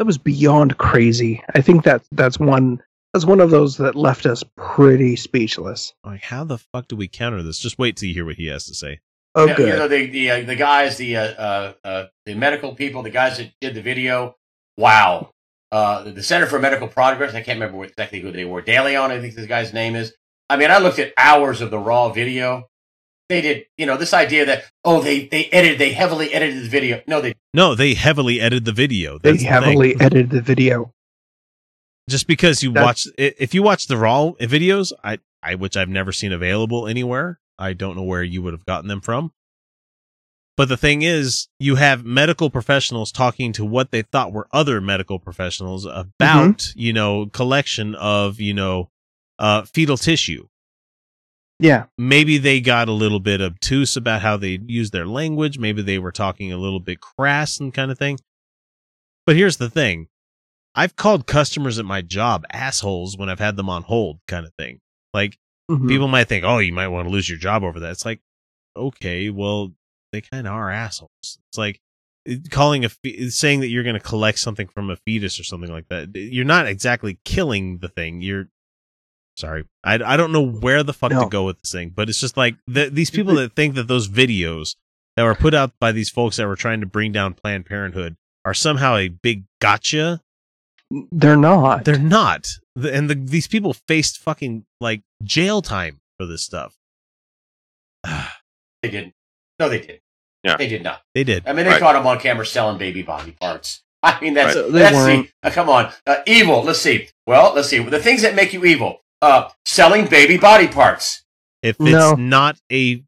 that 0.01 0.07
was 0.07 0.17
beyond 0.17 0.79
crazy. 0.79 1.43
I 1.53 1.61
think 1.61 1.83
that 1.83 2.01
that's 2.11 2.39
one 2.39 2.81
that's 3.13 3.23
one 3.23 3.39
of 3.39 3.51
those 3.51 3.77
that 3.77 3.95
left 3.95 4.25
us 4.25 4.43
pretty 4.57 5.15
speechless. 5.15 5.93
like 6.03 6.23
how 6.23 6.43
the 6.43 6.57
fuck 6.57 6.87
do 6.87 6.95
we 6.95 7.07
counter 7.07 7.43
this? 7.43 7.59
Just 7.59 7.77
wait 7.77 7.97
till 7.97 8.07
you 8.07 8.15
hear 8.15 8.25
what 8.25 8.37
he 8.37 8.47
has 8.47 8.65
to 8.65 8.73
say. 8.73 8.99
Oh, 9.35 9.45
you 9.45 9.53
good. 9.53 9.77
know, 9.77 9.87
the 9.87 10.07
the 10.07 10.31
uh, 10.31 10.41
the 10.41 10.55
guys, 10.55 10.97
the 10.97 11.17
uh, 11.17 11.21
uh, 11.21 11.73
uh, 11.83 12.05
the 12.25 12.33
medical 12.33 12.73
people, 12.73 13.03
the 13.03 13.11
guys 13.11 13.37
that 13.37 13.51
did 13.61 13.75
the 13.75 13.83
video. 13.83 14.37
Wow. 14.75 15.29
Uh, 15.71 16.01
the, 16.01 16.13
the 16.13 16.23
Center 16.23 16.47
for 16.47 16.57
Medical 16.57 16.87
Progress. 16.87 17.35
I 17.35 17.43
can't 17.43 17.59
remember 17.59 17.85
exactly 17.85 18.21
who 18.21 18.31
they 18.31 18.43
were. 18.43 18.63
DeLeon, 18.63 19.11
I 19.11 19.21
think 19.21 19.35
this 19.35 19.45
guy's 19.45 19.71
name 19.71 19.95
is. 19.95 20.15
I 20.49 20.57
mean, 20.57 20.71
I 20.71 20.79
looked 20.79 20.97
at 20.97 21.13
hours 21.15 21.61
of 21.61 21.69
the 21.69 21.77
raw 21.77 22.09
video. 22.09 22.69
They 23.31 23.41
did, 23.41 23.65
you 23.77 23.85
know, 23.85 23.95
this 23.95 24.13
idea 24.13 24.45
that 24.45 24.65
oh, 24.83 25.01
they 25.01 25.25
they 25.27 25.45
edited, 25.45 25.79
they 25.79 25.93
heavily 25.93 26.33
edited 26.33 26.63
the 26.65 26.69
video. 26.69 27.01
No, 27.07 27.21
they 27.21 27.33
No, 27.53 27.75
they 27.75 27.93
heavily 27.93 28.41
edited 28.41 28.65
the 28.65 28.73
video. 28.73 29.19
they 29.19 29.31
That's 29.31 29.43
the 29.43 29.47
heavily 29.49 29.93
thing. 29.93 30.01
edited 30.01 30.29
the 30.31 30.41
video. 30.41 30.93
just 32.09 32.27
because 32.27 32.61
you 32.61 32.73
That's- 32.73 33.07
watch 33.07 33.07
if 33.17 33.53
you 33.53 33.63
watch 33.63 33.87
the 33.87 33.95
raw 33.95 34.31
videos, 34.41 34.91
I 35.01 35.19
I 35.41 35.55
which 35.55 35.77
I've 35.77 35.87
never 35.87 36.11
seen 36.11 36.33
available 36.33 36.87
anywhere. 36.87 37.39
I 37.57 37.71
don't 37.71 37.95
know 37.95 38.03
where 38.03 38.21
you 38.23 38.41
would 38.41 38.51
have 38.53 38.65
gotten 38.65 38.89
them 38.89 38.99
from. 38.99 39.31
But 40.57 40.67
the 40.67 40.75
thing 40.77 41.01
is, 41.01 41.47
you 41.57 41.75
have 41.75 42.03
medical 42.03 42.49
professionals 42.49 43.13
talking 43.13 43.53
to 43.53 43.63
what 43.63 43.91
they 43.91 44.01
thought 44.01 44.33
were 44.33 44.47
other 44.51 44.81
medical 44.81 45.19
professionals 45.19 45.85
about, 45.85 46.73
you 46.75 46.91
know, 46.91 47.27
collection 47.27 47.95
of, 47.95 48.41
you 48.41 48.53
know, 48.53 48.89
uh, 49.39 49.61
fetal 49.63 49.95
tissue. 49.97 50.47
Yeah, 51.61 51.85
Maybe 51.97 52.37
they 52.39 52.59
got 52.59 52.89
a 52.89 52.91
little 52.93 53.19
bit 53.19 53.39
obtuse 53.41 53.95
about 53.95 54.21
how 54.21 54.35
they 54.35 54.59
used 54.65 54.91
their 54.93 55.05
language. 55.05 55.57
Maybe 55.59 55.81
they 55.81 55.99
were 55.99 56.11
talking 56.11 56.51
a 56.51 56.57
little 56.57 56.79
bit 56.79 56.99
crass 56.99 57.59
and 57.59 57.73
kind 57.73 57.91
of 57.91 57.97
thing. 57.99 58.17
But 59.25 59.35
here's 59.35 59.57
the 59.57 59.69
thing. 59.69 60.07
I've 60.73 60.95
called 60.95 61.27
customers 61.27 61.77
at 61.77 61.85
my 61.85 62.01
job 62.01 62.45
assholes 62.51 63.17
when 63.17 63.29
I've 63.29 63.39
had 63.39 63.55
them 63.57 63.69
on 63.69 63.83
hold 63.83 64.19
kind 64.27 64.45
of 64.45 64.53
thing. 64.57 64.79
Like 65.13 65.37
Mhm. 65.69 65.87
people 65.87 66.07
might 66.07 66.27
think, 66.27 66.43
"Oh, 66.43 66.57
you 66.59 66.73
might 66.73 66.87
want 66.87 67.07
to 67.07 67.11
lose 67.11 67.29
your 67.29 67.37
job 67.37 67.63
over 67.63 67.79
that." 67.81 67.91
It's 67.91 68.05
like, 68.05 68.21
okay, 68.75 69.29
well, 69.29 69.73
they 70.11 70.21
kind 70.21 70.47
of 70.47 70.53
are 70.53 70.71
assholes. 70.71 71.11
It's 71.23 71.57
like 71.57 71.79
calling 72.49 72.85
a 72.85 72.89
fe- 72.89 73.29
saying 73.29 73.59
that 73.61 73.67
you're 73.67 73.83
going 73.83 73.95
to 73.95 73.99
collect 73.99 74.39
something 74.39 74.67
from 74.67 74.89
a 74.89 74.95
fetus 74.95 75.39
or 75.39 75.43
something 75.43 75.71
like 75.71 75.87
that. 75.89 76.09
You're 76.15 76.45
not 76.45 76.67
exactly 76.67 77.19
killing 77.25 77.79
the 77.79 77.89
thing. 77.89 78.21
You're 78.21 78.49
sorry. 79.37 79.65
I, 79.83 79.95
I 79.95 80.17
don't 80.17 80.31
know 80.31 80.45
where 80.45 80.83
the 80.83 80.93
fuck 80.93 81.11
No. 81.11 81.23
to 81.23 81.29
go 81.29 81.45
with 81.45 81.59
this 81.61 81.71
thing, 81.71 81.91
but 81.95 82.09
it's 82.09 82.19
just 82.19 82.37
like 82.37 82.55
the, 82.67 82.89
these 82.89 83.09
people 83.09 83.35
that 83.35 83.53
think 83.55 83.75
that 83.75 83.87
those 83.87 84.07
videos 84.07 84.75
that 85.17 85.23
were 85.23 85.35
put 85.35 85.53
out 85.53 85.71
by 85.79 85.91
these 85.91 86.09
folks 86.09 86.37
that 86.37 86.47
were 86.47 86.55
trying 86.55 86.79
to 86.81 86.85
bring 86.85 87.11
down 87.11 87.33
Planned 87.33 87.65
Parenthood 87.65 88.15
are 88.45 88.53
somehow 88.53 88.95
a 88.95 89.07
big 89.09 89.43
gotcha. 89.59 90.21
they're 91.11 91.35
not. 91.37 91.85
They're 91.85 91.97
not. 91.99 92.47
And 92.75 93.09
the, 93.09 93.15
these 93.15 93.47
people 93.47 93.73
faced 93.73 94.17
fucking 94.19 94.65
like 94.79 95.01
jail 95.23 95.61
time 95.61 95.99
for 96.17 96.25
this 96.25 96.41
stuff. 96.43 96.75
they 98.03 98.89
didn't. 98.89 99.13
No, 99.59 99.69
they 99.69 99.79
didn't. 99.79 99.99
Yeah. 100.43 100.57
They 100.57 100.67
did 100.67 100.83
not. 100.83 101.01
They 101.13 101.23
did. 101.23 101.43
I 101.45 101.53
mean, 101.53 101.65
they 101.65 101.71
Right. 101.71 101.79
caught 101.79 101.95
him 101.95 102.07
on 102.07 102.19
camera 102.19 102.45
selling 102.45 102.77
baby 102.77 103.03
body 103.03 103.31
parts. 103.39 103.83
I 104.03 104.19
mean, 104.21 104.33
that's 104.33 104.55
Right. 104.55 104.71
They 104.71 104.79
that's 104.79 104.95
weren't. 104.95 105.29
the 105.43 105.49
uh, 105.49 105.51
come 105.51 105.69
on, 105.69 105.91
uh, 106.07 106.15
evil. 106.25 106.63
Let's 106.63 106.79
see. 106.79 107.09
Well, 107.27 107.53
let's 107.53 107.67
see 107.69 107.77
the 107.79 107.99
things 107.99 108.23
that 108.23 108.33
make 108.33 108.53
you 108.53 108.65
evil. 108.65 109.00
Uh, 109.21 109.49
selling 109.65 110.07
baby 110.07 110.37
body 110.37 110.67
parts. 110.67 111.23
If 111.61 111.75
it's 111.79 111.91
No. 111.91 112.13
not 112.13 112.57
a 112.71 113.03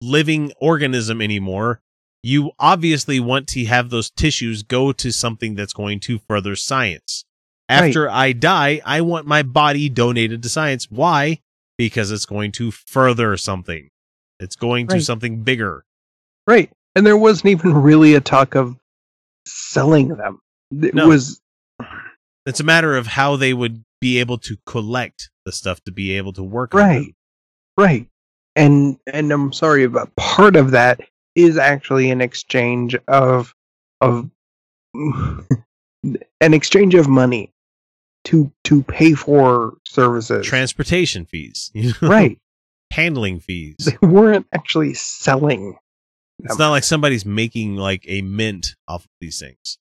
living 0.00 0.52
organism 0.60 1.20
anymore, 1.22 1.80
you 2.24 2.50
obviously 2.58 3.20
want 3.20 3.46
to 3.48 3.64
have 3.66 3.90
those 3.90 4.10
tissues 4.10 4.62
go 4.62 4.92
to 4.92 5.12
something 5.12 5.54
that's 5.54 5.72
going 5.72 6.00
to 6.00 6.18
further 6.28 6.56
science. 6.56 7.24
Right. 7.70 7.86
After 7.88 8.10
I 8.10 8.32
die, 8.32 8.80
I 8.84 9.00
want 9.00 9.26
my 9.26 9.42
body 9.42 9.88
donated 9.88 10.42
to 10.42 10.48
science. 10.48 10.90
Why? 10.90 11.40
because 11.78 12.12
it's 12.12 12.26
going 12.26 12.52
to 12.52 12.70
further 12.70 13.36
something. 13.36 13.88
It's 14.38 14.54
going 14.54 14.86
to 14.88 15.00
something 15.00 15.42
bigger. 15.42 15.84
Right. 16.46 16.70
And 16.94 17.04
there 17.04 17.16
wasn't 17.16 17.46
even 17.46 17.72
really 17.74 18.14
a 18.14 18.20
talk 18.20 18.54
of 18.54 18.76
selling 19.46 20.08
them. 20.08 20.38
It 20.70 20.94
No. 20.94 21.08
was 21.08 21.40
It's 22.46 22.60
a 22.60 22.64
matter 22.64 22.94
of 22.96 23.06
how 23.08 23.34
they 23.36 23.52
would 23.54 23.82
be 24.00 24.18
able 24.20 24.38
to 24.38 24.58
collect 24.66 25.30
the 25.44 25.52
stuff 25.52 25.82
to 25.84 25.92
be 25.92 26.16
able 26.16 26.32
to 26.34 26.42
work 26.42 26.74
right. 26.74 27.14
Right. 27.76 28.08
And 28.54 28.98
and 29.06 29.32
I'm 29.32 29.52
sorry, 29.52 29.86
but 29.86 30.14
part 30.16 30.56
of 30.56 30.72
that 30.72 31.00
is 31.34 31.56
actually 31.56 32.10
an 32.10 32.20
exchange 32.20 32.96
of 33.08 33.54
of 34.00 34.30
an 34.94 35.46
exchange 36.40 36.94
of 36.94 37.08
money 37.08 37.52
to 38.24 38.52
to 38.64 38.82
pay 38.82 39.14
for 39.14 39.74
services. 39.86 40.46
Transportation 40.46 41.24
fees, 41.24 41.70
you 41.74 41.92
know, 42.00 42.08
right. 42.08 42.38
handling 42.90 43.40
fees. 43.40 43.76
They 43.78 44.06
weren't 44.06 44.46
actually 44.52 44.94
selling. 44.94 45.78
It's 46.44 46.58
not 46.58 46.70
like 46.70 46.84
somebody's 46.84 47.24
making 47.24 47.76
like 47.76 48.04
a 48.08 48.20
mint 48.22 48.74
off 48.88 49.04
of 49.04 49.10
these 49.20 49.38
things. 49.38 49.78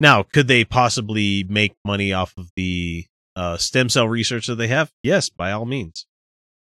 Now, 0.00 0.24
could 0.24 0.48
they 0.48 0.64
possibly 0.64 1.44
make 1.48 1.74
money 1.84 2.12
off 2.12 2.34
of 2.36 2.50
the 2.56 3.06
uh, 3.38 3.56
stem 3.56 3.88
cell 3.88 4.08
research 4.08 4.46
that 4.48 4.56
they 4.56 4.68
have? 4.68 4.92
Yes, 5.02 5.30
by 5.30 5.52
all 5.52 5.64
means. 5.64 6.06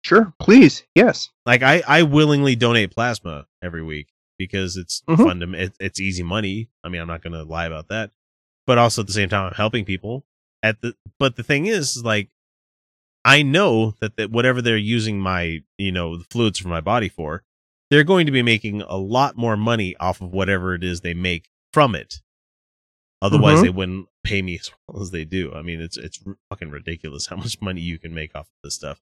Sure, 0.02 0.32
please. 0.40 0.84
Yes. 0.94 1.28
Like 1.44 1.62
I, 1.62 1.82
I 1.86 2.02
willingly 2.04 2.56
donate 2.56 2.92
plasma 2.92 3.46
every 3.62 3.82
week 3.82 4.08
because 4.38 4.76
it's 4.78 5.02
Mhm. 5.08 5.40
to, 5.52 5.58
it, 5.64 5.74
it's 5.78 6.00
easy 6.00 6.22
money. 6.22 6.70
I 6.82 6.88
mean, 6.88 7.02
I'm 7.02 7.08
not 7.08 7.22
going 7.22 7.34
to 7.34 7.42
lie 7.42 7.66
about 7.66 7.88
that. 7.88 8.10
But 8.66 8.78
also 8.78 9.02
at 9.02 9.08
the 9.08 9.12
same 9.12 9.28
time, 9.28 9.46
I'm 9.48 9.54
helping 9.54 9.84
people. 9.84 10.24
At 10.62 10.80
the 10.80 10.94
but 11.18 11.36
the 11.36 11.42
thing 11.42 11.66
is, 11.66 12.02
like, 12.04 12.30
I 13.24 13.42
know 13.42 13.94
that 14.00 14.16
that 14.16 14.30
whatever 14.30 14.62
they're 14.62 14.76
using 14.76 15.20
my 15.20 15.62
you 15.76 15.92
know 15.92 16.16
the 16.16 16.24
fluids 16.30 16.58
from 16.58 16.70
my 16.70 16.80
body 16.80 17.08
for, 17.08 17.42
they're 17.90 18.04
going 18.04 18.26
to 18.26 18.32
be 18.32 18.42
making 18.42 18.82
a 18.82 18.96
lot 18.96 19.36
more 19.36 19.56
money 19.56 19.96
off 19.98 20.20
of 20.20 20.32
whatever 20.32 20.74
it 20.74 20.84
is 20.84 21.00
they 21.00 21.14
make 21.14 21.48
from 21.72 21.94
it. 21.94 22.20
Otherwise, 23.22 23.58
Mhm. 23.58 23.62
they 23.62 23.68
wouldn't 23.70 24.06
pay 24.24 24.40
me 24.42 24.54
as 24.58 24.70
well 24.88 25.02
as 25.02 25.10
they 25.10 25.24
do. 25.24 25.52
I 25.54 25.62
mean, 25.62 25.80
it's 25.80 25.96
it's 25.96 26.18
fucking 26.48 26.70
ridiculous 26.70 27.26
how 27.26 27.36
much 27.36 27.60
money 27.60 27.80
you 27.80 27.98
can 27.98 28.14
make 28.14 28.34
off 28.34 28.46
of 28.46 28.54
this 28.64 28.74
stuff. 28.74 29.00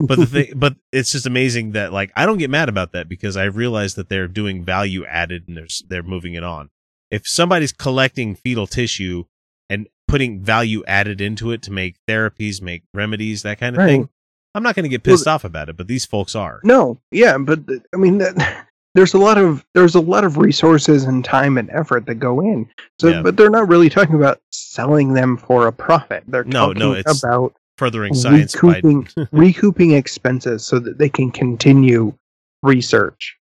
But 0.00 0.18
the 0.18 0.26
thing, 0.26 0.52
but 0.56 0.76
it's 0.92 1.12
just 1.12 1.26
amazing 1.26 1.72
that 1.72 1.92
like 1.92 2.10
I 2.16 2.24
don't 2.26 2.38
get 2.38 2.50
mad 2.50 2.68
about 2.68 2.92
that 2.92 3.08
because 3.08 3.36
I 3.36 3.44
realize 3.44 3.94
that 3.96 4.08
they're 4.08 4.28
doing 4.28 4.64
value 4.64 5.04
added 5.06 5.44
and 5.48 5.56
they're 5.56 5.66
they're 5.88 6.02
moving 6.02 6.34
it 6.34 6.42
on. 6.44 6.70
If 7.10 7.26
somebody's 7.26 7.72
collecting 7.72 8.34
fetal 8.34 8.66
tissue 8.66 9.24
and 9.70 9.88
putting 10.06 10.42
value 10.42 10.82
added 10.86 11.20
into 11.20 11.50
it 11.52 11.60
to 11.62 11.70
make 11.72 11.96
therapies, 12.08 12.62
make 12.62 12.84
remedies, 12.94 13.42
that 13.42 13.58
kind 13.60 13.76
of 13.76 13.80
Right. 13.80 13.88
thing, 13.88 14.08
I'm 14.54 14.62
not 14.62 14.74
going 14.74 14.84
to 14.84 14.88
get 14.88 15.06
Well, 15.06 15.14
pissed 15.16 15.26
off 15.28 15.44
about 15.44 15.68
it. 15.68 15.76
But 15.76 15.88
these 15.88 16.06
folks 16.06 16.34
are. 16.34 16.60
No, 16.64 17.00
yeah, 17.10 17.36
but 17.38 17.60
I 17.94 17.96
mean, 17.98 18.16
that, 18.18 18.34
there's 18.94 19.14
a 19.14 19.18
lot 19.18 19.38
of 19.38 19.64
there's 19.74 19.94
a 19.94 20.00
lot 20.00 20.24
of 20.24 20.38
resources 20.38 21.04
and 21.04 21.24
time 21.24 21.58
and 21.58 21.70
effort 21.70 22.06
that 22.06 22.16
go 22.16 22.40
in. 22.40 22.68
So, 23.00 23.08
Yeah. 23.08 23.22
but 23.22 23.36
they're 23.36 23.50
not 23.50 23.68
really 23.68 23.88
talking 23.90 24.14
about 24.16 24.40
selling 24.50 25.12
them 25.12 25.36
for 25.36 25.66
a 25.66 25.72
profit. 25.72 26.24
They're 26.26 26.44
No, 26.44 26.68
talking 26.72 26.78
no, 26.80 26.92
it's 26.94 27.22
about 27.22 27.54
furthering 27.76 28.14
science 28.14 28.54
by 28.56 28.80
recouping 28.80 29.08
recouping 29.30 29.92
expenses 29.92 30.64
so 30.66 30.78
that 30.80 30.98
they 30.98 31.08
can 31.08 31.30
continue 31.30 32.12
research. 32.62 33.36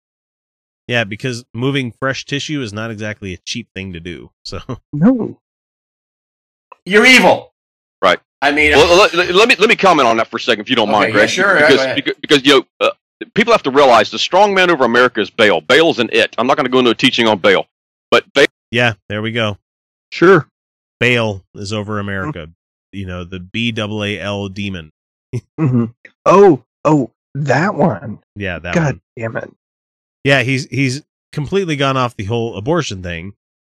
yeah, 0.89 1.05
because 1.05 1.45
moving 1.53 1.93
fresh 1.93 2.25
tissue 2.25 2.63
is 2.63 2.73
not 2.73 2.91
exactly 2.91 3.35
a 3.35 3.37
cheap 3.39 3.69
thing 3.75 3.93
to 3.93 4.01
do. 4.01 4.31
So 4.45 4.61
No, 4.93 5.39
You're 6.85 7.07
evil. 7.07 7.53
Right. 8.01 8.19
I 8.41 8.51
mean, 8.53 8.73
Well, 8.73 8.97
let, 8.99 9.15
let- 9.15 9.35
let 9.35 9.49
me 9.49 9.55
let 9.59 9.69
me 9.69 9.77
comment 9.77 10.09
on 10.09 10.17
that 10.17 10.29
for 10.29 10.39
a 10.39 10.41
second, 10.41 10.63
if 10.63 10.71
you 10.71 10.77
don't 10.77 10.89
Okay, 10.89 10.99
mind, 10.99 11.09
yeah, 11.11 11.19
Greg. 11.21 11.29
sure, 11.29 11.55
yeah, 11.55 11.61
go 11.61 11.67
Because 11.69 11.85
ahead. 11.85 11.97
because, 11.97 12.15
because 12.21 12.45
you 12.47 12.53
know, 12.81 12.87
uh, 12.87 12.91
people 13.35 13.53
have 13.53 13.63
to 13.65 13.71
realize 13.71 14.11
the 14.11 14.19
strong 14.19 14.55
man 14.55 14.71
over 14.71 14.85
America 14.85 15.21
is 15.21 15.31
Baal. 15.31 15.61
Baal's 15.61 15.99
an 15.99 16.09
it. 16.13 16.35
I'm 16.39 16.47
not 16.47 16.57
going 16.57 16.67
to 16.67 16.71
go 16.71 16.79
into 16.79 16.91
a 16.91 16.95
teaching 16.95 17.27
on 17.29 17.39
Baal, 17.39 17.67
but 18.11 18.25
Baal. 18.35 18.47
yeah, 18.71 18.95
there 19.09 19.23
we 19.23 19.33
go. 19.33 19.59
sure. 20.13 20.49
Baal 21.01 21.43
is 21.55 21.73
over 21.73 21.99
America. 21.99 22.49
You 22.93 23.07
know 23.07 23.25
the 23.25 23.41
B 23.41 23.73
double 23.73 24.05
A 24.05 24.19
L 24.21 24.49
demon. 24.49 24.91
hmm 25.59 25.87
Oh, 26.27 26.63
oh, 26.85 27.11
that 27.35 27.75
one. 27.75 28.21
Yeah, 28.37 28.59
that 28.59 28.75
God 28.75 28.85
one. 28.85 29.01
damn 29.17 29.37
it. 29.37 29.51
Yeah, 30.25 30.43
he's 30.43 30.67
he's 30.67 31.03
completely 31.33 31.75
gone 31.77 31.97
off 31.97 32.15
the 32.17 32.25
whole 32.25 32.57
abortion 32.57 33.03
thing, 33.03 33.33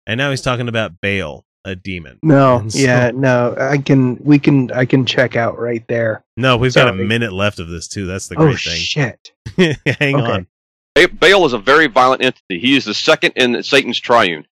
and 0.08 0.18
now 0.18 0.32
he's 0.32 0.41
talking 0.41 0.68
about 0.68 1.00
Baal, 1.02 1.46
a 1.66 1.76
demon. 1.76 2.20
No, 2.24 2.66
so- 2.68 2.78
yeah, 2.80 3.11
no. 3.14 3.55
I 3.59 3.78
can, 3.78 4.18
we 4.24 4.39
can, 4.39 4.72
I 4.72 4.86
can 4.86 5.05
check 5.05 5.36
out 5.36 5.57
right 5.59 5.86
there. 5.88 6.24
No, 6.38 6.57
we've 6.57 6.74
got 6.74 6.89
a 6.89 6.93
minute 6.93 7.32
left 7.34 7.59
of 7.59 7.68
this 7.70 7.88
too. 7.88 8.05
That's 8.05 8.28
the 8.28 8.36
Oh 8.38 8.45
great 8.45 8.59
thing. 8.59 8.76
shit. 8.80 9.32
Hang 9.57 10.16
Okay. 10.16 10.32
on. 10.32 10.47
Ba- 10.95 11.07
Baal 11.09 11.45
is 11.45 11.53
a 11.53 11.57
very 11.59 11.88
violent 11.88 12.22
entity. 12.24 12.59
He 12.59 12.76
is 12.76 12.86
the 12.86 12.93
second 12.93 13.34
in 13.36 13.64
Satan's 13.64 13.99
triune. 13.99 14.45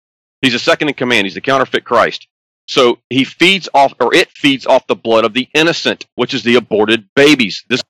He's 0.43 0.53
the 0.55 0.59
second 0.59 0.89
in 0.89 0.95
command. 0.95 1.27
He's 1.27 1.35
the 1.35 1.41
counterfeit 1.41 1.85
Christ. 1.85 2.27
So 2.67 2.99
he 3.11 3.25
feeds 3.25 3.69
off, 3.75 3.93
or 4.01 4.15
it 4.15 4.31
feeds 4.31 4.65
off 4.65 4.87
the 4.87 4.95
blood 4.95 5.25
of 5.25 5.35
the 5.35 5.49
innocent, 5.55 6.07
which 6.15 6.33
is 6.33 6.45
the 6.45 6.55
aborted 6.55 7.09
babies. 7.17 7.65
This 7.69 7.83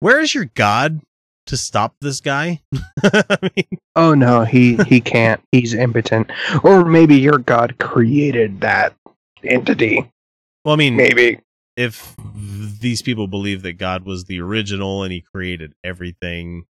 Where 0.00 0.18
is 0.20 0.34
your 0.34 0.46
God 0.46 1.02
to 1.46 1.56
stop 1.56 1.94
this 2.00 2.20
guy? 2.20 2.60
I 3.02 3.24
mean, 3.56 3.78
Oh 3.96 4.14
no, 4.14 4.44
he 4.44 4.76
he 4.88 5.00
can't. 5.00 5.40
He's 5.52 5.74
impotent. 5.74 6.30
Or 6.62 6.84
maybe 6.84 7.16
your 7.16 7.38
god 7.38 7.78
created 7.78 8.60
that 8.62 8.94
entity. 9.42 10.10
well, 10.64 10.74
I 10.74 10.76
mean, 10.76 10.96
Maybe. 10.96 11.40
if 11.76 12.14
these 12.80 13.02
people 13.02 13.26
believe 13.28 13.62
that 13.62 13.74
God 13.74 14.04
was 14.04 14.24
the 14.24 14.40
original 14.40 15.02
and 15.02 15.12
he 15.12 15.20
created 15.20 15.74
everything, 15.84 16.64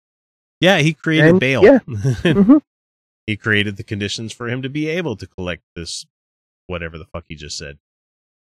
yeah, 0.60 0.78
he 0.78 0.92
created 0.94 1.30
And- 1.30 1.40
Baal. 1.40 1.64
yeah. 1.64 1.78
Mhm. 1.88 2.62
he 3.26 3.36
created 3.36 3.76
the 3.76 3.84
conditions 3.84 4.32
for 4.32 4.48
him 4.48 4.62
to 4.62 4.68
be 4.68 4.88
able 4.88 5.16
to 5.16 5.26
collect 5.26 5.62
this, 5.76 6.06
whatever 6.66 6.98
the 6.98 7.04
fuck 7.06 7.24
he 7.28 7.34
just 7.34 7.58
said. 7.58 7.78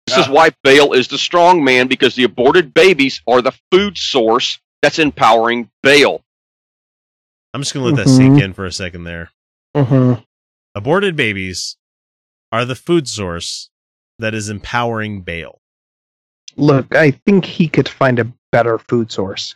This 0.07 0.18
is 0.18 0.29
why 0.29 0.51
Baal 0.64 0.93
is 0.95 1.09
the 1.09 1.18
strong 1.18 1.62
man 1.64 1.87
because 1.87 2.14
the 2.14 2.24
aborted 2.24 2.72
babies 2.72 3.20
are 3.26 3.43
the 3.43 3.53
food 3.70 3.99
source 3.99 4.59
that's 4.83 4.99
empowering 4.99 5.70
Baal. 5.83 6.22
I'm 7.55 7.62
just 7.62 7.74
gonna 7.74 7.87
let 7.87 7.97
that 7.97 8.09
sink 8.09 8.41
in 8.41 8.53
for 8.53 8.66
a 8.66 8.72
second 8.72 9.05
there. 9.05 9.31
hmm 9.74 10.14
Aborted 10.74 11.16
babies 11.16 11.76
are 12.53 12.64
the 12.64 12.76
food 12.76 13.09
source 13.09 13.70
that 14.18 14.35
is 14.35 14.49
empowering 14.49 15.22
Baal. 15.22 15.61
Look, 16.57 16.95
I 16.95 17.12
think 17.12 17.45
he 17.45 17.68
could 17.68 17.89
find 17.89 18.18
a 18.18 18.33
better 18.53 18.79
food 18.79 19.11
source. 19.11 19.55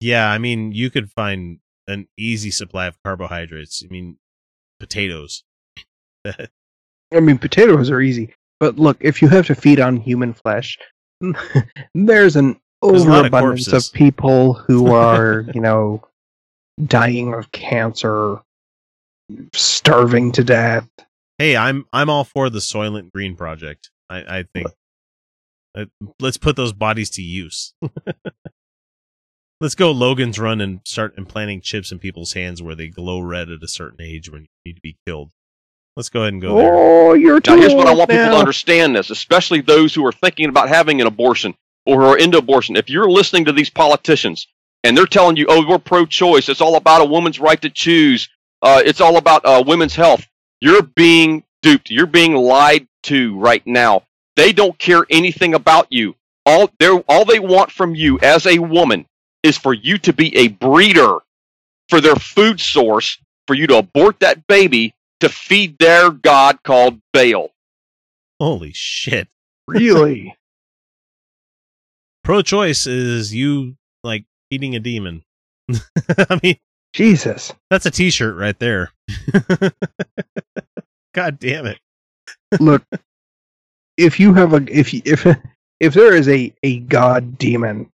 Yeah, 0.00 0.30
I 0.30 0.38
mean, 0.38 0.72
you 0.72 0.90
could 0.90 1.10
find 1.10 1.58
an 1.86 2.08
easy 2.16 2.50
supply 2.50 2.86
of 2.86 3.02
carbohydrates. 3.02 3.82
I 3.84 3.92
mean, 3.92 4.16
potatoes. 4.78 5.44
I 6.26 7.20
mean, 7.20 7.38
potatoes 7.38 7.90
are 7.90 8.00
easy, 8.00 8.34
but 8.60 8.78
look, 8.78 8.96
if 9.00 9.20
you 9.20 9.28
have 9.28 9.46
to 9.48 9.54
feed 9.54 9.80
on 9.80 9.96
human 9.96 10.32
flesh, 10.32 10.78
there's 11.94 12.36
an 12.36 12.60
There's 12.82 13.04
a 13.04 13.08
lot 13.08 13.26
of 13.26 13.34
overabundance 13.34 13.88
of, 13.88 13.92
people 13.92 14.54
who 14.54 14.92
are, 14.92 15.44
you 15.54 15.60
know, 15.60 16.02
dying 16.84 17.34
of 17.34 17.50
cancer, 17.52 18.40
starving 19.52 20.32
to 20.32 20.44
death. 20.44 20.88
hey, 21.38 21.56
I'm 21.56 21.86
I'm 21.92 22.10
all 22.10 22.24
for 22.24 22.50
the 22.50 22.60
Soylent 22.60 23.12
Green 23.12 23.36
project. 23.36 23.90
I, 24.08 24.38
I 24.38 24.44
think 24.52 24.68
uh, 25.76 25.84
let's 26.18 26.38
put 26.38 26.56
those 26.56 26.72
bodies 26.72 27.10
to 27.10 27.22
use. 27.22 27.74
let's 29.60 29.74
go 29.74 29.90
Logan's 29.92 30.38
Run 30.38 30.60
and 30.60 30.80
start 30.84 31.16
implanting 31.16 31.60
chips 31.60 31.92
in 31.92 31.98
people's 31.98 32.32
hands 32.32 32.62
where 32.62 32.74
they 32.74 32.88
glow 32.88 33.20
red 33.20 33.50
at 33.50 33.62
a 33.62 33.68
certain 33.68 34.00
age 34.04 34.30
when 34.30 34.42
you 34.42 34.48
need 34.64 34.76
to 34.76 34.82
be 34.82 34.96
killed. 35.06 35.30
Let's 35.96 36.08
go 36.08 36.22
ahead 36.22 36.32
and 36.32 36.42
go 36.42 36.56
there. 36.56 36.74
Oh, 36.74 37.14
you're 37.14 37.40
too 37.40 37.56
Now, 37.56 37.60
here's 37.60 37.74
what 37.74 37.86
I 37.86 37.90
old 37.90 37.98
want 37.98 38.10
people 38.10 38.26
to 38.26 38.36
understand 38.36 38.96
this, 38.96 39.10
especially 39.10 39.60
those 39.60 39.92
who 39.92 40.06
are 40.06 40.12
thinking 40.12 40.48
about 40.48 40.68
having 40.68 41.00
an 41.00 41.06
abortion 41.06 41.54
or 41.86 42.00
who 42.00 42.06
are 42.06 42.18
into 42.18 42.38
abortion. 42.38 42.76
If 42.76 42.90
you're 42.90 43.10
listening 43.10 43.44
to 43.46 43.52
these 43.52 43.70
politicians 43.70 44.46
and 44.84 44.96
they're 44.96 45.06
telling 45.06 45.36
you, 45.36 45.46
oh, 45.48 45.66
we're 45.66 45.78
pro 45.78 46.06
choice, 46.06 46.48
it's 46.48 46.60
all 46.60 46.76
about 46.76 47.02
a 47.02 47.04
woman's 47.04 47.40
right 47.40 47.60
to 47.62 47.70
choose, 47.70 48.28
uh, 48.62 48.82
it's 48.84 49.00
all 49.00 49.16
about 49.16 49.44
uh, 49.44 49.62
women's 49.66 49.94
health, 49.94 50.26
you're 50.60 50.82
being 50.82 51.44
duped. 51.62 51.90
You're 51.90 52.06
being 52.06 52.34
lied 52.34 52.86
to 53.04 53.38
right 53.38 53.66
now. 53.66 54.02
They 54.36 54.52
don't 54.52 54.78
care 54.78 55.04
anything 55.10 55.54
about 55.54 55.86
you. 55.90 56.14
All, 56.46 56.70
they're, 56.78 56.98
all 57.08 57.24
they 57.24 57.38
want 57.38 57.70
from 57.70 57.94
you 57.94 58.18
as 58.20 58.46
a 58.46 58.58
woman 58.58 59.06
is 59.42 59.58
for 59.58 59.74
you 59.74 59.98
to 59.98 60.12
be 60.12 60.36
a 60.36 60.48
breeder 60.48 61.18
for 61.88 62.00
their 62.00 62.16
food 62.16 62.60
source, 62.60 63.18
for 63.46 63.54
you 63.54 63.66
to 63.66 63.78
abort 63.78 64.20
that 64.20 64.46
baby 64.46 64.94
to 65.20 65.28
feed 65.28 65.78
their 65.78 66.10
god 66.10 66.62
called 66.62 67.00
Baal. 67.12 67.50
Holy 68.38 68.72
shit. 68.72 69.28
Really? 69.66 70.34
Pro 72.24 72.42
choice 72.42 72.86
is 72.86 73.34
you 73.34 73.76
like 74.02 74.24
feeding 74.50 74.74
a 74.76 74.80
demon. 74.80 75.22
I 76.18 76.40
mean, 76.42 76.56
Jesus. 76.92 77.52
that's 77.70 77.86
a 77.86 77.90
t 77.90 78.10
shirt 78.10 78.36
right 78.36 78.58
there. 78.58 78.92
God 81.14 81.38
damn 81.38 81.66
it. 81.66 81.78
Look, 82.60 82.82
if 83.96 84.18
you 84.20 84.34
have 84.34 84.54
a 84.54 84.64
if 84.68 84.92
you, 84.94 85.02
if 85.04 85.26
if 85.80 85.94
there 85.94 86.14
is 86.14 86.28
a 86.28 86.52
a 86.62 86.80
god 86.80 87.38
demon 87.38 87.90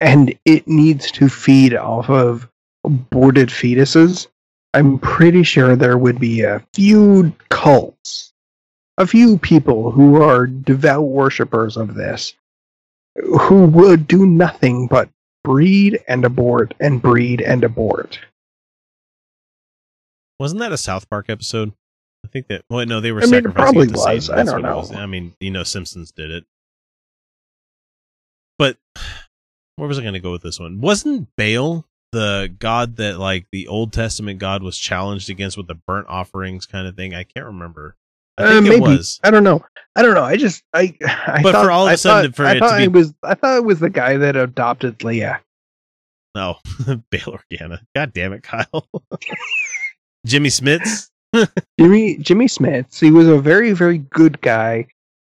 and 0.00 0.36
it 0.44 0.66
needs 0.68 1.10
to 1.12 1.28
feed 1.28 1.74
off 1.74 2.08
of 2.08 2.48
aborted 2.84 3.48
fetuses, 3.48 4.28
I'm 4.74 4.98
pretty 4.98 5.42
sure 5.42 5.74
there 5.74 5.98
would 5.98 6.20
be 6.20 6.42
a 6.42 6.64
few 6.74 7.32
cults, 7.48 8.32
a 8.96 9.06
few 9.06 9.38
people 9.38 9.90
who 9.90 10.22
are 10.22 10.46
devout 10.46 11.04
worshippers 11.04 11.76
of 11.76 11.94
this, 11.94 12.34
who 13.22 13.66
would 13.66 14.06
do 14.06 14.26
nothing 14.26 14.86
but 14.86 15.08
breed 15.44 16.02
and 16.08 16.24
abort 16.24 16.74
and 16.80 17.00
breed 17.00 17.40
and 17.40 17.64
abort. 17.64 18.20
Wasn't 20.38 20.60
that 20.60 20.72
a 20.72 20.78
South 20.78 21.08
Park 21.10 21.26
episode? 21.28 21.72
I 22.24 22.28
think 22.28 22.48
that. 22.48 22.64
Well, 22.70 22.84
no, 22.86 23.00
they 23.00 23.12
were 23.12 23.22
I 23.22 23.26
mean, 23.26 23.52
probably 23.52 23.88
was. 23.88 24.30
I 24.30 24.42
don't 24.42 24.62
know. 24.62 24.84
I 24.94 25.06
mean, 25.06 25.34
you 25.40 25.50
know, 25.50 25.62
Simpsons 25.62 26.12
did 26.12 26.30
it. 26.30 26.44
But 28.58 28.76
where 29.76 29.88
was 29.88 29.98
I 29.98 30.02
going 30.02 30.14
to 30.14 30.20
go 30.20 30.32
with 30.32 30.42
this 30.42 30.58
one? 30.58 30.80
Wasn't 30.80 31.28
Baal 31.36 31.86
the 32.12 32.52
god 32.58 32.96
that, 32.96 33.18
like, 33.18 33.46
the 33.52 33.68
Old 33.68 33.92
Testament 33.92 34.40
God 34.40 34.62
was 34.62 34.76
challenged 34.78 35.30
against 35.30 35.56
with 35.56 35.68
the 35.68 35.74
burnt 35.74 36.08
offerings 36.08 36.66
kind 36.66 36.86
of 36.86 36.96
thing? 36.96 37.14
I 37.14 37.22
can't 37.22 37.46
remember. 37.46 37.96
Uh, 38.38 38.60
maybe 38.60 38.80
was. 38.80 39.20
I 39.24 39.30
don't 39.30 39.44
know. 39.44 39.64
I 39.96 40.02
don't 40.02 40.14
know. 40.14 40.22
I 40.24 40.36
just 40.36 40.62
I. 40.74 40.94
I 41.06 41.40
But 41.42 41.52
thought, 41.52 41.64
for 41.64 41.70
all 41.70 41.84
of 41.86 41.90
I 41.90 41.94
a 41.94 41.96
sudden, 41.96 42.30
thought, 42.32 42.36
for 42.36 42.46
I 42.46 42.50
it 42.52 42.54
to 42.54 42.60
thought 42.60 42.78
be- 42.78 42.84
it 42.84 42.92
was 42.92 43.14
I 43.22 43.34
thought 43.34 43.56
it 43.56 43.64
was 43.64 43.80
the 43.80 43.90
guy 43.90 44.16
that 44.16 44.36
adopted 44.36 45.02
Leah. 45.04 45.40
No, 46.34 46.56
Bail 47.10 47.38
Organa. 47.52 47.80
God 47.94 48.12
damn 48.12 48.32
it, 48.32 48.42
Kyle. 48.42 48.86
Jimmy 50.26 50.48
Smits. 50.50 51.10
Jimmy 51.80 52.16
Jimmy 52.18 52.46
Smits. 52.46 53.00
He 53.00 53.10
was 53.10 53.26
a 53.28 53.38
very 53.38 53.72
very 53.72 53.98
good 53.98 54.40
guy. 54.40 54.86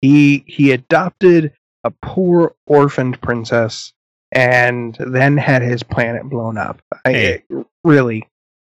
He 0.01 0.43
he 0.47 0.71
adopted 0.71 1.53
a 1.83 1.91
poor 2.01 2.55
orphaned 2.67 3.19
princess 3.21 3.93
and 4.31 4.95
then 4.99 5.37
had 5.37 5.61
his 5.61 5.83
planet 5.83 6.23
blown 6.29 6.57
up. 6.57 6.81
I, 7.05 7.11
Hey. 7.11 7.43
really. 7.83 8.27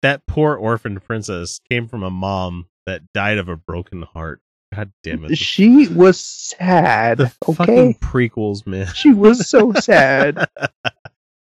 That 0.01 0.25
poor 0.27 0.55
orphaned 0.55 1.03
princess 1.03 1.59
came 1.69 1.87
from 1.87 2.03
a 2.03 2.09
mom 2.09 2.67
that 2.85 3.01
died 3.13 3.37
of 3.37 3.49
a 3.49 3.55
broken 3.55 4.01
heart. 4.01 4.41
God 4.73 4.91
damn 5.03 5.25
it. 5.25 5.37
She 5.37 5.87
was 5.87 6.19
sad. 6.19 7.17
The 7.19 7.31
okay. 7.47 7.53
fucking 7.53 7.93
prequels, 7.95 8.65
man. 8.65 8.87
She 8.93 9.13
was 9.13 9.49
so 9.49 9.71
sad. 9.79 10.47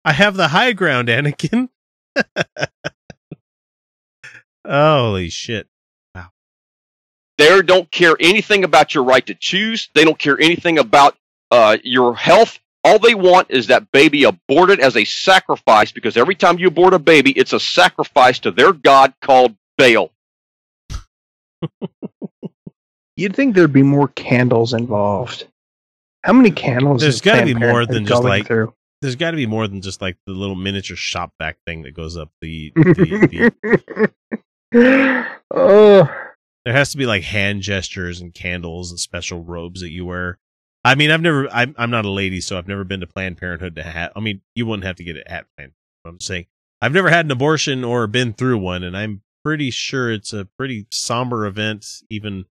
I 0.03 0.11
have 0.11 0.35
the 0.35 0.49
high 0.49 0.73
ground, 0.73 1.07
Anakin. 1.07 1.69
Holy 4.67 5.29
shit. 5.29 5.67
Wow. 6.13 6.29
They 7.37 7.61
don't 7.61 7.89
care 7.91 8.15
anything 8.19 8.63
about 8.63 8.93
your 8.93 9.03
right 9.03 9.25
to 9.25 9.35
choose. 9.35 9.89
They 9.93 10.03
don't 10.03 10.19
care 10.19 10.39
anything 10.39 10.77
about 10.77 11.17
uh, 11.51 11.77
your 11.83 12.15
health. 12.15 12.59
All 12.83 12.99
they 12.99 13.15
want 13.15 13.49
is 13.49 13.67
that 13.67 13.91
baby 13.91 14.25
aborted 14.25 14.81
as 14.81 14.97
a 14.97 15.05
sacrifice 15.05 15.93
because 15.93 16.17
every 16.17 16.35
time 16.35 16.59
you 16.59 16.67
abort 16.67 16.93
a 16.93 16.99
baby, 16.99 17.31
it's 17.31 17.53
a 17.53 17.59
sacrifice 17.59 18.39
to 18.39 18.51
their 18.51 18.73
god 18.73 19.13
called 19.21 19.55
Baal. 19.77 20.12
You'd 23.15 23.35
think 23.35 23.55
there'd 23.55 23.73
be 23.73 23.83
more 23.83 24.07
candles 24.09 24.73
involved. 24.73 25.47
How 26.23 26.33
many 26.33 26.51
candles? 26.51 27.01
There's 27.01 27.21
got 27.21 27.39
to 27.39 27.45
be 27.45 27.53
more 27.53 27.85
than 27.85 28.05
just 28.05 28.23
like 28.23 28.47
through? 28.47 28.73
there's 29.03 29.17
got 29.17 29.31
to 29.31 29.37
be 29.37 29.45
more 29.45 29.67
than 29.67 29.81
just 29.81 30.01
like 30.01 30.17
the 30.25 30.31
little 30.31 30.55
miniature 30.55 30.95
shop 30.95 31.33
back 31.37 31.57
thing 31.67 31.83
that 31.83 31.93
goes 31.93 32.15
up 32.15 32.31
the, 32.41 32.71
the, 32.75 33.51
the 34.71 35.27
oh, 35.53 36.09
there 36.63 36.73
has 36.73 36.91
to 36.91 36.97
be 36.97 37.05
like 37.05 37.23
hand 37.23 37.61
gestures 37.61 38.21
and 38.21 38.33
candles 38.33 38.91
and 38.91 38.99
special 38.99 39.43
robes 39.43 39.81
that 39.81 39.91
you 39.91 40.05
wear. 40.05 40.39
I 40.85 40.95
mean, 40.95 41.11
I've 41.11 41.21
never, 41.21 41.49
I'm, 41.49 41.75
I'm 41.77 41.91
not 41.91 42.05
a 42.05 42.09
lady, 42.09 42.39
so 42.39 42.57
I've 42.57 42.67
never 42.67 42.85
been 42.85 43.01
to 43.01 43.07
Planned 43.07 43.37
Parenthood 43.37 43.75
to 43.75 43.83
have, 43.83 44.11
I 44.15 44.21
mean, 44.21 44.41
you 44.55 44.65
wouldn't 44.65 44.85
have 44.85 44.95
to 44.97 45.03
get 45.03 45.17
it 45.17 45.27
at 45.27 45.47
Planned 45.57 45.73
Parenthood. 45.73 46.05
I'm 46.05 46.19
saying 46.21 46.45
I've 46.81 46.93
never 46.93 47.09
had 47.09 47.25
an 47.25 47.31
abortion 47.31 47.83
or 47.83 48.07
been 48.07 48.31
through 48.31 48.57
one, 48.59 48.83
and 48.83 48.95
I'm 48.95 49.21
pretty 49.43 49.71
sure 49.71 50.11
it's 50.11 50.33
a 50.33 50.45
pretty 50.57 50.87
somber 50.91 51.45
event, 51.45 51.85
even 52.09 52.45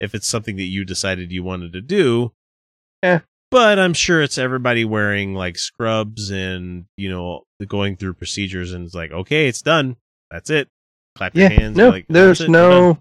if 0.00 0.14
it's 0.14 0.26
something 0.26 0.56
that 0.56 0.64
you 0.64 0.84
decided 0.84 1.32
you 1.32 1.42
wanted 1.42 1.72
to 1.72 1.80
do. 1.80 2.32
Yeah. 3.02 3.20
But 3.50 3.78
I'm 3.78 3.94
sure 3.94 4.20
it's 4.22 4.38
everybody 4.38 4.84
wearing 4.84 5.34
like 5.34 5.56
scrubs 5.58 6.30
and, 6.30 6.86
you 6.96 7.08
know, 7.08 7.44
going 7.66 7.96
through 7.96 8.14
procedures, 8.14 8.72
and 8.72 8.84
it's 8.84 8.94
like, 8.94 9.12
okay, 9.12 9.46
it's 9.46 9.62
done. 9.62 9.96
That's 10.30 10.50
it. 10.50 10.68
Clap 11.14 11.36
your 11.36 11.50
yeah. 11.50 11.60
hands. 11.60 11.76
No, 11.76 11.90
like, 11.90 12.06
there's 12.08 12.40
it, 12.40 12.50
no. 12.50 12.98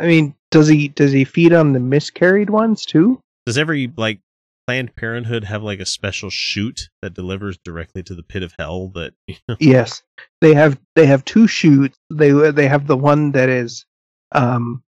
I 0.00 0.06
mean, 0.06 0.34
does 0.50 0.68
he 0.68 0.88
does 0.88 1.12
he 1.12 1.24
feed 1.24 1.52
on 1.52 1.72
the 1.72 1.80
miscarried 1.80 2.48
ones 2.48 2.86
too? 2.86 3.20
Does 3.44 3.58
every 3.58 3.92
like 3.96 4.20
Planned 4.68 4.94
Parenthood 4.96 5.44
have 5.44 5.62
like 5.62 5.80
a 5.80 5.86
special 5.86 6.28
chute 6.28 6.90
that 7.00 7.14
delivers 7.14 7.56
directly 7.56 8.02
to 8.02 8.14
the 8.14 8.22
pit 8.22 8.42
of 8.42 8.52
hell? 8.58 8.88
That 8.88 9.14
you 9.26 9.36
know? 9.48 9.56
Yes, 9.58 10.02
they 10.42 10.52
have 10.52 10.78
they 10.94 11.06
have 11.06 11.24
two 11.24 11.46
chutes. 11.46 11.96
They 12.12 12.32
they 12.50 12.68
have 12.68 12.86
the 12.86 12.94
one 12.94 13.32
that 13.32 13.48
is, 13.48 13.86
um, 14.32 14.82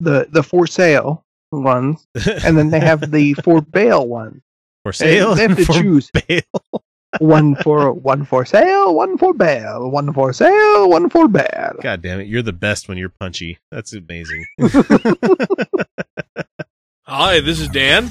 the 0.00 0.28
the 0.30 0.42
for 0.42 0.66
sale 0.66 1.26
ones, 1.52 2.06
and 2.42 2.56
then 2.56 2.70
they 2.70 2.80
have 2.80 3.10
the 3.10 3.34
for 3.44 3.60
bail 3.60 4.08
one. 4.08 4.40
for 4.82 4.94
sale. 4.94 5.34
They 5.34 5.42
have 5.42 5.58
to 5.58 5.64
for 5.66 5.72
choose 5.74 6.10
bail. 6.10 6.40
one 7.18 7.54
for 7.56 7.92
one 7.92 8.24
for 8.24 8.46
sale, 8.46 8.94
one 8.94 9.18
for 9.18 9.34
bail, 9.34 9.90
one 9.90 10.10
for 10.14 10.32
sale, 10.32 10.88
one 10.88 11.10
for 11.10 11.28
bail. 11.28 11.76
God 11.82 12.00
damn 12.00 12.20
it! 12.20 12.28
You're 12.28 12.40
the 12.40 12.54
best 12.54 12.88
when 12.88 12.96
you're 12.96 13.10
punchy. 13.10 13.58
That's 13.70 13.92
amazing. 13.92 14.46
Hi, 17.08 17.40
this 17.40 17.60
is 17.60 17.68
Dan, 17.68 18.10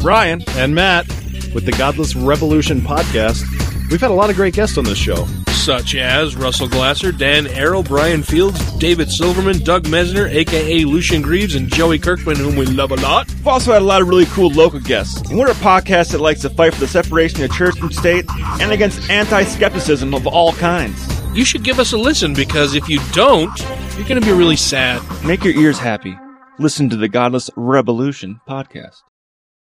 Brian, 0.00 0.42
and 0.50 0.74
Matt 0.74 1.06
with 1.54 1.66
the 1.66 1.72
Godless 1.72 2.16
Revolution 2.16 2.80
podcast. 2.80 3.44
We've 3.90 4.00
had 4.00 4.10
a 4.10 4.14
lot 4.14 4.30
of 4.30 4.36
great 4.36 4.54
guests 4.54 4.78
on 4.78 4.84
this 4.84 4.96
show, 4.96 5.26
such 5.48 5.94
as 5.94 6.36
Russell 6.36 6.68
Glasser, 6.68 7.12
Dan 7.12 7.44
Arel, 7.46 7.86
Brian 7.86 8.22
Fields, 8.22 8.72
David 8.78 9.10
Silverman, 9.10 9.58
Doug 9.58 9.84
Mesner, 9.84 10.28
aka 10.30 10.84
Lucien 10.84 11.20
Greaves, 11.20 11.54
and 11.54 11.68
Joey 11.68 11.98
Kirkman, 11.98 12.36
whom 12.36 12.56
we 12.56 12.66
love 12.66 12.92
a 12.92 12.96
lot. 12.96 13.28
We've 13.28 13.48
also 13.48 13.72
had 13.72 13.82
a 13.82 13.84
lot 13.84 14.00
of 14.00 14.08
really 14.08 14.26
cool 14.26 14.50
local 14.50 14.80
guests. 14.80 15.28
And 15.28 15.38
we're 15.38 15.50
a 15.50 15.54
podcast 15.54 16.12
that 16.12 16.20
likes 16.20 16.40
to 16.42 16.50
fight 16.50 16.72
for 16.72 16.80
the 16.80 16.88
separation 16.88 17.42
of 17.42 17.52
church 17.52 17.78
and 17.80 17.94
state 17.94 18.24
and 18.60 18.72
against 18.72 19.10
anti 19.10 19.42
skepticism 19.44 20.14
of 20.14 20.26
all 20.26 20.52
kinds. 20.54 21.06
You 21.36 21.44
should 21.44 21.62
give 21.62 21.78
us 21.78 21.92
a 21.92 21.98
listen 21.98 22.32
because 22.32 22.74
if 22.74 22.88
you 22.88 23.00
don't, 23.12 23.56
you're 23.96 24.08
going 24.08 24.20
to 24.20 24.26
be 24.26 24.32
really 24.32 24.56
sad. 24.56 25.02
Make 25.24 25.44
your 25.44 25.54
ears 25.54 25.78
happy. 25.78 26.16
Listen 26.58 26.88
to 26.90 26.96
the 26.96 27.08
Godless 27.08 27.50
Revolution 27.56 28.40
podcast. 28.48 29.02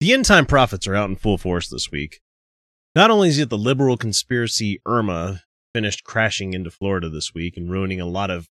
The 0.06 0.14
end 0.14 0.26
time 0.26 0.46
prophets 0.46 0.86
are 0.86 0.94
out 0.94 1.10
in 1.10 1.16
full 1.16 1.40
force 1.40 1.68
this 1.68 1.90
week. 1.90 2.22
Not 2.94 3.10
only 3.10 3.30
is 3.30 3.40
it 3.40 3.50
the 3.50 3.58
liberal 3.58 3.98
conspiracy 3.98 4.80
Irma 4.86 5.42
finished 5.74 6.04
crashing 6.04 6.54
into 6.54 6.70
Florida 6.70 7.10
this 7.10 7.34
week 7.34 7.58
and 7.58 7.72
ruining 7.72 8.00
a 8.00 8.06
lot 8.06 8.30
of 8.30 8.48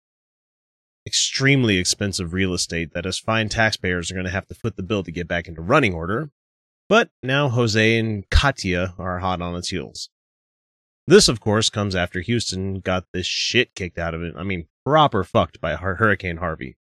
extremely 1.05 1.77
expensive 1.77 2.33
real 2.33 2.55
estate 2.55 2.95
that 2.95 3.05
us 3.05 3.19
fine 3.19 3.49
taxpayers 3.49 4.09
are 4.09 4.15
going 4.15 4.25
to 4.25 4.31
have 4.31 4.47
to 4.47 4.55
foot 4.55 4.77
the 4.77 4.81
bill 4.81 5.03
to 5.03 5.11
get 5.11 5.27
back 5.27 5.47
into 5.47 5.61
running 5.61 5.93
order, 5.93 6.31
but 6.89 7.11
now 7.21 7.49
Jose 7.49 7.99
and 7.99 8.27
Katia 8.31 8.95
are 8.97 9.19
hot 9.19 9.39
on 9.39 9.55
its 9.55 9.69
heels. 9.69 10.09
This, 11.05 11.27
of 11.27 11.39
course, 11.39 11.69
comes 11.69 11.95
after 11.95 12.21
Houston 12.21 12.79
got 12.79 13.05
this 13.13 13.27
shit 13.27 13.75
kicked 13.75 13.99
out 13.99 14.15
of 14.15 14.23
it. 14.23 14.33
I 14.35 14.41
mean, 14.41 14.69
proper 14.83 15.23
fucked 15.23 15.61
by 15.61 15.75
Hurricane 15.75 16.37
Harvey. 16.37 16.77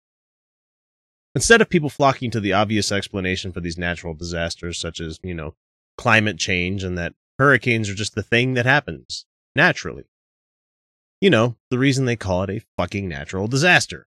Instead 1.36 1.62
of 1.62 1.70
people 1.70 1.90
flocking 1.90 2.32
to 2.32 2.40
the 2.40 2.54
obvious 2.54 2.92
explanation 2.92 3.52
for 3.52 3.60
these 3.62 3.78
natural 3.78 4.14
disasters, 4.14 4.80
such 4.80 5.00
as, 5.00 5.20
you 5.24 5.34
know, 5.34 5.56
climate 5.98 6.38
change 6.38 6.84
and 6.84 6.98
that 6.98 7.14
hurricanes 7.38 7.90
are 7.90 7.96
just 7.96 8.16
the 8.16 8.24
thing 8.24 8.56
that 8.56 8.66
happens 8.66 9.26
naturally. 9.56 10.06
You 11.22 11.30
know, 11.30 11.58
the 11.70 11.78
reason 11.78 12.06
they 12.06 12.16
call 12.16 12.44
it 12.44 12.50
a 12.50 12.62
fucking 12.78 13.08
natural 13.08 13.48
disaster. 13.48 14.08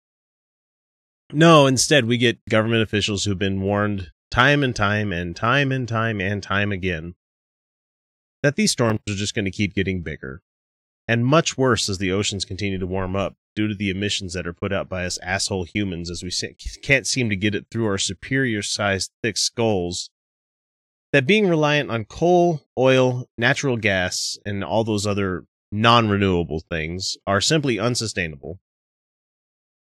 No, 1.33 1.67
instead, 1.67 2.05
we 2.05 2.17
get 2.17 2.43
government 2.49 2.81
officials 2.81 3.23
who've 3.23 3.37
been 3.37 3.61
warned 3.61 4.11
time 4.29 4.63
and 4.63 4.75
time 4.75 5.11
and 5.11 5.35
time 5.35 5.71
and 5.71 5.87
time 5.87 6.19
and 6.19 6.41
time 6.41 6.71
again 6.71 7.15
that 8.43 8.55
these 8.55 8.71
storms 8.71 8.99
are 9.07 9.15
just 9.15 9.35
going 9.35 9.45
to 9.45 9.51
keep 9.51 9.73
getting 9.73 10.01
bigger 10.01 10.41
and 11.07 11.25
much 11.25 11.57
worse 11.57 11.89
as 11.89 11.97
the 11.97 12.11
oceans 12.11 12.45
continue 12.45 12.77
to 12.77 12.87
warm 12.87 13.15
up 13.15 13.35
due 13.55 13.67
to 13.67 13.75
the 13.75 13.89
emissions 13.89 14.33
that 14.33 14.47
are 14.47 14.53
put 14.53 14.71
out 14.71 14.87
by 14.87 15.05
us 15.05 15.17
asshole 15.21 15.65
humans 15.65 16.09
as 16.09 16.23
we 16.23 16.31
can't 16.81 17.07
seem 17.07 17.29
to 17.29 17.35
get 17.35 17.55
it 17.55 17.65
through 17.69 17.85
our 17.85 17.97
superior 17.97 18.61
sized 18.61 19.11
thick 19.21 19.37
skulls 19.37 20.09
that 21.11 21.27
being 21.27 21.49
reliant 21.49 21.91
on 21.91 22.05
coal, 22.05 22.61
oil, 22.77 23.27
natural 23.37 23.77
gas, 23.77 24.37
and 24.45 24.63
all 24.63 24.83
those 24.83 25.05
other 25.05 25.45
non 25.71 26.09
renewable 26.09 26.61
things 26.69 27.17
are 27.27 27.41
simply 27.41 27.79
unsustainable 27.79 28.59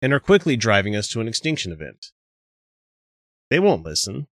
and 0.01 0.13
are 0.13 0.19
quickly 0.19 0.55
driving 0.55 0.95
us 0.95 1.07
to 1.09 1.21
an 1.21 1.27
extinction 1.27 1.71
event. 1.71 2.07
They 3.49 3.59
won't 3.59 3.83
listen. 3.83 4.27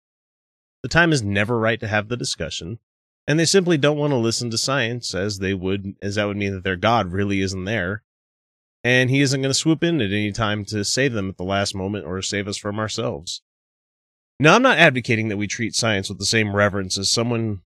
The 0.84 0.89
time 0.89 1.11
is 1.11 1.23
never 1.23 1.59
right 1.59 1.80
to 1.80 1.88
have 1.88 2.07
the 2.07 2.18
discussion, 2.18 2.80
and 3.28 3.40
they 3.40 3.45
simply 3.45 3.78
don't 3.78 3.98
want 3.98 4.12
to 4.12 4.18
listen 4.18 4.49
to 4.52 4.58
science 4.58 5.14
as 5.14 5.40
they 5.40 5.54
would, 5.54 5.95
as 6.02 6.16
that 6.16 6.26
would 6.26 6.38
mean 6.38 6.54
that 6.54 6.64
their 6.64 6.78
God 6.78 7.12
really 7.12 7.41
isn't 7.41 7.66
there, 7.66 8.04
and 8.84 9.10
he 9.10 9.22
isn't 9.22 9.41
going 9.41 9.49
to 9.49 9.58
swoop 9.58 9.84
in 9.84 9.99
at 9.99 10.12
any 10.12 10.32
time 10.32 10.64
to 10.66 10.86
save 10.86 11.14
them 11.14 11.30
at 11.30 11.38
the 11.38 11.44
last 11.44 11.76
moment 11.76 12.06
or 12.06 12.22
save 12.22 12.48
us 12.48 12.58
from 12.58 12.80
ourselves. 12.80 13.41
Now, 14.40 14.56
I'm 14.56 14.62
not 14.62 14.78
advocating 14.78 15.28
that 15.30 15.38
we 15.38 15.48
treat 15.48 15.76
science 15.76 16.10
with 16.10 16.20
the 16.20 16.26
same 16.26 16.56
reverence 16.56 16.98
as 16.98 17.10
someone 17.10 17.62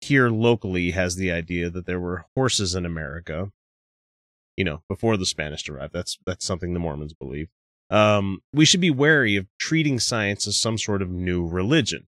here 0.00 0.28
locally 0.28 0.90
has 0.90 1.16
the 1.16 1.32
idea 1.32 1.70
that 1.70 1.86
there 1.86 2.00
were 2.00 2.26
horses 2.34 2.74
in 2.74 2.84
America. 2.84 3.50
You 4.56 4.64
know, 4.64 4.82
before 4.88 5.16
the 5.16 5.26
Spanish 5.26 5.68
arrived. 5.68 5.92
That's 5.92 6.18
that's 6.24 6.44
something 6.44 6.72
the 6.72 6.80
Mormons 6.80 7.12
believe. 7.12 7.48
Um, 7.90 8.40
we 8.52 8.64
should 8.64 8.80
be 8.80 8.90
wary 8.90 9.36
of 9.36 9.46
treating 9.58 10.00
science 10.00 10.46
as 10.46 10.56
some 10.56 10.78
sort 10.78 11.02
of 11.02 11.10
new 11.10 11.46
religion. 11.46 12.06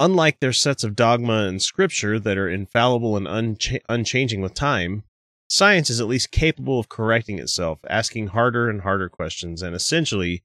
Unlike 0.00 0.40
their 0.40 0.54
sets 0.54 0.82
of 0.82 0.96
dogma 0.96 1.46
and 1.46 1.60
scripture 1.60 2.18
that 2.18 2.38
are 2.38 2.48
infallible 2.48 3.18
and 3.18 3.26
uncha- 3.26 3.82
unchanging 3.86 4.40
with 4.40 4.54
time, 4.54 5.04
science 5.50 5.90
is 5.90 6.00
at 6.00 6.06
least 6.06 6.30
capable 6.30 6.80
of 6.80 6.88
correcting 6.88 7.38
itself, 7.38 7.80
asking 7.86 8.28
harder 8.28 8.70
and 8.70 8.80
harder 8.80 9.10
questions, 9.10 9.60
and 9.60 9.76
essentially 9.76 10.42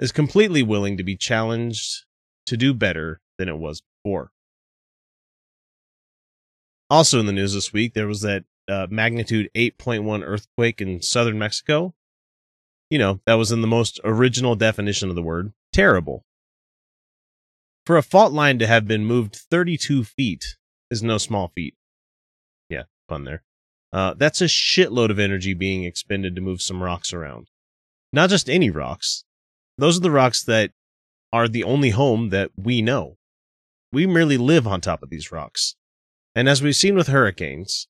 is 0.00 0.10
completely 0.10 0.62
willing 0.62 0.96
to 0.96 1.04
be 1.04 1.16
challenged 1.16 2.06
to 2.46 2.56
do 2.56 2.72
better 2.72 3.20
than 3.36 3.46
it 3.46 3.58
was 3.58 3.82
before. 4.02 4.32
Also 6.88 7.20
in 7.20 7.26
the 7.26 7.32
news 7.32 7.52
this 7.52 7.74
week, 7.74 7.92
there 7.92 8.06
was 8.06 8.22
that 8.22 8.44
uh, 8.68 8.86
magnitude 8.88 9.50
8.1 9.54 10.22
earthquake 10.24 10.80
in 10.80 11.02
southern 11.02 11.38
Mexico. 11.38 11.94
You 12.88 12.98
know, 12.98 13.20
that 13.26 13.34
was 13.34 13.52
in 13.52 13.60
the 13.60 13.66
most 13.66 14.00
original 14.02 14.54
definition 14.56 15.10
of 15.10 15.14
the 15.14 15.22
word 15.22 15.52
terrible. 15.74 16.24
For 17.88 17.96
a 17.96 18.02
fault 18.02 18.34
line 18.34 18.58
to 18.58 18.66
have 18.66 18.86
been 18.86 19.06
moved 19.06 19.34
32 19.34 20.04
feet 20.04 20.44
is 20.90 21.02
no 21.02 21.16
small 21.16 21.48
feat. 21.48 21.74
Yeah, 22.68 22.82
fun 23.08 23.24
there. 23.24 23.44
Uh, 23.90 24.12
that's 24.12 24.42
a 24.42 24.44
shitload 24.44 25.08
of 25.08 25.18
energy 25.18 25.54
being 25.54 25.84
expended 25.84 26.34
to 26.34 26.42
move 26.42 26.60
some 26.60 26.82
rocks 26.82 27.14
around. 27.14 27.48
Not 28.12 28.28
just 28.28 28.50
any 28.50 28.68
rocks. 28.68 29.24
Those 29.78 29.96
are 29.96 30.02
the 30.02 30.10
rocks 30.10 30.44
that 30.44 30.72
are 31.32 31.48
the 31.48 31.64
only 31.64 31.88
home 31.88 32.28
that 32.28 32.50
we 32.58 32.82
know. 32.82 33.16
We 33.90 34.06
merely 34.06 34.36
live 34.36 34.66
on 34.66 34.82
top 34.82 35.02
of 35.02 35.08
these 35.08 35.32
rocks. 35.32 35.74
And 36.34 36.46
as 36.46 36.60
we've 36.60 36.76
seen 36.76 36.94
with 36.94 37.08
hurricanes, 37.08 37.88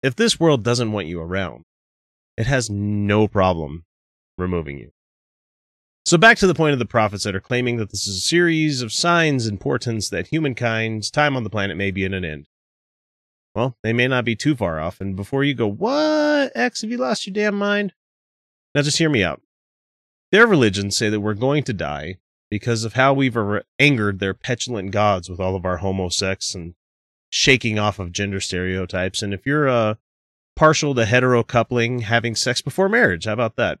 if 0.00 0.14
this 0.14 0.38
world 0.38 0.62
doesn't 0.62 0.92
want 0.92 1.08
you 1.08 1.20
around, 1.20 1.64
it 2.36 2.46
has 2.46 2.70
no 2.70 3.26
problem 3.26 3.84
removing 4.38 4.78
you. 4.78 4.92
So 6.10 6.18
back 6.18 6.38
to 6.38 6.48
the 6.48 6.54
point 6.54 6.72
of 6.72 6.80
the 6.80 6.86
prophets 6.86 7.22
that 7.22 7.36
are 7.36 7.40
claiming 7.40 7.76
that 7.76 7.90
this 7.90 8.08
is 8.08 8.16
a 8.16 8.20
series 8.20 8.82
of 8.82 8.92
signs 8.92 9.46
and 9.46 9.60
portents 9.60 10.08
that 10.08 10.26
humankind's 10.26 11.08
time 11.08 11.36
on 11.36 11.44
the 11.44 11.50
planet 11.50 11.76
may 11.76 11.92
be 11.92 12.04
at 12.04 12.12
an 12.12 12.24
end. 12.24 12.48
Well, 13.54 13.76
they 13.84 13.92
may 13.92 14.08
not 14.08 14.24
be 14.24 14.34
too 14.34 14.56
far 14.56 14.80
off, 14.80 15.00
and 15.00 15.14
before 15.14 15.44
you 15.44 15.54
go, 15.54 15.68
what, 15.68 16.50
X, 16.56 16.82
have 16.82 16.90
you 16.90 16.96
lost 16.96 17.28
your 17.28 17.34
damn 17.34 17.54
mind? 17.54 17.92
Now 18.74 18.82
just 18.82 18.98
hear 18.98 19.08
me 19.08 19.22
out. 19.22 19.40
Their 20.32 20.48
religions 20.48 20.96
say 20.96 21.10
that 21.10 21.20
we're 21.20 21.34
going 21.34 21.62
to 21.62 21.72
die 21.72 22.18
because 22.50 22.82
of 22.82 22.94
how 22.94 23.14
we've 23.14 23.38
angered 23.78 24.18
their 24.18 24.34
petulant 24.34 24.90
gods 24.90 25.30
with 25.30 25.38
all 25.38 25.54
of 25.54 25.64
our 25.64 25.78
homosex 25.78 26.56
and 26.56 26.74
shaking 27.28 27.78
off 27.78 28.00
of 28.00 28.10
gender 28.10 28.40
stereotypes. 28.40 29.22
And 29.22 29.32
if 29.32 29.46
you're 29.46 29.68
uh, 29.68 29.94
partial 30.56 30.92
to 30.96 31.06
hetero 31.06 31.44
coupling, 31.44 32.00
having 32.00 32.34
sex 32.34 32.62
before 32.62 32.88
marriage, 32.88 33.26
how 33.26 33.34
about 33.34 33.54
that? 33.54 33.78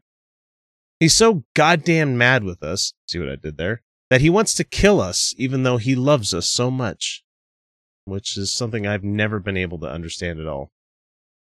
He's 1.00 1.14
so 1.14 1.44
goddamn 1.54 2.18
mad 2.18 2.44
with 2.44 2.62
us, 2.62 2.92
see 3.08 3.18
what 3.18 3.30
I 3.30 3.36
did 3.36 3.56
there, 3.56 3.82
that 4.10 4.20
he 4.20 4.28
wants 4.28 4.54
to 4.54 4.64
kill 4.64 5.00
us 5.00 5.34
even 5.38 5.62
though 5.62 5.78
he 5.78 5.94
loves 5.94 6.34
us 6.34 6.46
so 6.46 6.70
much, 6.70 7.24
which 8.04 8.36
is 8.36 8.52
something 8.52 8.86
I've 8.86 9.02
never 9.02 9.40
been 9.40 9.56
able 9.56 9.78
to 9.78 9.90
understand 9.90 10.38
at 10.38 10.46
all. 10.46 10.70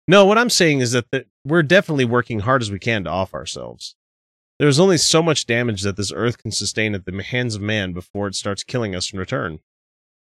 No, 0.07 0.25
what 0.25 0.39
I'm 0.39 0.49
saying 0.49 0.79
is 0.79 0.91
that 0.93 1.27
we're 1.45 1.63
definitely 1.63 2.05
working 2.05 2.41
hard 2.41 2.61
as 2.61 2.71
we 2.71 2.79
can 2.79 3.03
to 3.03 3.11
off 3.11 3.33
ourselves. 3.33 3.95
There's 4.59 4.79
only 4.79 4.97
so 4.97 5.21
much 5.21 5.45
damage 5.45 5.83
that 5.83 5.97
this 5.97 6.11
earth 6.13 6.37
can 6.37 6.51
sustain 6.51 6.95
at 6.95 7.05
the 7.05 7.23
hands 7.23 7.55
of 7.55 7.61
man 7.61 7.93
before 7.93 8.27
it 8.27 8.35
starts 8.35 8.63
killing 8.63 8.95
us 8.95 9.13
in 9.13 9.19
return. 9.19 9.59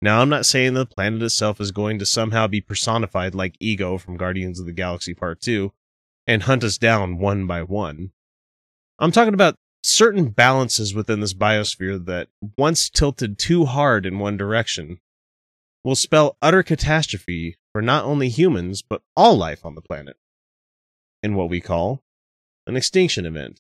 Now, 0.02 0.22
I'm 0.22 0.30
not 0.30 0.48
saying 0.48 0.74
the 0.74 0.86
planet 0.86 1.22
itself 1.22 1.62
is 1.62 1.72
going 1.72 2.00
to 2.00 2.06
somehow 2.06 2.48
be 2.48 2.60
personified 2.60 3.36
like 3.36 3.56
Ego 3.60 4.00
from 4.00 4.18
Guardians 4.18 4.60
of 4.60 4.66
the 4.66 4.72
Galaxy 4.72 5.14
Part 5.14 5.42
2 5.42 5.72
and 6.26 6.44
hunt 6.44 6.64
us 6.64 6.78
down 6.78 7.20
one 7.20 7.46
by 7.46 7.62
one. 7.62 8.12
I'm 9.02 9.12
talking 9.12 9.34
about 9.34 9.56
certain 9.84 10.30
balances 10.30 10.94
within 10.94 11.22
this 11.22 11.34
biosphere 11.34 12.06
that, 12.06 12.28
once 12.56 12.88
tilted 12.88 13.40
too 13.40 13.66
hard 13.66 14.06
in 14.06 14.20
one 14.20 14.38
direction, 14.38 15.00
will 15.84 15.96
spell 15.96 16.38
utter 16.40 16.62
catastrophe 16.62 17.58
for 17.74 17.82
not 17.82 18.06
only 18.06 18.30
humans, 18.30 18.84
but 18.88 19.02
all 19.18 19.36
life 19.36 19.66
on 19.66 19.74
the 19.74 19.82
planet. 19.82 20.18
In 21.24 21.34
what 21.34 21.50
we 21.50 21.62
call 21.62 22.04
an 22.68 22.78
extinction 22.78 23.26
event. 23.26 23.60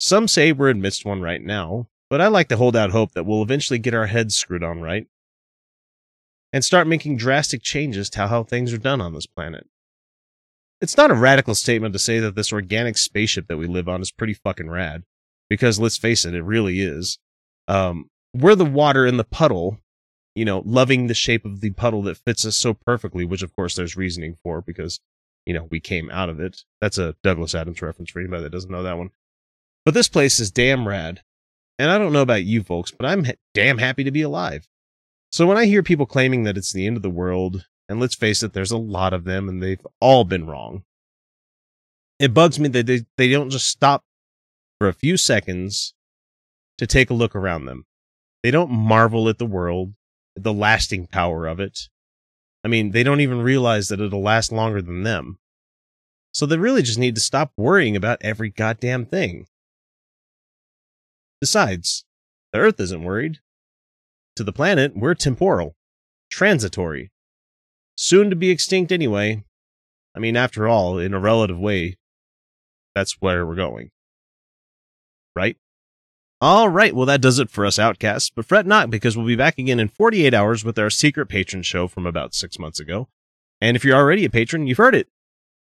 Some 0.00 0.26
say 0.26 0.52
we're 0.52 0.70
amidst 0.70 1.04
one 1.04 1.20
right 1.20 1.42
now, 1.42 1.88
but 2.08 2.22
I 2.22 2.28
like 2.28 2.48
to 2.48 2.56
hold 2.56 2.74
out 2.74 2.90
hope 2.90 3.12
that 3.12 3.26
we'll 3.26 3.42
eventually 3.42 3.78
get 3.78 3.92
our 3.92 4.06
heads 4.06 4.36
screwed 4.36 4.64
on 4.64 4.80
right 4.80 5.06
and 6.50 6.64
start 6.64 6.86
making 6.86 7.18
drastic 7.18 7.62
changes 7.62 8.08
to 8.10 8.28
how 8.28 8.42
things 8.42 8.72
are 8.72 8.78
done 8.78 9.02
on 9.02 9.12
this 9.12 9.26
planet. 9.26 9.66
It's 10.80 10.96
not 10.96 11.10
a 11.10 11.14
radical 11.14 11.54
statement 11.54 11.92
to 11.94 11.98
say 11.98 12.18
that 12.18 12.34
this 12.34 12.52
organic 12.52 12.98
spaceship 12.98 13.48
that 13.48 13.56
we 13.56 13.66
live 13.66 13.88
on 13.88 14.02
is 14.02 14.12
pretty 14.12 14.34
fucking 14.34 14.68
rad, 14.68 15.04
because 15.48 15.78
let's 15.78 15.96
face 15.96 16.24
it, 16.24 16.34
it 16.34 16.42
really 16.42 16.80
is. 16.80 17.18
Um, 17.68 18.10
we're 18.34 18.54
the 18.54 18.64
water 18.64 19.06
in 19.06 19.16
the 19.16 19.24
puddle, 19.24 19.78
you 20.34 20.44
know, 20.44 20.62
loving 20.66 21.06
the 21.06 21.14
shape 21.14 21.44
of 21.44 21.60
the 21.60 21.70
puddle 21.70 22.02
that 22.02 22.18
fits 22.18 22.44
us 22.44 22.56
so 22.56 22.74
perfectly, 22.74 23.24
which 23.24 23.42
of 23.42 23.56
course 23.56 23.74
there's 23.74 23.96
reasoning 23.96 24.36
for 24.42 24.60
because, 24.60 25.00
you 25.46 25.54
know, 25.54 25.66
we 25.70 25.80
came 25.80 26.10
out 26.10 26.28
of 26.28 26.40
it. 26.40 26.64
That's 26.80 26.98
a 26.98 27.16
Douglas 27.22 27.54
Adams 27.54 27.80
reference 27.80 28.10
for 28.10 28.20
anybody 28.20 28.42
that 28.42 28.52
doesn't 28.52 28.70
know 28.70 28.82
that 28.82 28.98
one. 28.98 29.10
But 29.84 29.94
this 29.94 30.08
place 30.08 30.38
is 30.38 30.50
damn 30.50 30.86
rad. 30.86 31.22
And 31.78 31.90
I 31.90 31.98
don't 31.98 32.12
know 32.12 32.22
about 32.22 32.44
you 32.44 32.62
folks, 32.62 32.90
but 32.90 33.06
I'm 33.06 33.24
ha- 33.24 33.32
damn 33.54 33.78
happy 33.78 34.04
to 34.04 34.10
be 34.10 34.22
alive. 34.22 34.68
So 35.32 35.46
when 35.46 35.56
I 35.56 35.66
hear 35.66 35.82
people 35.82 36.06
claiming 36.06 36.44
that 36.44 36.56
it's 36.56 36.72
the 36.72 36.86
end 36.86 36.96
of 36.96 37.02
the 37.02 37.10
world 37.10 37.66
and 37.88 38.00
let's 38.00 38.14
face 38.14 38.42
it, 38.42 38.52
there's 38.52 38.70
a 38.70 38.76
lot 38.76 39.12
of 39.12 39.24
them 39.24 39.48
and 39.48 39.62
they've 39.62 39.86
all 40.00 40.24
been 40.24 40.46
wrong. 40.46 40.84
It 42.18 42.34
bugs 42.34 42.58
me 42.58 42.68
that 42.68 42.86
they, 42.86 43.04
they 43.16 43.30
don't 43.30 43.50
just 43.50 43.68
stop 43.68 44.04
for 44.78 44.88
a 44.88 44.94
few 44.94 45.16
seconds 45.16 45.94
to 46.78 46.86
take 46.86 47.10
a 47.10 47.14
look 47.14 47.34
around 47.34 47.66
them. 47.66 47.84
They 48.42 48.50
don't 48.50 48.70
marvel 48.70 49.28
at 49.28 49.38
the 49.38 49.46
world, 49.46 49.94
the 50.34 50.52
lasting 50.52 51.06
power 51.06 51.46
of 51.46 51.60
it. 51.60 51.88
I 52.64 52.68
mean, 52.68 52.90
they 52.90 53.02
don't 53.02 53.20
even 53.20 53.42
realize 53.42 53.88
that 53.88 54.00
it'll 54.00 54.22
last 54.22 54.50
longer 54.50 54.82
than 54.82 55.02
them. 55.02 55.38
So 56.32 56.46
they 56.46 56.58
really 56.58 56.82
just 56.82 56.98
need 56.98 57.14
to 57.14 57.20
stop 57.20 57.52
worrying 57.56 57.96
about 57.96 58.18
every 58.20 58.50
goddamn 58.50 59.06
thing. 59.06 59.46
Besides, 61.40 62.04
the 62.52 62.58
Earth 62.58 62.80
isn't 62.80 63.04
worried. 63.04 63.38
To 64.36 64.44
the 64.44 64.52
planet, 64.52 64.96
we're 64.96 65.14
temporal, 65.14 65.76
transitory, 66.30 67.10
soon 67.96 68.30
to 68.30 68.36
be 68.36 68.50
extinct 68.50 68.92
anyway. 68.92 69.44
I 70.14 70.18
mean, 70.18 70.36
after 70.36 70.68
all, 70.68 70.98
in 70.98 71.12
a 71.12 71.20
relative 71.20 71.58
way, 71.58 71.96
that's 72.94 73.20
where 73.20 73.44
we're 73.46 73.54
going. 73.54 73.90
Right? 75.34 75.56
All 76.40 76.68
right, 76.68 76.94
well, 76.94 77.06
that 77.06 77.22
does 77.22 77.38
it 77.38 77.50
for 77.50 77.64
us 77.64 77.78
outcasts, 77.78 78.30
but 78.30 78.44
fret 78.44 78.66
not 78.66 78.90
because 78.90 79.16
we'll 79.16 79.26
be 79.26 79.36
back 79.36 79.58
again 79.58 79.80
in 79.80 79.88
48 79.88 80.34
hours 80.34 80.64
with 80.64 80.78
our 80.78 80.90
secret 80.90 81.26
patron 81.26 81.62
show 81.62 81.88
from 81.88 82.06
about 82.06 82.34
six 82.34 82.58
months 82.58 82.78
ago. 82.78 83.08
And 83.60 83.76
if 83.76 83.84
you're 83.84 83.96
already 83.96 84.24
a 84.26 84.30
patron, 84.30 84.66
you've 84.66 84.78
heard 84.78 84.94
it. 84.94 85.08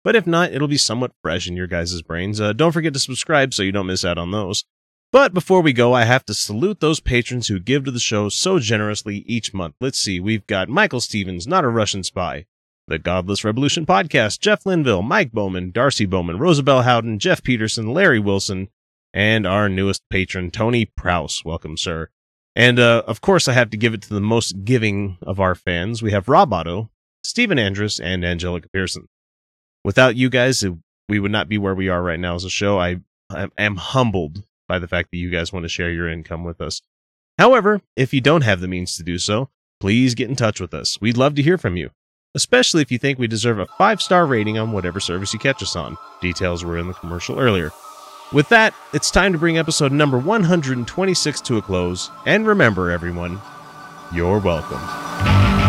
But 0.03 0.15
if 0.15 0.25
not, 0.25 0.51
it'll 0.51 0.67
be 0.67 0.77
somewhat 0.77 1.11
fresh 1.21 1.47
in 1.47 1.55
your 1.55 1.67
guys' 1.67 2.01
brains. 2.01 2.41
Uh, 2.41 2.53
don't 2.53 2.71
forget 2.71 2.93
to 2.93 2.99
subscribe 2.99 3.53
so 3.53 3.63
you 3.63 3.71
don't 3.71 3.87
miss 3.87 4.05
out 4.05 4.17
on 4.17 4.31
those. 4.31 4.63
But 5.11 5.33
before 5.33 5.61
we 5.61 5.73
go, 5.73 5.91
I 5.91 6.05
have 6.05 6.23
to 6.27 6.33
salute 6.33 6.79
those 6.79 7.01
patrons 7.01 7.49
who 7.49 7.59
give 7.59 7.83
to 7.83 7.91
the 7.91 7.99
show 7.99 8.29
so 8.29 8.59
generously 8.59 9.25
each 9.27 9.53
month. 9.53 9.75
Let's 9.81 9.97
see, 9.97 10.21
we've 10.21 10.47
got 10.47 10.69
Michael 10.69 11.01
Stevens, 11.01 11.45
Not 11.45 11.65
a 11.65 11.67
Russian 11.69 12.03
Spy, 12.03 12.45
The 12.87 12.97
Godless 12.97 13.43
Revolution 13.43 13.85
Podcast, 13.85 14.39
Jeff 14.39 14.65
Linville, 14.65 15.01
Mike 15.01 15.33
Bowman, 15.33 15.71
Darcy 15.71 16.05
Bowman, 16.05 16.39
Rosabelle 16.39 16.83
Howden, 16.83 17.19
Jeff 17.19 17.43
Peterson, 17.43 17.93
Larry 17.93 18.19
Wilson, 18.19 18.69
and 19.13 19.45
our 19.45 19.67
newest 19.67 20.01
patron, 20.09 20.49
Tony 20.49 20.85
Prouse. 20.85 21.43
Welcome, 21.43 21.75
sir. 21.75 22.07
And 22.55 22.79
uh, 22.79 23.03
of 23.05 23.19
course, 23.19 23.49
I 23.49 23.53
have 23.53 23.69
to 23.71 23.77
give 23.77 23.93
it 23.93 24.01
to 24.03 24.13
the 24.13 24.21
most 24.21 24.63
giving 24.63 25.17
of 25.21 25.41
our 25.41 25.55
fans. 25.55 26.01
We 26.01 26.11
have 26.11 26.29
Rob 26.29 26.53
Otto, 26.53 26.89
Stephen 27.21 27.59
Andrus, 27.59 27.99
and 27.99 28.23
Angelica 28.23 28.69
Pearson. 28.69 29.09
Without 29.83 30.15
you 30.15 30.29
guys, 30.29 30.63
we 31.09 31.19
would 31.19 31.31
not 31.31 31.49
be 31.49 31.57
where 31.57 31.75
we 31.75 31.89
are 31.89 32.01
right 32.01 32.19
now 32.19 32.35
as 32.35 32.45
a 32.45 32.49
show. 32.49 32.79
I, 32.79 33.01
I 33.29 33.49
am 33.57 33.75
humbled 33.75 34.45
by 34.71 34.79
the 34.79 34.87
fact 34.87 35.11
that 35.11 35.17
you 35.17 35.29
guys 35.29 35.51
want 35.51 35.65
to 35.65 35.69
share 35.69 35.91
your 35.91 36.07
income 36.07 36.45
with 36.45 36.61
us. 36.61 36.81
However, 37.37 37.81
if 37.97 38.13
you 38.13 38.21
don't 38.21 38.45
have 38.45 38.61
the 38.61 38.69
means 38.69 38.95
to 38.95 39.03
do 39.03 39.17
so, 39.17 39.49
please 39.81 40.15
get 40.15 40.29
in 40.29 40.35
touch 40.37 40.61
with 40.61 40.73
us. 40.73 40.97
We'd 41.01 41.17
love 41.17 41.35
to 41.35 41.41
hear 41.41 41.57
from 41.57 41.75
you, 41.75 41.89
especially 42.35 42.81
if 42.81 42.89
you 42.89 42.97
think 42.97 43.19
we 43.19 43.27
deserve 43.27 43.59
a 43.59 43.65
five 43.77 44.01
star 44.01 44.25
rating 44.25 44.57
on 44.57 44.71
whatever 44.71 45.01
service 45.01 45.33
you 45.33 45.39
catch 45.39 45.61
us 45.61 45.75
on. 45.75 45.97
Details 46.21 46.63
were 46.63 46.77
in 46.77 46.87
the 46.87 46.93
commercial 46.93 47.37
earlier. 47.37 47.71
With 48.31 48.47
that, 48.47 48.73
it's 48.93 49.11
time 49.11 49.33
to 49.33 49.37
bring 49.37 49.57
episode 49.57 49.91
number 49.91 50.17
126 50.17 51.41
to 51.41 51.57
a 51.57 51.61
close. 51.61 52.09
And 52.25 52.47
remember, 52.47 52.91
everyone, 52.91 53.41
you're 54.13 54.39
welcome. 54.39 55.60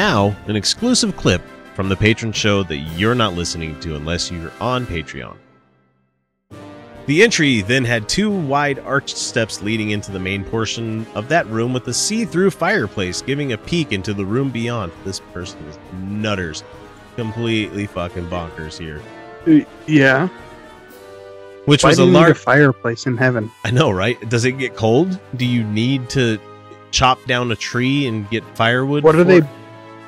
Now, 0.00 0.34
an 0.46 0.56
exclusive 0.56 1.14
clip 1.14 1.42
from 1.74 1.90
the 1.90 1.94
patron 1.96 2.32
show 2.32 2.62
that 2.62 2.78
you're 2.96 3.14
not 3.14 3.34
listening 3.34 3.78
to 3.80 3.96
unless 3.96 4.30
you're 4.30 4.50
on 4.58 4.86
Patreon. 4.86 5.36
The 7.04 7.22
entry 7.22 7.60
then 7.60 7.84
had 7.84 8.08
two 8.08 8.30
wide 8.30 8.78
arched 8.78 9.18
steps 9.18 9.60
leading 9.60 9.90
into 9.90 10.10
the 10.10 10.18
main 10.18 10.42
portion 10.42 11.06
of 11.14 11.28
that 11.28 11.46
room 11.48 11.74
with 11.74 11.86
a 11.88 11.92
see 11.92 12.24
through 12.24 12.50
fireplace 12.52 13.20
giving 13.20 13.52
a 13.52 13.58
peek 13.58 13.92
into 13.92 14.14
the 14.14 14.24
room 14.24 14.48
beyond. 14.48 14.90
This 15.04 15.20
person 15.34 15.62
is 15.66 15.78
nutters. 16.08 16.64
Completely 17.16 17.84
fucking 17.86 18.24
bonkers 18.30 18.78
here. 18.78 19.02
Uh, 19.46 19.66
Yeah. 19.86 20.28
Which 21.66 21.82
Why 21.84 21.90
was 21.90 21.98
a 21.98 22.06
large. 22.06 22.38
fireplace 22.38 23.04
in 23.06 23.18
heaven. 23.18 23.50
I 23.66 23.70
know, 23.70 23.90
right? 23.90 24.16
Does 24.30 24.46
it 24.46 24.52
get 24.52 24.76
cold? 24.76 25.20
Do 25.36 25.44
you 25.44 25.62
need 25.62 26.08
to 26.10 26.38
chop 26.90 27.22
down 27.26 27.52
a 27.52 27.56
tree 27.56 28.06
and 28.06 28.28
get 28.30 28.42
firewood? 28.56 29.04
What 29.04 29.14
are 29.16 29.24
they? 29.24 29.42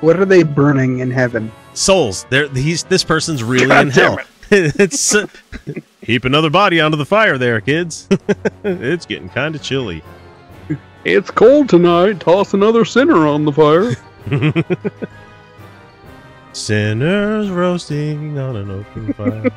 What 0.02 0.20
are 0.20 0.24
they 0.24 0.42
burning 0.42 0.98
in 0.98 1.10
heaven? 1.10 1.50
souls. 1.74 2.26
There, 2.28 2.48
he's 2.48 2.82
this 2.84 3.02
person's 3.04 3.42
really 3.42 3.68
God 3.68 3.86
in 3.86 3.92
hell. 3.92 4.16
damn 4.16 4.26
it's 4.50 5.14
uh, 5.14 5.26
heap 6.02 6.26
another 6.26 6.50
body 6.50 6.80
onto 6.80 6.96
the 6.98 7.06
fire, 7.06 7.38
there, 7.38 7.60
kids. 7.60 8.08
it's 8.64 9.06
getting 9.06 9.28
kind 9.30 9.54
of 9.54 9.62
chilly. 9.62 10.02
It's 11.04 11.30
cold 11.30 11.68
tonight. 11.70 12.20
Toss 12.20 12.52
another 12.52 12.84
sinner 12.84 13.26
on 13.26 13.46
the 13.46 13.52
fire. 13.52 13.94
Sinners 16.52 17.48
roasting 17.48 18.38
on 18.38 18.56
an 18.56 18.70
open 18.70 19.14
fire. 19.14 19.48